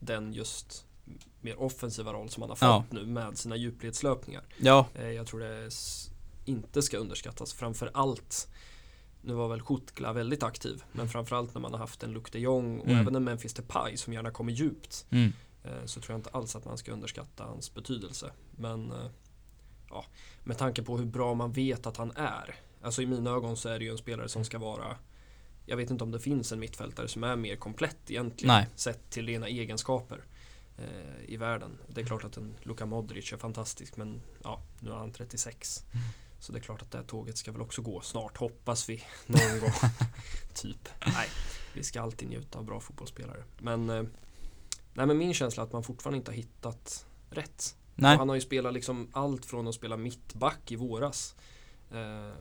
den 0.00 0.32
just 0.32 0.84
mer 1.40 1.60
offensiva 1.62 2.12
roll 2.12 2.28
som 2.28 2.42
han 2.42 2.50
har 2.50 2.56
fått 2.56 2.66
Ja. 2.68 2.84
nu 2.90 3.06
med 3.06 3.38
sina 3.38 3.56
djupledslöpningar. 3.56 4.42
ja, 4.58 4.86
Eh, 4.94 5.08
Jag 5.10 5.26
tror 5.26 5.40
det 5.40 5.70
inte 6.44 6.82
ska 6.82 6.96
underskattas. 6.98 7.52
Framför 7.52 7.90
allt 7.94 8.48
nu 9.22 9.34
var 9.34 9.48
väl 9.48 9.60
Schutgla 9.60 10.12
väldigt 10.12 10.42
aktiv 10.42 10.82
men 10.92 11.08
framförallt 11.08 11.54
när 11.54 11.60
man 11.60 11.72
har 11.72 11.78
haft 11.78 12.02
en 12.02 12.12
Luc 12.12 12.22
de 12.32 12.38
Jong 12.38 12.78
och 12.80 12.86
Mm. 12.86 12.98
även 13.00 13.16
en 13.16 13.24
Memphis 13.24 13.54
Depay 13.54 13.96
som 13.96 14.12
gärna 14.12 14.30
kommer 14.30 14.52
djupt 14.52 15.06
mm, 15.10 15.32
eh, 15.64 15.84
så 15.84 16.00
tror 16.00 16.12
jag 16.14 16.18
inte 16.18 16.30
alls 16.30 16.56
att 16.56 16.64
man 16.64 16.78
ska 16.78 16.92
underskatta 16.92 17.44
hans 17.44 17.74
betydelse. 17.74 18.30
Men 18.50 18.92
eh, 18.92 19.06
ja, 19.90 20.04
med 20.44 20.58
tanke 20.58 20.82
på 20.82 20.98
hur 20.98 21.06
bra 21.06 21.34
man 21.34 21.52
vet 21.52 21.86
att 21.86 21.96
han 21.96 22.10
är. 22.16 22.54
Alltså 22.82 23.02
i 23.02 23.06
mina 23.06 23.30
ögon 23.30 23.56
så 23.56 23.68
är 23.68 23.78
det 23.78 23.84
ju 23.84 23.90
en 23.90 23.98
spelare 23.98 24.28
som 24.28 24.44
ska 24.44 24.58
vara 24.58 24.96
jag 25.66 25.76
vet 25.76 25.90
inte 25.90 26.04
om 26.04 26.10
det 26.10 26.20
finns 26.20 26.52
en 26.52 26.58
mittfältare 26.58 27.08
som 27.08 27.24
är 27.24 27.36
mer 27.36 27.56
komplett 27.56 28.10
egentligen 28.10 28.54
Nej. 28.54 28.66
sett 28.74 29.10
till 29.10 29.26
rena 29.26 29.48
egenskaper 29.48 30.24
eh, 30.78 31.24
i 31.24 31.36
världen. 31.36 31.78
Det 31.88 32.00
är 32.00 32.04
klart 32.04 32.24
att 32.24 32.36
en 32.36 32.54
Luka 32.62 32.86
Modric 32.86 33.32
är 33.32 33.36
fantastisk 33.36 33.96
men 33.96 34.20
ja, 34.42 34.62
nu 34.80 34.90
är 34.90 34.94
han 34.94 35.12
36. 35.12 35.84
Mm. 35.92 36.04
Så 36.38 36.52
det 36.52 36.58
är 36.58 36.62
klart 36.62 36.82
att 36.82 36.90
det 36.90 36.98
här 36.98 37.04
tåget 37.04 37.38
ska 37.38 37.52
väl 37.52 37.62
också 37.62 37.82
gå 37.82 38.00
snart 38.00 38.36
hoppas 38.36 38.88
vi 38.88 39.04
någon 39.26 39.60
gång. 39.60 39.90
typ. 40.54 40.88
Nej, 41.06 41.28
vi 41.74 41.82
ska 41.82 42.02
alltid 42.02 42.28
njuta 42.28 42.58
av 42.58 42.64
bra 42.64 42.80
fotbollsspelare. 42.80 43.44
Men, 43.58 43.90
eh, 43.90 44.02
nej, 44.92 45.06
men 45.06 45.18
min 45.18 45.34
känsla 45.34 45.62
är 45.62 45.66
att 45.66 45.72
man 45.72 45.82
fortfarande 45.82 46.16
inte 46.16 46.30
har 46.30 46.36
hittat 46.36 47.06
rätt. 47.30 47.76
han 48.18 48.28
har 48.28 48.34
ju 48.34 48.40
spelat 48.40 48.74
liksom 48.74 49.08
allt 49.12 49.46
från 49.46 49.68
att 49.68 49.74
spela 49.74 49.96
mittback 49.96 50.72
i 50.72 50.76
våras. 50.76 51.34
Eh, 51.90 52.36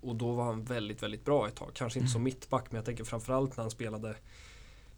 och 0.00 0.16
då 0.16 0.32
var 0.32 0.44
han 0.44 0.64
väldigt, 0.64 1.02
väldigt 1.02 1.24
bra 1.24 1.48
ett 1.48 1.56
tag. 1.56 1.70
Kanske 1.74 1.98
inte 1.98 2.12
som 2.12 2.22
mittback 2.22 2.64
men 2.70 2.76
jag 2.76 2.84
tänker 2.84 3.04
framförallt 3.04 3.56
när 3.56 3.64
han 3.64 3.70
spelade 3.70 4.16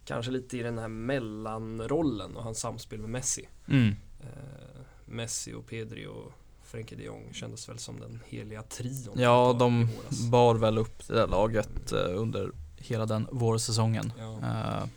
Kanske 0.07 0.31
lite 0.33 0.59
i 0.59 0.63
den 0.63 0.79
här 0.79 0.89
mellanrollen 0.89 2.37
och 2.37 2.43
hans 2.43 2.59
samspel 2.61 2.99
med 3.01 3.11
Messi. 3.11 3.49
mm, 3.69 3.95
Eh, 4.21 4.81
Messi 5.07 5.55
och 5.55 5.67
Pedri 5.67 6.07
och 6.07 6.33
Frenkie 6.65 6.99
de 6.99 7.05
Jong 7.05 7.33
kändes 7.33 7.69
väl 7.69 7.79
som 7.79 8.01
den 8.01 8.23
heliga 8.27 8.63
trion. 8.63 9.15
ja 9.19 9.47
tag 9.53 9.59
de 9.59 9.89
bar 10.31 10.55
väl 10.55 10.79
upp 10.79 11.07
det 11.09 11.15
där 11.15 11.27
laget 11.27 11.93
eh, 11.93 11.99
under 12.21 12.51
hela 12.77 13.07
den 13.07 13.27
vårsäsongen 13.33 14.13
Ja. 14.19 14.39
Eh, 14.43 14.89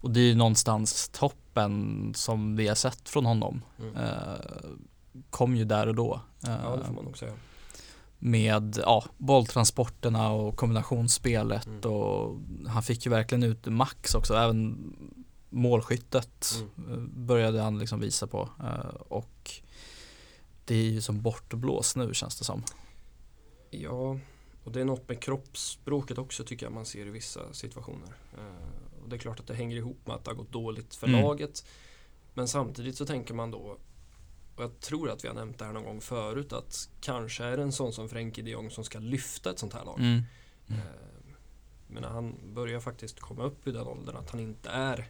Och 0.00 0.10
det 0.10 0.20
är 0.20 0.24
ju 0.24 0.34
någonstans 0.34 1.08
toppen 1.08 2.12
som 2.14 2.56
vi 2.56 2.68
har 2.68 2.74
sett 2.74 3.08
från 3.08 3.26
honom 3.26 3.62
Mm. 3.80 3.96
eh, 3.96 4.10
Kom 5.30 5.56
ju 5.56 5.64
där 5.64 5.86
och 5.86 5.94
då 5.94 6.20
eh, 6.46 6.50
ja, 6.64 6.76
det 6.76 6.84
får 6.84 6.94
man 6.94 7.04
nog 7.04 7.18
säga. 7.18 7.32
Med 8.26 8.78
ja, 8.82 9.04
bolltransporterna 9.18 10.30
och 10.32 10.56
kombinationsspelet 10.56 11.66
Mm. 11.66 11.80
och 11.92 12.38
han 12.68 12.82
fick 12.82 13.06
ju 13.06 13.10
verkligen 13.10 13.42
ut 13.42 13.66
max 13.66 14.14
också, 14.14 14.34
även 14.34 14.94
målskyttet 15.50 16.54
Mm. 16.78 17.26
började 17.26 17.60
han 17.60 17.78
liksom 17.78 18.00
visa 18.00 18.26
på 18.26 18.48
eh, 18.60 18.94
och 19.08 19.50
det 20.64 20.74
är 20.74 20.82
ju 20.90 21.00
som 21.00 21.22
bortblås 21.22 21.96
nu 21.96 22.14
känns 22.14 22.38
det 22.38 22.44
som. 22.44 22.62
Ja, 23.70 24.18
och 24.64 24.72
det 24.72 24.80
är 24.80 24.84
något 24.84 25.08
med 25.08 25.22
kroppsspråket 25.22 26.18
också 26.18 26.44
tycker 26.44 26.66
jag 26.66 26.72
man 26.72 26.84
ser 26.86 27.06
i 27.06 27.10
vissa 27.10 27.52
situationer. 27.52 28.14
Eh, 28.38 29.02
och 29.02 29.08
det 29.08 29.16
är 29.16 29.20
klart 29.20 29.40
att 29.40 29.46
det 29.46 29.54
hänger 29.54 29.76
ihop 29.76 30.06
med 30.06 30.16
att 30.16 30.24
det 30.24 30.30
har 30.30 30.36
gått 30.36 30.52
dåligt 30.52 30.94
för 30.94 31.06
Mm. 31.06 31.20
laget. 31.20 31.64
Men 32.34 32.48
samtidigt 32.48 32.96
så 32.96 33.06
tänker 33.06 33.34
man 33.34 33.50
då, 33.50 33.76
och 34.56 34.62
jag 34.62 34.80
tror 34.80 35.10
att 35.10 35.24
vi 35.24 35.28
har 35.28 35.34
nämnt 35.34 35.58
det 35.58 35.64
här 35.64 35.72
någon 35.72 35.84
gång 35.84 36.00
förut, 36.00 36.52
att 36.52 36.88
kanske 37.00 37.44
är 37.44 37.56
det 37.56 37.62
en 37.62 37.72
sån 37.72 37.92
som 37.92 38.08
Frenkie 38.08 38.44
de 38.44 38.50
Jong 38.50 38.70
som 38.70 38.84
ska 38.84 38.98
lyfta 38.98 39.50
ett 39.50 39.58
sånt 39.58 39.72
här 39.72 39.84
lag. 39.84 39.98
Mm. 40.00 40.22
Eh, 40.68 40.76
Men 41.88 42.04
han 42.04 42.54
börjar 42.54 42.80
faktiskt 42.80 43.20
komma 43.20 43.44
upp 43.44 43.66
i 43.66 43.72
den 43.72 43.86
åldern 43.86 44.16
att 44.16 44.30
han 44.30 44.40
inte 44.40 44.70
är 44.70 45.08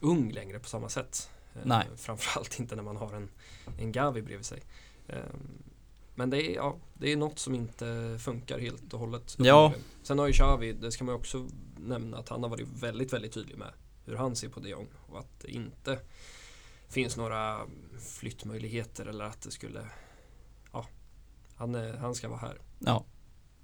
ung 0.00 0.32
längre 0.32 0.58
på 0.58 0.68
samma 0.68 0.88
sätt. 0.88 1.30
Eh, 1.54 1.60
Nej. 1.64 1.86
Framförallt 1.96 2.60
inte 2.60 2.76
när 2.76 2.82
man 2.82 2.96
har 2.96 3.12
en, 3.12 3.28
en 3.78 3.92
Gavi 3.92 4.22
bredvid 4.22 4.46
sig. 4.46 4.62
Eh, 5.06 5.16
Men 6.14 6.30
det 6.30 6.50
är, 6.50 6.54
ja, 6.54 6.76
det 6.94 7.12
är 7.12 7.16
något 7.16 7.38
som 7.38 7.54
inte 7.54 8.18
funkar 8.20 8.58
helt 8.58 8.94
och 8.94 9.00
hållet. 9.00 9.36
Ja. 9.38 9.72
Sen 10.02 10.18
har 10.18 10.26
ju 10.26 10.32
Xavi, 10.32 10.72
det 10.72 10.92
ska 10.92 11.04
man 11.04 11.14
också 11.14 11.48
nämna 11.76 12.16
att 12.18 12.28
han 12.28 12.42
har 12.42 12.50
varit 12.50 12.68
väldigt, 12.68 13.12
väldigt 13.12 13.32
tydlig 13.32 13.58
med 13.58 13.70
hur 14.04 14.16
han 14.16 14.36
ser 14.36 14.48
på 14.48 14.60
de 14.60 14.68
Jong 14.68 14.88
och 15.06 15.18
att 15.18 15.40
det 15.40 15.50
inte 15.50 15.98
finns 16.94 17.16
några 17.16 17.60
flyttmöjligheter 18.18 19.06
eller 19.06 19.24
att 19.24 19.40
det 19.42 19.50
skulle 19.50 19.80
Ja, 20.72 20.86
han, 21.56 21.74
är, 21.74 21.96
han 21.96 22.14
ska 22.14 22.28
vara 22.28 22.38
här. 22.40 22.58
Ja. 22.78 23.04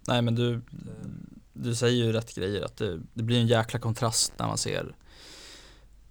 Nej 0.09 0.23
men 0.23 0.35
du, 0.35 0.57
Det, 0.71 0.93
du 1.53 1.75
säger 1.75 2.05
ju 2.05 2.13
rätt 2.13 2.35
grejer 2.35 2.63
att 2.63 2.77
det, 2.77 3.01
det 3.15 3.23
blir 3.23 3.41
en 3.41 3.47
jäkla 3.47 3.79
kontrast 3.81 4.33
när 4.39 4.47
man 4.47 4.59
ser 4.59 4.95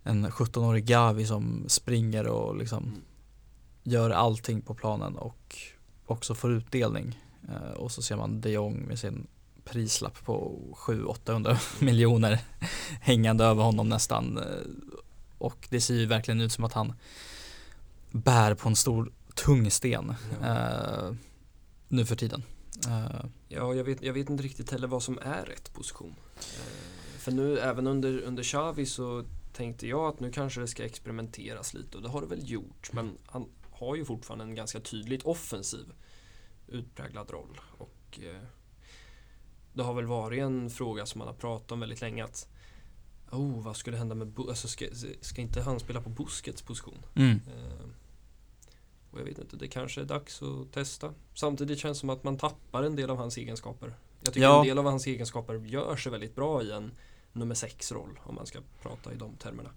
en 0.03 0.27
17-årig 0.27 0.85
Gavi 0.85 1.25
som 1.25 1.65
springer 1.67 2.27
och 2.27 2.55
liksom 2.57 2.83
Mm. 2.83 3.01
gör 3.83 4.09
allting 4.09 4.61
på 4.61 4.73
planen 4.75 5.15
och 5.15 5.57
också 6.05 6.35
får 6.35 6.51
utdelning. 6.51 7.19
Eh, 7.49 7.71
och 7.77 7.91
så 7.91 8.01
ser 8.01 8.15
man 8.15 8.41
de 8.41 8.51
Jong 8.51 8.85
med 8.87 8.99
sin 8.99 9.27
prislapp 9.65 10.25
på 10.25 10.57
700-800 10.73 11.83
miljoner 11.83 12.39
hängande 13.01 13.43
över 13.45 13.63
honom 13.63 13.89
nästan. 13.89 14.39
Och 15.39 15.67
det 15.69 15.81
ser 15.81 15.93
ju 15.93 16.05
verkligen 16.05 16.41
ut 16.41 16.51
som 16.51 16.63
att 16.63 16.73
han 16.73 16.93
bär 18.11 18.55
på 18.55 18.69
en 18.69 18.75
stor 18.75 19.11
tung 19.35 19.71
sten 19.71 20.13
Ja. 20.41 20.47
eh, 20.47 21.13
nu 21.87 22.05
för 22.05 22.15
tiden. 22.15 22.43
Eh, 22.87 23.25
Ja, 23.47 23.73
jag 23.73 23.83
vet, 23.83 24.01
jag 24.01 24.13
vet 24.13 24.29
inte 24.29 24.43
riktigt 24.43 24.71
heller 24.71 24.87
vad 24.87 25.03
som 25.03 25.19
är 25.21 25.45
rätt 25.45 25.73
position. 25.73 26.15
Eh, 26.37 27.17
för 27.19 27.31
nu, 27.31 27.59
även 27.59 27.87
under, 27.87 28.21
under 28.21 28.43
Xavi 28.43 28.85
så 28.85 29.23
tänkte 29.53 29.87
jag 29.87 30.05
att 30.13 30.19
nu 30.19 30.31
kanske 30.31 30.61
det 30.61 30.67
ska 30.67 30.83
experimenteras 30.85 31.73
lite 31.73 31.97
och 31.97 32.03
det 32.03 32.09
har 32.09 32.21
det 32.21 32.27
väl 32.27 32.51
gjort. 32.51 32.93
Men 32.93 33.17
han 33.25 33.45
har 33.71 33.95
ju 33.95 34.05
fortfarande 34.05 34.43
en 34.45 34.55
ganska 34.55 34.79
tydligt 34.79 35.23
offensiv 35.23 35.85
utpräglad 36.67 37.29
roll. 37.31 37.59
Och 37.77 38.19
eh, 38.23 38.41
det 39.73 39.83
har 39.83 39.93
väl 39.93 40.05
varit 40.05 40.41
en 40.41 40.69
fråga 40.69 41.05
som 41.05 41.19
man 41.19 41.27
har 41.27 41.35
pratat 41.35 41.71
om 41.71 41.79
väldigt 41.79 42.01
länge 42.01 42.23
att 42.23 42.47
Oh, 43.31 43.61
vad 43.63 43.75
skulle 43.77 43.97
hända 43.97 44.15
med 44.15 44.33
alltså 44.39 44.67
ska, 44.67 44.85
ska 45.21 45.41
inte 45.41 45.61
han 45.61 45.79
spela 45.79 46.01
på 46.01 46.09
Busquets 46.09 46.61
position? 46.61 47.05
mm. 47.15 47.31
Eh, 47.47 47.85
Och 49.11 49.19
jag 49.19 49.25
vet 49.25 49.37
inte, 49.39 49.55
det 49.55 49.67
kanske 49.67 50.01
är 50.01 50.05
dags 50.05 50.41
att 50.41 50.71
testa. 50.71 51.13
Samtidigt 51.35 51.79
känns 51.79 51.97
det 51.97 51.99
som 51.99 52.09
att 52.09 52.23
man 52.23 52.37
tappar 52.37 52.83
en 52.83 52.95
del 52.95 53.09
av 53.09 53.17
hans 53.17 53.37
egenskaper. 53.37 53.93
Jag 54.21 54.33
tycker 54.33 54.47
Ja. 54.47 54.59
en 54.61 54.67
del 54.67 54.77
av 54.77 54.85
hans 54.85 55.07
egenskaper 55.07 55.53
gör 55.55 55.95
sig 55.95 56.11
väldigt 56.11 56.35
bra 56.35 56.63
i 56.63 56.71
en 56.71 56.91
nummer 57.33 57.55
sex 57.55 57.91
roll 57.91 58.19
om 58.23 58.35
man 58.35 58.45
ska 58.45 58.59
prata 58.81 59.13
i 59.13 59.15
de 59.15 59.35
termerna. 59.35 59.69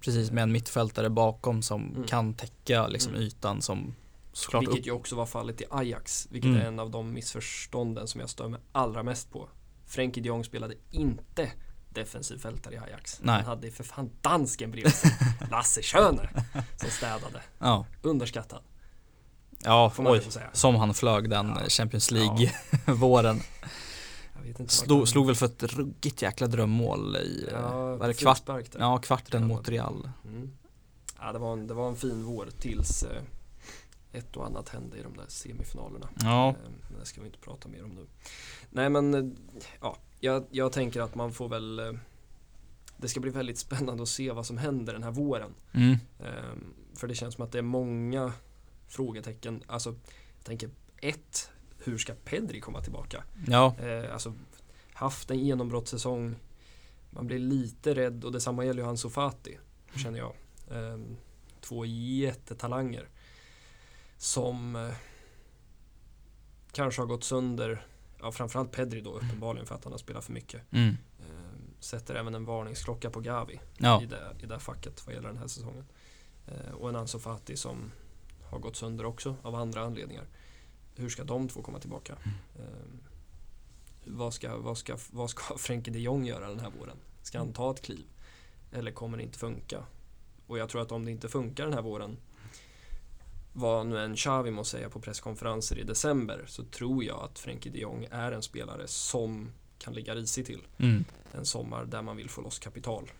Precis, 0.00 0.30
med 0.30 0.42
en 0.42 0.52
mittfältare 0.52 1.10
bakom 1.10 1.62
som 1.62 1.90
Mm. 1.90 2.04
kan 2.06 2.34
täcka 2.34 2.86
liksom 2.86 3.12
Mm. 3.14 3.22
ytan 3.26 3.62
som 3.62 3.94
såklart 4.32 4.62
Vilket 4.62 4.78
upp. 4.78 4.86
ju 4.86 4.90
också 4.92 5.16
var 5.16 5.26
fallet 5.26 5.60
i 5.60 5.64
Ajax, 5.70 6.28
vilket 6.30 6.48
Mm. 6.48 6.60
är 6.62 6.66
en 6.66 6.78
av 6.78 6.90
de 6.90 7.12
missförstånden 7.12 8.08
som 8.08 8.20
jag 8.20 8.30
stör 8.30 8.48
mig 8.48 8.60
allra 8.72 9.02
mest 9.02 9.30
på. 9.30 9.48
Frenkie 9.86 10.22
de 10.22 10.28
Jong 10.28 10.44
spelade 10.44 10.74
inte 10.90 11.52
defensiv 11.98 12.38
fältare 12.38 12.74
i 12.74 12.78
Ajax. 12.78 13.20
Nej. 13.22 13.34
Han 13.36 13.44
hade 13.44 13.70
för 13.70 13.84
fan 13.84 14.10
dansken 14.20 14.70
bredvid 14.70 14.94
sig, 14.94 15.10
Lasse 15.50 15.82
Schöne, 15.82 16.28
som 16.76 16.90
städade. 16.90 17.42
Ja, 17.58 17.86
Underskattad, 18.02 18.62
ja 19.64 19.90
får 19.90 20.02
man 20.02 20.12
oj. 20.12 20.22
Som 20.52 20.74
han 20.76 20.94
flög 20.94 21.30
den 21.30 21.46
Ja. 21.48 21.68
Champions 21.68 22.10
League-våren. 22.10 23.40
Vart 24.58 24.70
Slog, 24.70 25.08
slog 25.08 25.26
väl 25.26 25.34
för 25.34 25.46
ett 25.46 25.62
ruggigt 25.62 26.22
jäkla 26.22 26.46
drömmål 26.46 27.16
i, 27.16 27.48
Ja, 27.52 27.58
ja, 27.60 27.96
var 27.96 28.08
det 28.08 28.14
kvart, 28.14 28.42
ja, 28.78 28.98
kvarten 28.98 29.40
Ja, 29.42 29.48
mot 29.48 29.68
Real. 29.68 30.10
Mm. 30.24 30.50
Ja, 31.20 31.32
det, 31.32 31.38
var 31.38 31.52
en, 31.52 31.66
det 31.66 31.74
var 31.74 31.88
en 31.88 31.96
fin 31.96 32.24
vår 32.24 32.48
tills 32.58 33.02
eh, 33.02 33.22
ett 34.12 34.36
och 34.36 34.46
annat 34.46 34.68
hände 34.68 34.96
i 34.98 35.02
de 35.02 35.16
där 35.16 35.24
semifinalerna. 35.28 36.08
Ja, 36.22 36.48
Eh, 36.48 36.54
men 36.90 37.00
det 37.00 37.06
ska 37.06 37.20
vi 37.20 37.26
inte 37.26 37.38
prata 37.38 37.68
mer 37.68 37.84
om 37.84 37.90
nu. 37.90 38.06
Nej 38.70 38.88
men, 38.90 39.14
eh, 39.14 39.24
ja, 39.80 39.96
jag, 40.20 40.46
jag 40.50 40.72
tänker 40.72 41.00
att 41.00 41.14
man 41.14 41.32
får 41.32 41.48
väl 41.48 41.78
eh, 41.78 41.92
Det 42.96 43.08
ska 43.08 43.20
bli 43.20 43.30
väldigt 43.30 43.58
spännande 43.58 44.02
att 44.02 44.08
se 44.08 44.30
vad 44.32 44.46
som 44.46 44.58
händer 44.58 44.92
den 44.92 45.02
här 45.02 45.10
våren. 45.10 45.54
mm. 45.72 45.96
Eh, 46.20 46.54
för 46.94 47.08
det 47.08 47.14
känns 47.14 47.34
som 47.34 47.44
att 47.44 47.52
det 47.52 47.58
är 47.58 47.62
många 47.62 48.32
frågetecken. 48.88 49.62
Alltså, 49.66 49.90
jag 50.36 50.44
tänker 50.44 50.70
ett, 51.00 51.50
hur 51.84 51.98
ska 51.98 52.14
Pedri 52.24 52.60
komma 52.60 52.80
tillbaka? 52.80 53.24
ja, 53.46 53.76
Eh, 53.80 54.12
alltså, 54.12 54.34
haft 54.92 55.30
en 55.30 55.38
genombrottssäsong 55.38 56.36
man 57.10 57.26
blir 57.26 57.38
lite 57.38 57.94
rädd 57.94 58.24
och 58.24 58.32
detsamma 58.32 58.64
gäller 58.64 58.82
ju 58.82 58.88
Ansu 58.88 59.10
Fati, 59.10 59.58
känner 59.96 60.18
jag. 60.18 60.32
Eh, 60.70 60.98
två 61.60 61.84
jättetalanger 61.86 63.08
som 64.16 64.76
eh, 64.76 64.94
kanske 66.72 67.00
har 67.02 67.06
gått 67.06 67.24
sönder, 67.24 67.86
ja 68.20 68.32
framförallt 68.32 68.72
Pedri 68.72 69.00
då 69.00 69.12
uppenbarligen 69.16 69.66
för 69.66 69.74
att 69.74 69.84
han 69.84 69.92
har 69.92 69.98
spelat 69.98 70.24
för 70.24 70.32
mycket. 70.32 70.72
Mm. 70.72 70.96
Eh, 71.18 71.26
sätter 71.80 72.14
även 72.14 72.34
en 72.34 72.44
varningsklocka 72.44 73.10
på 73.10 73.20
Gavi 73.20 73.60
Ja. 73.78 74.02
i, 74.02 74.06
det, 74.06 74.36
i 74.42 74.46
det 74.46 74.58
facket 74.58 75.06
vad 75.06 75.14
gäller 75.14 75.28
den 75.28 75.38
här 75.38 75.46
säsongen. 75.46 75.84
Eh, 76.46 76.72
och 76.72 76.88
en 76.88 76.96
Ansu 76.96 77.18
Fati 77.18 77.56
som 77.56 77.92
har 78.44 78.58
gått 78.58 78.76
sönder 78.76 79.04
också 79.06 79.36
av 79.42 79.54
andra 79.54 79.80
anledningar. 79.80 80.24
Hur 80.94 81.08
ska 81.08 81.24
de 81.24 81.48
två 81.48 81.62
komma 81.62 81.78
tillbaka? 81.78 82.16
Eh, 82.58 82.64
vad, 84.04 84.34
ska, 84.34 84.56
vad, 84.56 84.78
ska, 84.78 84.98
vad 85.10 85.30
ska 85.30 85.58
Frenkie 85.58 85.92
de 85.92 86.00
Jong 86.00 86.26
göra 86.26 86.48
den 86.48 86.60
här 86.60 86.70
våren? 86.80 86.96
Ska 87.22 87.38
han 87.38 87.52
ta 87.52 87.70
ett 87.70 87.82
kliv? 87.82 88.06
Eller 88.72 88.92
kommer 88.92 89.16
det 89.16 89.22
inte 89.22 89.38
funka? 89.38 89.84
Och 90.46 90.58
jag 90.58 90.68
tror 90.68 90.82
att 90.82 90.92
om 90.92 91.04
det 91.04 91.10
inte 91.10 91.28
funkar 91.28 91.64
den 91.64 91.74
här 91.74 91.82
våren 91.82 92.16
vad 93.58 93.86
nu 93.86 93.98
en 94.04 94.16
Xavi 94.16 94.50
må 94.50 94.64
säga 94.64 94.90
på 94.90 95.00
presskonferenser 95.00 95.78
i 95.78 95.82
december 95.82 96.44
så 96.46 96.64
tror 96.64 97.04
jag 97.04 97.20
att 97.24 97.38
Frenkie 97.38 97.72
de 97.72 97.78
Jong 97.80 98.06
är 98.10 98.32
en 98.32 98.42
spelare 98.42 98.86
som 98.88 99.50
kan 99.78 99.94
ligga 99.94 100.14
risigt 100.14 100.46
till 100.46 100.60
Mm. 100.78 101.04
en 101.32 101.46
sommar 101.46 101.84
där 101.84 102.02
man 102.02 102.16
vill 102.16 102.30
få 102.30 102.40
loss 102.40 102.58
kapital 102.58 103.10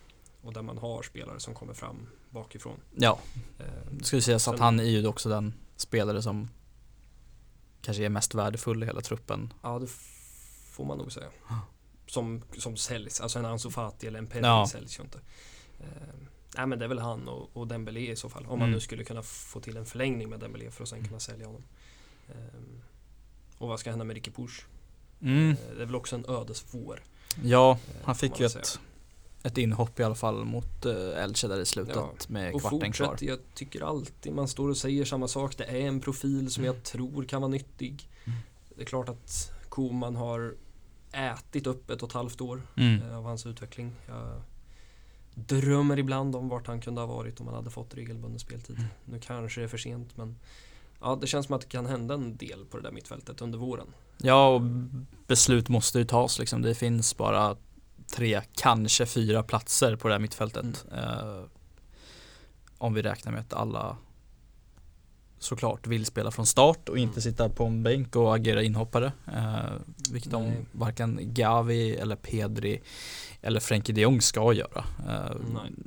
och 0.42 0.52
där 0.52 0.62
man 0.62 0.78
har 0.78 1.02
spelare 1.02 1.40
som 1.40 1.54
kommer 1.54 1.74
fram 1.74 2.06
bakifrån. 2.30 2.80
Ja, 2.96 3.18
Eh, 3.58 3.64
det 3.90 4.04
skulle 4.04 4.22
sägas 4.22 4.48
att 4.48 4.58
han 4.58 4.80
är 4.80 4.84
ju 4.84 5.06
också 5.06 5.28
den 5.28 5.54
spelare 5.76 6.22
som 6.22 6.48
kanske 7.82 8.04
är 8.04 8.08
mest 8.08 8.34
värdefull 8.34 8.82
i 8.82 8.86
hela 8.86 9.00
truppen. 9.00 9.52
ja, 9.62 9.78
det 9.78 9.86
får 10.72 10.84
man 10.84 10.98
nog 10.98 11.12
säga. 11.12 11.28
Som, 12.06 12.42
som 12.58 12.76
säljs, 12.76 13.20
alltså 13.20 13.38
en 13.38 13.44
Ansu 13.44 13.70
Fati 13.70 14.06
eller 14.06 14.18
en 14.18 14.26
Pedri 14.26 14.46
Ja. 14.48 14.66
säljs 14.70 14.98
ju 14.98 15.02
inte. 15.02 15.18
Eh, 16.54 16.58
nej 16.58 16.66
men 16.66 16.78
det 16.78 16.84
är 16.84 16.88
väl 16.88 16.98
han 16.98 17.28
och, 17.28 17.50
och 17.56 17.66
Dembélé 17.66 18.10
i 18.12 18.16
så 18.16 18.28
fall. 18.28 18.42
Om 18.42 18.48
man 18.48 18.58
Mm. 18.58 18.70
nu 18.70 18.80
skulle 18.80 19.04
kunna 19.04 19.22
få 19.22 19.60
till 19.60 19.76
en 19.76 19.86
förlängning 19.86 20.28
med 20.28 20.40
Dembélé 20.40 20.70
för 20.70 20.82
att 20.82 20.88
sen 20.88 21.04
kunna 21.04 21.20
sälja 21.20 21.46
honom. 21.46 21.64
Eh, 22.28 22.34
och 23.58 23.68
vad 23.68 23.80
ska 23.80 23.90
hända 23.90 24.04
med 24.04 24.14
Ricky 24.14 24.30
Push? 24.30 24.64
Mm. 25.22 25.50
Eh, 25.50 25.56
det 25.76 25.82
är 25.82 25.86
väl 25.86 25.94
också 25.96 26.16
en 26.16 26.24
ödesvår. 26.28 27.02
Ja, 27.44 27.70
eh, 27.72 27.78
han 28.04 28.14
fick 28.14 28.30
man 28.30 28.40
ju 28.40 28.48
säga. 28.48 28.62
ett, 28.62 28.78
ett 29.42 29.58
inhopp 29.58 30.00
i 30.00 30.02
alla 30.02 30.14
fall 30.14 30.44
mot 30.44 30.86
uh, 30.86 30.92
Elche 31.22 31.48
där 31.48 31.60
i 31.60 31.66
slutet 31.66 31.96
Ja, 31.96 32.12
med 32.28 32.54
Och 32.54 32.60
kvarten 32.60 32.92
kvar. 32.92 33.16
jag 33.20 33.38
tycker 33.54 33.80
alltid 33.82 34.32
man 34.32 34.48
står 34.48 34.68
och 34.68 34.76
säger 34.76 35.04
samma 35.04 35.28
sak. 35.28 35.56
Det 35.56 35.64
är 35.64 35.76
en 35.88 36.00
profil 36.00 36.50
som 36.50 36.64
jag 36.64 36.82
tror 36.82 37.24
kan 37.24 37.40
vara 37.42 37.50
nyttig. 37.50 38.08
Mm. 38.24 38.38
Det 38.76 38.82
är 38.82 38.86
klart 38.86 39.08
att 39.08 39.52
Koman 39.68 40.16
har 40.16 40.54
ätit 41.12 41.66
upp 41.66 41.90
ett 41.90 42.02
och 42.02 42.08
ett 42.08 42.14
halvt 42.14 42.40
år 42.40 42.62
Mm. 42.76 43.02
eh, 43.02 43.16
av 43.18 43.24
hans 43.24 43.46
utveckling. 43.46 43.92
Jag 44.06 44.42
drömmer 45.46 45.98
ibland 45.98 46.36
om 46.36 46.48
vart 46.48 46.66
han 46.66 46.80
kunde 46.80 47.00
ha 47.00 47.06
varit 47.06 47.40
om 47.40 47.46
han 47.46 47.56
hade 47.56 47.70
fått 47.70 47.94
regelbunden 47.94 48.38
speltid. 48.38 48.76
Mm. 48.78 48.88
Nu 49.04 49.20
kanske 49.20 49.60
det 49.60 49.64
är 49.64 49.68
för 49.68 49.78
sent 49.78 50.16
men 50.16 50.36
ja, 51.00 51.18
det 51.20 51.26
känns 51.26 51.46
som 51.46 51.54
att 51.54 51.60
det 51.60 51.68
kan 51.68 51.86
hända 51.86 52.14
en 52.14 52.36
del 52.36 52.64
på 52.70 52.76
det 52.76 52.82
där 52.82 52.92
mittfältet 52.92 53.40
under 53.40 53.58
våren. 53.58 53.86
Ja, 54.18 54.48
och 54.48 54.60
beslut 55.26 55.68
måste 55.68 55.98
ju 55.98 56.04
tas 56.04 56.38
liksom. 56.38 56.62
Det 56.62 56.74
finns 56.74 57.16
bara 57.16 57.56
tre, 58.14 58.40
kanske 58.54 59.06
fyra 59.06 59.42
platser 59.42 59.96
på 59.96 60.08
det 60.08 60.14
här 60.14 60.18
mittfältet. 60.20 60.86
Eh, 60.92 61.42
om 62.78 62.94
vi 62.94 63.02
räknar 63.02 63.32
med 63.32 63.40
att 63.40 63.52
alla 63.52 63.96
såklart 65.38 65.86
vill 65.86 66.06
spela 66.06 66.30
från 66.30 66.46
start 66.46 66.88
och 66.88 66.98
inte 66.98 67.12
Mm. 67.12 67.20
sitta 67.22 67.48
på 67.48 67.64
en 67.64 67.82
bänk 67.82 68.16
och 68.16 68.34
agera 68.34 68.62
inhoppare. 68.62 69.12
Eh, 69.34 69.72
vilket 70.12 70.32
de 70.32 70.42
Nej. 70.44 70.64
varken 70.72 71.18
Gavi 71.22 71.96
eller 71.96 72.16
Pedri 72.16 72.82
eller 73.42 73.60
Frenkie 73.60 73.94
de 73.94 74.00
Jong 74.00 74.20
ska 74.20 74.52
göra. 74.52 74.84
Eh. 75.08 75.36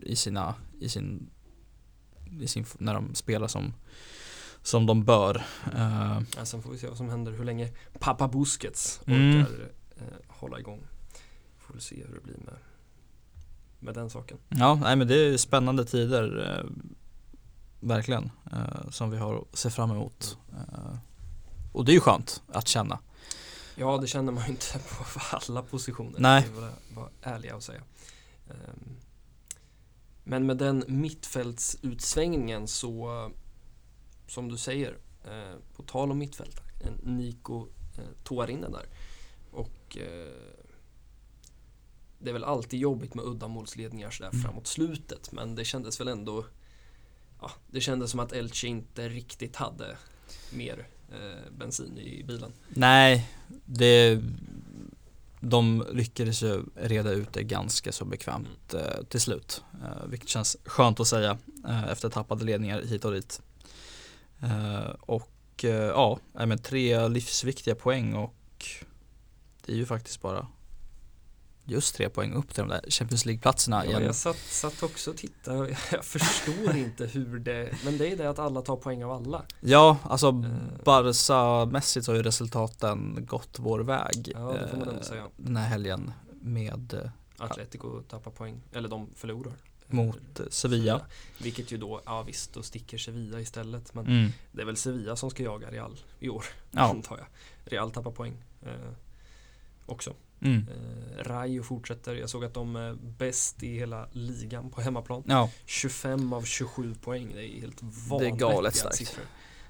I 0.02 0.16
sina, 0.16 0.56
i 0.80 0.90
sin, 0.90 1.30
i 2.42 2.48
sin, 2.48 2.66
när 2.78 2.94
de 2.94 3.16
spelar 3.16 3.48
som, 3.48 3.74
som 4.62 4.86
de 4.86 5.04
bör. 5.04 5.36
Eh, 5.76 6.22
Ja, 6.38 6.46
sen 6.46 6.62
får 6.62 6.72
vi 6.72 6.78
se 6.78 6.88
vad 6.88 6.98
som 6.98 7.10
händer, 7.10 7.32
hur 7.32 7.44
länge 7.46 7.70
pappa 8.00 8.28
Busquets 8.28 9.00
orkar 9.02 9.14
Mm. 9.16 9.46
hålla 10.28 10.60
igång. 10.60 10.82
Får 11.58 11.74
vi 11.74 11.82
se 11.82 11.96
hur 12.08 12.14
det 12.16 12.22
blir 12.24 12.38
med, 12.38 12.54
med 13.80 13.94
den 13.96 14.10
saken. 14.10 14.38
Ja, 14.50 14.76
nej 14.76 14.96
men 14.96 15.08
det 15.08 15.16
är 15.16 15.38
spännande 15.38 15.86
tider 15.86 16.66
Verkligen 17.80 18.32
Som 18.90 19.12
vi 19.12 19.18
har 19.18 19.36
att 19.52 19.58
se 19.58 19.70
fram 19.70 19.92
emot 19.92 20.38
eh, 20.54 20.96
Och 21.72 21.86
det 21.86 21.92
är 21.92 21.94
ju 21.94 22.00
skönt 22.00 22.42
att 22.48 22.68
känna 22.68 23.00
Ja, 23.76 23.98
det 23.98 24.08
känner 24.08 24.32
man 24.32 24.44
ju 24.44 24.50
inte 24.50 24.80
på 25.14 25.20
alla 25.32 25.62
positioner. 25.62 26.20
Nej. 26.20 26.48
Det 26.54 26.62
vara, 26.62 26.74
vara 26.96 27.10
ärliga 27.22 27.56
och 27.56 27.64
säga. 27.64 27.82
Ehm, 28.50 28.96
Men 30.24 30.46
med 30.46 30.58
den 30.58 30.84
mittfältsutsvängningen 30.88 32.68
så, 32.68 33.32
som 34.28 34.50
du 34.50 34.58
säger, 34.58 34.98
eh, 35.26 35.56
på 35.76 35.84
tal 35.84 36.12
om 36.12 36.18
mittfält, 36.18 36.62
en 36.84 37.18
Nico 37.18 37.68
eh, 37.98 38.04
Tuarinen 38.24 38.72
där. 38.72 38.86
Och 39.52 39.98
eh, 39.98 40.34
det 42.20 42.30
är 42.30 42.34
väl 42.34 42.44
alltid 42.44 42.80
jobbigt 42.80 43.14
med 43.14 43.26
uddamålsledningar 43.26 44.10
sådär 44.12 44.30
Mm. 44.30 44.42
framåt 44.42 44.68
slutet, 44.68 45.32
men 45.32 45.56
det 45.56 45.66
kändes 45.66 46.00
väl 46.00 46.08
ändå 46.08 46.46
Ja, 47.42 47.52
det 47.72 47.82
kändes 47.82 48.12
som 48.12 48.20
att 48.20 48.32
Elche 48.32 48.68
inte 48.68 49.10
riktigt 49.10 49.56
hade 49.56 49.98
mer 50.54 50.88
eh, 51.12 51.52
bensin 51.58 51.98
i 51.98 52.24
bilen. 52.24 52.52
Nej, 52.70 53.28
det 53.66 54.22
De 55.40 55.86
lyckades 55.94 56.44
ju 56.44 56.64
reda 56.76 57.12
ut 57.12 57.34
det 57.34 57.44
ganska 57.44 57.92
så 57.92 58.06
bekvämt 58.06 58.74
eh, 58.74 59.04
till 59.10 59.22
slut. 59.22 59.64
Eh, 59.84 60.06
Vilket 60.08 60.30
känns 60.30 60.58
skönt 60.66 61.00
att 61.00 61.08
säga 61.08 61.38
eh, 61.68 61.84
efter 61.92 62.10
tappade 62.10 62.46
ledningar 62.46 62.82
hit 62.82 63.06
och 63.06 63.12
dit. 63.12 63.42
Eh, 64.42 64.90
Och 65.02 65.64
eh, 65.64 65.70
ja, 65.72 66.20
men 66.34 66.58
tre 66.58 67.08
livsviktiga 67.08 67.76
poäng 67.76 68.14
och 68.16 68.36
Det 69.66 69.72
är 69.72 69.76
ju 69.78 69.86
faktiskt 69.86 70.22
bara 70.22 70.48
Just 71.66 71.96
tre 71.96 72.10
poäng 72.10 72.34
upp 72.34 72.54
till 72.54 72.64
de 72.64 72.70
där 72.70 72.82
Champions 72.90 73.26
League-platserna 73.26 73.86
Ja, 73.86 74.02
jag 74.02 74.16
satt, 74.16 74.38
satt 74.38 74.84
också 74.84 75.12
och 75.12 75.18
tittade 75.18 75.58
och 75.60 75.70
jag 75.92 76.06
förstår 76.06 76.76
inte 76.76 77.06
hur 77.06 77.40
det, 77.40 77.72
men 77.86 77.98
det 77.98 78.08
är 78.12 78.18
det 78.18 78.30
att 78.30 78.40
alla 78.40 78.62
tar 78.62 78.76
poäng 78.76 79.04
av 79.04 79.12
alla. 79.12 79.44
Ja, 79.60 79.98
alltså 80.04 80.28
Eh. 80.28 80.84
Barca-mässigt 80.86 82.06
så 82.06 82.12
har 82.12 82.18
ju 82.18 82.24
resultaten 82.24 83.26
gått 83.30 83.60
vår 83.60 83.80
väg 83.80 84.32
Ja, 84.36 84.40
det 84.62 84.68
får 84.68 84.78
man 84.78 84.90
eh, 84.96 85.02
säga. 85.02 85.28
Den 85.38 85.58
här 85.58 85.68
helgen 85.68 86.12
med 86.42 86.94
eh, 86.94 87.10
Atletico 87.38 88.02
tappar 88.02 88.32
poäng, 88.32 88.62
eller 88.74 88.90
de 88.90 89.10
förlorar. 89.16 89.54
mot 89.88 90.40
eh, 90.40 90.46
Sevilla. 90.50 91.02
Vilket 91.38 91.72
ju 91.72 91.78
då, 91.78 92.02
ja 92.06 92.22
visst, 92.24 92.54
då 92.54 92.64
sticker 92.64 92.98
Sevilla 92.98 93.40
istället. 93.40 93.94
Men 93.94 94.06
Mm. 94.06 94.32
det 94.52 94.62
är 94.62 94.66
väl 94.66 94.78
Sevilla 94.78 95.16
som 95.16 95.30
ska 95.30 95.44
jaga 95.44 95.72
Real 95.72 96.00
i 96.20 96.30
år, 96.30 96.46
Ja. 96.72 96.82
antar 96.90 97.18
jag. 97.18 97.28
Real 97.74 97.92
tappar 97.92 98.12
poäng 98.12 98.44
eh, 98.62 98.72
också. 99.86 100.14
Mm. 100.42 100.68
Eh, 100.68 101.24
Rayo 101.24 101.64
fortsätter, 101.64 102.16
jag 102.16 102.30
såg 102.30 102.46
att 102.46 102.54
de 102.54 102.76
är 102.76 102.94
bäst 102.94 103.64
i 103.64 103.78
hela 103.78 104.08
ligan 104.12 104.70
på 104.70 104.82
hemmaplan. 104.82 105.24
Ja, 105.28 105.50
25 105.66 106.34
av 106.34 106.42
27 106.42 106.96
poäng, 106.96 107.32
det 107.34 107.46
är 107.46 107.62
helt 107.62 107.78
Det 107.80 107.86
är 107.86 108.10
vanvettiga 108.10 108.36
galet 108.50 108.76
starkt. 108.76 108.96
siffror. 108.96 109.26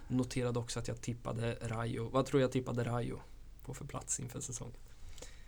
Noterade 0.08 0.60
också 0.60 0.80
att 0.80 0.88
jag 0.88 1.02
tippade 1.02 1.58
Rayo. 1.62 2.10
Vad 2.10 2.26
tror 2.26 2.42
jag 2.42 2.52
tippade 2.52 2.84
Rayo 2.84 3.20
på 3.66 3.74
för 3.74 3.86
plats 3.86 4.20
inför 4.20 4.40
säsongen? 4.42 4.76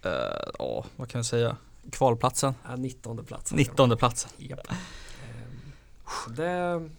eh, 0.04 0.12
ja, 0.60 0.86
vad 0.96 1.10
kan 1.10 1.20
jag 1.20 1.26
säga? 1.26 1.58
Kvalplatsen, 1.92 2.54
Äh, 2.70 2.78
19 2.78 3.26
plats. 3.26 3.52
19 3.54 3.98
platsen. 3.98 4.32
Japp. 4.38 4.68
Ehm, 4.72 6.36
det, 6.36 6.90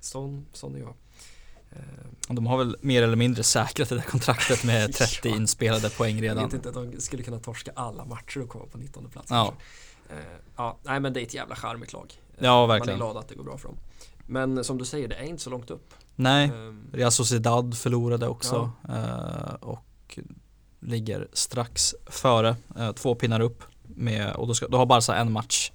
sån, 0.00 0.46
sån 0.52 0.74
är 0.74 0.78
jag. 0.78 0.94
De 2.34 2.46
har 2.46 2.58
väl 2.58 2.76
mer 2.80 3.02
eller 3.02 3.16
mindre 3.16 3.42
säkrat 3.42 3.88
det 3.88 3.94
där 3.94 4.02
kontraktet 4.02 4.64
med 4.64 4.94
30 4.94 5.28
Ja. 5.28 5.36
inspelade 5.36 5.90
poäng 5.90 6.14
jag 6.16 6.22
redan. 6.24 6.44
vet 6.44 6.54
inte, 6.54 6.70
de 6.70 7.00
skulle 7.00 7.22
kunna 7.22 7.38
torska 7.38 7.70
alla 7.76 8.04
matcher 8.04 8.40
och 8.42 8.48
komma 8.48 8.64
på 8.72 8.78
19 8.78 9.10
plats. 9.10 9.30
Ja. 9.30 9.52
Ehm, 10.10 10.16
ja, 10.56 10.78
nej 10.82 11.00
men 11.00 11.12
det 11.12 11.20
är 11.20 11.22
ett 11.22 11.34
jävla 11.34 11.56
charmigt 11.56 11.92
lag. 11.92 12.12
Ehm, 12.38 12.44
Ja, 12.44 12.60
Man 12.60 12.68
verkligen. 12.68 12.94
är 13.00 13.04
glad 13.04 13.16
att 13.16 13.28
det 13.28 13.34
går 13.34 13.44
bra 13.44 13.58
för 13.58 13.68
dem. 13.68 13.76
Men 14.26 14.64
som 14.64 14.78
du 14.78 14.84
säger, 14.84 15.08
det 15.08 15.14
är 15.14 15.24
inte 15.24 15.42
så 15.42 15.50
långt 15.50 15.70
upp. 15.70 15.94
Nej, 16.16 16.48
Ehm, 16.48 16.84
Real 16.92 17.12
Sociedad 17.12 17.76
förlorade 17.78 18.28
också 18.28 18.70
eh, 18.88 19.54
och 19.60 20.18
ligger 20.80 21.28
strax 21.32 21.94
före, 22.06 22.56
eh, 22.78 22.92
två 22.92 23.14
pinnar 23.14 23.40
upp 23.40 23.62
med, 23.82 24.32
och 24.34 24.46
då, 24.46 24.54
ska, 24.54 24.68
då 24.68 24.76
har 24.78 24.86
Barca 24.86 25.14
en 25.14 25.32
match 25.32 25.70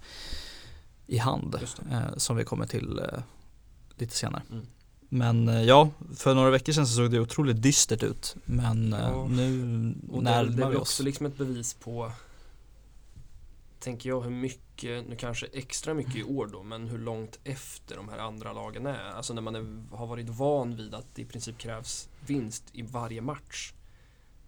i 1.08 1.18
hand 1.18 1.56
eh, 1.92 2.00
som 2.18 2.36
vi 2.36 2.44
kommer 2.44 2.66
till 2.68 3.00
eh, 3.00 3.20
lite 3.98 4.16
senare. 4.16 4.42
Mm. 4.52 4.66
Men 5.10 5.50
eh, 5.50 5.62
ja, 5.64 5.90
för 6.16 6.36
några 6.36 6.50
veckor 6.50 6.74
sedan 6.74 6.88
så 6.88 6.96
såg 6.96 7.12
det 7.12 7.20
otroligt 7.20 7.62
dystert 7.62 8.04
ut 8.04 8.36
men 8.46 8.94
eh, 8.94 9.00
Ja. 9.00 9.28
nu 9.28 9.96
Och 10.12 10.24
det, 10.24 10.30
är- 10.30 10.44
det 10.44 10.50
närmar 10.50 10.68
är 10.68 10.70
vi 10.72 10.76
oss. 10.76 10.82
också 10.82 11.04
liksom 11.04 11.26
ett 11.26 11.38
bevis 11.38 11.74
på 11.74 12.12
Tänker 13.80 14.10
jag 14.10 14.22
hur 14.22 14.32
mycket, 14.32 15.08
nu 15.10 15.16
kanske 15.16 15.46
extra 15.54 15.94
mycket 15.94 16.16
i 16.16 16.24
år 16.24 16.48
då, 16.48 16.64
men 16.64 16.88
hur 16.88 16.98
långt 16.98 17.40
efter 17.44 17.96
de 17.96 18.10
här 18.10 18.18
andra 18.18 18.54
lagen 18.54 18.86
är. 18.86 19.04
Alltså 19.12 19.34
när 19.34 19.42
man 19.42 19.56
är, 19.56 19.96
har 19.96 20.08
varit 20.08 20.30
van 20.30 20.76
vid 20.76 20.94
att 20.94 21.06
det 21.16 21.22
i 21.22 21.26
princip 21.26 21.58
krävs 21.58 22.10
vinst 22.26 22.64
i 22.74 22.82
varje 22.82 23.22
match. 23.22 23.74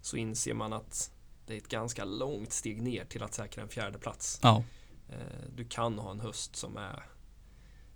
Så 0.02 0.18
inser 0.18 0.54
man 0.54 0.74
att 0.74 1.12
det 1.48 1.54
är 1.54 1.58
ett 1.58 1.68
ganska 1.68 2.06
långt 2.06 2.54
steg 2.54 2.82
ner 2.82 3.06
till 3.06 3.24
att 3.24 3.34
säkra 3.34 3.64
en 3.64 3.70
fjärde 3.70 3.98
plats. 3.98 4.40
Ja, 4.44 4.64
Eh, 5.12 5.16
du 5.56 5.64
kan 5.66 6.00
ha 6.00 6.12
en 6.12 6.20
höst 6.20 6.56
som 6.56 6.78
är 6.78 7.04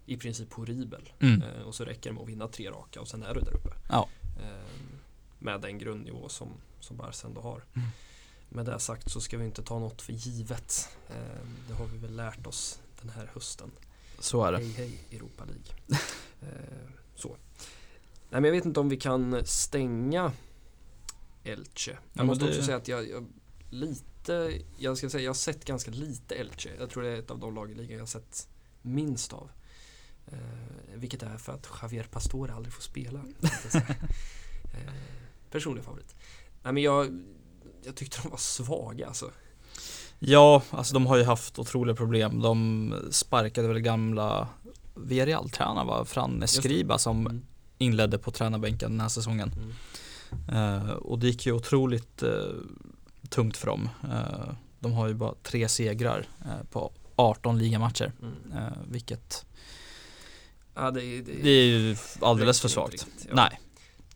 i 0.06 0.18
princip 0.18 0.54
horribel. 0.54 1.14
Mm. 1.20 1.41
Eh, 1.41 1.62
och 1.62 1.76
så 1.76 1.86
räcker 1.86 2.10
det 2.10 2.14
med 2.14 2.24
att 2.24 2.30
vinna 2.30 2.47
tre 2.47 2.70
raka 2.72 3.01
och 3.01 3.08
sen 3.08 3.24
är 3.24 3.34
du 3.34 3.39
där 3.39 3.54
uppe. 3.56 3.70
Ja. 3.89 4.10
Eh, 4.41 4.82
med 5.39 5.62
den 5.62 5.78
grundnivå 5.78 6.30
som, 6.30 6.49
som 6.80 6.97
Barca 6.97 7.28
ändå 7.28 7.41
har. 7.41 7.64
Mm. 7.76 7.88
Med 8.49 8.66
det 8.66 8.80
sagt 8.80 9.12
så 9.12 9.22
ska 9.22 9.38
vi 9.38 9.45
inte 9.45 9.64
ta 9.64 9.80
något 9.80 10.01
för 10.01 10.14
givet. 10.14 10.89
Eh, 11.10 11.16
det 11.68 11.74
har 11.74 11.86
vi 11.86 11.97
väl 11.97 12.16
lärt 12.16 12.47
oss 12.47 12.80
den 13.01 13.10
här 13.10 13.32
hösten. 13.34 13.72
Så 14.20 14.43
är 14.45 14.51
det. 14.51 14.58
Hej 14.58 14.72
hej 14.72 14.99
Europa 15.12 15.43
League. 15.45 15.99
så. 17.16 17.30
Nej 18.30 18.41
men 18.41 18.43
jag 18.43 18.51
vet 18.51 18.66
inte 18.66 18.80
om 18.80 18.89
vi 18.89 18.97
kan 18.97 19.45
stänga 19.45 20.32
Elche. 21.43 21.91
Jag 21.91 21.99
men 22.14 22.26
måste 22.26 22.45
det- 22.45 22.49
också 22.51 22.64
säga 22.64 22.78
att 22.78 22.88
jag, 22.88 23.10
jag 23.10 23.26
lite, 23.70 24.62
jag 24.78 24.97
ska 24.97 25.10
säga 25.10 25.24
jag 25.24 25.30
har 25.30 25.36
sett 25.36 25.66
ganska 25.66 25.91
lite 25.91 26.36
Elche. 26.36 26.70
Jag 26.80 26.89
tror 26.89 27.04
det 27.04 27.10
är 27.10 27.16
ett 27.20 27.32
av 27.32 27.39
de 27.39 27.56
lag 27.56 27.72
i 27.72 27.76
ligan 27.76 27.91
jag 27.93 27.99
har 28.01 28.06
sett 28.08 28.47
minst 28.82 29.34
av. 29.34 29.49
Eh, 30.32 30.38
vilket 30.95 31.24
är 31.24 31.38
för 31.38 31.53
att 31.53 31.69
Javier 31.82 32.03
Pastore 32.03 32.53
aldrig 32.53 32.74
får 32.74 32.82
spela. 32.82 33.19
säga. 33.69 33.86
eh, 34.74 34.93
personlig 35.51 35.84
favorit. 35.84 36.15
Nej 36.63 36.74
men 36.74 36.84
jag, 36.84 37.21
jag 37.86 37.95
tyckte 37.95 38.17
de 38.24 38.30
var 38.30 38.38
svaga 38.38 39.07
alltså. 39.07 39.32
Ja, 40.19 40.61
alltså 40.69 40.93
de 40.93 41.05
har 41.05 41.17
ju 41.17 41.24
haft 41.24 41.59
otroliga 41.59 41.95
problem. 41.95 42.41
De 42.41 42.93
sparkade 43.11 43.67
väl 43.67 43.80
gamla 43.80 44.47
Villarreal-tränaren 44.95 45.88
va? 45.88 46.05
Fran 46.05 46.39
det. 46.39 46.43
Escriba 46.43 46.97
som 46.97 47.28
Mm. 47.28 47.41
inledde 47.78 48.17
på 48.17 48.32
tränarbänken 48.32 48.91
den 48.91 49.01
här 49.01 49.09
säsongen. 49.09 49.51
Mm. 49.53 50.84
Eh, 50.84 50.89
och 50.89 51.19
det 51.19 51.28
gick 51.28 51.45
ju 51.45 51.51
otroligt 51.51 52.24
eh, 52.24 52.30
tungt 53.30 53.57
för 53.57 53.67
dem. 53.67 53.89
Eh, 54.03 54.53
de 54.80 54.93
har 54.93 55.07
ju 55.07 55.13
bara 55.13 55.34
tre 55.43 55.69
segrar 55.69 56.28
eh, 56.45 56.63
på 56.71 56.91
18 57.15 57.57
ligamatcher. 57.59 58.11
Mm. 58.21 58.57
Eh, 58.63 58.74
vilket 58.88 59.45
Ja, 60.76 60.91
det, 60.91 61.03
är- 61.05 61.21
det 61.21 61.49
är 61.49 61.65
ju 61.65 61.95
alldeles 62.21 62.61
för 62.61 62.67
svagt. 62.67 62.93
riktigt, 62.93 63.26
ja. 63.30 63.36
Nej, 63.36 63.59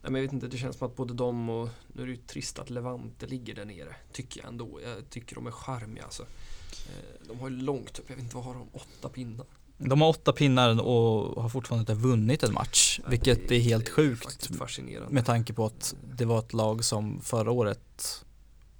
Nej, 0.02 0.12
men 0.12 0.14
jag 0.14 0.22
vet 0.22 0.32
inte, 0.32 0.46
det 0.46 0.58
känns 0.58 0.76
som 0.76 0.86
att 0.88 0.96
både 0.96 1.14
de 1.14 1.48
och, 1.50 1.68
nu 1.88 2.02
är 2.02 2.06
det 2.06 2.12
ju 2.12 2.16
trist 2.18 2.58
att 2.58 2.70
Levante 2.70 3.26
ligger 3.26 3.54
där 3.54 3.64
nere, 3.64 3.96
tycker 4.12 4.40
jag 4.40 4.48
ändå. 4.48 4.80
Jag 4.84 5.10
tycker 5.10 5.34
de 5.34 5.46
är 5.46 5.50
charmiga 5.50 6.04
alltså. 6.04 6.22
Eh, 6.22 7.28
De 7.28 7.40
har 7.40 7.48
ju 7.48 7.56
långt 7.56 7.98
upp, 7.98 8.04
jag 8.08 8.16
vet 8.16 8.22
inte 8.24 8.36
vad 8.36 8.44
har 8.44 8.54
de, 8.54 8.68
åtta 8.72 9.08
pinnar? 9.08 9.46
de 9.80 10.00
har 10.00 10.08
åtta 10.08 10.32
pinnar 10.32 10.80
och 10.80 11.42
har 11.42 11.48
fortfarande 11.48 11.80
inte 11.92 11.94
vunnit 12.08 12.42
en 12.42 12.52
match. 12.54 13.00
Nej, 13.02 13.10
vilket 13.10 13.48
det- 13.48 13.56
är 13.56 13.60
helt 13.60 13.84
det 13.86 13.90
sjukt. 13.92 14.24
faktiskt 14.24 14.56
fascinerande. 14.56 15.14
Med 15.14 15.26
tanke 15.26 15.52
på 15.52 15.66
att 15.66 15.94
det 16.16 16.24
var 16.24 16.38
ett 16.38 16.52
lag 16.52 16.84
som 16.84 17.20
förra 17.20 17.50
året 17.50 18.24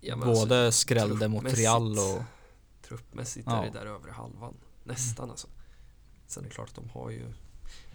Ja, 0.00 0.16
men 0.16 0.28
alltså, 0.28 0.46
både 0.46 0.72
skrällde 0.72 1.28
mot 1.28 1.44
Real 1.44 1.98
och 1.98 2.22
Truppmässigt 2.88 3.46
Ja. 3.50 3.62
är 3.64 3.70
det 3.72 3.78
där 3.78 3.86
övre 3.86 4.10
halvan, 4.12 4.54
nästan 4.84 5.30
alltså. 5.30 5.48
Sen 6.26 6.44
är 6.44 6.48
det 6.48 6.54
klart 6.54 6.68
att 6.68 6.74
de 6.74 6.88
har 6.90 7.10
ju, 7.10 7.24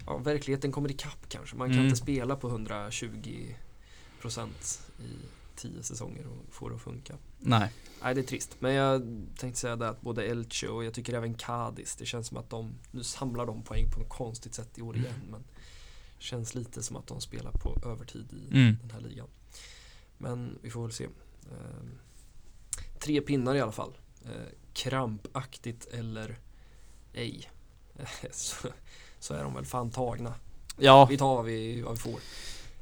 ja 0.06 0.16
verkligheten 0.18 0.72
kommer 0.72 0.90
ikapp 0.90 1.28
kanske. 1.28 1.56
Man 1.56 1.68
kan 1.68 1.74
Mm. 1.74 1.84
inte 1.86 1.96
spela 2.00 2.36
på 2.36 2.48
120 2.48 3.54
procent 4.20 4.90
i 4.98 5.10
tio 5.56 5.82
säsonger 5.82 6.26
och 6.26 6.54
få 6.54 6.68
det 6.68 6.74
att 6.74 6.80
funka. 6.82 7.14
nej. 7.38 7.72
Nej, 8.02 8.14
det 8.14 8.20
är 8.20 8.26
trist. 8.26 8.56
Men 8.58 8.74
jag 8.74 9.02
tänkte 9.38 9.60
säga 9.60 9.76
det 9.76 9.88
att 9.88 10.00
både 10.00 10.24
Elche 10.24 10.68
och 10.68 10.84
jag 10.84 10.94
tycker 10.94 11.14
även 11.14 11.34
Cadiz, 11.34 11.96
det 11.96 12.06
känns 12.06 12.26
som 12.28 12.36
att 12.36 12.50
de, 12.50 12.74
nu 12.90 13.02
samlar 13.04 13.46
de 13.46 13.62
poäng 13.62 13.90
på 13.90 14.00
något 14.00 14.08
konstigt 14.08 14.54
sätt 14.54 14.78
i 14.78 14.82
år 14.82 14.96
igen. 14.96 15.14
Men 15.30 15.44
det 16.18 16.24
känns 16.24 16.54
lite 16.54 16.82
som 16.82 16.96
att 16.96 17.06
de 17.06 17.20
spelar 17.20 17.50
på 17.52 17.78
övertid 17.84 18.32
i 18.32 18.56
Mm. 18.58 18.76
den 18.82 18.90
här 18.90 19.00
ligan. 19.00 19.26
Men 20.18 20.58
vi 20.62 20.70
får 20.70 20.82
väl 20.82 20.92
se. 20.92 21.04
Ehm, 21.04 21.98
tre 22.98 23.20
pinnar 23.20 23.54
i 23.54 23.60
alla 23.60 23.72
fall. 23.72 23.92
Ehm, 24.24 24.30
krampaktigt 24.72 25.86
eller 25.86 26.38
ej. 27.12 27.50
så, 28.30 28.68
så 29.24 29.34
är 29.34 29.42
de 29.44 29.54
väl 29.54 29.64
fan 29.64 29.90
tagna. 29.90 30.34
Ja, 30.76 31.04
Vi 31.10 31.16
tar 31.18 31.34
vad 31.36 31.44
vi, 31.44 31.80
vad 31.82 31.92
vi 31.92 31.98
får. 31.98 32.20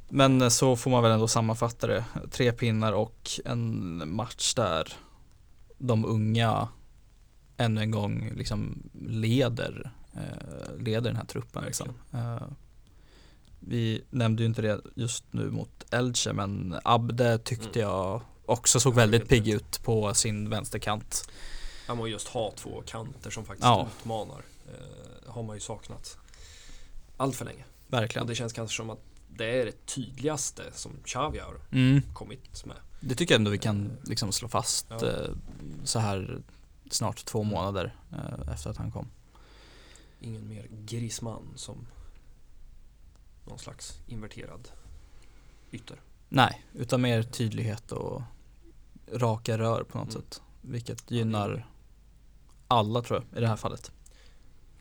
men 0.09 0.51
så 0.51 0.76
får 0.76 0.90
man 0.90 1.03
väl 1.03 1.12
ändå 1.12 1.28
sammanfatta 1.28 1.86
det. 1.86 2.05
Tre 2.30 2.53
pinnar 2.53 2.93
och 2.93 3.30
en 3.45 4.03
match 4.14 4.55
där 4.55 4.93
de 5.78 6.05
unga 6.05 6.68
ännu 7.57 7.80
en 7.80 7.90
gång 7.90 8.32
liksom 8.36 8.82
leder, 9.07 9.93
eh, 10.14 10.76
leder 10.78 11.11
den 11.11 11.16
här 11.16 11.24
truppen. 11.24 11.64
Liksom. 11.64 11.88
Eh, 12.12 12.43
vi 13.61 14.05
nämnde 14.11 14.43
ju 14.43 14.47
inte 14.49 14.62
det 14.62 14.80
just 14.95 15.24
nu 15.30 15.51
mot 15.51 15.84
Elche 15.90 16.32
men 16.32 16.76
Abde 16.84 17.38
tyckte 17.38 17.80
Mm. 17.82 17.90
jag 17.93 18.20
också 18.47 18.80
såg 18.80 18.93
Ja, 18.93 18.97
väldigt 18.97 19.28
pigg 19.28 19.49
ut 19.49 19.82
på 19.82 20.14
sin 20.14 20.49
vänsterkant. 20.51 21.28
Man 21.88 21.97
må 21.97 22.07
just 22.09 22.28
ha 22.28 22.51
två 22.57 22.82
kanter 22.86 23.30
som 23.30 23.45
faktiskt 23.45 23.64
Ja. 23.66 23.88
utmanar. 24.01 24.43
Eh, 24.68 25.32
har 25.32 25.43
man 25.43 25.57
ju 25.57 25.61
saknat 25.61 26.18
allt 27.16 27.36
för 27.36 27.44
länge. 27.44 27.64
Och 27.86 27.92
Verkligen. 27.92 28.26
det 28.26 28.34
känns 28.34 28.52
kanske 28.52 28.76
som 28.76 28.90
att 28.90 28.98
det 29.28 29.60
är 29.60 29.64
det 29.66 29.86
tydligaste 29.86 30.62
som 30.72 30.92
Xavi 31.04 31.38
har 31.38 31.56
Mm. 31.72 32.02
kommit 32.14 32.64
med. 32.64 32.76
Det 33.00 33.14
tycker 33.14 33.34
jag 33.34 33.38
ändå 33.38 33.50
vi 33.50 33.58
kan 33.58 33.96
liksom 34.04 34.32
slå 34.32 34.48
fast 34.48 34.86
Ja. 34.90 35.06
eh, 35.08 35.30
så 35.84 35.98
här 35.98 36.42
snart 36.90 37.24
två 37.24 37.42
månader 37.42 37.94
eh, 38.12 38.52
efter 38.52 38.70
att 38.70 38.76
han 38.76 38.90
kom. 38.92 39.06
Ingen 40.20 40.48
mer 40.48 40.66
Griezmann 40.70 41.52
som 41.56 41.86
någon 43.48 43.58
slags 43.58 43.98
inverterad 44.06 44.68
ytter. 45.72 46.00
Nej, 46.28 46.64
utan 46.74 47.00
mer 47.00 47.22
tydlighet 47.22 47.92
och 47.92 48.22
raka 49.12 49.58
rör 49.58 49.82
på 49.84 49.98
något 49.98 50.08
Mm. 50.14 50.22
sätt. 50.22 50.42
Vilket 50.60 51.10
gynnar 51.10 51.66
alla 52.68 53.02
tror 53.02 53.24
jag 53.30 53.38
i 53.38 53.40
det 53.40 53.48
här 53.48 53.56
fallet. 53.56 53.92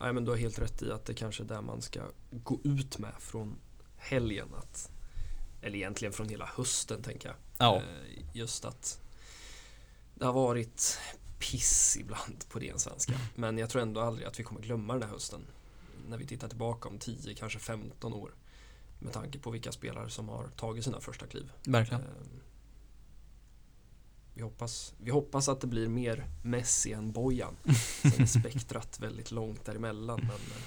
Nej 0.02 0.12
men 0.12 0.24
du 0.24 0.30
har 0.30 0.38
helt 0.38 0.58
rätt 0.58 0.82
i 0.82 0.92
att 0.92 1.04
det 1.04 1.14
kanske 1.14 1.42
är 1.42 1.46
där 1.46 1.60
man 1.60 1.82
ska 1.82 2.00
gå 2.30 2.60
ut 2.64 2.98
med 2.98 3.12
från 3.18 3.56
helgen. 3.96 4.48
Att, 4.58 4.90
eller 5.62 5.76
egentligen 5.76 6.12
från 6.12 6.28
hela 6.28 6.46
hösten 6.46 7.02
tänker 7.02 7.28
jag. 7.28 7.36
Ja, 7.58 7.76
Eh, 7.76 8.24
Just 8.32 8.64
att 8.64 9.00
det 10.14 10.24
har 10.24 10.32
varit 10.32 10.98
piss 11.38 11.96
ibland 12.00 12.44
på 12.48 12.58
ren 12.58 12.78
svenska. 12.78 13.12
Men 13.34 13.58
jag 13.58 13.70
tror 13.70 13.82
ändå 13.82 14.00
aldrig 14.00 14.26
att 14.26 14.38
vi 14.40 14.44
kommer 14.44 14.60
glömma 14.60 14.92
den 14.92 15.02
här 15.02 15.10
hösten. 15.10 15.40
När 16.08 16.18
vi 16.18 16.26
tittar 16.26 16.48
tillbaka 16.48 16.88
om 16.88 16.98
10, 16.98 17.34
kanske 17.34 17.58
15 17.58 18.12
år. 18.14 18.34
Med 18.98 19.12
tanke 19.12 19.38
på 19.38 19.50
vilka 19.50 19.72
spelare 19.72 20.10
som 20.10 20.28
har 20.28 20.48
tagit 20.48 20.84
sina 20.84 21.00
första 21.00 21.26
kliv. 21.26 21.52
verkligen. 21.66 22.02
Eh, 22.02 22.08
Vi 24.34 24.42
hoppas, 24.42 24.94
vi 24.98 25.10
hoppas 25.10 25.48
att 25.48 25.60
det 25.60 25.66
blir 25.66 25.88
mer 25.88 26.26
Messi 26.42 26.92
än 26.92 27.12
Bojan. 27.12 27.56
Sen 28.02 28.22
är 28.22 28.26
spektrat 28.26 29.00
väldigt 29.00 29.30
långt 29.30 29.64
däremellan. 29.64 30.20
Men 30.20 30.28
eh, 30.30 30.62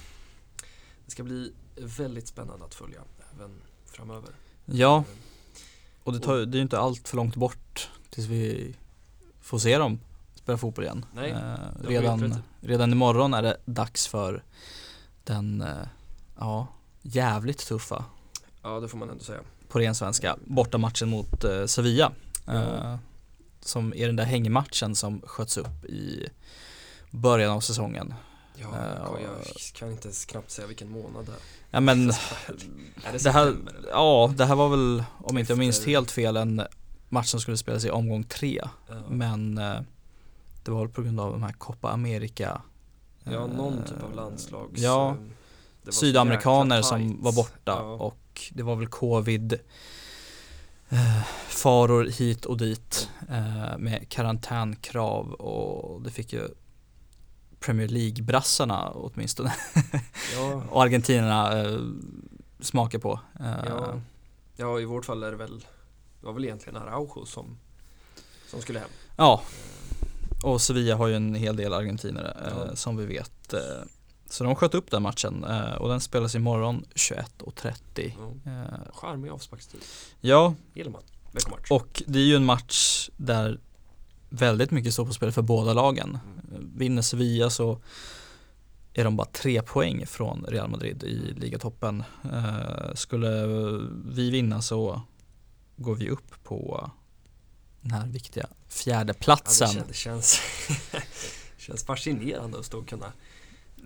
det 1.06 1.12
ska 1.12 1.24
bli 1.24 1.54
väldigt 1.76 2.28
spännande 2.28 2.66
att 2.66 2.76
följa 2.76 3.02
även 3.36 3.62
framöver. 3.86 4.30
Ja, 4.66 4.98
Eh, 4.98 5.04
och 6.04 6.14
det, 6.14 6.20
tar, 6.20 6.38
det 6.38 6.56
är 6.56 6.58
ju 6.58 6.62
inte 6.62 6.80
allt 6.80 7.08
för 7.08 7.18
långt 7.18 7.36
bort 7.36 7.90
tills 8.10 8.28
vi 8.28 8.76
får 9.42 9.60
se 9.60 9.78
dem 9.78 10.00
spela 10.36 10.58
fotboll 10.58 10.84
igen. 10.84 11.06
Nej, 11.14 11.32
Eh, 11.32 11.88
redan, 11.88 12.36
redan 12.62 12.92
imorgon 12.92 13.34
är 13.34 13.42
det 13.42 13.58
dags 13.66 14.08
för 14.08 14.44
den, 15.24 15.62
eh, 15.62 15.88
ja, 16.40 16.68
jävligt 17.02 17.58
tuffa 17.68 18.06
Ja, 18.62 18.80
det 18.80 18.88
får 18.88 18.98
man 18.98 19.10
ändå 19.10 19.24
säga. 19.24 19.40
på 19.68 19.80
ren 19.80 19.96
svenska, 19.96 20.38
bortamatchen 20.46 21.10
mot 21.10 21.44
eh, 21.44 21.66
Sevilla. 21.66 22.12
Ja. 22.46 23.00
Som 23.66 23.94
är 23.96 24.08
den 24.08 24.16
där 24.16 24.24
hängmatchen 24.26 24.96
som 24.96 25.22
sköts 25.22 25.58
upp 25.58 25.86
i 25.86 26.30
början 27.12 27.52
av 27.52 27.60
säsongen. 27.60 28.14
Ja, 28.56 28.68
Eh, 28.76 29.22
jag 29.24 29.56
kan 29.74 29.92
inte 29.92 30.08
ens 30.08 30.26
knappt 30.26 30.52
säga 30.52 30.68
vilken 30.68 30.90
månad 30.90 31.26
det 31.26 31.32
är. 31.32 31.38
Ja 31.72 31.80
men 31.80 32.08
det 33.12 33.24
det 33.24 33.32
här, 33.32 33.56
ja 33.92 34.34
det 34.38 34.46
här 34.46 34.56
var 34.56 34.70
väl, 34.70 35.04
om 35.24 35.38
inte 35.38 35.52
jag 35.52 35.60
minns 35.60 35.86
helt 35.86 36.12
fel, 36.12 36.38
en 36.38 36.62
match 37.10 37.28
som 37.28 37.40
skulle 37.40 37.58
spelas 37.58 37.86
i 37.86 37.90
omgång 37.90 38.24
tre. 38.24 38.62
Ja. 38.90 38.96
Men 39.10 39.58
eh, 39.58 39.80
det 40.64 40.72
var 40.72 40.80
väl 40.80 40.90
på 40.90 41.02
grund 41.02 41.20
av 41.20 41.32
de 41.32 41.44
här 41.44 41.52
Copa 41.52 41.90
America 41.90 42.62
Ja, 43.24 43.48
någon 43.48 43.78
eh, 43.78 43.86
typ 43.86 44.04
av 44.04 44.16
landslags... 44.16 44.82
Ja, 44.82 45.16
sydamerikaner 45.90 46.82
som 46.82 47.24
var 47.24 47.32
borta 47.32 47.72
Ja. 47.80 47.82
och 47.82 48.52
det 48.54 48.64
var 48.64 48.76
väl 48.76 48.88
covid 48.88 49.60
eh, 50.90 51.24
faror 51.48 52.04
hit 52.06 52.46
och 52.46 52.58
dit 52.58 53.10
eh, 53.30 53.78
med 53.78 54.10
karantänkrav 54.10 55.32
och 55.34 56.02
det 56.02 56.12
fick 56.12 56.34
ju 56.34 56.48
Premier 57.60 57.88
League-brassarna 57.88 58.92
åtminstone 58.94 59.54
Ja, 60.36 60.64
och 60.70 60.84
argentinarna 60.84 61.62
eh, 61.64 61.80
smaka 62.60 63.00
på. 63.00 63.20
Eh, 63.40 63.64
ja. 63.68 64.02
ja, 64.56 64.80
i 64.80 64.86
vårt 64.86 65.06
fall 65.06 65.24
är 65.24 65.32
det 65.32 65.38
väl... 65.38 65.60
Det 66.20 66.26
var 66.26 66.34
väl 66.34 66.46
egentligen 66.46 66.78
Araujo 66.82 67.26
som, 67.26 67.58
som 68.50 68.62
skulle 68.62 68.80
hem. 68.80 68.90
ja, 69.18 69.42
och 70.44 70.62
Sevilla 70.62 70.96
har 70.96 71.08
ju 71.08 71.16
en 71.16 71.36
hel 71.36 71.56
del 71.56 71.74
argentinare 71.74 72.38
eh, 72.46 72.68
Ja. 72.70 72.76
som 72.76 72.98
vi 72.98 73.06
vet. 73.06 73.54
Så 74.30 74.44
de 74.44 74.56
sköt 74.56 74.74
upp 74.74 74.92
den 74.92 75.04
matchen 75.04 75.44
eh, 75.44 75.74
och 75.74 75.90
den 75.90 76.02
spelas 76.02 76.36
imorgon 76.36 76.86
21.30. 76.96 78.12
Ja. 78.46 78.52
Eh, 78.52 78.94
Charmig 78.94 79.30
avsparkstid. 79.30 79.82
ja, 80.22 80.54
Gillar 80.74 80.92
man. 80.92 81.02
Veckomatch. 81.32 81.72
och 81.72 82.04
det 82.08 82.20
är 82.20 82.24
ju 82.24 82.36
en 82.36 82.46
match 82.46 83.10
där 83.18 83.60
väldigt 84.30 84.72
mycket 84.72 84.94
står 84.94 85.06
på 85.06 85.14
spel 85.14 85.32
för 85.32 85.42
båda 85.42 85.74
lagen. 85.74 86.18
Vinner 86.76 87.02
Sevilla 87.02 87.50
så 87.50 87.82
är 88.94 89.04
de 89.04 89.16
bara 89.16 89.28
tre 89.28 89.62
poäng 89.62 90.06
från 90.08 90.46
Real 90.48 90.70
Madrid 90.70 91.04
i 91.04 91.34
ligatoppen. 91.38 92.04
Eh, 92.34 92.94
skulle 92.94 93.30
vi 94.06 94.30
vinna 94.30 94.62
så 94.62 95.02
går 95.76 95.96
vi 95.96 96.10
upp 96.10 96.44
på 96.44 96.92
den 97.82 97.92
här 97.92 98.08
viktiga 98.08 98.48
fjärdeplatsen. 98.68 99.70
Ja, 99.76 99.84
det, 99.88 99.94
känns, 99.94 100.42
det 100.68 100.74
känns, 100.74 101.04
känns 101.58 101.86
fascinerande 101.86 102.60
att 102.60 102.66
stå 102.66 102.78
och 102.78 102.88
kunna 102.88 103.14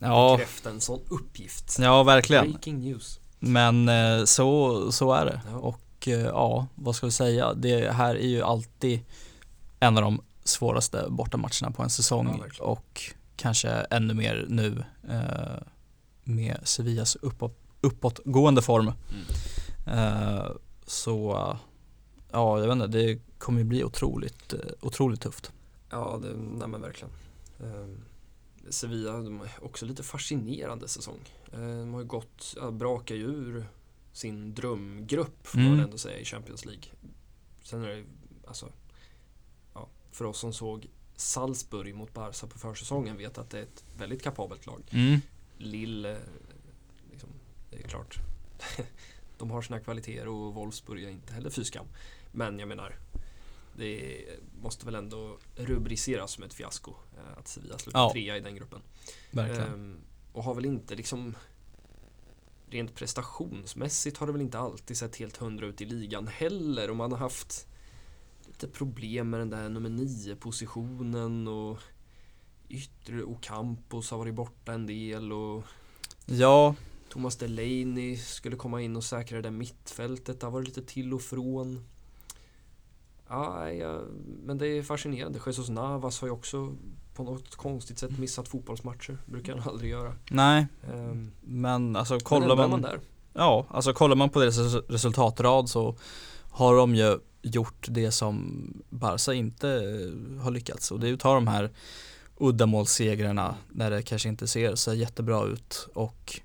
ja, 0.02 0.36
bekräfta 0.38 0.70
en 0.70 0.82
sån 0.82 1.00
uppgift. 1.10 1.78
ja, 1.80 2.04
verkligen. 2.04 2.52
Breaking 2.52 2.80
news. 2.80 3.20
Men 3.39 3.89
eh, 3.89 4.26
så, 4.26 4.91
så 4.91 5.14
är 5.14 5.26
det. 5.26 5.41
Ja. 5.52 5.58
Och 5.58 6.08
eh, 6.08 6.20
ja, 6.20 6.68
vad 6.76 6.95
ska 6.95 7.06
vi 7.06 7.12
säga? 7.12 7.54
Det 7.54 7.91
här 7.91 8.16
är 8.16 8.28
ju 8.28 8.41
alltid 8.41 9.00
en 9.80 9.97
av 9.97 10.04
de 10.04 10.22
svåraste 10.43 11.06
bortamatcherna 11.10 11.72
på 11.72 11.82
en 11.82 11.86
Ja, 11.86 11.89
säsong 11.89 12.39
verkligen. 12.41 12.70
och 12.70 13.02
kanske 13.36 13.70
ännu 13.70 14.14
mer 14.14 14.45
nu 14.50 14.84
eh, 15.10 15.62
med 16.24 16.58
Sevillas 16.64 17.16
uppåt, 17.16 17.58
uppåtgående 17.82 18.62
form. 18.62 18.91
Mm. 19.88 19.97
Eh, 20.00 20.45
så 20.86 21.32
ja, 22.32 22.60
jag 22.60 22.68
vet 22.68 22.72
inte, 22.72 22.88
det 22.88 23.20
kommer 23.38 23.60
ju 23.60 23.66
bli 23.66 23.84
otroligt, 23.84 24.54
eh, 24.54 24.60
otroligt 24.82 25.22
tufft. 25.22 25.52
Ja, 25.89 26.20
det, 26.22 26.28
nej 26.58 26.68
men 26.68 26.82
verkligen. 26.82 27.14
Ehm, 27.64 28.04
Sevilla, 28.72 29.11
de 29.17 29.39
har 29.39 29.49
också 29.61 29.86
lite 29.86 30.03
fascinerande 30.03 30.88
säsong. 30.88 31.20
Ehm, 31.53 31.59
de 31.80 31.93
har 31.93 32.01
ju 32.01 32.07
gått, 32.07 32.55
ju 33.15 33.24
ur 33.26 33.65
sin 34.13 34.53
drömgrupp 34.55 35.47
får 35.47 35.59
Mm. 35.59 35.72
man 35.72 35.80
ändå 35.80 35.97
säga 35.97 36.17
i 36.20 36.26
Champions 36.26 36.65
League. 36.65 36.84
Sen 37.63 37.84
är 37.84 37.88
det 37.88 38.03
alltså, 38.47 38.72
ja, 39.74 39.88
för 40.11 40.26
oss 40.26 40.39
som 40.39 40.53
såg 40.53 40.88
Salzburg 41.15 41.95
mot 41.95 42.13
Barca 42.13 42.47
på 42.47 42.59
försäsongen 42.59 43.17
vet 43.17 43.38
att 43.38 43.49
det 43.49 43.59
är 43.59 43.63
ett 43.63 43.84
väldigt 43.97 44.24
kapabelt 44.24 44.65
lag. 44.65 44.82
Mm. 44.91 45.20
Lille, 45.57 46.11
eh, 46.11 46.17
liksom, 47.11 47.30
det 47.72 47.78
är 47.84 47.88
klart. 47.88 48.20
De 49.38 49.51
har 49.51 49.61
sina 49.61 49.80
kvaliteter 49.80 50.28
och 50.28 50.53
Wolfsburg 50.53 51.03
är 51.03 51.09
inte 51.09 51.34
heller 51.34 51.49
fy 51.49 51.63
skam. 51.63 51.86
Men 52.32 52.59
jag 52.59 52.67
menar, 52.67 52.95
det 53.78 54.22
måste 54.62 54.86
väl 54.86 54.95
ändå 54.95 55.38
rubriceras 55.55 56.32
som 56.32 56.43
ett 56.43 56.53
fiasko 56.53 56.93
eh, 57.18 57.38
att 57.38 57.47
Sevilla 57.47 57.78
slutar 57.78 57.99
Ja. 57.99 58.12
trea 58.14 58.38
i 58.38 58.39
den 58.39 58.55
gruppen. 58.55 58.80
Verkligen. 59.32 59.74
Ehm, 59.74 59.97
och 60.34 60.43
har 60.43 60.55
väl 60.55 60.66
inte 60.66 60.95
liksom 60.95 61.36
Rent 62.72 62.95
prestationsmässigt 62.95 64.18
har 64.18 64.28
det 64.28 64.34
väl 64.34 64.41
inte 64.41 64.60
alltid 64.60 64.97
sett 64.97 65.16
helt 65.16 65.38
hundra 65.38 65.66
ut 65.66 65.82
i 65.82 65.86
ligan 65.86 66.28
heller 66.28 66.89
och 66.89 66.95
man 66.95 67.12
har 67.12 67.20
haft 67.20 67.68
lite 68.47 68.68
problem 68.68 69.30
med 69.30 69.39
den 69.39 69.49
där 69.49 69.70
nummer 69.70 69.89
nio 69.89 70.36
positionen 70.36 71.47
och 71.47 71.80
yttre 72.70 73.24
Ocampos 73.24 74.12
har 74.12 74.18
varit 74.18 74.34
borta 74.36 74.74
en 74.74 74.88
del 74.88 75.34
och 75.34 75.64
Ja, 76.26 76.76
Thomas 77.10 77.36
Delaney 77.38 78.18
skulle 78.18 78.55
komma 78.55 78.82
in 78.82 78.95
och 78.95 79.03
säkra 79.03 79.38
det 79.38 79.41
där 79.41 79.51
mittfältet. 79.51 80.39
Det 80.39 80.45
har 80.45 80.51
varit 80.51 80.68
lite 80.68 80.84
till 80.84 81.14
och 81.14 81.22
från. 81.22 81.86
Ja, 83.30 83.71
ja, 83.71 84.01
men 84.43 84.57
det 84.57 84.67
är 84.67 84.84
fascinerande. 84.84 85.39
Jesus 85.45 85.69
Navas 85.69 86.21
har 86.21 86.27
ju 86.27 86.32
också 86.34 86.75
på 87.15 87.23
något 87.23 87.55
konstigt 87.55 87.99
sätt 87.99 88.17
missat 88.19 88.47
fotbollsmatcher. 88.47 89.17
Brukar 89.25 89.57
han 89.57 89.69
aldrig 89.69 89.91
göra. 89.91 90.13
nej, 90.32 90.67
Um, 90.93 91.32
men 91.41 91.95
alltså 91.95 92.13
men 92.13 92.21
kollar 92.21 92.51
är 92.51 92.55
man, 92.55 92.69
man 92.69 92.82
där. 92.82 92.99
ja, 93.34 93.65
alltså 93.69 93.93
kollar 93.93 94.15
man 94.15 94.30
på 94.30 94.39
deras 94.39 94.57
res- 94.57 94.84
resultatrad 94.89 95.69
så 95.69 95.95
har 96.51 96.75
de 96.75 96.95
ju 96.95 97.19
gjort 97.41 97.88
det 97.89 98.11
som 98.11 98.63
Barca 98.89 99.34
inte 99.34 99.69
eh, 99.69 100.41
har 100.43 100.51
lyckats 100.51 100.91
och 100.91 100.99
det 100.99 101.09
är 101.09 101.13
att 101.13 101.19
ta 101.19 101.34
de 101.34 101.47
här 101.47 101.69
uddamålssegrarna 102.38 103.55
när 103.69 103.91
det 103.91 104.01
kanske 104.01 104.30
inte 104.30 104.47
ser 104.47 104.75
så 104.75 104.93
jättebra 104.93 105.43
ut 105.45 105.88
och 105.93 106.39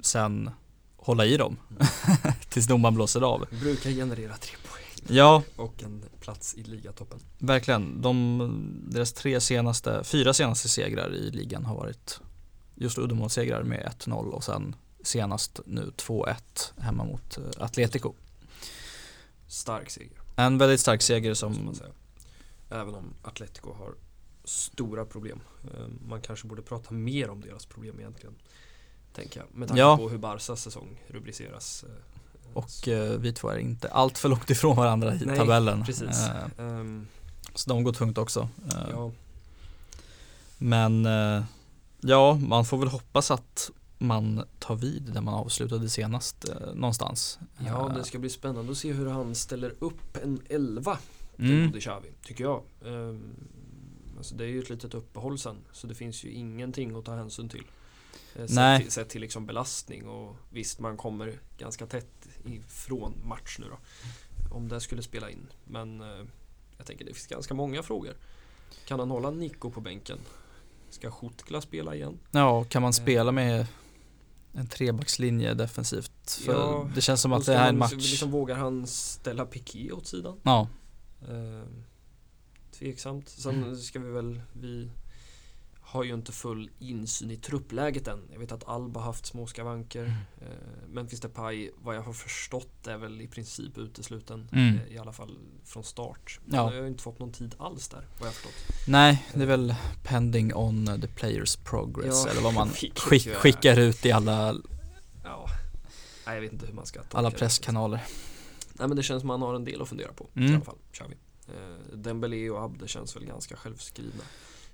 sen 0.00 0.50
hålla 0.96 1.24
i 1.26 1.36
dem 1.36 1.56
tills 2.48 2.66
domaren 2.66 2.94
blåser 2.94 3.20
av. 3.20 3.44
Brukar 3.62 3.90
generera 3.90 4.36
tre 4.36 4.56
poäng 4.69 4.69
Ja, 5.10 5.42
och 5.56 5.82
en 5.82 6.04
plats 6.20 6.54
i 6.54 6.62
ligatoppen. 6.62 7.18
verkligen. 7.38 8.02
De, 8.02 8.86
deras 8.90 9.12
tre 9.12 9.40
senaste, 9.40 10.04
fyra 10.04 10.34
senaste 10.34 10.68
segrar 10.68 11.14
i 11.14 11.30
ligan 11.30 11.64
har 11.64 11.74
varit 11.76 12.20
just 12.74 12.98
uddamålssegrar 12.98 13.62
med 13.62 13.92
1-0 13.98 14.30
och 14.30 14.44
sen 14.44 14.76
senast 15.02 15.60
nu 15.66 15.92
2-1 15.96 16.34
hemma 16.78 17.04
mot 17.04 17.38
eh, 17.38 17.44
Atletico. 17.64 18.12
Stark 19.48 19.90
seger. 19.90 20.12
En 20.36 20.58
väldigt 20.58 20.80
stark 20.80 21.02
seger 21.02 21.34
som. 21.34 21.74
Även 22.70 22.94
om 22.94 23.14
Atletico 23.22 23.72
har 23.72 23.94
stora 24.44 25.04
problem. 25.04 25.40
Um, 25.78 25.98
man 26.08 26.20
kanske 26.20 26.46
borde 26.48 26.62
prata 26.62 26.94
mer 26.94 27.30
om 27.30 27.40
deras 27.40 27.66
problem 27.66 28.00
egentligen. 28.00 28.34
Tänker 29.14 29.40
jag. 29.40 29.46
Med 29.58 29.68
tanke 29.68 29.80
Ja. 29.80 29.96
på 29.96 30.08
hur 30.08 30.18
Barsas 30.18 30.62
säsong 30.62 31.02
rubriceras. 31.08 31.84
Och 32.54 32.88
eh, 32.88 33.18
vi 33.18 33.32
två 33.32 33.48
är 33.48 33.58
inte 33.58 33.88
allt 33.88 34.18
för 34.18 34.28
långt 34.28 34.50
ifrån 34.50 34.76
varandra 34.76 35.14
i 35.14 35.24
Nej, 35.24 35.36
tabellen. 35.36 35.84
Precis. 35.84 36.28
Eh, 36.28 36.66
Ehm, 36.66 37.06
så 37.54 37.70
de 37.70 37.84
går 37.84 37.92
tungt 37.92 38.18
också. 38.18 38.48
Eh, 38.72 38.86
ja, 38.90 39.10
Men 40.58 41.06
eh, 41.06 41.42
ja, 42.00 42.34
man 42.34 42.64
får 42.64 42.78
väl 42.78 42.88
hoppas 42.88 43.30
att 43.30 43.70
man 43.98 44.44
tar 44.58 44.76
vid 44.76 45.02
där 45.14 45.20
man 45.20 45.34
avslutade 45.34 45.88
senast 45.88 46.48
eh, 46.48 46.74
någonstans. 46.74 47.38
ja, 47.66 47.88
Eh, 47.90 47.94
det 47.94 48.04
ska 48.04 48.18
bli 48.18 48.30
spännande 48.30 48.72
att 48.72 48.78
se 48.78 48.92
hur 48.92 49.06
han 49.06 49.34
ställer 49.34 49.74
upp 49.78 50.16
en 50.22 50.40
11 50.48 50.98
till 51.36 51.62
mm, 51.64 51.80
Xavi, 51.80 52.08
tycker 52.24 52.44
jag. 52.44 52.62
Um, 52.80 53.34
alltså 54.18 54.34
det 54.34 54.44
är 54.44 54.48
ju 54.48 54.58
ett 54.58 54.70
litet 54.70 54.94
uppehåll 54.94 55.38
sen, 55.38 55.56
så 55.72 55.86
det 55.86 55.94
finns 55.94 56.24
ju 56.24 56.30
ingenting 56.32 56.96
att 56.96 57.04
ta 57.04 57.14
hänsyn 57.14 57.48
till. 57.48 57.64
Sett 58.46 58.80
till, 58.82 58.90
sett 58.90 59.08
till 59.08 59.20
liksom 59.20 59.46
belastning 59.46 60.08
och 60.08 60.36
visst, 60.50 60.80
man 60.80 60.96
kommer 60.96 61.38
ganska 61.58 61.86
tätt 61.86 62.19
ifrån 62.44 63.14
match 63.24 63.56
nu 63.58 63.66
då. 63.68 63.78
Om 64.56 64.68
det 64.68 64.80
skulle 64.80 65.02
spela 65.02 65.30
in. 65.30 65.46
Men 65.64 66.00
eh, 66.00 66.24
jag 66.76 66.86
tänker 66.86 67.04
det 67.04 67.14
finns 67.14 67.26
ganska 67.26 67.54
många 67.54 67.82
frågor. 67.82 68.14
Kan 68.86 68.98
han 69.00 69.10
hålla 69.10 69.30
Nico 69.30 69.70
på 69.70 69.80
bänken? 69.80 70.18
Ska 70.90 71.10
Schutkla 71.10 71.60
spela 71.60 71.94
igen? 71.94 72.18
Ja, 72.30 72.64
kan 72.64 72.82
man 72.82 72.88
Eh. 72.88 72.92
spela 72.92 73.32
med 73.32 73.66
en 74.52 74.66
trebackslinje 74.66 75.54
defensivt? 75.54 76.30
För 76.44 76.52
Ja, 76.52 76.90
det 76.94 77.00
känns 77.00 77.20
som 77.20 77.32
att 77.32 77.46
det 77.46 77.56
här 77.56 77.64
är 77.64 77.68
en 77.68 77.78
match. 77.78 77.92
Liksom, 77.92 78.30
vågar 78.30 78.56
han 78.56 78.86
ställa 78.86 79.46
Piqué 79.46 79.92
åt 79.92 80.06
sidan? 80.06 80.40
Ja, 80.42 80.68
Eh, 81.28 81.68
tveksamt. 82.78 83.28
Sen 83.28 83.76
ska 83.78 83.98
vi 83.98 84.10
väl, 84.10 84.40
vi 84.52 84.90
har 85.90 86.04
ju 86.04 86.14
inte 86.14 86.32
full 86.32 86.70
insyn 86.78 87.30
i 87.30 87.36
truppläget 87.36 88.08
än. 88.08 88.22
Jag 88.32 88.38
vet 88.38 88.52
att 88.52 88.68
Alba 88.68 89.00
haft 89.00 89.26
små 89.26 89.46
skavanker. 89.46 90.04
Eh, 90.40 90.46
Memphis 90.88 91.20
Depay, 91.20 91.70
vad 91.82 91.96
jag 91.96 92.02
har 92.02 92.12
förstått, 92.12 92.86
är 92.86 92.96
väl 92.96 93.20
i 93.20 93.26
princip 93.28 93.78
utesluten. 93.78 94.48
Mm. 94.52 94.78
Eh, 94.78 94.94
I 94.94 94.98
alla 94.98 95.12
fall 95.12 95.38
från 95.64 95.84
start. 95.84 96.40
Men 96.44 96.56
Ja. 96.56 96.64
Jag 96.66 96.76
har 96.76 96.82
ju 96.82 96.88
inte 96.88 97.02
fått 97.02 97.18
någon 97.18 97.32
tid 97.32 97.54
alls 97.58 97.88
där, 97.88 97.98
vad 98.18 98.20
jag 98.20 98.26
har 98.26 98.32
förstått. 98.32 98.86
nej, 98.88 99.26
det 99.34 99.42
är 99.42 99.46
väl 99.46 99.74
pending 100.04 100.54
on 100.54 100.86
the 101.00 101.06
players 101.08 101.56
progress 101.56 102.22
Ja, 102.26 102.30
eller 102.30 102.42
vad 102.42 102.54
man 102.54 102.68
skick, 102.96 103.28
skickar 103.34 103.78
ut 103.78 104.06
i 104.06 104.12
alla, 104.12 104.54
Ja. 105.24 105.46
Nej, 106.26 106.34
jag 106.34 106.40
vet 106.42 106.52
inte 106.52 106.66
hur 106.66 106.74
man 106.74 106.86
ska 106.86 107.00
alla 107.12 107.30
det. 107.30 107.36
presskanaler. 107.36 108.02
Nej 108.72 108.88
men 108.88 108.96
det 108.96 109.02
känns 109.02 109.20
som 109.20 109.30
att 109.30 109.40
han 109.40 109.48
har 109.48 109.54
en 109.54 109.64
del 109.64 109.82
att 109.82 109.88
fundera 109.88 110.12
på 110.12 110.26
Mm. 110.36 110.50
i 110.52 110.54
alla 110.54 110.64
fall, 110.64 110.78
Xavi. 110.92 111.16
Eh, 111.48 111.96
Dembélé 111.96 112.50
och 112.50 112.62
Abde 112.64 112.88
känns 112.88 113.16
väl 113.16 113.24
ganska 113.24 113.56
självskrivna. 113.56 114.22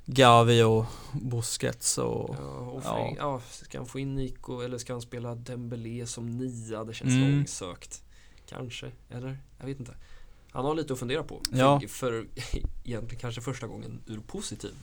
Gavi 0.06 0.62
och 0.62 0.84
Busquets 1.12 1.98
och 1.98 2.34
Ja, 2.38 2.44
och 2.48 2.82
Ja. 2.84 3.14
Ja. 3.18 3.40
ska 3.50 3.78
han 3.78 3.86
få 3.86 3.98
in 3.98 4.14
Nico 4.14 4.60
eller 4.60 4.78
ska 4.78 4.92
han 4.92 5.02
spela 5.02 5.34
Dembélé 5.34 6.06
som 6.06 6.30
nia? 6.38 6.84
Det 6.84 6.94
känns 6.94 7.12
Mm. 7.14 7.36
långsökt. 7.36 8.02
Kanske, 8.48 8.92
eller? 9.10 9.38
Jag 9.58 9.66
vet 9.66 9.80
inte. 9.80 9.94
Han 10.50 10.64
har 10.64 10.74
lite 10.74 10.92
att 10.92 10.98
fundera 10.98 11.22
på. 11.22 11.40
Ja. 11.52 11.80
För, 11.80 11.88
för 11.88 12.26
egentligen 12.84 13.20
kanske 13.20 13.40
första 13.40 13.66
gången 13.66 14.00
ur 14.06 14.20
positiv 14.20 14.74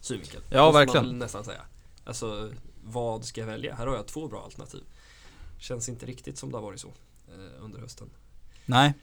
synvinkel. 0.00 0.40
Ja, 0.50 0.64
Måste 0.64 0.78
verkligen. 0.78 1.06
Man 1.06 1.18
nästan 1.18 1.44
säga. 1.44 1.62
Alltså, 2.04 2.50
vad 2.84 3.24
ska 3.24 3.40
jag 3.40 3.48
välja? 3.48 3.74
Här 3.74 3.86
har 3.86 3.94
jag 3.96 4.06
två 4.06 4.28
bra 4.28 4.42
alternativ. 4.44 4.82
Känns 5.58 5.88
inte 5.88 6.06
riktigt 6.06 6.38
som 6.38 6.50
det 6.50 6.56
har 6.56 6.62
varit 6.62 6.80
så 6.80 6.88
eh, 6.88 7.64
under 7.64 7.80
hösten. 7.80 8.10
nej, 8.66 8.94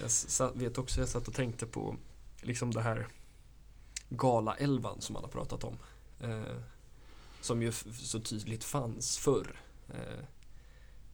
Jag 0.00 0.10
sa- 0.10 0.52
vet 0.54 0.78
också, 0.78 1.00
jag 1.00 1.08
satt 1.08 1.28
och 1.28 1.34
tänkte 1.34 1.66
på 1.66 1.96
liksom 2.42 2.70
det 2.74 2.80
här 2.82 3.08
Gala-elvan 4.16 5.00
som 5.00 5.12
man 5.12 5.22
har 5.22 5.30
pratat 5.30 5.64
om. 5.64 5.76
Eh, 6.20 6.56
som 7.40 7.62
ju 7.62 7.72
så 8.02 8.20
tydligt 8.20 8.64
fanns 8.64 9.18
förr. 9.18 9.60
Eh, 9.88 10.24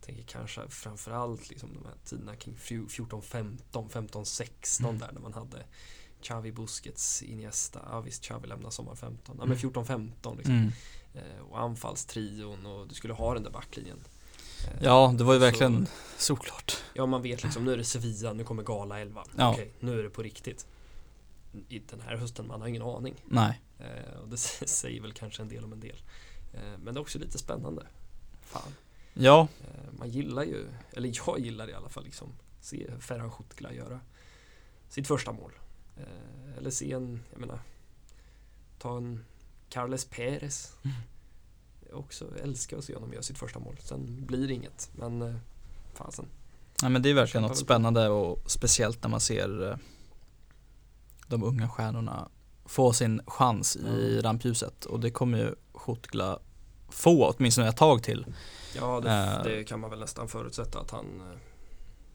tänker 0.01 0.23
kanske 0.23 0.69
framförallt 0.69 1.51
liksom 1.51 1.75
de 1.75 1.85
här 1.85 1.95
tiderna 2.05 2.37
kring 2.37 2.55
fju- 2.57 2.89
14, 2.89 3.23
15, 3.23 3.89
15, 3.91 4.27
16 4.27 4.87
Mm. 4.89 4.99
där 5.01 5.11
när 5.13 5.21
man 5.21 5.33
hade 5.35 5.65
Xavi, 6.23 6.53
Busquets, 6.53 7.23
Iniesta. 7.23 7.81
Ja 7.91 8.01
visst, 8.01 8.23
Xavi 8.23 8.49
lämnar 8.49 8.71
sommar 8.71 8.95
15. 8.95 9.35
Ja 9.39 9.43
Mm. 9.43 9.49
men 9.49 9.59
14, 9.59 9.87
15 9.87 10.37
liksom. 10.37 10.55
mm. 10.55 10.73
Eh, 11.15 11.41
och 11.51 11.61
anfallstrion 11.61 12.67
och 12.67 12.89
du 12.89 12.95
skulle 12.95 13.15
ha 13.15 13.35
den 13.35 13.43
där 13.43 13.51
backlinjen. 13.51 13.99
Eh, 14.67 14.83
ja 14.85 15.15
det 15.19 15.25
var 15.25 15.35
ju 15.35 15.41
så- 15.41 15.45
verkligen 15.45 15.87
såklart. 16.19 16.77
Ja 16.95 17.07
man 17.07 17.23
vet 17.23 17.43
liksom, 17.43 17.65
nu 17.65 17.73
är 17.73 17.77
det 17.77 17.85
Sevilla, 17.85 18.33
nu 18.33 18.45
kommer 18.45 18.63
Gala 18.63 19.01
11. 19.01 19.25
Ja. 19.37 19.51
Okej, 19.53 19.73
nu 19.81 19.99
är 19.99 20.03
det 20.03 20.11
på 20.11 20.23
riktigt. 20.23 20.67
I 21.69 21.79
den 21.79 22.01
här 22.01 22.17
hösten, 22.17 22.47
man 22.47 22.61
har 22.61 22.69
ingen 22.69 22.83
aning. 22.83 23.25
Nej. 23.25 23.61
Eh, 23.79 24.21
och 24.21 24.29
det 24.29 24.37
säger 24.67 25.01
väl 25.01 25.13
kanske 25.13 25.43
en 25.43 25.49
del 25.49 25.65
om 25.65 25.73
en 25.73 25.81
del. 25.81 26.03
Eh, 26.53 26.79
men 26.83 26.95
det 26.95 26.99
är 26.99 27.03
också 27.03 27.19
lite 27.19 27.39
spännande. 27.39 27.87
Fan. 28.43 28.75
Ja, 29.15 29.49
Eh, 29.61 29.93
man 29.99 30.09
gillar 30.09 30.43
ju, 30.43 30.69
eller 30.93 31.13
jag 31.27 31.39
gillar 31.39 31.71
i 31.71 31.75
alla 31.75 31.89
fall 31.89 32.05
liksom, 32.05 32.33
se 32.61 32.91
Ferhan 33.01 33.31
Schutkla 33.31 33.73
göra 33.73 34.01
sitt 34.89 35.07
första 35.07 35.33
mål. 35.33 35.53
Eller 36.59 36.71
se 36.71 36.93
en, 36.93 37.21
jag 37.31 37.41
menar, 37.41 37.59
ta 38.79 38.97
en 38.97 39.25
Carles 39.69 40.05
Perez. 40.05 40.77
Jag 41.91 41.99
också 41.99 42.39
älskar 42.43 42.79
att 42.79 42.85
se 42.85 42.95
honom 42.95 43.13
göra 43.13 43.23
sitt 43.23 43.39
första 43.39 43.59
mål. 43.59 43.77
Sen 43.81 44.27
blir 44.27 44.49
det 44.49 44.55
inget, 44.55 44.91
men 44.95 45.41
fasen. 45.95 46.27
Nej, 46.83 46.91
men 46.91 47.03
det 47.03 47.11
är 47.11 47.15
verkligen 47.15 47.43
något 47.43 47.59
spännande 47.59 48.09
och 48.09 48.51
speciellt 48.51 49.03
när 49.03 49.11
man 49.11 49.21
ser 49.21 49.79
de 51.31 51.43
unga 51.45 51.69
stjärnorna 51.69 52.29
få 52.65 52.93
sin 52.93 53.21
chans 53.27 53.77
i 53.77 54.15
Ja. 54.17 54.23
rampljuset 54.29 54.85
och 54.85 55.01
det 55.01 55.11
kommer 55.11 55.39
ju 55.39 55.55
Schotgla 55.73 56.39
få 56.89 57.31
åtminstone 57.37 57.69
ett 57.69 57.77
tag 57.77 58.03
till. 58.03 58.27
Ja, 58.77 59.01
det, 59.01 59.11
Eh. 59.11 59.43
det 59.45 59.65
kan 59.65 59.81
man 59.81 59.91
väl 59.91 59.99
nästan 60.01 60.29
förutsätta 60.29 60.81
att 60.81 60.91
han 60.91 61.07
eh, 61.21 61.39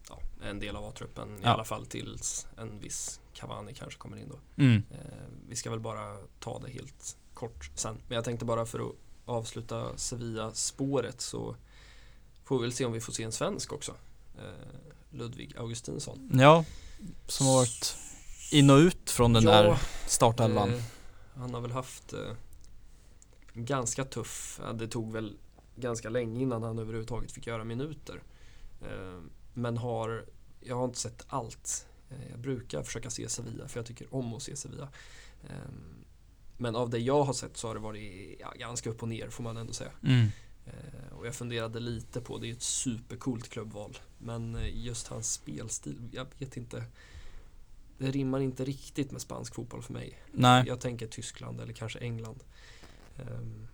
ja, 0.09 0.19
är 0.45 0.49
en 0.49 0.59
del 0.59 0.75
av 0.75 0.83
A-truppen. 0.85 1.29
I 1.37 1.39
Ja. 1.43 1.49
alla 1.49 1.63
fall 1.63 1.85
tills 1.85 2.47
en 2.57 2.79
viss 2.79 3.19
Cavani 3.33 3.73
kanske 3.73 3.99
kommer 3.99 4.17
in 4.17 4.29
då. 4.29 4.63
Mm. 4.63 4.83
Eh, 4.91 4.97
vi 5.49 5.55
ska 5.55 5.69
väl 5.69 5.79
bara 5.79 6.17
ta 6.39 6.59
det 6.59 6.71
helt 6.71 7.17
kort 7.33 7.71
sen. 7.75 7.97
Men 8.07 8.15
jag 8.15 8.23
tänkte 8.25 8.45
bara 8.45 8.65
för 8.65 8.79
att 8.79 8.95
avsluta 9.25 9.97
Sevilla-spåret 9.97 11.21
så 11.21 11.55
får 12.43 12.57
vi 12.57 12.61
väl 12.61 12.73
se 12.73 12.85
om 12.85 12.91
vi 12.91 12.99
får 13.01 13.13
se 13.13 13.23
en 13.23 13.31
svensk 13.31 13.73
också. 13.73 13.93
Ludvig 15.09 15.57
Augustinsson. 15.57 16.29
Ja, 16.33 16.65
som 17.27 17.45
har 17.47 17.53
varit 17.53 17.97
in 18.51 18.69
och 18.69 18.77
ut 18.77 19.11
från 19.11 19.33
den 19.33 19.43
Ja, 19.43 19.61
där 19.61 19.77
startelvan. 20.07 20.73
Eh, 20.73 20.81
han 21.35 21.53
har 21.53 21.61
väl 21.61 21.71
haft 21.71 22.13
eh, 22.13 22.33
ganska 23.53 24.05
tuff, 24.05 24.61
det 24.73 24.87
tog 24.87 25.11
väl 25.11 25.37
ganska 25.75 26.09
länge 26.09 26.41
innan 26.41 26.63
han 26.63 26.79
överhuvudtaget 26.79 27.31
fick 27.31 27.47
göra 27.47 27.63
minuter. 27.63 28.23
Eh, 28.81 29.21
men 29.53 29.77
har, 29.77 30.25
jag 30.61 30.75
har 30.75 30.85
inte 30.85 30.99
sett 30.99 31.25
allt. 31.27 31.87
Eh, 32.09 32.29
jag 32.31 32.39
brukar 32.39 32.83
försöka 32.83 33.09
se 33.09 33.29
Sevilla 33.29 33.67
för 33.67 33.79
jag 33.79 33.85
tycker 33.85 34.15
om 34.15 34.33
att 34.33 34.43
se 34.43 34.55
Sevilla. 34.55 34.89
Eh, 35.43 35.71
men 36.57 36.75
av 36.75 36.89
det 36.89 36.99
jag 36.99 37.23
har 37.23 37.33
sett 37.33 37.57
så 37.57 37.67
har 37.67 37.75
det 37.75 37.81
varit 37.81 38.37
ja, 38.39 38.53
ganska 38.55 38.89
upp 38.89 39.01
och 39.01 39.09
ner 39.09 39.29
får 39.29 39.43
man 39.43 39.57
ändå 39.57 39.73
säga. 39.73 39.91
Mm. 40.03 40.27
Eh, 40.65 41.17
och 41.17 41.27
jag 41.27 41.35
funderade 41.35 41.79
lite 41.79 42.21
på, 42.21 42.37
det 42.37 42.47
är 42.47 42.51
ett 42.51 42.61
supercoolt 42.61 43.49
klubbval. 43.49 43.97
Men 44.17 44.57
just 44.73 45.07
hans 45.07 45.33
spelstil, 45.33 46.09
jag 46.11 46.27
vet 46.37 46.57
inte. 46.57 46.83
Det 47.97 48.11
rimmar 48.11 48.39
inte 48.39 48.65
riktigt 48.65 49.11
med 49.11 49.21
spansk 49.21 49.55
fotboll 49.55 49.81
för 49.83 49.93
mig. 49.93 50.19
Nej, 50.31 50.63
Jag 50.67 50.79
tänker 50.79 51.07
Tyskland 51.07 51.61
eller 51.61 51.73
kanske 51.73 51.99
England. 51.99 52.43
Ehm, 53.17 53.67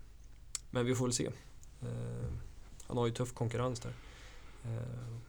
men 0.71 0.85
vi 0.85 0.95
får 0.95 1.05
väl 1.05 1.13
se. 1.13 1.29
Ehm, 1.81 2.39
han 2.87 2.97
har 2.97 3.05
ju 3.07 3.13
tuff 3.13 3.33
konkurrens 3.33 3.79
där. 3.79 3.93
Ehm, 4.65 5.19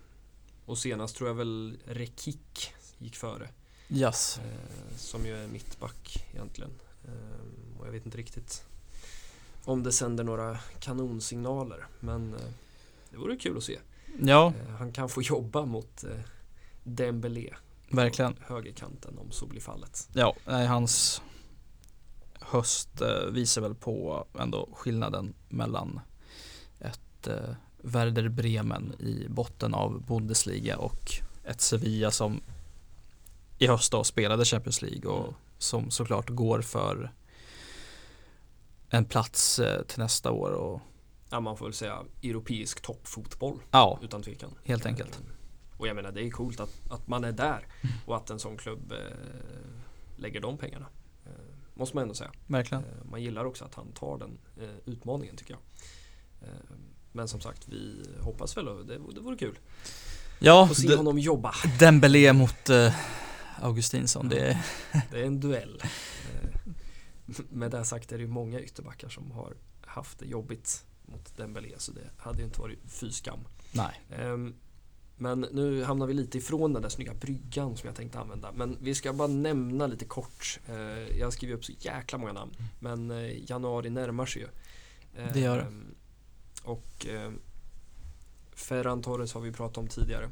och 0.67 0.79
senast 0.79 1.17
tror 1.17 1.29
jag 1.29 1.35
väl 1.35 1.79
Rekik 1.87 2.73
gick 2.99 3.17
före. 3.17 3.49
yes. 3.89 4.39
eh, 4.39 4.97
som 4.97 5.27
ju 5.27 5.37
är 5.37 5.49
mittback 5.49 6.27
egentligen. 6.33 6.71
Och 7.79 7.87
jag 7.87 7.93
vet 7.93 8.05
inte 8.07 8.19
riktigt 8.19 8.65
om 9.65 9.83
det 9.83 9.93
sänder 9.93 10.25
några 10.25 10.59
kanonsignaler. 10.81 11.87
Men 12.01 12.35
eh, 12.35 12.41
det 13.11 13.17
vore 13.17 13.37
kul 13.37 13.57
att 13.57 13.65
se. 13.65 13.79
Ja, 14.23 14.53
han 14.79 14.93
kan 14.93 15.09
få 15.09 15.23
jobba 15.23 15.65
mot 15.65 16.05
eh, 16.05 16.11
Dembélé 16.83 17.55
verkligen. 17.97 18.37
högerkanten 18.47 19.19
om 19.19 19.31
så 19.31 19.47
blir 19.47 19.61
fallet. 19.61 20.09
Ja, 20.13 20.35
nej, 20.47 20.67
hans 20.67 21.23
höst 22.41 23.01
eh, 23.01 23.31
visar 23.31 23.63
väl 23.63 23.75
på 23.75 24.27
ändå 24.41 24.69
skillnaden 24.75 25.35
mellan 25.49 26.01
ett 26.81 27.27
eh, 27.29 27.55
Werder 27.83 28.29
Bremen 28.29 28.93
i 28.99 29.27
botten 29.29 29.75
av 29.75 30.03
Bundesliga 30.07 30.77
och 30.79 31.11
ett 31.45 31.61
Sevilla 31.61 32.11
som 32.11 32.41
i 33.59 33.67
höst 33.67 33.93
då 33.93 34.05
spelade 34.05 34.45
Champions 34.45 34.83
League 34.83 35.11
och 35.11 35.23
Mm. 35.25 35.35
som 35.59 35.91
såklart 35.91 36.29
går 36.31 36.61
för 36.63 37.13
en 38.89 39.05
plats 39.05 39.59
eh, 39.59 39.83
till 39.83 39.99
nästa 39.99 40.31
år 40.31 40.51
och 40.51 40.81
Ja, 41.31 41.41
man 41.41 41.57
får 41.57 41.65
väl 41.65 41.75
säga 41.75 42.03
europeisk 42.23 42.81
toppfotboll 42.83 43.59
ja, 43.71 43.99
utan 44.03 44.23
tvekan. 44.23 44.51
helt 44.65 44.87
enkelt. 44.87 45.21
Och 45.83 45.89
jag 45.89 45.97
menar 45.97 46.13
det 46.13 46.27
är 46.27 46.31
coolt 46.31 46.61
att, 46.61 46.81
att 46.91 47.09
man 47.09 47.25
är 47.25 47.33
där 47.33 47.67
och 48.07 48.17
att 48.17 48.31
en 48.31 48.39
sån 48.39 48.57
klubb 48.57 48.93
eh, 48.93 48.99
lägger 50.17 50.41
de 50.41 50.59
pengarna. 50.59 50.87
Eh, 51.27 51.33
måste 51.75 51.97
man 51.97 52.03
ändå 52.03 52.15
säga. 52.15 52.31
Verkligen. 52.47 52.85
Eh, 52.85 53.05
man 53.11 53.23
gillar 53.23 53.45
också 53.45 53.65
att 53.65 53.75
han 53.75 53.93
tar 53.93 54.19
den 54.19 54.39
eh, 54.61 54.77
utmaningen 54.93 55.37
tycker 55.37 55.55
jag. 55.55 55.61
Eh, 56.49 56.55
men 57.13 57.29
som 57.29 57.41
sagt, 57.41 57.69
vi 57.69 58.05
hoppas 58.21 58.57
väl 58.57 58.69
och 58.69 58.87
det, 58.87 58.99
det 59.15 59.21
vore 59.21 59.37
kul. 59.37 59.59
Ja, 60.39 60.67
Få 60.69 60.75
se 60.75 60.97
honom 60.97 61.19
jobba. 61.19 61.55
Dembélé 61.79 62.33
mot 62.33 62.69
eh, 62.71 62.95
Augustinsson. 63.61 64.29
Det 64.29 64.41
är, 64.41 64.59
Det 65.11 65.21
är 65.21 65.27
en 65.27 65.41
duell. 65.41 65.83
Med 67.49 67.71
det 67.71 67.85
sagt 67.85 68.13
är 68.13 68.17
det 68.17 68.23
ju 68.23 68.29
många 68.29 68.61
ytterbackar 68.61 69.09
som 69.09 69.31
har 69.31 69.55
haft 69.87 70.19
det 70.19 70.27
jobbigt 70.27 70.85
mot 71.03 71.37
Dembélé 71.37 71.75
så 71.79 71.93
det 71.93 72.11
hade 72.17 72.39
ju 72.39 72.45
inte 72.45 72.61
varit 72.61 72.79
fy 72.89 73.11
skam. 73.11 73.41
nej. 73.73 74.01
Ehm, 74.11 74.55
Men 75.17 75.41
nu 75.41 75.83
hamnar 75.85 76.07
vi 76.07 76.15
lite 76.15 76.39
ifrån 76.39 76.73
den 76.73 76.83
där 76.83 76.89
snygga 76.89 77.15
bryggan 77.15 77.77
som 77.77 77.87
jag 77.87 77.97
tänkte 77.97 78.19
använda. 78.21 78.53
Men 78.53 78.77
vi 78.81 78.95
ska 78.95 79.13
bara 79.13 79.29
nämna 79.29 79.87
lite 79.87 80.05
kort. 80.05 80.61
Eh, 80.69 81.19
Jag 81.19 81.27
har 81.27 81.31
skrivit 81.31 81.57
upp 81.57 81.65
så 81.65 81.73
jäkla 81.79 82.19
många 82.19 82.33
namn. 82.33 82.53
Men 82.81 83.11
eh, 83.11 83.51
januari 83.51 83.91
närmar 83.91 84.27
sig 84.27 84.43
ju. 84.43 84.49
Det 85.33 85.41
gör 85.41 85.57
det. 85.57 85.63
Ehm, 85.63 85.95
Och 86.65 87.07
eh, 87.07 87.33
Ferran 88.53 89.03
Torres 89.03 89.33
har 89.35 89.41
vi 89.41 89.53
pratat 89.53 89.79
om 89.79 89.89
tidigare. 89.89 90.31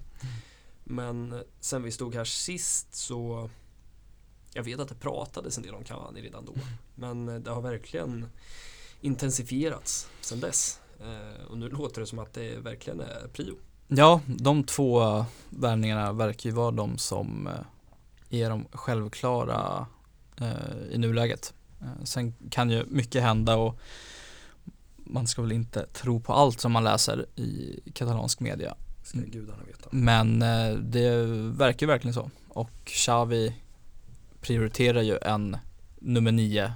Men 0.84 1.42
sen 1.60 1.82
vi 1.82 1.90
stod 1.90 2.14
här 2.14 2.24
sist 2.24 2.94
så 2.94 3.50
jag 4.54 4.62
vet 4.62 4.80
att 4.80 4.88
det 4.88 4.94
pratades 4.94 5.56
en 5.56 5.62
del 5.62 5.74
om 5.74 5.84
Cavani 5.84 6.22
redan 6.22 6.44
då. 6.44 6.54
Men 6.94 7.28
eh, 7.28 7.34
det 7.34 7.50
har 7.50 7.62
verkligen 7.62 8.26
intensifierats 9.00 10.08
sen 10.20 10.40
dess. 10.40 10.80
Eh, 11.00 11.44
Och 11.46 11.58
nu 11.58 11.68
låter 11.68 12.00
det 12.00 12.06
som 12.06 12.18
att 12.18 12.32
det 12.34 12.56
verkligen 12.58 13.00
är 13.00 13.28
prio. 13.32 13.54
Ja, 13.92 14.20
de 14.26 14.64
två 14.64 15.24
värvningarna 15.50 16.12
verkar 16.12 16.50
ju 16.50 16.56
vara 16.56 16.70
de 16.70 16.98
som 16.98 17.46
eh, 17.46 18.40
är 18.40 18.50
de 18.50 18.64
självklara 18.72 19.86
eh, 20.40 20.76
i 20.90 20.98
nuläget. 20.98 21.54
Eh, 21.80 22.04
Sen 22.04 22.34
kan 22.50 22.70
ju 22.70 22.84
mycket 22.88 23.22
hända 23.22 23.56
och 23.56 23.78
man 24.96 25.26
ska 25.26 25.42
väl 25.42 25.52
inte 25.52 25.86
tro 25.86 26.20
på 26.20 26.32
allt 26.32 26.60
som 26.60 26.72
man 26.72 26.84
läser 26.84 27.26
i 27.36 27.80
katalansk 27.94 28.40
media. 28.40 28.74
Ska 29.04 29.18
gudarna 29.18 29.62
veta. 29.66 29.88
Men 29.90 30.38
det 30.90 31.24
verkar 31.56 31.86
ju 31.86 31.92
verkligen 31.92 32.14
så. 32.14 32.30
Och 32.48 32.70
Xavi 32.84 33.56
prioriterar 34.40 35.02
ju 35.02 35.18
en 35.22 35.56
nummer 35.98 36.32
nio. 36.32 36.72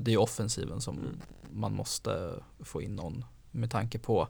Det 0.00 0.10
är 0.10 0.12
ju 0.12 0.16
offensiven 0.16 0.80
som 0.80 0.98
Mm. 0.98 1.20
man 1.52 1.72
måste 1.74 2.30
få 2.60 2.82
in 2.82 2.96
någon 2.96 3.24
med 3.50 3.70
tanke 3.70 3.98
på 3.98 4.28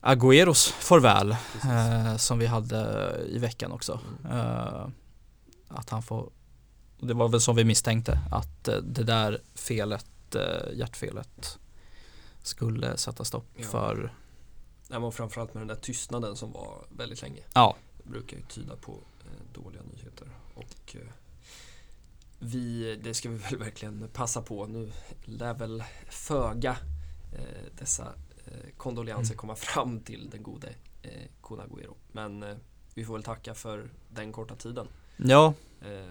Agüeros 0.00 0.68
farväl 0.72 1.30
eh, 1.64 2.16
som 2.16 2.38
vi 2.38 2.46
hade 2.46 3.12
i 3.28 3.38
veckan 3.38 3.72
också. 3.72 4.00
Mm. 4.24 4.36
Eh, 4.38 4.88
att 5.68 5.90
han 5.90 6.02
får, 6.02 6.30
det 7.00 7.14
var 7.14 7.28
väl 7.28 7.40
som 7.40 7.56
vi 7.56 7.64
misstänkte, 7.64 8.20
att 8.30 8.68
eh, 8.68 8.76
det 8.76 9.02
där 9.02 9.40
felet, 9.54 10.34
eh, 10.34 10.72
hjärtfelet 10.78 11.58
skulle 12.42 12.96
sätta 12.96 13.24
stopp 13.24 13.46
Ja. 13.56 13.64
för, 13.68 14.12
Nej, 14.88 15.00
men 15.00 15.12
framförallt 15.12 15.54
med 15.54 15.60
den 15.60 15.68
där 15.68 15.74
tystnaden 15.82 16.36
som 16.36 16.52
var 16.52 16.84
väldigt 16.96 17.22
länge. 17.22 17.42
ja, 17.54 17.76
Det 18.04 18.10
brukar 18.10 18.36
ju 18.36 18.42
tyda 18.42 18.76
på 18.76 18.92
eh, 19.24 19.62
dåliga 19.62 19.82
nyheter. 19.82 20.28
Och 20.54 20.94
eh, 20.96 21.00
vi, 22.38 22.96
det 23.04 23.14
ska 23.14 23.28
vi 23.30 23.36
väl 23.36 23.56
verkligen 23.58 24.08
passa 24.12 24.42
på. 24.42 24.66
Nu 24.66 24.92
lär 25.24 25.54
väl 25.54 25.84
föga 26.10 26.76
eh, 27.32 27.72
dessa 27.78 28.12
kondolenser 28.76 29.32
Mm. 29.34 29.38
komma 29.38 29.54
fram 29.56 30.00
till 30.00 30.30
den 30.30 30.42
gode 30.42 30.68
eh, 31.02 31.10
Kun 31.42 31.60
Agüero. 31.60 31.94
Men 32.12 32.42
eh, 32.42 32.56
vi 32.94 33.04
får 33.04 33.12
väl 33.14 33.22
tacka 33.22 33.54
för 33.54 33.90
den 34.08 34.32
korta 34.32 34.54
tiden. 34.56 34.86
ja, 35.16 35.54
Eh, 35.80 36.06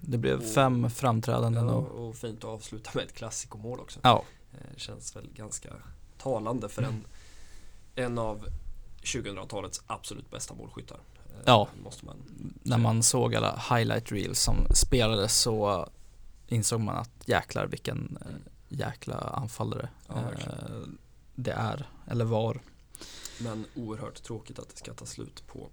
det 0.00 0.18
blev 0.18 0.38
Och- 0.38 0.44
fem 0.54 0.90
framträdanden 0.90 1.66
ja, 1.66 1.72
och, 1.74 2.08
och 2.08 2.16
fint 2.16 2.38
att 2.38 2.44
avsluta 2.50 2.90
med 2.94 3.04
ett 3.04 3.12
klassikomål 3.14 3.80
också. 3.80 4.00
ja, 4.02 4.24
Eh, 4.52 4.76
känns 4.76 5.16
väl 5.16 5.28
ganska 5.34 5.68
talande 6.18 6.68
för 6.68 6.82
en, 6.82 7.04
en 7.94 8.18
av 8.18 8.46
2000-talets 9.02 9.82
absolut 9.86 10.30
bästa 10.30 10.54
målskyttar. 10.54 10.96
Eh, 11.28 11.40
Ja. 11.44 11.68
Måste 11.84 12.06
man. 12.06 12.16
när 12.62 12.78
man 12.78 13.02
såg 13.02 13.34
alla 13.34 13.62
highlight 13.70 14.12
reels 14.12 14.40
som 14.40 14.56
spelades 14.74 15.36
så 15.38 15.88
insåg 16.48 16.80
man 16.80 16.96
att 16.96 17.10
jäklar 17.24 17.66
vilken 17.66 18.18
eh, 18.20 18.26
jäkla 18.68 19.14
anfallare 19.16 19.88
Ja, 20.08 20.14
eh. 20.14 20.76
Det 21.42 21.52
är, 21.52 21.88
eller 22.06 22.24
var. 22.24 22.60
Men 23.38 23.66
oerhört 23.74 24.22
tråkigt 24.22 24.58
att 24.58 24.68
det 24.68 24.76
ska 24.76 24.94
ta 24.94 25.06
slut 25.06 25.42
på 25.46 25.70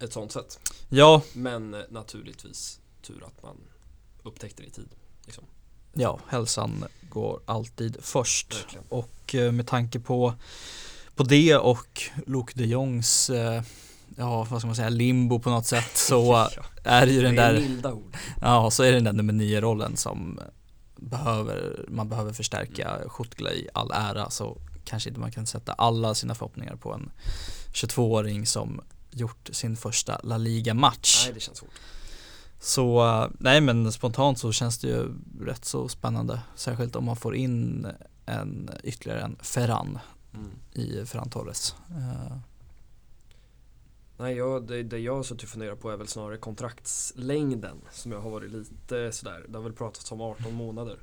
ett 0.00 0.12
sånt 0.12 0.32
sätt. 0.32 0.58
Ja, 0.88 1.22
Men 1.32 1.74
eh, 1.74 1.80
naturligtvis 1.90 2.80
tur 3.02 3.24
att 3.26 3.42
man 3.42 3.56
upptäckte 4.22 4.62
det 4.62 4.66
i 4.68 4.70
tid. 4.70 4.88
Liksom. 5.24 5.44
Ja, 5.92 6.20
hälsan 6.28 6.84
går 7.10 7.40
alltid 7.46 7.96
först. 8.00 8.54
Verkligen. 8.54 8.84
Och 8.88 9.34
eh, 9.34 9.52
med 9.52 9.66
tanke 9.66 10.00
på, 10.00 10.34
på 11.14 11.22
det 11.22 11.56
och 11.56 12.02
Luke 12.26 12.52
de 12.56 12.64
Jongs, 12.64 13.30
eh, 13.30 13.62
ja 14.16 14.46
vad 14.50 14.60
ska 14.60 14.66
man 14.66 14.76
säga, 14.76 14.88
limbo 14.88 15.38
på 15.38 15.50
något 15.50 15.66
sätt 15.66 15.96
så 15.96 16.22
Ja, 16.56 16.62
är 16.84 17.06
ju 17.06 17.22
den 17.22 17.36
där, 17.36 17.60
milda 17.60 17.92
ord. 17.92 18.16
ja 18.40 18.70
så 18.70 18.82
är 18.82 18.86
det 18.86 18.96
den 18.96 19.04
där 19.04 19.12
nummer 19.12 19.32
nio 19.32 19.60
rollen 19.60 19.96
som 19.96 20.40
behöver, 21.00 21.84
man 21.88 22.08
behöver 22.08 22.32
förstärka. 22.32 22.98
Schutgla 23.08 23.52
i 23.52 23.68
all 23.74 23.90
ära 23.90 24.30
så 24.30 24.58
kanske 24.84 25.08
inte 25.10 25.20
man 25.20 25.32
kan 25.32 25.46
sätta 25.46 25.72
alla 25.72 26.14
sina 26.14 26.34
förhoppningar 26.34 26.76
på 26.76 26.92
en 26.94 27.10
22-åring 27.72 28.46
som 28.46 28.80
gjort 29.10 29.48
sin 29.52 29.76
första 29.76 30.20
La 30.22 30.36
Liga-match. 30.36 31.22
Nej, 31.26 31.34
det 31.34 31.40
känns 31.40 31.58
svårt. 31.58 31.70
Så 32.60 33.06
eh, 33.08 33.28
nej 33.38 33.60
men 33.60 33.92
spontant 33.92 34.38
så 34.38 34.52
känns 34.52 34.78
det 34.78 34.88
ju 34.88 35.14
rätt 35.40 35.64
så 35.64 35.88
spännande. 35.88 36.40
Särskilt 36.54 36.96
om 36.96 37.04
man 37.04 37.16
får 37.16 37.34
in 37.36 37.86
en 38.26 38.70
ytterligare 38.84 39.20
en 39.20 39.36
Ferran 39.42 39.98
Mm. 40.34 40.50
i 40.72 41.06
Ferran 41.06 41.30
Torres. 41.30 41.74
Eh, 41.90 42.36
Nej, 44.20 44.36
jag, 44.36 44.66
det, 44.66 44.82
det 44.82 44.98
jag 44.98 45.16
har 45.16 45.22
suttit 45.22 45.42
och 45.42 45.48
funderat 45.48 45.80
på 45.80 45.90
är 45.90 45.96
väl 45.96 46.08
snarare 46.08 46.36
kontraktslängden 46.36 47.80
som 47.90 48.12
jag 48.12 48.20
har 48.20 48.30
varit 48.30 48.50
lite 48.50 49.12
sådär. 49.12 49.46
Det 49.48 49.58
har 49.58 49.62
väl 49.62 49.72
pratats 49.72 50.12
om 50.12 50.20
18 50.20 50.54
månader. 50.54 50.98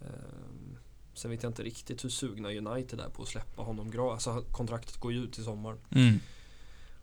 Ehm, 0.00 0.78
sen 1.14 1.30
vet 1.30 1.42
jag 1.42 1.50
inte 1.50 1.62
riktigt 1.62 2.04
hur 2.04 2.08
sugna 2.08 2.48
United 2.48 3.00
är 3.00 3.08
på 3.08 3.22
att 3.22 3.28
släppa 3.28 3.62
honom 3.62 3.90
gratis. 3.90 4.26
Alltså 4.26 4.50
kontraktet 4.52 4.96
går 4.96 5.12
ju 5.12 5.24
ut 5.24 5.38
i 5.38 5.42
sommar. 5.44 5.76
mm. 5.90 6.20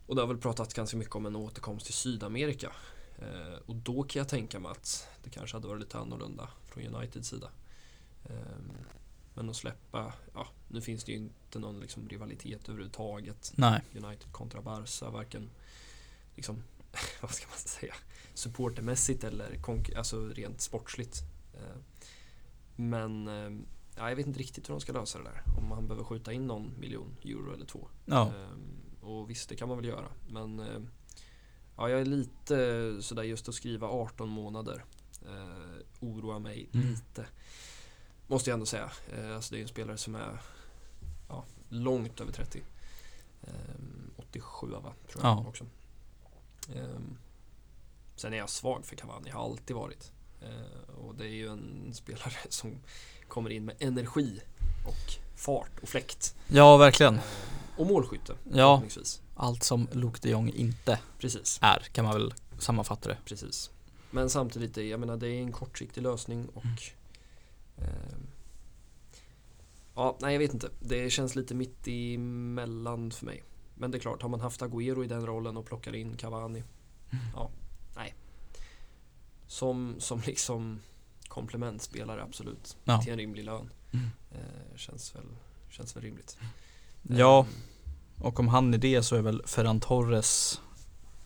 Och 0.06 0.14
det 0.14 0.22
har 0.22 0.28
väl 0.28 0.38
pratats 0.38 0.74
ganska 0.74 0.96
mycket 0.96 1.14
om 1.14 1.26
en 1.26 1.36
återkomst 1.36 1.86
till 1.86 1.94
Sydamerika. 1.94 2.72
Eh, 3.18 3.58
och 3.66 3.76
då 3.76 4.02
kan 4.02 4.20
jag 4.20 4.28
tänka 4.28 4.60
mig 4.60 4.70
att 4.70 5.08
det 5.24 5.30
kanske 5.30 5.56
hade 5.56 5.68
varit 5.68 5.80
lite 5.80 5.98
annorlunda 5.98 6.48
från 6.68 6.94
Uniteds 6.94 7.28
sida. 7.28 7.48
Ehm, 8.24 8.72
men 9.34 9.50
att 9.50 9.56
släppa, 9.56 10.12
ja 10.34 10.46
nu 10.68 10.80
finns 10.80 11.04
det 11.04 11.12
ju 11.12 11.18
inte 11.18 11.58
någon 11.58 11.80
liksom 11.80 12.08
rivalitet 12.08 12.68
överhuvudtaget. 12.68 13.52
Nej, 13.56 13.80
United 13.94 14.32
kontra 14.32 14.62
Barca, 14.62 15.10
varken 15.10 15.50
liksom, 16.34 16.62
vad 17.22 17.30
ska 17.30 17.46
man 17.48 17.58
säga, 17.58 17.94
supportermässigt 18.34 19.24
eller 19.24 19.58
alltså 19.96 20.28
rent 20.28 20.60
sportsligt. 20.60 21.18
Eh, 21.54 21.76
Men 22.76 23.28
eh, 23.28 23.60
ja, 23.96 24.08
jag 24.08 24.16
vet 24.16 24.26
inte 24.26 24.40
riktigt 24.40 24.68
hur 24.68 24.74
de 24.74 24.80
ska 24.80 24.92
lösa 24.92 25.18
det 25.18 25.24
där. 25.24 25.42
Om 25.58 25.68
man 25.68 25.86
behöver 25.88 26.04
skjuta 26.04 26.32
in 26.32 26.46
någon 26.46 26.80
miljon 26.80 27.16
euro 27.24 27.54
eller 27.54 27.66
två. 27.66 27.88
ja, 28.06 28.32
Eh, 28.36 29.04
Och 29.08 29.30
visst, 29.30 29.48
det 29.48 29.56
kan 29.56 29.68
man 29.68 29.76
väl 29.76 29.86
göra. 29.86 30.08
Men 30.28 30.58
ja, 31.76 31.88
jag 31.88 32.00
är 32.00 32.04
lite 32.04 32.96
sådär 33.02 33.22
just 33.22 33.48
att 33.48 33.54
skriva 33.54 33.86
18 33.88 34.28
månader. 34.28 34.84
Oroar 36.00 36.38
mig 36.38 36.68
Mm. 36.74 36.86
lite. 36.90 37.26
Måste 38.32 38.50
jag 38.50 38.54
ändå 38.54 38.66
säga. 38.66 38.90
Eh, 39.16 39.34
alltså 39.36 39.54
det 39.54 39.60
är 39.60 39.62
en 39.62 39.68
spelare 39.68 39.96
som 39.96 40.14
är 40.14 40.38
ja, 41.28 41.44
långt 41.68 42.20
över 42.20 42.32
30. 42.32 42.62
Eh, 43.42 43.50
87 44.16 44.66
va, 44.66 44.92
tror 45.12 45.24
jag 45.24 45.30
Ja. 45.30 45.44
också. 45.48 45.64
Eh, 46.74 46.84
sen 48.16 48.32
är 48.32 48.36
jag 48.36 48.50
svag 48.50 48.84
för 48.86 48.96
Cavani, 48.96 49.30
har 49.30 49.44
alltid 49.44 49.76
varit. 49.76 50.12
Eh, 50.42 50.94
och 50.94 51.14
det 51.14 51.24
är 51.24 51.28
ju 51.28 51.48
en 51.48 51.90
spelare 51.94 52.32
som 52.48 52.74
kommer 53.28 53.50
in 53.50 53.64
med 53.64 53.76
energi 53.78 54.40
och 54.86 55.12
fart 55.36 55.78
och 55.82 55.88
fläkt. 55.88 56.34
ja 56.48 56.76
verkligen. 56.76 57.14
Eh, 57.14 57.20
Och 57.76 57.86
målskytte 57.86 58.34
Ja. 58.52 58.82
Allt 59.36 59.62
som 59.62 59.88
Luke 59.92 60.18
de 60.22 60.30
Jong 60.30 60.48
inte 60.50 60.98
Precis, 61.18 61.58
är 61.62 61.78
kan 61.92 62.04
man 62.04 62.14
väl 62.14 62.34
sammanfatta 62.58 63.08
det. 63.08 63.16
precis. 63.24 63.70
Men 64.10 64.30
samtidigt, 64.30 64.76
jag 64.76 65.00
menar 65.00 65.16
det 65.16 65.28
är 65.28 65.40
en 65.42 65.52
kortsiktig 65.52 66.02
lösning 66.02 66.48
och 66.54 66.64
eh, 66.64 66.72
Ja, 69.94 70.18
nej 70.20 70.32
jag 70.32 70.38
vet 70.38 70.54
inte. 70.54 70.70
Det 70.80 71.10
känns 71.10 71.36
lite 71.36 71.54
mitt 71.54 71.88
emellan 71.88 73.10
för 73.10 73.26
mig. 73.26 73.42
Men 73.74 73.90
det 73.90 73.98
är 73.98 74.00
klart, 74.00 74.22
har 74.22 74.28
man 74.28 74.40
haft 74.40 74.62
Agüero 74.62 75.04
i 75.04 75.08
den 75.08 75.26
rollen 75.26 75.56
och 75.56 75.66
plockar 75.66 75.94
in 75.94 76.16
Cavani. 76.16 76.62
Ja, 77.34 77.50
nej. 77.96 78.14
Som, 79.46 79.94
som 79.98 80.22
liksom 80.26 80.80
komplementspelare 81.28 82.22
absolut. 82.22 82.76
Ja. 82.84 83.02
Till 83.02 83.12
en 83.12 83.18
rimlig 83.18 83.44
lön. 83.44 83.70
Mm. 83.92 84.06
Eh, 84.30 84.76
känns, 84.76 85.14
väl, 85.14 85.26
känns 85.70 85.96
väl 85.96 86.02
rimligt. 86.02 86.38
Ja, 87.02 87.46
Eh, 88.18 88.26
och 88.26 88.40
om 88.40 88.48
han 88.48 88.74
är 88.74 88.78
det 88.78 89.02
så 89.02 89.16
är 89.16 89.22
väl 89.22 89.42
Ferran 89.46 89.80
Torres 89.80 90.60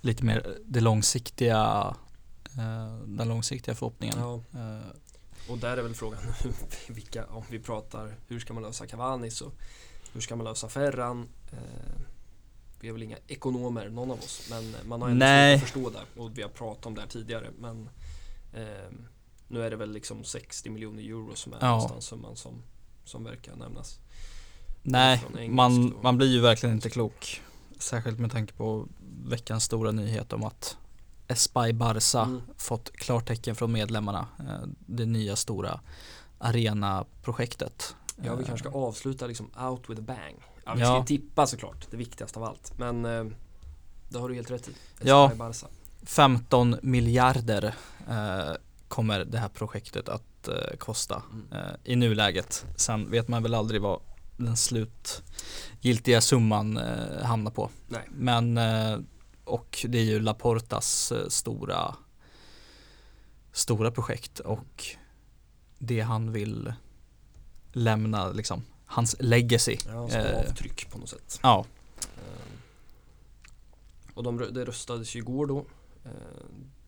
lite 0.01 0.25
mer 0.25 0.59
det 0.65 0.81
långsiktiga 0.81 1.95
eh, 2.59 2.97
den 3.07 3.29
långsiktiga 3.29 3.75
förhoppningen. 3.75 4.19
ja. 4.19 4.43
Eh, 4.53 4.87
Och 5.49 5.59
där 5.59 5.77
är 5.77 5.83
väl 5.83 5.95
frågan 5.95 6.21
vilka, 6.89 7.27
om 7.27 7.45
vi 7.51 7.59
pratar 7.59 8.15
hur 8.29 8.41
ska 8.41 8.53
man 8.55 8.63
lösa 8.63 8.87
Cavani 8.87 9.31
så 9.31 9.53
hur 10.13 10.21
ska 10.21 10.37
man 10.37 10.45
lösa 10.45 10.69
Ferran? 10.69 11.29
Eh, 11.53 11.59
vi 12.81 12.89
är 12.89 12.93
väl 12.93 13.03
inga 13.03 13.17
ekonomer 13.27 13.89
någon 13.89 14.11
av 14.11 14.19
oss 14.19 14.47
men 14.51 14.89
man 14.89 15.03
har 15.03 15.09
ändå 15.09 15.19
Nej. 15.25 15.59
svårt 15.59 15.63
att 15.69 15.73
förstå 15.73 15.91
det 15.91 16.21
och 16.21 16.39
vi 16.39 16.43
har 16.43 16.49
pratat 16.49 16.87
om 16.87 16.95
det 16.95 17.01
här 17.01 17.09
tidigare 17.09 17.51
men 17.59 17.89
eh, 18.53 18.91
nu 19.49 19.63
är 19.63 19.71
det 19.71 19.77
väl 19.77 19.93
liksom 19.93 20.25
60 20.25 20.71
miljoner 20.71 21.03
euro 21.03 21.35
som 21.35 21.53
är 21.53 21.59
Ja. 21.61 21.71
någonstans 21.71 22.05
summan 22.05 22.37
som, 22.37 22.63
som 23.05 23.25
verkar 23.25 23.57
nämnas. 23.57 23.99
Nej, 24.83 25.23
man, 25.49 25.95
man 26.03 26.17
blir 26.17 26.29
ju 26.29 26.41
verkligen 26.41 26.75
inte 26.75 26.91
klok. 26.91 27.43
Särskilt 27.79 28.19
med 28.19 28.33
tanke 28.33 28.53
på 28.53 28.89
veckans 29.25 29.65
stora 29.65 29.93
nyhet 29.93 30.33
om 30.33 30.45
att 30.45 30.77
Espai 31.29 31.73
Barca 31.73 32.23
Mm. 32.23 32.43
fått 32.57 32.93
klartecken 32.93 33.55
från 33.57 33.73
medlemmarna. 33.73 34.27
eh, 34.39 34.69
Det 34.87 35.07
nya 35.07 35.37
stora 35.37 35.81
arena-projektet. 36.39 37.97
Ja 38.17 38.35
vi 38.35 38.43
Eh, 38.43 38.47
kanske 38.47 38.69
ska 38.69 38.79
avsluta 38.79 39.27
liksom 39.27 39.51
out 39.61 39.91
with 39.91 40.01
a 40.01 40.05
bang. 40.07 40.37
Ja, 40.65 40.75
vi 40.75 40.81
ska 40.81 41.05
tippa 41.05 41.47
såklart, 41.47 41.87
det 41.91 41.97
viktigaste 41.97 42.39
av 42.39 42.45
allt. 42.45 42.73
Men 42.79 43.05
eh, 43.05 43.25
det 44.09 44.19
har 44.19 44.29
du 44.29 44.35
helt 44.35 44.51
rätt 44.51 44.69
i. 44.69 44.73
Ja. 45.03 45.33
Barca. 45.37 45.67
15 46.03 46.77
miljarder 46.83 47.75
eh, 48.09 48.53
kommer 48.89 49.25
det 49.25 49.39
här 49.39 49.49
projektet 49.49 50.09
att 50.09 50.49
eh, 50.49 50.77
kosta 50.79 51.23
Mm. 51.33 51.47
eh, 51.53 51.75
i 51.85 51.97
nuläget. 51.97 52.65
Sen 52.77 53.11
vet 53.11 53.29
man 53.29 53.43
väl 53.43 53.55
aldrig 53.55 53.83
vad 53.83 54.01
den 54.37 54.57
slutgiltiga 54.57 56.21
summan 56.21 56.77
eh, 56.79 57.25
hamnar 57.25 57.51
på. 57.51 57.71
Nej. 57.89 58.09
Men 58.11 58.59
eh, 58.59 58.99
och 59.47 59.87
det 59.89 59.99
är 59.99 60.05
ju 60.05 60.21
Laportas 60.21 61.13
eh, 61.13 61.29
stora 61.29 61.97
stora 63.53 63.91
projekt 63.91 64.39
och 64.41 64.85
det 65.79 66.01
han 66.01 66.33
vill 66.33 66.73
lämna 67.73 68.33
liksom 68.33 68.63
hans 68.87 69.17
legacy. 69.21 69.77
Ja, 69.87 70.09
som 70.09 70.21
Eh. 70.21 70.39
avtryck 70.39 70.91
på 70.91 70.99
något 70.99 71.09
sätt. 71.09 71.41
Ja, 71.43 71.65
Eh, 72.01 72.53
Och 74.15 74.23
de, 74.23 74.37
det 74.39 74.65
röstades 74.65 75.15
ju 75.17 75.19
igår 75.19 75.47
då 75.47 75.59
eh, 76.05 76.11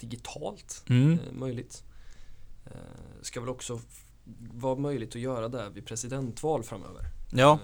digitalt 0.00 0.84
mm. 0.88 1.12
eh, 1.12 1.32
möjligt. 1.32 1.82
Eh, 2.66 2.72
ska 3.22 3.40
väl 3.40 3.48
också 3.48 3.80
vara 4.52 4.76
möjligt 4.76 5.08
att 5.08 5.20
göra 5.20 5.48
det 5.48 5.70
vid 5.70 5.86
presidentval 5.86 6.62
framöver. 6.62 7.04
ja, 7.32 7.58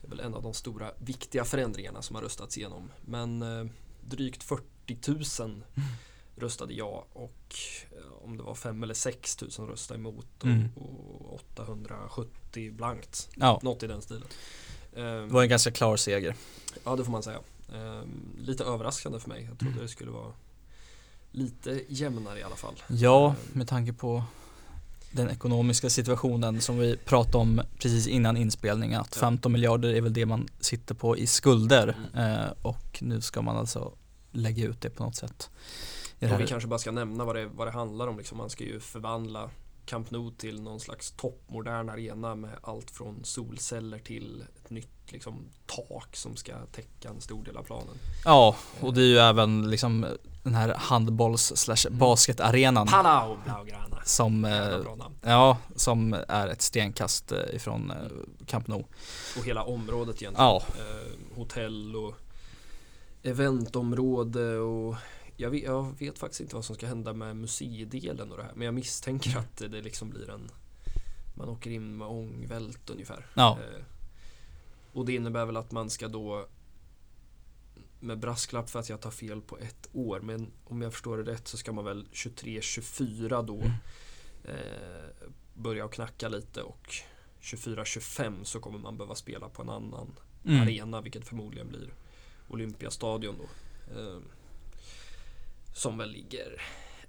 det 0.00 0.06
är 0.06 0.10
väl 0.10 0.20
en 0.20 0.34
av 0.34 0.42
de 0.42 0.54
stora 0.54 0.90
viktiga 0.98 1.44
förändringarna 1.44 2.02
som 2.02 2.16
har 2.16 2.22
röstats 2.22 2.58
igenom. 2.58 2.90
Men 3.00 3.42
drygt 4.08 4.42
40 4.42 5.42
000 5.42 5.62
röstade 6.36 6.74
ja 6.74 7.06
och 7.12 7.54
eh, 7.90 8.24
om 8.24 8.36
det 8.36 8.42
var 8.42 8.54
5 8.54 8.82
eller 8.82 8.94
6 8.94 9.40
000 9.58 9.68
röstade 9.68 10.00
emot 10.00 10.26
och, 10.38 10.44
Mm. 10.46 10.68
och 10.76 11.34
870 11.34 12.72
blankt. 12.72 13.28
ja. 13.36 13.60
Något 13.62 13.82
i 13.82 13.86
den 13.86 14.02
stilen. 14.02 14.24
Eh, 14.92 15.02
Det 15.02 15.26
var 15.26 15.42
en 15.42 15.48
ganska 15.48 15.70
klar 15.70 15.96
seger. 15.96 16.34
Ja, 16.84 16.96
det 16.96 17.04
får 17.04 17.12
man 17.12 17.22
säga. 17.22 17.38
Ehm, 17.74 18.36
lite 18.38 18.64
överraskande 18.64 19.20
för 19.20 19.28
mig. 19.28 19.42
Jag 19.48 19.58
trodde 19.58 19.72
Mm. 19.72 19.82
det 19.82 19.88
skulle 19.88 20.10
vara 20.10 20.32
lite 21.30 21.82
jämnare 21.88 22.38
i 22.38 22.42
alla 22.42 22.56
fall. 22.56 22.74
Ja, 22.88 23.28
Ehm, 23.28 23.34
med 23.58 23.68
tanke 23.68 23.92
på 23.92 24.24
den 25.10 25.30
ekonomiska 25.30 25.90
situationen 25.90 26.60
som 26.60 26.78
vi 26.78 26.96
pratade 26.96 27.38
om 27.38 27.62
precis 27.78 28.06
innan 28.06 28.36
inspelningen 28.36 29.00
att 29.00 29.12
Ja. 29.16 29.20
15 29.20 29.52
miljarder 29.52 29.88
är 29.88 30.00
väl 30.00 30.12
det 30.12 30.26
man 30.26 30.48
sitter 30.60 30.94
på 30.94 31.16
i 31.18 31.26
skulder 31.26 31.96
Mm. 32.14 32.40
eh, 32.40 32.46
och 32.62 32.98
nu 33.02 33.20
ska 33.20 33.42
man 33.42 33.56
alltså 33.56 33.92
lägga 34.32 34.64
ut 34.64 34.80
det 34.80 34.90
på 34.90 35.02
något 35.04 35.16
sätt. 35.16 35.50
Och 36.20 36.40
vi 36.40 36.46
kanske 36.46 36.68
bara 36.68 36.78
ska 36.78 36.90
nämna 36.90 37.24
vad 37.24 37.36
det, 37.36 37.46
vad 37.46 37.66
det 37.66 37.70
handlar 37.70 38.06
om. 38.08 38.18
Liksom. 38.18 38.38
Man 38.38 38.50
ska 38.50 38.64
ju 38.64 38.80
förvandla 38.80 39.50
Camp 39.84 40.10
Nou 40.10 40.30
till 40.30 40.62
någon 40.62 40.80
slags 40.80 41.10
toppmodern 41.10 41.88
arena 41.88 42.34
med 42.34 42.50
allt 42.62 42.90
från 42.90 43.20
solceller 43.24 43.98
till 43.98 44.44
ett 44.64 44.70
nytt 44.70 45.12
liksom, 45.12 45.44
tak 45.66 46.16
som 46.16 46.36
ska 46.36 46.52
täcka 46.72 47.08
en 47.08 47.20
stor 47.20 47.44
del 47.44 47.56
av 47.56 47.62
planen. 47.62 47.94
Ja, 48.24 48.56
och 48.80 48.94
det 48.94 49.00
är 49.02 49.06
ju 49.06 49.18
även 49.18 49.70
liksom 49.70 50.06
den 50.48 50.54
här 50.54 50.74
handbolls 50.74 51.52
slash 51.56 51.90
basketarenan 51.90 52.86
Palau 52.86 53.36
Blaugrana! 53.44 54.02
som, 54.04 54.44
eh, 54.44 54.80
ja, 55.22 55.58
som 55.76 56.16
är 56.28 56.48
ett 56.48 56.62
stenkast 56.62 57.32
eh, 57.32 57.38
ifrån 57.52 57.90
eh, 57.90 57.96
Camp 58.46 58.66
Nou. 58.66 58.84
Och 59.38 59.44
hela 59.44 59.62
området 59.62 60.22
egentligen. 60.22 60.46
Ja, 60.46 60.62
eh, 60.78 61.36
hotell 61.36 61.96
och 61.96 62.14
eventområde 63.22 64.58
och 64.58 64.96
jag 65.36 65.50
vet, 65.50 65.62
jag 65.62 65.98
vet 65.98 66.18
faktiskt 66.18 66.40
inte 66.40 66.54
vad 66.54 66.64
som 66.64 66.76
ska 66.76 66.86
hända 66.86 67.12
med 67.12 67.36
museidelen 67.36 68.30
och 68.30 68.36
det 68.36 68.42
här. 68.42 68.52
Men 68.54 68.64
jag 68.64 68.74
misstänker 68.74 69.38
att 69.38 69.56
det 69.56 69.80
liksom 69.80 70.10
blir 70.10 70.30
en 70.30 70.50
Man 71.34 71.48
åker 71.48 71.70
in 71.70 71.96
med 71.96 72.08
ångvält 72.08 72.90
ungefär. 72.90 73.26
Ja. 73.34 73.58
Eh, 73.60 73.84
och 74.92 75.06
det 75.06 75.14
innebär 75.14 75.44
väl 75.44 75.56
att 75.56 75.72
man 75.72 75.90
ska 75.90 76.08
då 76.08 76.46
med 78.00 78.18
brasklapp 78.18 78.70
för 78.70 78.78
att 78.78 78.88
jag 78.88 79.00
tar 79.00 79.10
fel 79.10 79.40
på 79.40 79.58
ett 79.58 79.88
år. 79.92 80.20
Men 80.20 80.50
om 80.64 80.82
jag 80.82 80.92
förstår 80.92 81.18
det 81.18 81.32
rätt 81.32 81.48
så 81.48 81.56
ska 81.56 81.72
man 81.72 81.84
väl 81.84 82.06
23-24 82.12 83.42
då 83.42 83.60
Mm. 83.60 83.72
eh, 84.44 85.28
börja 85.54 85.84
och 85.84 85.92
knacka 85.92 86.28
lite 86.28 86.62
och 86.62 86.88
24-25 87.40 88.44
så 88.44 88.60
kommer 88.60 88.78
man 88.78 88.96
behöva 88.96 89.14
spela 89.14 89.48
på 89.48 89.62
en 89.62 89.68
annan 89.68 90.14
Mm. 90.44 90.62
arena 90.62 91.00
vilket 91.00 91.26
förmodligen 91.28 91.68
blir 91.68 91.88
Olympiastadion 92.48 93.36
då. 93.38 93.44
Eh, 94.00 94.18
som 95.74 95.98
väl 95.98 96.10
ligger, 96.10 96.62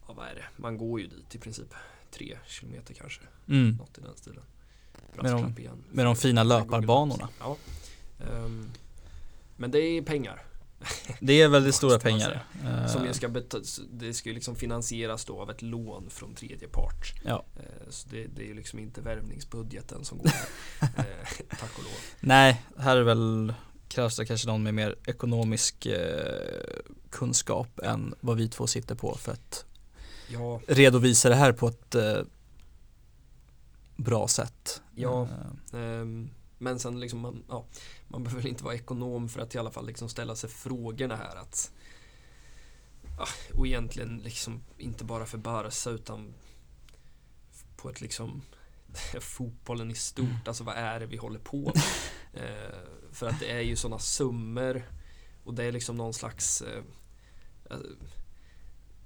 ja 0.07 0.13
vad 0.13 0.27
är 0.27 0.35
det, 0.35 0.45
man 0.57 0.77
går 0.77 0.99
ju 1.01 1.07
dit 1.07 1.35
i 1.35 1.39
princip 1.39 1.73
tre 2.11 2.37
kilometer 2.47 2.93
kanske. 2.93 3.21
Mm. 3.47 3.75
Något 3.75 3.97
i 3.97 4.01
den 4.01 4.15
stilen. 4.17 4.43
Med 5.15 5.31
de- 5.31 5.61
igen. 5.61 5.83
Med 5.91 6.05
de 6.05 6.15
fina 6.15 6.43
löparbanorna. 6.43 7.29
Ja. 7.39 7.57
Ehm, 8.19 8.69
men 9.57 9.71
det 9.71 9.79
är 9.79 10.01
pengar. 10.01 10.43
Det 11.19 11.41
är 11.41 11.47
väldigt 11.47 11.75
stora 11.75 11.99
pengar. 11.99 12.45
Som 12.87 13.01
Eh, 13.01 13.07
ju 13.07 13.13
ska 13.13 13.27
beta- 13.27 13.59
det 13.91 14.13
ska 14.13 14.29
ju 14.29 14.35
liksom 14.35 14.55
finansieras 14.55 15.25
då 15.25 15.41
av 15.41 15.49
ett 15.49 15.61
lån 15.61 16.09
från 16.09 16.35
tredje 16.35 16.67
part. 16.67 17.13
Ja. 17.25 17.45
Eh, 17.55 17.89
Så 17.89 18.09
det, 18.09 18.27
det 18.27 18.41
är 18.43 18.47
ju 18.47 18.53
liksom 18.53 18.79
inte 18.79 19.01
värvningsbudgeten 19.01 20.05
som 20.05 20.17
går 20.17 20.27
eh, 20.81 21.05
tack 21.49 21.77
och 21.77 21.83
lov. 21.83 21.91
Nej, 22.19 22.63
här 22.77 22.97
är 22.97 23.01
väl 23.03 23.53
krävs 23.87 24.15
det 24.17 24.25
kanske 24.25 24.47
någon 24.47 24.63
med 24.63 24.73
mer 24.73 24.95
ekonomisk 25.05 25.87
kunskap 27.09 27.79
än 27.79 28.15
vad 28.19 28.37
vi 28.37 28.47
två 28.49 28.67
sitter 28.67 28.95
på 28.95 29.15
för 29.17 29.31
att 29.31 29.65
Ja, 30.31 30.61
redovisa 30.67 31.29
det 31.29 31.35
här 31.35 31.51
på 31.53 31.67
ett 31.67 31.95
bra 33.95 34.27
sätt. 34.27 34.81
Ja. 34.95 35.27
Eh, 35.73 35.79
ehm, 35.79 36.29
men 36.57 36.79
sen 36.79 36.99
liksom 36.99 37.19
man, 37.19 37.43
ja, 37.49 37.65
man 38.09 38.23
behöver 38.23 38.47
inte 38.47 38.63
vara 38.63 38.75
ekonom 38.75 39.29
för 39.29 39.41
att 39.41 39.55
i 39.55 39.57
alla 39.57 39.71
fall 39.71 39.87
liksom 39.87 40.09
ställa 40.09 40.35
sig 40.35 40.49
frågorna 40.49 41.15
här 41.15 41.35
att 41.35 41.71
ja, 43.17 43.25
och 43.57 43.67
egentligen 43.67 44.17
liksom 44.17 44.61
inte 44.77 45.03
bara 45.03 45.25
för 45.25 45.37
Barca 45.37 45.89
utan 45.89 46.33
på 47.77 47.89
ett 47.89 48.01
liksom 48.01 48.41
fotbollen 49.21 49.91
i 49.91 49.95
stort, 49.95 50.25
Mm. 50.25 50.37
alltså 50.45 50.63
vad 50.63 50.75
är 50.75 50.99
det 50.99 51.05
vi 51.05 51.17
håller 51.17 51.39
på 51.39 51.57
med? 51.75 51.83
Eh, 52.33 52.79
för 53.11 53.27
att 53.27 53.39
det 53.39 53.51
är 53.51 53.61
ju 53.61 53.75
sådana 53.75 53.99
summor 53.99 54.83
och 55.43 55.53
det 55.53 55.63
är 55.63 55.71
liksom 55.71 55.95
någon 55.95 56.13
slags 56.13 56.61
eh, 56.61 56.83
eh, 57.69 57.77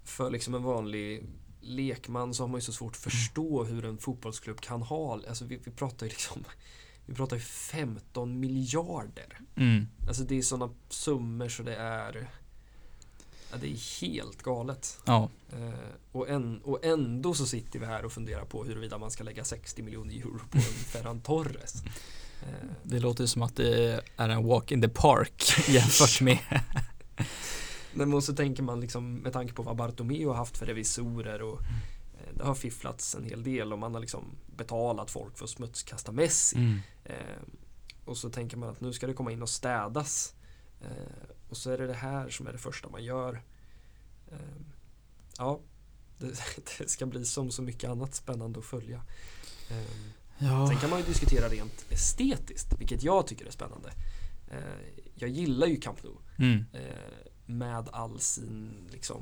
för 0.04 0.32
liksom 0.32 0.54
en 0.56 0.64
vanlig 0.64 1.30
lekman 1.62 2.34
så 2.34 2.44
har 2.44 2.48
man 2.48 2.58
ju 2.58 2.62
så 2.62 2.74
svårt 2.74 2.92
att 2.92 3.02
förstå 3.02 3.64
hur 3.64 3.86
en 3.86 3.98
fotbollsklubb 3.98 4.62
kan 4.62 4.82
ha, 4.82 5.22
alltså 5.28 5.46
vi, 5.46 5.58
vi 5.66 5.72
pratar 5.72 6.06
ju 6.06 6.10
liksom 6.10 6.46
vi 7.06 7.14
pratar 7.14 7.36
ju 7.36 7.42
15 7.42 8.40
miljarder. 8.40 9.40
mm. 9.56 9.88
Alltså 10.08 10.24
det 10.24 10.38
är 10.38 10.42
sådana 10.42 10.74
summor 10.90 11.50
så 11.50 11.64
det 11.64 11.76
är 11.76 12.30
ja, 13.52 13.58
det 13.62 13.68
är 13.68 14.02
helt 14.02 14.44
galet. 14.44 15.00
Ja, 15.06 15.30
Eh, 15.60 15.96
och, 16.12 16.30
en, 16.30 16.62
och 16.62 16.86
ändå 16.86 17.34
så 17.34 17.46
sitter 17.46 17.80
vi 17.80 17.86
här 17.86 18.06
och 18.06 18.12
funderar 18.12 18.46
på 18.46 18.64
huruvida 18.64 18.98
man 18.98 19.12
ska 19.12 19.24
lägga 19.24 19.44
60 19.44 19.84
miljoner 19.84 20.16
euro 20.16 20.40
på 20.50 20.58
en 20.58 20.64
Ferran 20.64 21.22
Torres. 21.22 21.84
Eh, 22.42 22.70
det 22.84 23.00
låter 23.00 23.26
som 23.26 23.42
att 23.42 23.56
det 23.56 24.02
är 24.18 24.30
en 24.30 24.46
walk 24.46 24.72
in 24.72 24.82
the 24.82 24.90
park 24.90 25.54
jämfört 25.68 26.22
med 26.22 26.40
Men 27.94 28.22
så 28.22 28.36
tänker 28.36 28.64
man 28.64 28.82
liksom 28.82 29.16
med 29.16 29.34
tanke 29.34 29.54
på 29.54 29.64
vad 29.64 29.76
Bartomeu 29.76 30.28
har 30.28 30.36
haft 30.36 30.58
för 30.58 30.66
revisorer 30.66 31.42
och 31.42 31.60
eh, 31.62 31.68
det 32.38 32.44
har 32.44 32.56
fifflats 32.56 33.16
en 33.16 33.24
hel 33.24 33.44
del 33.44 33.74
och 33.74 33.80
man 33.80 33.94
har 33.94 34.02
liksom 34.02 34.36
betalat 34.56 35.12
folk 35.12 35.38
för 35.38 35.44
att 35.46 35.50
smutskasta 35.50 36.12
Messi. 36.12 36.58
mm. 36.58 36.80
Eh, 37.06 37.42
och 38.06 38.18
så 38.18 38.30
tänker 38.30 38.58
man 38.58 38.70
att 38.70 38.82
nu 38.82 38.94
ska 38.94 39.08
det 39.08 39.14
komma 39.14 39.32
in 39.32 39.42
och 39.42 39.50
städas. 39.50 40.36
Eh, 40.82 41.28
och 41.50 41.58
så 41.58 41.72
är 41.72 41.78
det 41.78 41.88
det 41.88 41.94
här 41.94 42.30
som 42.30 42.48
är 42.48 42.52
det 42.52 42.58
första 42.58 42.90
man 42.90 43.04
gör. 43.04 43.44
Eh, 44.32 44.38
ja, 45.38 45.60
det, 46.18 46.28
det 46.78 46.90
ska 46.90 47.06
bli 47.06 47.26
som 47.26 47.52
så 47.52 47.62
mycket 47.62 47.90
annat 47.90 48.16
spännande 48.16 48.60
att 48.60 48.66
följa. 48.66 49.02
Eh, 49.70 50.14
Ja, 50.38 50.68
Sen 50.68 50.78
kan 50.78 50.90
man 50.90 51.00
ju 51.00 51.06
diskutera 51.06 51.48
rent 51.48 51.86
estetiskt, 51.90 52.80
vilket 52.80 53.04
jag 53.04 53.28
tycker 53.28 53.46
är 53.46 53.52
spännande. 53.52 53.92
Eh, 54.52 55.04
jag 55.16 55.30
gillar 55.30 55.68
ju 55.68 55.78
Camp 55.78 56.04
Nou 56.04 56.18
mm. 56.38 56.66
eh, 56.74 56.82
med 57.46 57.90
all 57.92 58.20
sin 58.20 58.88
liksom 58.92 59.22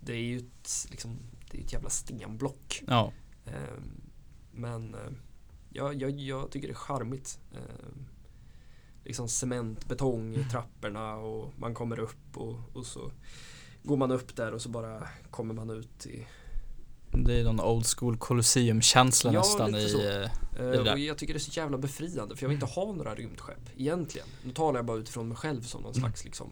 det 0.00 0.12
är 0.12 0.16
ju 0.22 0.36
ett, 0.38 0.86
liksom, 0.90 1.18
det 1.50 1.58
är 1.58 1.62
ett 1.62 1.72
jävla 1.72 1.90
stenblock. 1.90 2.82
ja. 2.86 3.12
Eh, 3.46 3.52
men 4.52 4.94
eh, 4.94 5.00
ja, 5.70 5.92
jag, 5.92 6.10
jag 6.10 6.50
tycker 6.50 6.68
det 6.68 6.72
är 6.72 6.74
charmigt. 6.74 7.38
Eh, 7.52 7.58
liksom 9.04 9.28
cementbetong 9.28 10.34
i 10.34 10.44
trapporna 10.50 11.14
och 11.14 11.52
man 11.58 11.74
kommer 11.74 11.98
upp 11.98 12.36
och, 12.36 12.56
och 12.72 12.86
så 12.86 13.12
går 13.82 13.96
man 13.96 14.10
upp 14.10 14.36
där 14.36 14.52
och 14.54 14.62
så 14.62 14.68
bara 14.68 15.08
kommer 15.30 15.54
man 15.54 15.70
ut 15.70 16.06
i 16.06 16.26
Det 17.26 17.40
är 17.40 17.44
någon 17.44 17.60
old 17.60 17.86
school 17.86 18.16
Colosseum-känsla 18.16 19.32
Ja, 19.32 19.38
nästan 19.40 19.72
lite 19.72 19.86
i 19.86 19.88
så. 19.90 20.90
och 20.92 20.98
jag 20.98 21.18
tycker 21.18 21.34
det 21.34 21.36
är 21.36 21.50
så 21.50 21.60
jävla 21.60 21.78
befriande 21.78 22.36
för 22.36 22.44
jag 22.44 22.48
vill 22.48 22.56
inte 22.62 22.66
ha 22.66 22.92
några 22.92 23.14
rymdskepp 23.14 23.70
egentligen. 23.76 24.28
Nu 24.44 24.52
talar 24.52 24.78
jag 24.78 24.86
bara 24.86 24.98
utifrån 24.98 25.28
mig 25.28 25.36
själv 25.36 25.62
som 25.62 25.82
någon 25.82 25.92
Mm. 25.92 26.00
slags 26.00 26.24
liksom 26.24 26.50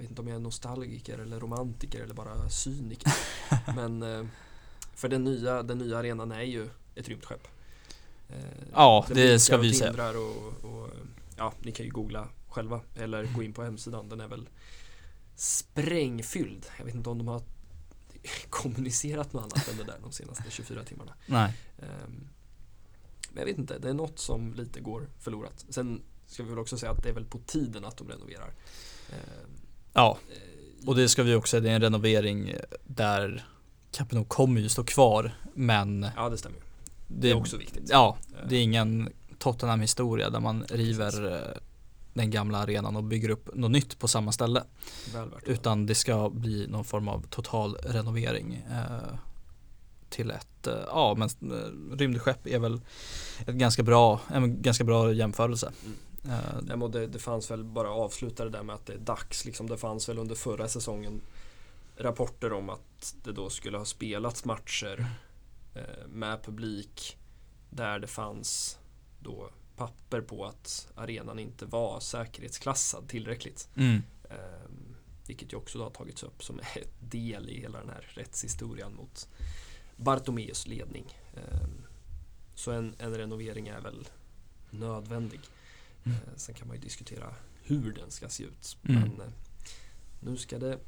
Jag 0.00 0.02
vet 0.02 0.10
inte 0.10 0.22
om 0.22 0.28
jag 0.28 0.36
är 0.36 0.40
nostalgiker 0.40 1.18
eller 1.18 1.40
romantiker 1.40 2.00
eller 2.02 2.14
bara 2.14 2.48
cyniker. 2.48 3.12
Men 3.76 4.02
eh, 4.02 4.26
för 4.94 5.08
den 5.08 5.24
nya, 5.24 5.62
den 5.62 5.78
nya 5.78 5.98
arenan 5.98 6.32
är 6.32 6.42
ju 6.42 6.68
ett 6.94 7.08
rymdskepp. 7.08 7.48
Eh, 8.28 8.36
Ja, 8.72 9.04
det 9.08 9.14
blinkar 9.14 9.38
ska 9.38 9.56
vi 9.56 9.74
se. 9.74 9.84
tindrar 9.84 10.14
Och, 10.16 10.64
och, 10.64 10.90
ja, 11.36 11.52
ni 11.62 11.72
kan 11.72 11.86
ju 11.86 11.92
googla 11.92 12.28
själva 12.48 12.80
eller 12.96 13.24
gå 13.24 13.42
in 13.42 13.52
på 13.52 13.62
hemsidan. 13.62 14.08
Den 14.08 14.20
är 14.20 14.28
väl 14.28 14.48
sprängfylld. 15.36 16.66
Jag 16.78 16.84
vet 16.84 16.94
inte 16.94 17.10
om 17.10 17.18
de 17.18 17.28
har 17.28 17.42
kommunicerat 18.50 19.32
något 19.32 19.42
annat 19.42 19.68
än 19.68 19.76
det 19.76 19.84
där 19.84 19.98
de 20.02 20.12
senaste 20.12 20.50
24 20.50 20.84
timmarna. 20.84 21.14
Nej. 21.26 21.54
Ehm, 21.78 22.28
Men 23.30 23.40
jag 23.40 23.46
vet 23.46 23.58
inte, 23.58 23.78
det 23.78 23.88
är 23.88 23.94
något 23.94 24.18
som 24.18 24.54
lite 24.54 24.80
går 24.80 25.08
förlorat. 25.18 25.64
Sen 25.68 26.02
ska 26.26 26.42
vi 26.42 26.48
väl 26.48 26.58
också 26.58 26.78
säga 26.78 26.92
att 26.92 27.02
det 27.02 27.08
är 27.08 27.12
väl 27.14 27.24
på 27.24 27.38
tiden 27.38 27.84
att 27.84 27.96
de 27.96 28.08
renoverar. 28.08 28.52
Ja, 29.92 30.18
och 30.86 30.96
det 30.96 31.08
ska 31.08 31.22
vi 31.22 31.34
också, 31.34 31.60
det 31.60 31.70
är 31.70 31.74
en 31.74 31.80
renovering 31.80 32.54
där 32.84 33.44
Nou 34.10 34.24
kommer 34.24 34.60
ju 34.60 34.68
stå 34.68 34.84
kvar 34.84 35.34
men 35.54 36.06
Ja, 36.16 36.28
det 36.28 36.38
stämmer 36.38 36.58
det, 36.58 37.20
Det 37.20 37.30
är 37.30 37.36
också 37.36 37.56
viktigt. 37.56 37.84
Ja, 37.90 38.16
Eh, 38.42 38.48
det 38.48 38.56
är 38.56 38.62
ingen 38.62 39.08
Tottenham 39.38 39.80
historia 39.80 40.30
där 40.30 40.40
man 40.40 40.64
river 40.68 41.32
eh, 41.32 41.56
den 42.14 42.30
gamla 42.30 42.58
arenan 42.58 42.96
och 42.96 43.04
bygger 43.04 43.28
upp 43.28 43.54
något 43.54 43.70
nytt 43.70 43.98
på 43.98 44.08
samma 44.08 44.32
ställe. 44.32 44.62
Utan 45.46 45.86
det 45.86 45.94
ska 45.94 46.30
bli 46.30 46.66
någon 46.66 46.84
form 46.84 47.08
av 47.08 47.26
total 47.30 47.74
renovering 47.74 48.66
eh, 48.70 49.16
till 50.08 50.30
ett, 50.30 50.66
eh, 50.66 50.74
ja 50.86 51.14
men 51.18 51.28
eh, 51.28 51.96
rymdskepp 51.96 52.46
är 52.46 52.58
väl 52.58 52.80
ett 53.46 53.54
ganska 53.54 53.82
bra, 53.82 54.20
en 54.28 54.62
ganska 54.62 54.84
bra 54.84 55.12
jämförelse. 55.12 55.72
Mm. 55.84 55.96
Eh, 56.24 56.76
men 56.76 56.90
det, 56.90 57.06
det 57.06 57.18
fanns 57.18 57.50
väl, 57.50 57.64
bara 57.64 57.90
avsluta 57.90 58.44
det 58.44 58.50
där 58.50 58.62
med 58.62 58.74
att 58.74 58.86
det 58.86 58.92
är 58.92 58.98
dags. 58.98 59.44
Liksom, 59.44 59.68
det 59.68 59.78
fanns 59.78 60.08
väl 60.08 60.18
under 60.18 60.34
förra 60.34 60.68
säsongen 60.68 61.20
rapporter 61.96 62.52
om 62.52 62.70
att 62.70 63.14
det 63.24 63.32
då 63.32 63.50
skulle 63.50 63.78
ha 63.78 63.84
spelats 63.84 64.44
matcher 64.44 65.06
eh, 65.74 66.06
med 66.08 66.42
publik 66.42 67.18
där 67.70 67.98
det 67.98 68.06
fanns 68.06 68.78
då 69.20 69.50
papper 69.76 70.20
på 70.20 70.44
att 70.44 70.88
arenan 70.94 71.38
inte 71.38 71.66
var 71.66 72.00
säkerhetsklassad 72.00 73.08
tillräckligt. 73.08 73.68
mm, 73.76 74.02
Ehm, 74.30 74.96
vilket 75.26 75.52
ju 75.52 75.56
också 75.56 75.78
då 75.78 75.84
har 75.84 75.90
tagits 75.90 76.22
upp 76.22 76.44
som 76.44 76.58
ett 76.76 76.94
del 77.00 77.48
i 77.48 77.60
hela 77.60 77.78
den 77.78 77.88
här 77.88 78.10
rättshistorien 78.14 78.94
mot 78.94 79.28
Bartomeus 79.96 80.66
ledning. 80.66 81.16
Ehm, 81.34 81.86
så 82.54 82.70
en, 82.70 82.94
en 82.98 83.14
renovering 83.14 83.68
är 83.68 83.80
väl 83.80 84.08
nödvändig. 84.70 85.40
Mm. 86.04 86.18
Eh, 86.18 86.36
sen 86.36 86.54
kan 86.54 86.68
man 86.68 86.76
ju 86.76 86.82
diskutera 86.82 87.34
hur 87.62 87.92
den 87.92 88.10
ska 88.10 88.28
se 88.28 88.44
ut. 88.44 88.76
Mm. 88.88 89.00
Men 89.00 89.20
eh, 89.20 89.32
nu 90.20 90.36
ska 90.36 90.58
det 90.58 90.78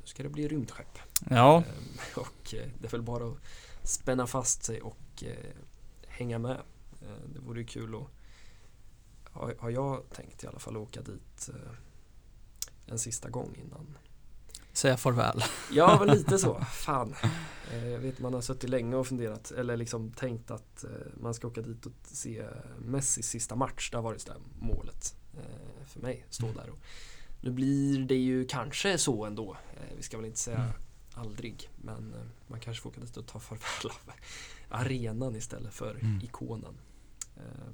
nu 0.00 0.06
ska 0.06 0.22
det 0.22 0.28
bli 0.28 0.48
rymdskepp. 0.48 0.98
ja, 1.30 1.56
Ehm, 1.56 1.98
och 2.16 2.54
eh, 2.54 2.68
det 2.80 2.86
är 2.86 2.90
väl 2.90 3.02
bara 3.02 3.28
att 3.28 3.38
spänna 3.82 4.26
fast 4.26 4.62
sig 4.62 4.80
och 4.80 5.24
eh, 5.24 5.54
hänga 6.06 6.38
med. 6.38 6.60
Eh, 7.02 7.28
det 7.34 7.40
vore 7.40 7.60
ju 7.60 7.66
kul 7.66 7.94
att 7.94 8.10
har, 9.32 9.70
jag 9.70 10.02
tänkt 10.10 10.44
i 10.44 10.46
alla 10.46 10.58
fall 10.58 10.76
åka 10.76 11.02
dit 11.02 11.48
eh, 11.48 11.72
en 12.86 12.98
sista 12.98 13.30
gång 13.30 13.54
innan. 13.64 13.96
Säga 14.72 14.96
farväl. 14.96 15.42
Ja, 15.72 15.96
men 16.04 16.16
lite 16.16 16.38
så. 16.38 16.60
Fan. 16.72 17.14
Eh, 17.72 17.88
jag 17.88 17.98
vet 17.98 18.18
man 18.18 18.34
har 18.34 18.40
suttit 18.40 18.70
länge 18.70 18.96
och 18.96 19.06
funderat 19.06 19.50
eller 19.50 19.76
liksom 19.76 20.12
tänkt 20.12 20.50
att 20.50 20.84
eh, 20.84 20.90
man 21.20 21.34
ska 21.34 21.46
åka 21.48 21.62
dit 21.62 21.86
och 21.86 21.92
se 22.02 22.44
Messis 22.78 23.26
sista 23.26 23.56
match. 23.56 23.90
Det 23.90 23.96
har 23.96 24.02
varit 24.02 24.26
det 24.26 24.34
målet 24.58 25.14
eh, 25.34 25.86
för 25.86 26.00
mig. 26.00 26.26
Stå 26.30 26.46
där 26.52 26.70
och 26.70 26.78
Nu 27.40 27.50
blir 27.50 27.98
det 28.04 28.14
ju 28.14 28.44
kanske 28.46 28.98
så 28.98 29.24
ändå. 29.24 29.56
Eh, 29.76 29.96
vi 29.96 30.02
ska 30.02 30.16
väl 30.16 30.26
inte 30.26 30.38
säga 30.38 30.56
Mm. 30.58 30.72
aldrig. 31.14 31.70
Men 31.76 32.14
eh, 32.14 32.20
man 32.46 32.60
kanske 32.60 32.82
får 32.82 32.90
åka 32.90 33.00
dit 33.00 33.16
och 33.16 33.26
ta 33.26 33.38
farväl 33.40 33.90
av 34.06 34.12
arenan 34.80 35.36
istället 35.36 35.74
för 35.74 35.90
Mm. 35.94 36.20
ikonen. 36.24 36.74
Eh, 37.36 37.72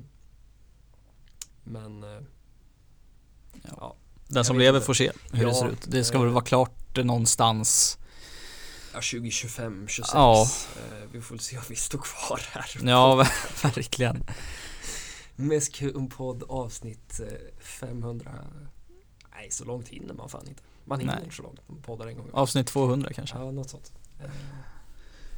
Men 1.64 2.05
eh, 2.05 2.20
ja, 3.77 3.97
Den 4.28 4.44
som 4.44 4.59
lever 4.59 4.81
får 4.81 4.94
se 4.94 5.12
hur 5.32 5.43
Ja, 5.43 5.48
det 5.48 5.55
ser 5.55 5.68
ut. 5.68 5.86
Det 5.89 6.05
ska 6.05 6.16
eh, 6.18 6.23
väl 6.24 6.32
vara 6.32 6.44
klart 6.44 6.75
någonstans. 7.05 7.98
ja, 8.93 8.97
2025, 8.98 9.89
26. 9.89 10.14
Ja. 10.14 10.47
Eh, 10.77 11.09
Vi 11.12 11.20
får 11.20 11.36
se 11.36 11.56
om 11.59 11.64
vi 11.68 11.77
står 11.77 11.98
kvar 11.98 12.40
här. 12.52 12.70
Ja, 12.82 13.14
verkligen. 13.62 14.24
Meskumpodd 15.36 16.43
avsnitt 16.48 17.20
eh, 17.20 17.62
500. 17.64 18.32
Nej, 19.35 19.51
så 19.51 19.64
långt 19.64 19.89
hinner 19.89 20.14
man 20.14 20.28
fan 20.28 20.48
inte. 20.48 20.62
Man 20.85 21.01
hinner 21.01 21.23
inte 21.23 21.36
så 21.36 21.43
långt. 21.43 21.60
Man 21.68 21.82
poddar 21.82 22.06
en 22.06 22.16
gång. 22.16 22.31
Avsnitt 22.32 22.66
200 22.66 23.12
kanske. 23.12 23.36
Ja, 23.39 23.51
något 23.51 23.70
sånt. 23.70 23.93
Eh, 24.20 24.31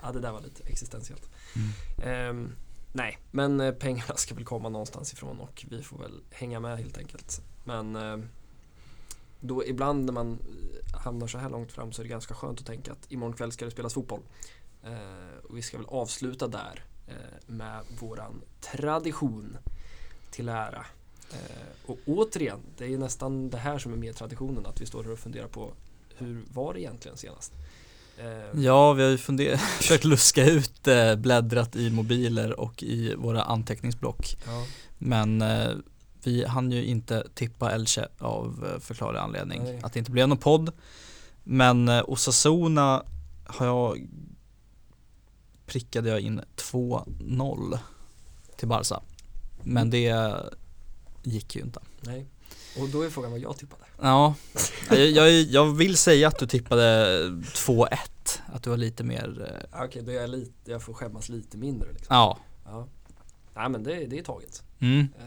Ja, 0.03 0.13
det 0.13 0.21
där 0.21 0.33
var 0.33 0.41
lite 0.41 0.63
existentiellt. 0.69 1.31
Mm. 1.57 1.71
Ehm, 2.03 2.53
nej, 2.93 3.19
men 3.31 3.61
eh, 3.61 3.73
pengarna 3.73 4.17
ska 4.17 4.35
väl 4.35 4.45
komma 4.45 4.69
någonstans 4.69 5.13
ifrån 5.13 5.41
och 5.41 5.65
vi 5.71 5.83
får 5.83 5.99
väl 5.99 6.21
hänga 6.31 6.61
med 6.61 6.79
helt 6.79 6.99
enkelt. 6.99 7.41
Men 7.65 7.97
eh, 7.97 8.17
då 9.41 9.67
ibland 9.67 10.05
när 10.05 10.13
man 10.13 10.33
eh, 10.93 10.99
hamnar 11.01 11.27
så 11.27 11.39
här 11.39 11.51
långt 11.51 11.73
fram 11.73 11.93
så 11.93 12.03
är 12.03 12.05
det 12.05 12.09
ganska 12.11 12.35
skönt 12.35 12.61
att 12.61 12.67
tänka 12.67 12.93
att 12.93 13.13
imorgon 13.13 13.33
kväll 13.37 13.53
ska 13.53 13.65
det 13.65 13.71
spelas 13.71 13.95
fotboll. 13.95 14.21
Eh, 14.85 15.45
och 15.49 15.57
vi 15.57 15.63
ska 15.63 15.77
väl 15.77 15.87
avsluta 15.89 16.49
där 16.49 16.85
eh, 17.09 17.15
med 17.47 17.81
våran 18.01 18.41
tradition 18.61 19.57
till 20.31 20.49
ära. 20.49 20.87
Eh, 21.33 21.67
och 21.91 21.99
återigen, 22.07 22.59
det 22.77 22.85
är 22.95 22.99
nästan 22.99 23.51
det 23.51 23.59
här 23.59 23.79
som 23.79 23.93
är 23.93 23.97
mer 23.97 24.13
traditionen, 24.13 24.67
att 24.67 24.81
vi 24.81 24.87
står 24.87 25.05
här 25.05 25.13
och 25.13 25.19
funderar 25.19 25.49
på 25.49 25.73
hur 26.17 26.43
var 26.55 26.75
det 26.75 26.81
egentligen 26.81 27.17
senast? 27.17 27.53
Eh, 28.19 28.61
Ja, 28.61 28.93
vi 28.93 29.03
har 29.03 29.11
ju 29.11 29.17
funder- 29.19 29.57
försökt 29.79 30.05
luska 30.05 30.45
ut, 30.45 30.89
eh, 30.89 31.15
bläddrat 31.17 31.77
i 31.77 31.91
mobiler 31.91 32.61
och 32.61 32.83
i 32.83 33.15
våra 33.15 33.43
anteckningsblock. 33.43 34.37
ja. 34.47 34.65
Men 34.99 35.43
vi 36.29 36.45
hann 36.45 36.73
ju 36.73 36.85
inte 36.85 37.27
tippa 37.35 37.73
Elche 37.73 38.09
av 38.19 38.71
eh, 38.75 38.81
förklarlig 38.81 39.19
anledning. 39.19 39.63
Nej. 39.65 39.81
Att 39.83 39.93
det 39.93 39.99
inte 39.99 40.11
blev 40.11 40.29
någon 40.29 40.39
podd. 40.39 40.73
Men 41.45 41.89
eh, 41.89 42.03
Osasuna 42.07 43.03
har 43.47 43.67
jag 43.67 44.09
prickade 45.67 46.09
jag 46.09 46.21
in 46.21 46.41
2-0 46.57 47.79
till 48.57 48.69
Barca. 48.69 49.01
Men 49.63 49.91
det 49.91 50.35
gick 51.23 51.57
ju 51.57 51.63
inte. 51.63 51.81
Nej. 52.01 52.27
Och 52.81 52.89
då 52.89 53.03
är 53.03 53.11
frågan 53.11 53.31
vad 53.31 53.41
jag 53.41 53.57
tippade. 53.57 53.83
Ja, 54.01 54.35
jag, 54.91 55.07
jag, 55.07 55.31
jag 55.31 55.67
vill 55.77 55.97
säga 55.97 56.29
att 56.29 56.39
du 56.39 56.47
tippade 56.47 57.19
2-1. 57.29 57.89
Att 58.53 58.63
du 58.63 58.71
var 58.71 58.77
lite 58.77 59.05
mer, 59.05 59.43
eh, 59.43 59.69
Ja, 59.73 59.85
Okej, 59.85 60.03
då 60.03 60.11
är 60.11 60.15
jag 60.17 60.31
lite, 60.31 60.71
jag 60.71 60.83
får 60.83 60.95
skämmas 60.95 61.29
lite 61.29 61.57
mindre 61.57 61.93
liksom. 61.93 62.17
ja. 62.17 62.39
Ja. 62.65 62.89
Nej 63.55 63.69
men 63.69 63.83
det, 63.83 64.07
det 64.07 64.19
är 64.19 64.23
taget. 64.23 64.63
Mm. 64.79 65.09
Eh, 65.19 65.25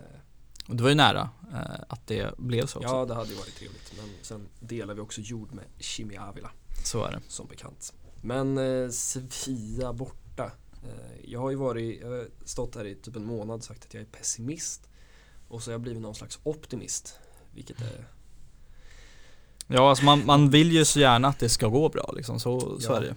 Och 0.68 0.76
det 0.76 0.84
var 0.84 0.90
ju 0.90 0.96
nära 0.96 1.30
eh, 1.54 1.84
att 1.90 2.08
det 2.08 2.38
blev 2.38 2.66
så 2.66 2.80
också. 2.80 2.90
ja, 2.92 3.06
det 3.06 3.14
hade 3.14 3.30
ju 3.30 3.36
varit 3.36 3.56
trevligt. 3.56 3.94
Men 3.98 4.10
sen 4.22 4.48
delar 4.60 4.94
vi 4.94 5.02
också 5.02 5.22
jord 5.22 5.54
med 5.54 5.66
Chimi 5.80 6.18
Avila 6.18 6.52
Så 6.86 7.04
är 7.06 7.12
det. 7.12 7.22
som 7.28 7.48
bekant. 7.48 7.94
Men 8.22 8.58
eh, 8.58 8.90
Sevilla 8.90 9.94
borta. 9.94 10.52
Eh, 10.84 11.20
jag 11.32 11.40
har 11.40 11.50
ju 11.50 11.56
varit, 11.56 12.02
jag 12.02 12.08
har 12.10 12.28
stått 12.46 12.76
här 12.76 12.86
i 12.86 12.96
typ 12.96 13.16
en 13.16 13.26
månad 13.26 13.58
och 13.58 13.64
sagt 13.64 13.86
att 13.86 13.94
jag 13.94 14.02
är 14.02 14.08
pessimist. 14.08 14.88
Och 15.48 15.64
så 15.64 15.70
har 15.70 15.74
jag 15.74 15.82
blivit 15.82 16.02
någon 16.02 16.16
slags 16.16 16.40
optimist. 16.44 17.16
Vilket 17.54 17.82
är, 17.82 18.08
Ja, 19.68 19.90
alltså 19.90 20.06
man, 20.06 20.26
man 20.26 20.50
vill 20.50 20.72
ju 20.72 20.86
så 20.86 21.00
gärna 21.00 21.28
att 21.28 21.40
det 21.40 21.50
ska 21.50 21.68
gå 21.68 21.90
bra 21.90 22.12
liksom. 22.16 22.40
Så, 22.40 22.80
så 22.80 22.92
Ja. 22.92 22.98
är 22.98 23.02
det 23.02 23.08
ju. 23.08 23.14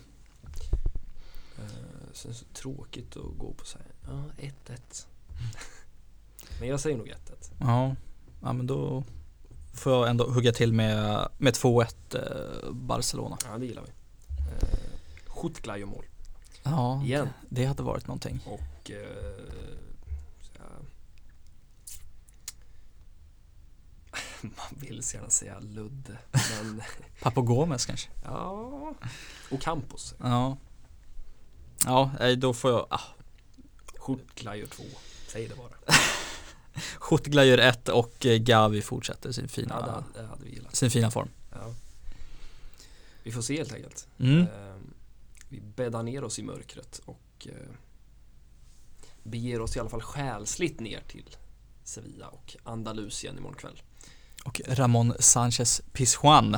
eh, 1.59 1.69
sen 2.13 2.35
så 2.35 2.45
tråkigt 2.45 3.17
att 3.17 3.39
gå 3.39 3.53
på 3.55 3.65
så 3.65 3.79
här, 3.79 3.87
ja 4.07 4.25
1-1. 4.67 5.07
Men 6.61 6.69
jag 6.69 6.81
säger 6.81 6.97
nog 6.97 7.09
1-1. 7.09 7.15
Ja, 7.61 7.97
ja 8.43 8.53
men 8.53 8.67
då 8.67 9.05
får 9.75 9.93
jag 9.93 10.11
ändå 10.11 10.31
hugga 10.31 10.53
till 10.53 10.73
med, 10.73 11.29
med 11.39 11.55
2-1 11.55 11.87
eh, 12.15 12.73
Barcelona. 12.73 13.39
Ja, 13.45 13.59
det 13.59 13.67
gillar 13.67 13.83
vi. 13.83 13.91
Eh, 14.67 14.69
Schutgla 15.27 15.79
gör 15.79 15.87
mål. 15.87 16.05
Ja, 16.63 17.03
Igen. 17.05 17.29
Det, 17.49 17.61
det 17.61 17.67
hade 17.67 17.83
varit 17.83 18.07
någonting. 18.07 18.41
Och 18.47 18.91
eh, 18.91 19.65
man 24.43 24.81
vill 24.81 25.03
så 25.03 25.17
gärna 25.17 25.31
säga 25.31 25.61
Ludde. 25.61 26.19
Men 26.33 26.83
Papo 27.23 27.43
Gomes 27.43 27.87
kanske? 27.87 28.09
ja. 28.25 28.95
Och 29.51 29.61
Campos. 29.61 30.15
Ja. 30.21 30.57
Ja, 31.87 32.11
då 32.39 32.55
får 32.55 32.71
jag, 32.71 32.87
ah, 32.91 33.01
Schutgla 33.99 34.57
gör 34.57 34.67
två. 34.67 34.85
Säg 35.29 35.49
det 35.49 35.55
bara. 35.57 35.69
Schutgla 36.99 37.45
gör 37.45 37.59
ett 37.59 37.89
och 37.89 38.27
eh, 38.27 38.37
Gavi 38.39 38.83
fortsätter 38.83 39.33
sin 39.33 39.49
fina, 39.49 39.75
Ja, 39.81 39.87
det, 39.87 39.93
hade, 40.27 40.45
det 40.51 40.63
hade 40.63 40.77
sin 40.77 40.91
fina 40.91 41.11
form. 41.11 41.29
Ja. 41.53 41.75
Vi 43.23 43.33
får 43.33 43.43
se 43.43 43.57
helt 43.57 43.73
enkelt. 43.73 44.09
Mm. 44.19 44.41
Eh, 44.41 44.49
vi 45.49 45.61
bäddar 45.61 46.03
ner 46.03 46.25
oss 46.25 46.39
i 46.39 46.43
mörkret 46.43 47.01
och 47.05 47.47
eh, 47.47 47.53
beger 49.23 49.61
oss 49.61 49.77
i 49.77 49.81
alla 49.81 49.91
fall 49.91 50.03
själsligt 50.03 50.81
ner 50.81 51.01
till 51.09 51.37
Sevilla 51.85 52.29
och 52.29 52.57
Andalusien 52.65 53.39
imorgon 53.39 53.57
kväll. 53.57 53.83
Och 54.45 54.61
Ramon 54.69 55.15
Sanchez 55.19 55.83
Pizjuan. 55.93 56.55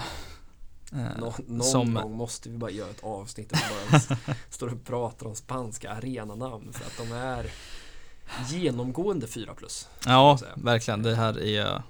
Eh, 0.92 1.18
Nå, 1.18 1.34
någon 1.46 1.62
som- 1.62 1.94
gång 1.94 2.16
måste 2.16 2.48
vi 2.48 2.58
bara 2.58 2.70
göra 2.70 2.90
ett 2.90 3.04
avsnitt 3.04 3.48
där 3.48 3.58
vi 3.58 3.90
bara 3.90 4.36
står 4.50 4.72
och 4.72 4.84
pratar 4.84 5.26
om 5.26 5.34
spanska 5.34 5.90
arenanamn 5.90 6.72
för 6.72 6.84
att 6.84 7.08
de 7.08 7.12
är 7.16 7.50
genomgående 8.48 9.26
4 9.26 9.54
plus. 9.54 9.88
Ja, 10.06 10.38
verkligen. 10.56 11.02
Det 11.02 11.14
här 11.14 11.42
är 11.42 11.82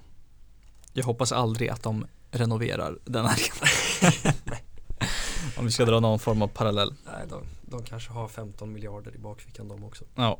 Jag 0.93 1.05
hoppas 1.05 1.31
aldrig 1.31 1.69
att 1.69 1.83
de 1.83 2.05
renoverar 2.31 2.99
den 3.05 3.25
arenan. 3.25 4.13
Om 5.57 5.65
vi 5.65 5.71
ska 5.71 5.85
dra 5.85 5.99
någon 5.99 6.19
form 6.19 6.41
av 6.41 6.47
parallell. 6.47 6.93
Nej, 7.05 7.27
de, 7.29 7.43
de 7.61 7.83
kanske 7.83 8.11
har 8.11 8.27
15 8.27 8.73
miljarder 8.73 9.15
i 9.15 9.17
bakfickan 9.17 9.67
de 9.67 9.83
också. 9.83 10.05
Ja, 10.15 10.39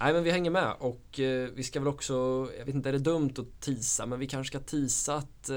Nej 0.00 0.12
men 0.12 0.24
vi 0.24 0.30
hänger 0.30 0.50
med 0.50 0.74
och 0.78 1.20
eh, 1.20 1.48
vi 1.54 1.62
ska 1.62 1.80
väl 1.80 1.88
också, 1.88 2.48
jag 2.58 2.64
vet 2.64 2.74
inte 2.74 2.88
är 2.88 2.92
det 2.92 2.98
dumt 2.98 3.34
att 3.38 3.60
tisa 3.60 4.06
men 4.06 4.18
vi 4.18 4.26
kanske 4.26 4.58
ska 4.58 4.66
tisa 4.66 5.14
att 5.14 5.48
eh, 5.48 5.56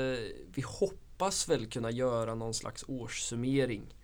vi 0.54 0.64
hoppas 0.66 1.50
väl 1.50 1.66
kunna 1.66 1.92
göra 1.92 2.36
någon 2.36 2.54
slags 2.54 2.86
årssummering 2.88 3.96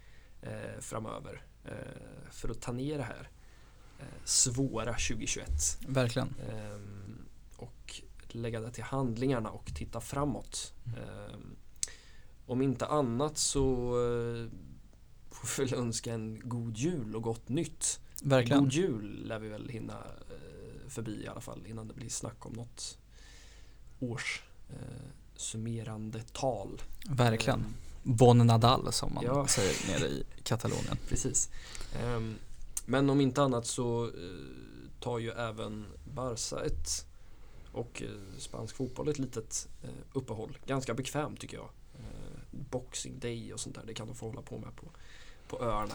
eh, 0.41 0.79
framöver 0.79 1.41
eh, 1.65 2.31
för 2.31 2.49
att 2.49 2.61
ta 2.61 2.71
ner 2.71 2.97
det 2.97 3.03
här 3.03 3.29
svåra 4.23 4.91
2021 4.93 5.77
verkligen. 5.87 6.33
Ehm, 6.51 7.25
och 7.55 8.01
lägga 8.27 8.59
det 8.59 8.71
till 8.71 8.83
handlingarna 8.83 9.49
och 9.49 9.71
titta 9.75 10.01
framåt. 10.01 10.73
Ehm, 10.87 11.55
om 12.45 12.61
inte 12.61 12.85
annat 12.85 13.37
så 13.37 13.61
eh, 13.89 14.49
får 15.31 15.63
vi 15.63 15.69
väl 15.69 15.79
önska 15.79 16.13
en 16.13 16.49
god 16.49 16.77
jul 16.77 17.15
och 17.15 17.21
gott 17.21 17.49
nytt. 17.49 17.99
Verkligen. 18.23 18.59
God 18.63 18.71
jul 18.73 19.27
lär 19.27 19.39
vi 19.39 19.49
väl 19.49 19.69
hinna 19.69 19.93
eh, 20.29 20.89
förbi 20.89 21.23
i 21.23 21.27
alla 21.27 21.41
fall 21.41 21.65
innan 21.67 21.87
det 21.87 21.93
blir 21.93 22.09
snack 22.09 22.45
om 22.45 22.53
något 22.53 22.97
års 23.99 24.43
eh, 24.69 24.75
summerande 25.35 26.21
tal. 26.33 26.81
Verkligen. 27.09 27.59
Ehm, 27.59 27.73
Bon 28.03 28.37
Nadal 28.47 28.93
som 28.93 29.13
man 29.13 29.23
Ja. 29.23 29.47
säger 29.47 29.87
nere 29.99 30.07
i 30.09 30.25
Katalonien. 30.43 30.97
Precis. 31.09 31.49
Ehm, 32.03 32.35
men 32.85 33.09
om 33.09 33.21
inte 33.21 33.41
annat 33.41 33.65
så 33.65 34.05
eh, 34.05 34.11
tar 34.99 35.19
ju 35.19 35.31
även 35.31 35.85
Barca 36.13 36.65
ett 36.65 37.05
och 37.71 38.01
eh, 38.01 38.37
spansk 38.37 38.75
fotboll 38.75 39.07
ett 39.07 39.19
litet 39.19 39.67
eh, 39.83 39.89
uppehåll. 40.13 40.57
Ganska 40.65 40.93
bekvämt 40.93 41.39
tycker 41.39 41.57
jag. 41.57 41.69
Boxing 42.51 43.19
Day 43.19 43.53
och 43.53 43.59
sånt 43.59 43.75
där, 43.75 43.83
det 43.87 43.93
kan 43.93 44.07
de 44.07 44.15
få 44.15 44.27
hålla 44.27 44.41
på 44.41 44.57
med 44.57 44.75
på, 44.75 44.87
på 45.47 45.63
öarna. 45.63 45.93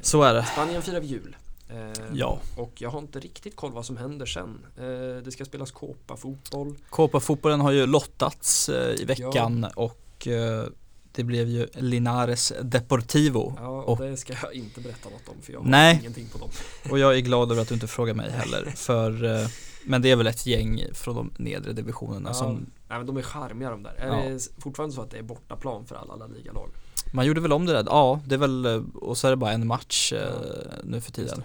Så 0.00 0.22
är 0.22 0.34
det. 0.34 0.44
Spanien 0.44 0.82
firar 0.82 1.00
jul. 1.00 1.36
Eh, 1.68 1.92
Ja. 2.14 2.40
Och 2.56 2.72
jag 2.82 2.90
har 2.90 2.98
inte 2.98 3.20
riktigt 3.20 3.56
koll 3.56 3.72
vad 3.72 3.86
som 3.86 3.96
händer 3.96 4.26
sen. 4.26 4.66
Eh, 4.76 5.22
det 5.24 5.32
ska 5.32 5.44
spelas 5.44 5.70
Copa-fotboll. 5.70 6.76
Copa-fotbollen 6.90 7.60
har 7.60 7.70
ju 7.70 7.86
lottats 7.86 8.68
eh, 8.68 9.00
i 9.00 9.04
veckan 9.04 9.66
och 9.76 10.26
eh, 10.28 10.66
det 11.12 11.24
blev 11.24 11.48
ju 11.48 11.68
Linares 11.74 12.52
Deportivo. 12.62 13.54
Ja, 13.58 13.82
och, 13.82 13.98
det 13.98 14.16
ska 14.16 14.34
jag 14.42 14.54
inte 14.54 14.80
berätta 14.80 15.08
något 15.08 15.28
om 15.28 15.34
för 15.42 15.52
jag 15.52 15.60
har 15.60 15.66
Nej. 15.68 15.98
ingenting 16.00 16.26
på 16.32 16.38
dem. 16.38 16.48
Och 16.90 16.98
jag 16.98 17.16
är 17.16 17.20
glad 17.20 17.52
över 17.52 17.62
att 17.62 17.68
du 17.68 17.74
inte 17.74 17.86
frågar 17.86 18.14
mig 18.14 18.30
heller. 18.30 18.64
För, 18.76 19.24
eh, 19.24 19.46
men 19.84 20.02
det 20.02 20.10
är 20.10 20.16
väl 20.16 20.26
ett 20.26 20.46
gäng 20.46 20.82
från 20.92 21.14
de 21.14 21.30
nedre 21.38 21.72
divisionerna 21.72 22.30
Ja. 22.30 22.34
som 22.34 22.54
Nej, 22.88 22.98
men 22.98 23.06
de 23.06 23.16
är 23.16 23.22
charmiga 23.22 23.70
de 23.70 23.82
där. 23.82 23.94
Ja. 23.98 24.04
Är 24.04 24.30
det 24.30 24.48
fortfarande 24.58 24.94
så 24.94 25.02
att 25.02 25.10
det 25.10 25.18
är 25.18 25.22
bortaplan 25.22 25.86
för 25.86 25.96
alla 25.96 26.16
La 26.16 26.26
Liga-lag? 26.26 26.70
Man 27.12 27.26
gjorde 27.26 27.40
väl 27.40 27.52
om 27.52 27.66
det 27.66 27.72
där? 27.72 27.84
Ja, 27.86 28.20
det 28.26 28.34
är 28.34 28.38
väl, 28.38 28.66
eh, 28.66 28.82
och 28.94 29.18
så 29.18 29.26
är 29.26 29.30
det 29.30 29.36
bara 29.36 29.52
en 29.52 29.66
match 29.66 30.12
eh, 30.12 30.18
Ja, 30.20 30.76
nu 30.84 31.00
för 31.00 31.12
tiden. 31.12 31.42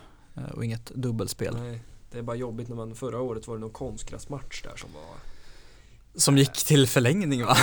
Och 0.54 0.66
inget 0.66 0.86
dubbelspel. 0.86 1.56
Nej, 1.60 1.82
det 2.12 2.18
är 2.18 2.22
bara 2.22 2.36
jobbigt 2.36 2.70
när 2.70 2.76
man 2.76 2.96
förra 2.96 3.22
året 3.22 3.48
var 3.48 3.56
det 3.56 3.62
någon 3.62 3.70
konstgräsmatch 3.70 4.62
där 4.64 4.76
som 4.76 4.90
var 4.94 5.16
Som 6.18 6.38
gick 6.38 6.54
till 6.54 6.88
förlängning 6.88 7.46
va? 7.46 7.58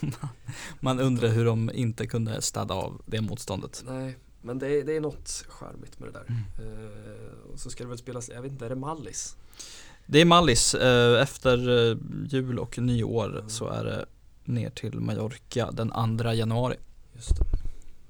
Man 0.80 1.00
undrar 1.00 1.28
hur 1.28 1.44
de 1.44 1.70
inte 1.74 2.06
kunde 2.06 2.42
städa 2.42 2.74
av 2.74 3.02
det 3.06 3.20
motståndet. 3.20 3.84
Nej, 3.86 4.18
men 4.42 4.58
det 4.58 4.66
är, 4.68 4.84
det 4.84 4.96
är 4.96 5.00
något 5.00 5.44
charmigt 5.48 5.98
med 5.98 6.08
det 6.08 6.12
där. 6.12 6.24
Mm. 6.28 6.42
Eh, 6.58 7.52
och 7.52 7.60
så 7.60 7.70
ska 7.70 7.82
det 7.84 7.88
väl 7.88 7.98
spelas, 7.98 8.28
jag 8.28 8.42
vet 8.42 8.52
inte, 8.52 8.64
är 8.64 8.68
det 8.68 8.76
Mallis? 8.76 9.36
Det 10.06 10.20
är 10.20 10.24
Mallis, 10.24 10.74
eh, 10.74 11.22
efter 11.22 11.90
eh, 11.90 11.96
jul 12.28 12.58
och 12.58 12.78
nyår 12.78 13.38
Mm. 13.38 13.50
så 13.50 13.68
är 13.68 13.84
det 13.84 14.06
ner 14.44 14.70
till 14.70 15.00
Mallorca 15.00 15.70
den 15.70 16.18
2 16.18 16.32
januari 16.32 16.76
Just 17.14 17.28
det, 17.38 17.44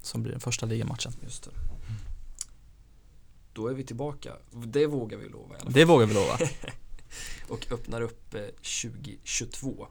som 0.03 0.23
blir 0.23 0.33
den 0.33 0.41
första 0.41 0.67
ligamatchen. 0.67 1.13
just 1.23 1.45
det. 1.45 1.51
Då 3.53 3.69
är 3.69 3.75
vi 3.75 3.85
tillbaka. 3.85 4.33
Det 4.51 4.87
vågar 4.87 5.19
vi 5.19 5.29
lova 5.29 5.55
i 5.55 5.57
alla 5.57 5.65
fall. 5.65 5.73
Det 5.73 5.85
vågar 5.85 6.07
vi 6.07 6.15
lova. 6.15 6.39
Och 7.49 7.73
öppnar 7.73 8.01
upp 8.01 8.35
eh, 8.35 8.41
2022. 8.83 9.87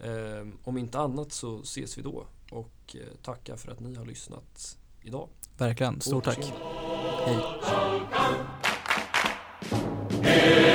Eh, 0.00 0.10
om 0.64 0.78
inte 0.78 0.98
annat 0.98 1.32
så 1.32 1.60
ses 1.60 1.98
vi 1.98 2.02
då. 2.02 2.26
Och 2.50 2.96
eh, 2.96 3.00
tackar 3.22 3.56
för 3.56 3.72
att 3.72 3.80
ni 3.80 3.94
har 3.94 4.04
lyssnat 4.04 4.76
idag. 5.02 5.28
Verkligen, 5.56 6.00
stort 6.00 6.24
tack. 6.24 6.52
Hej. 10.22 10.69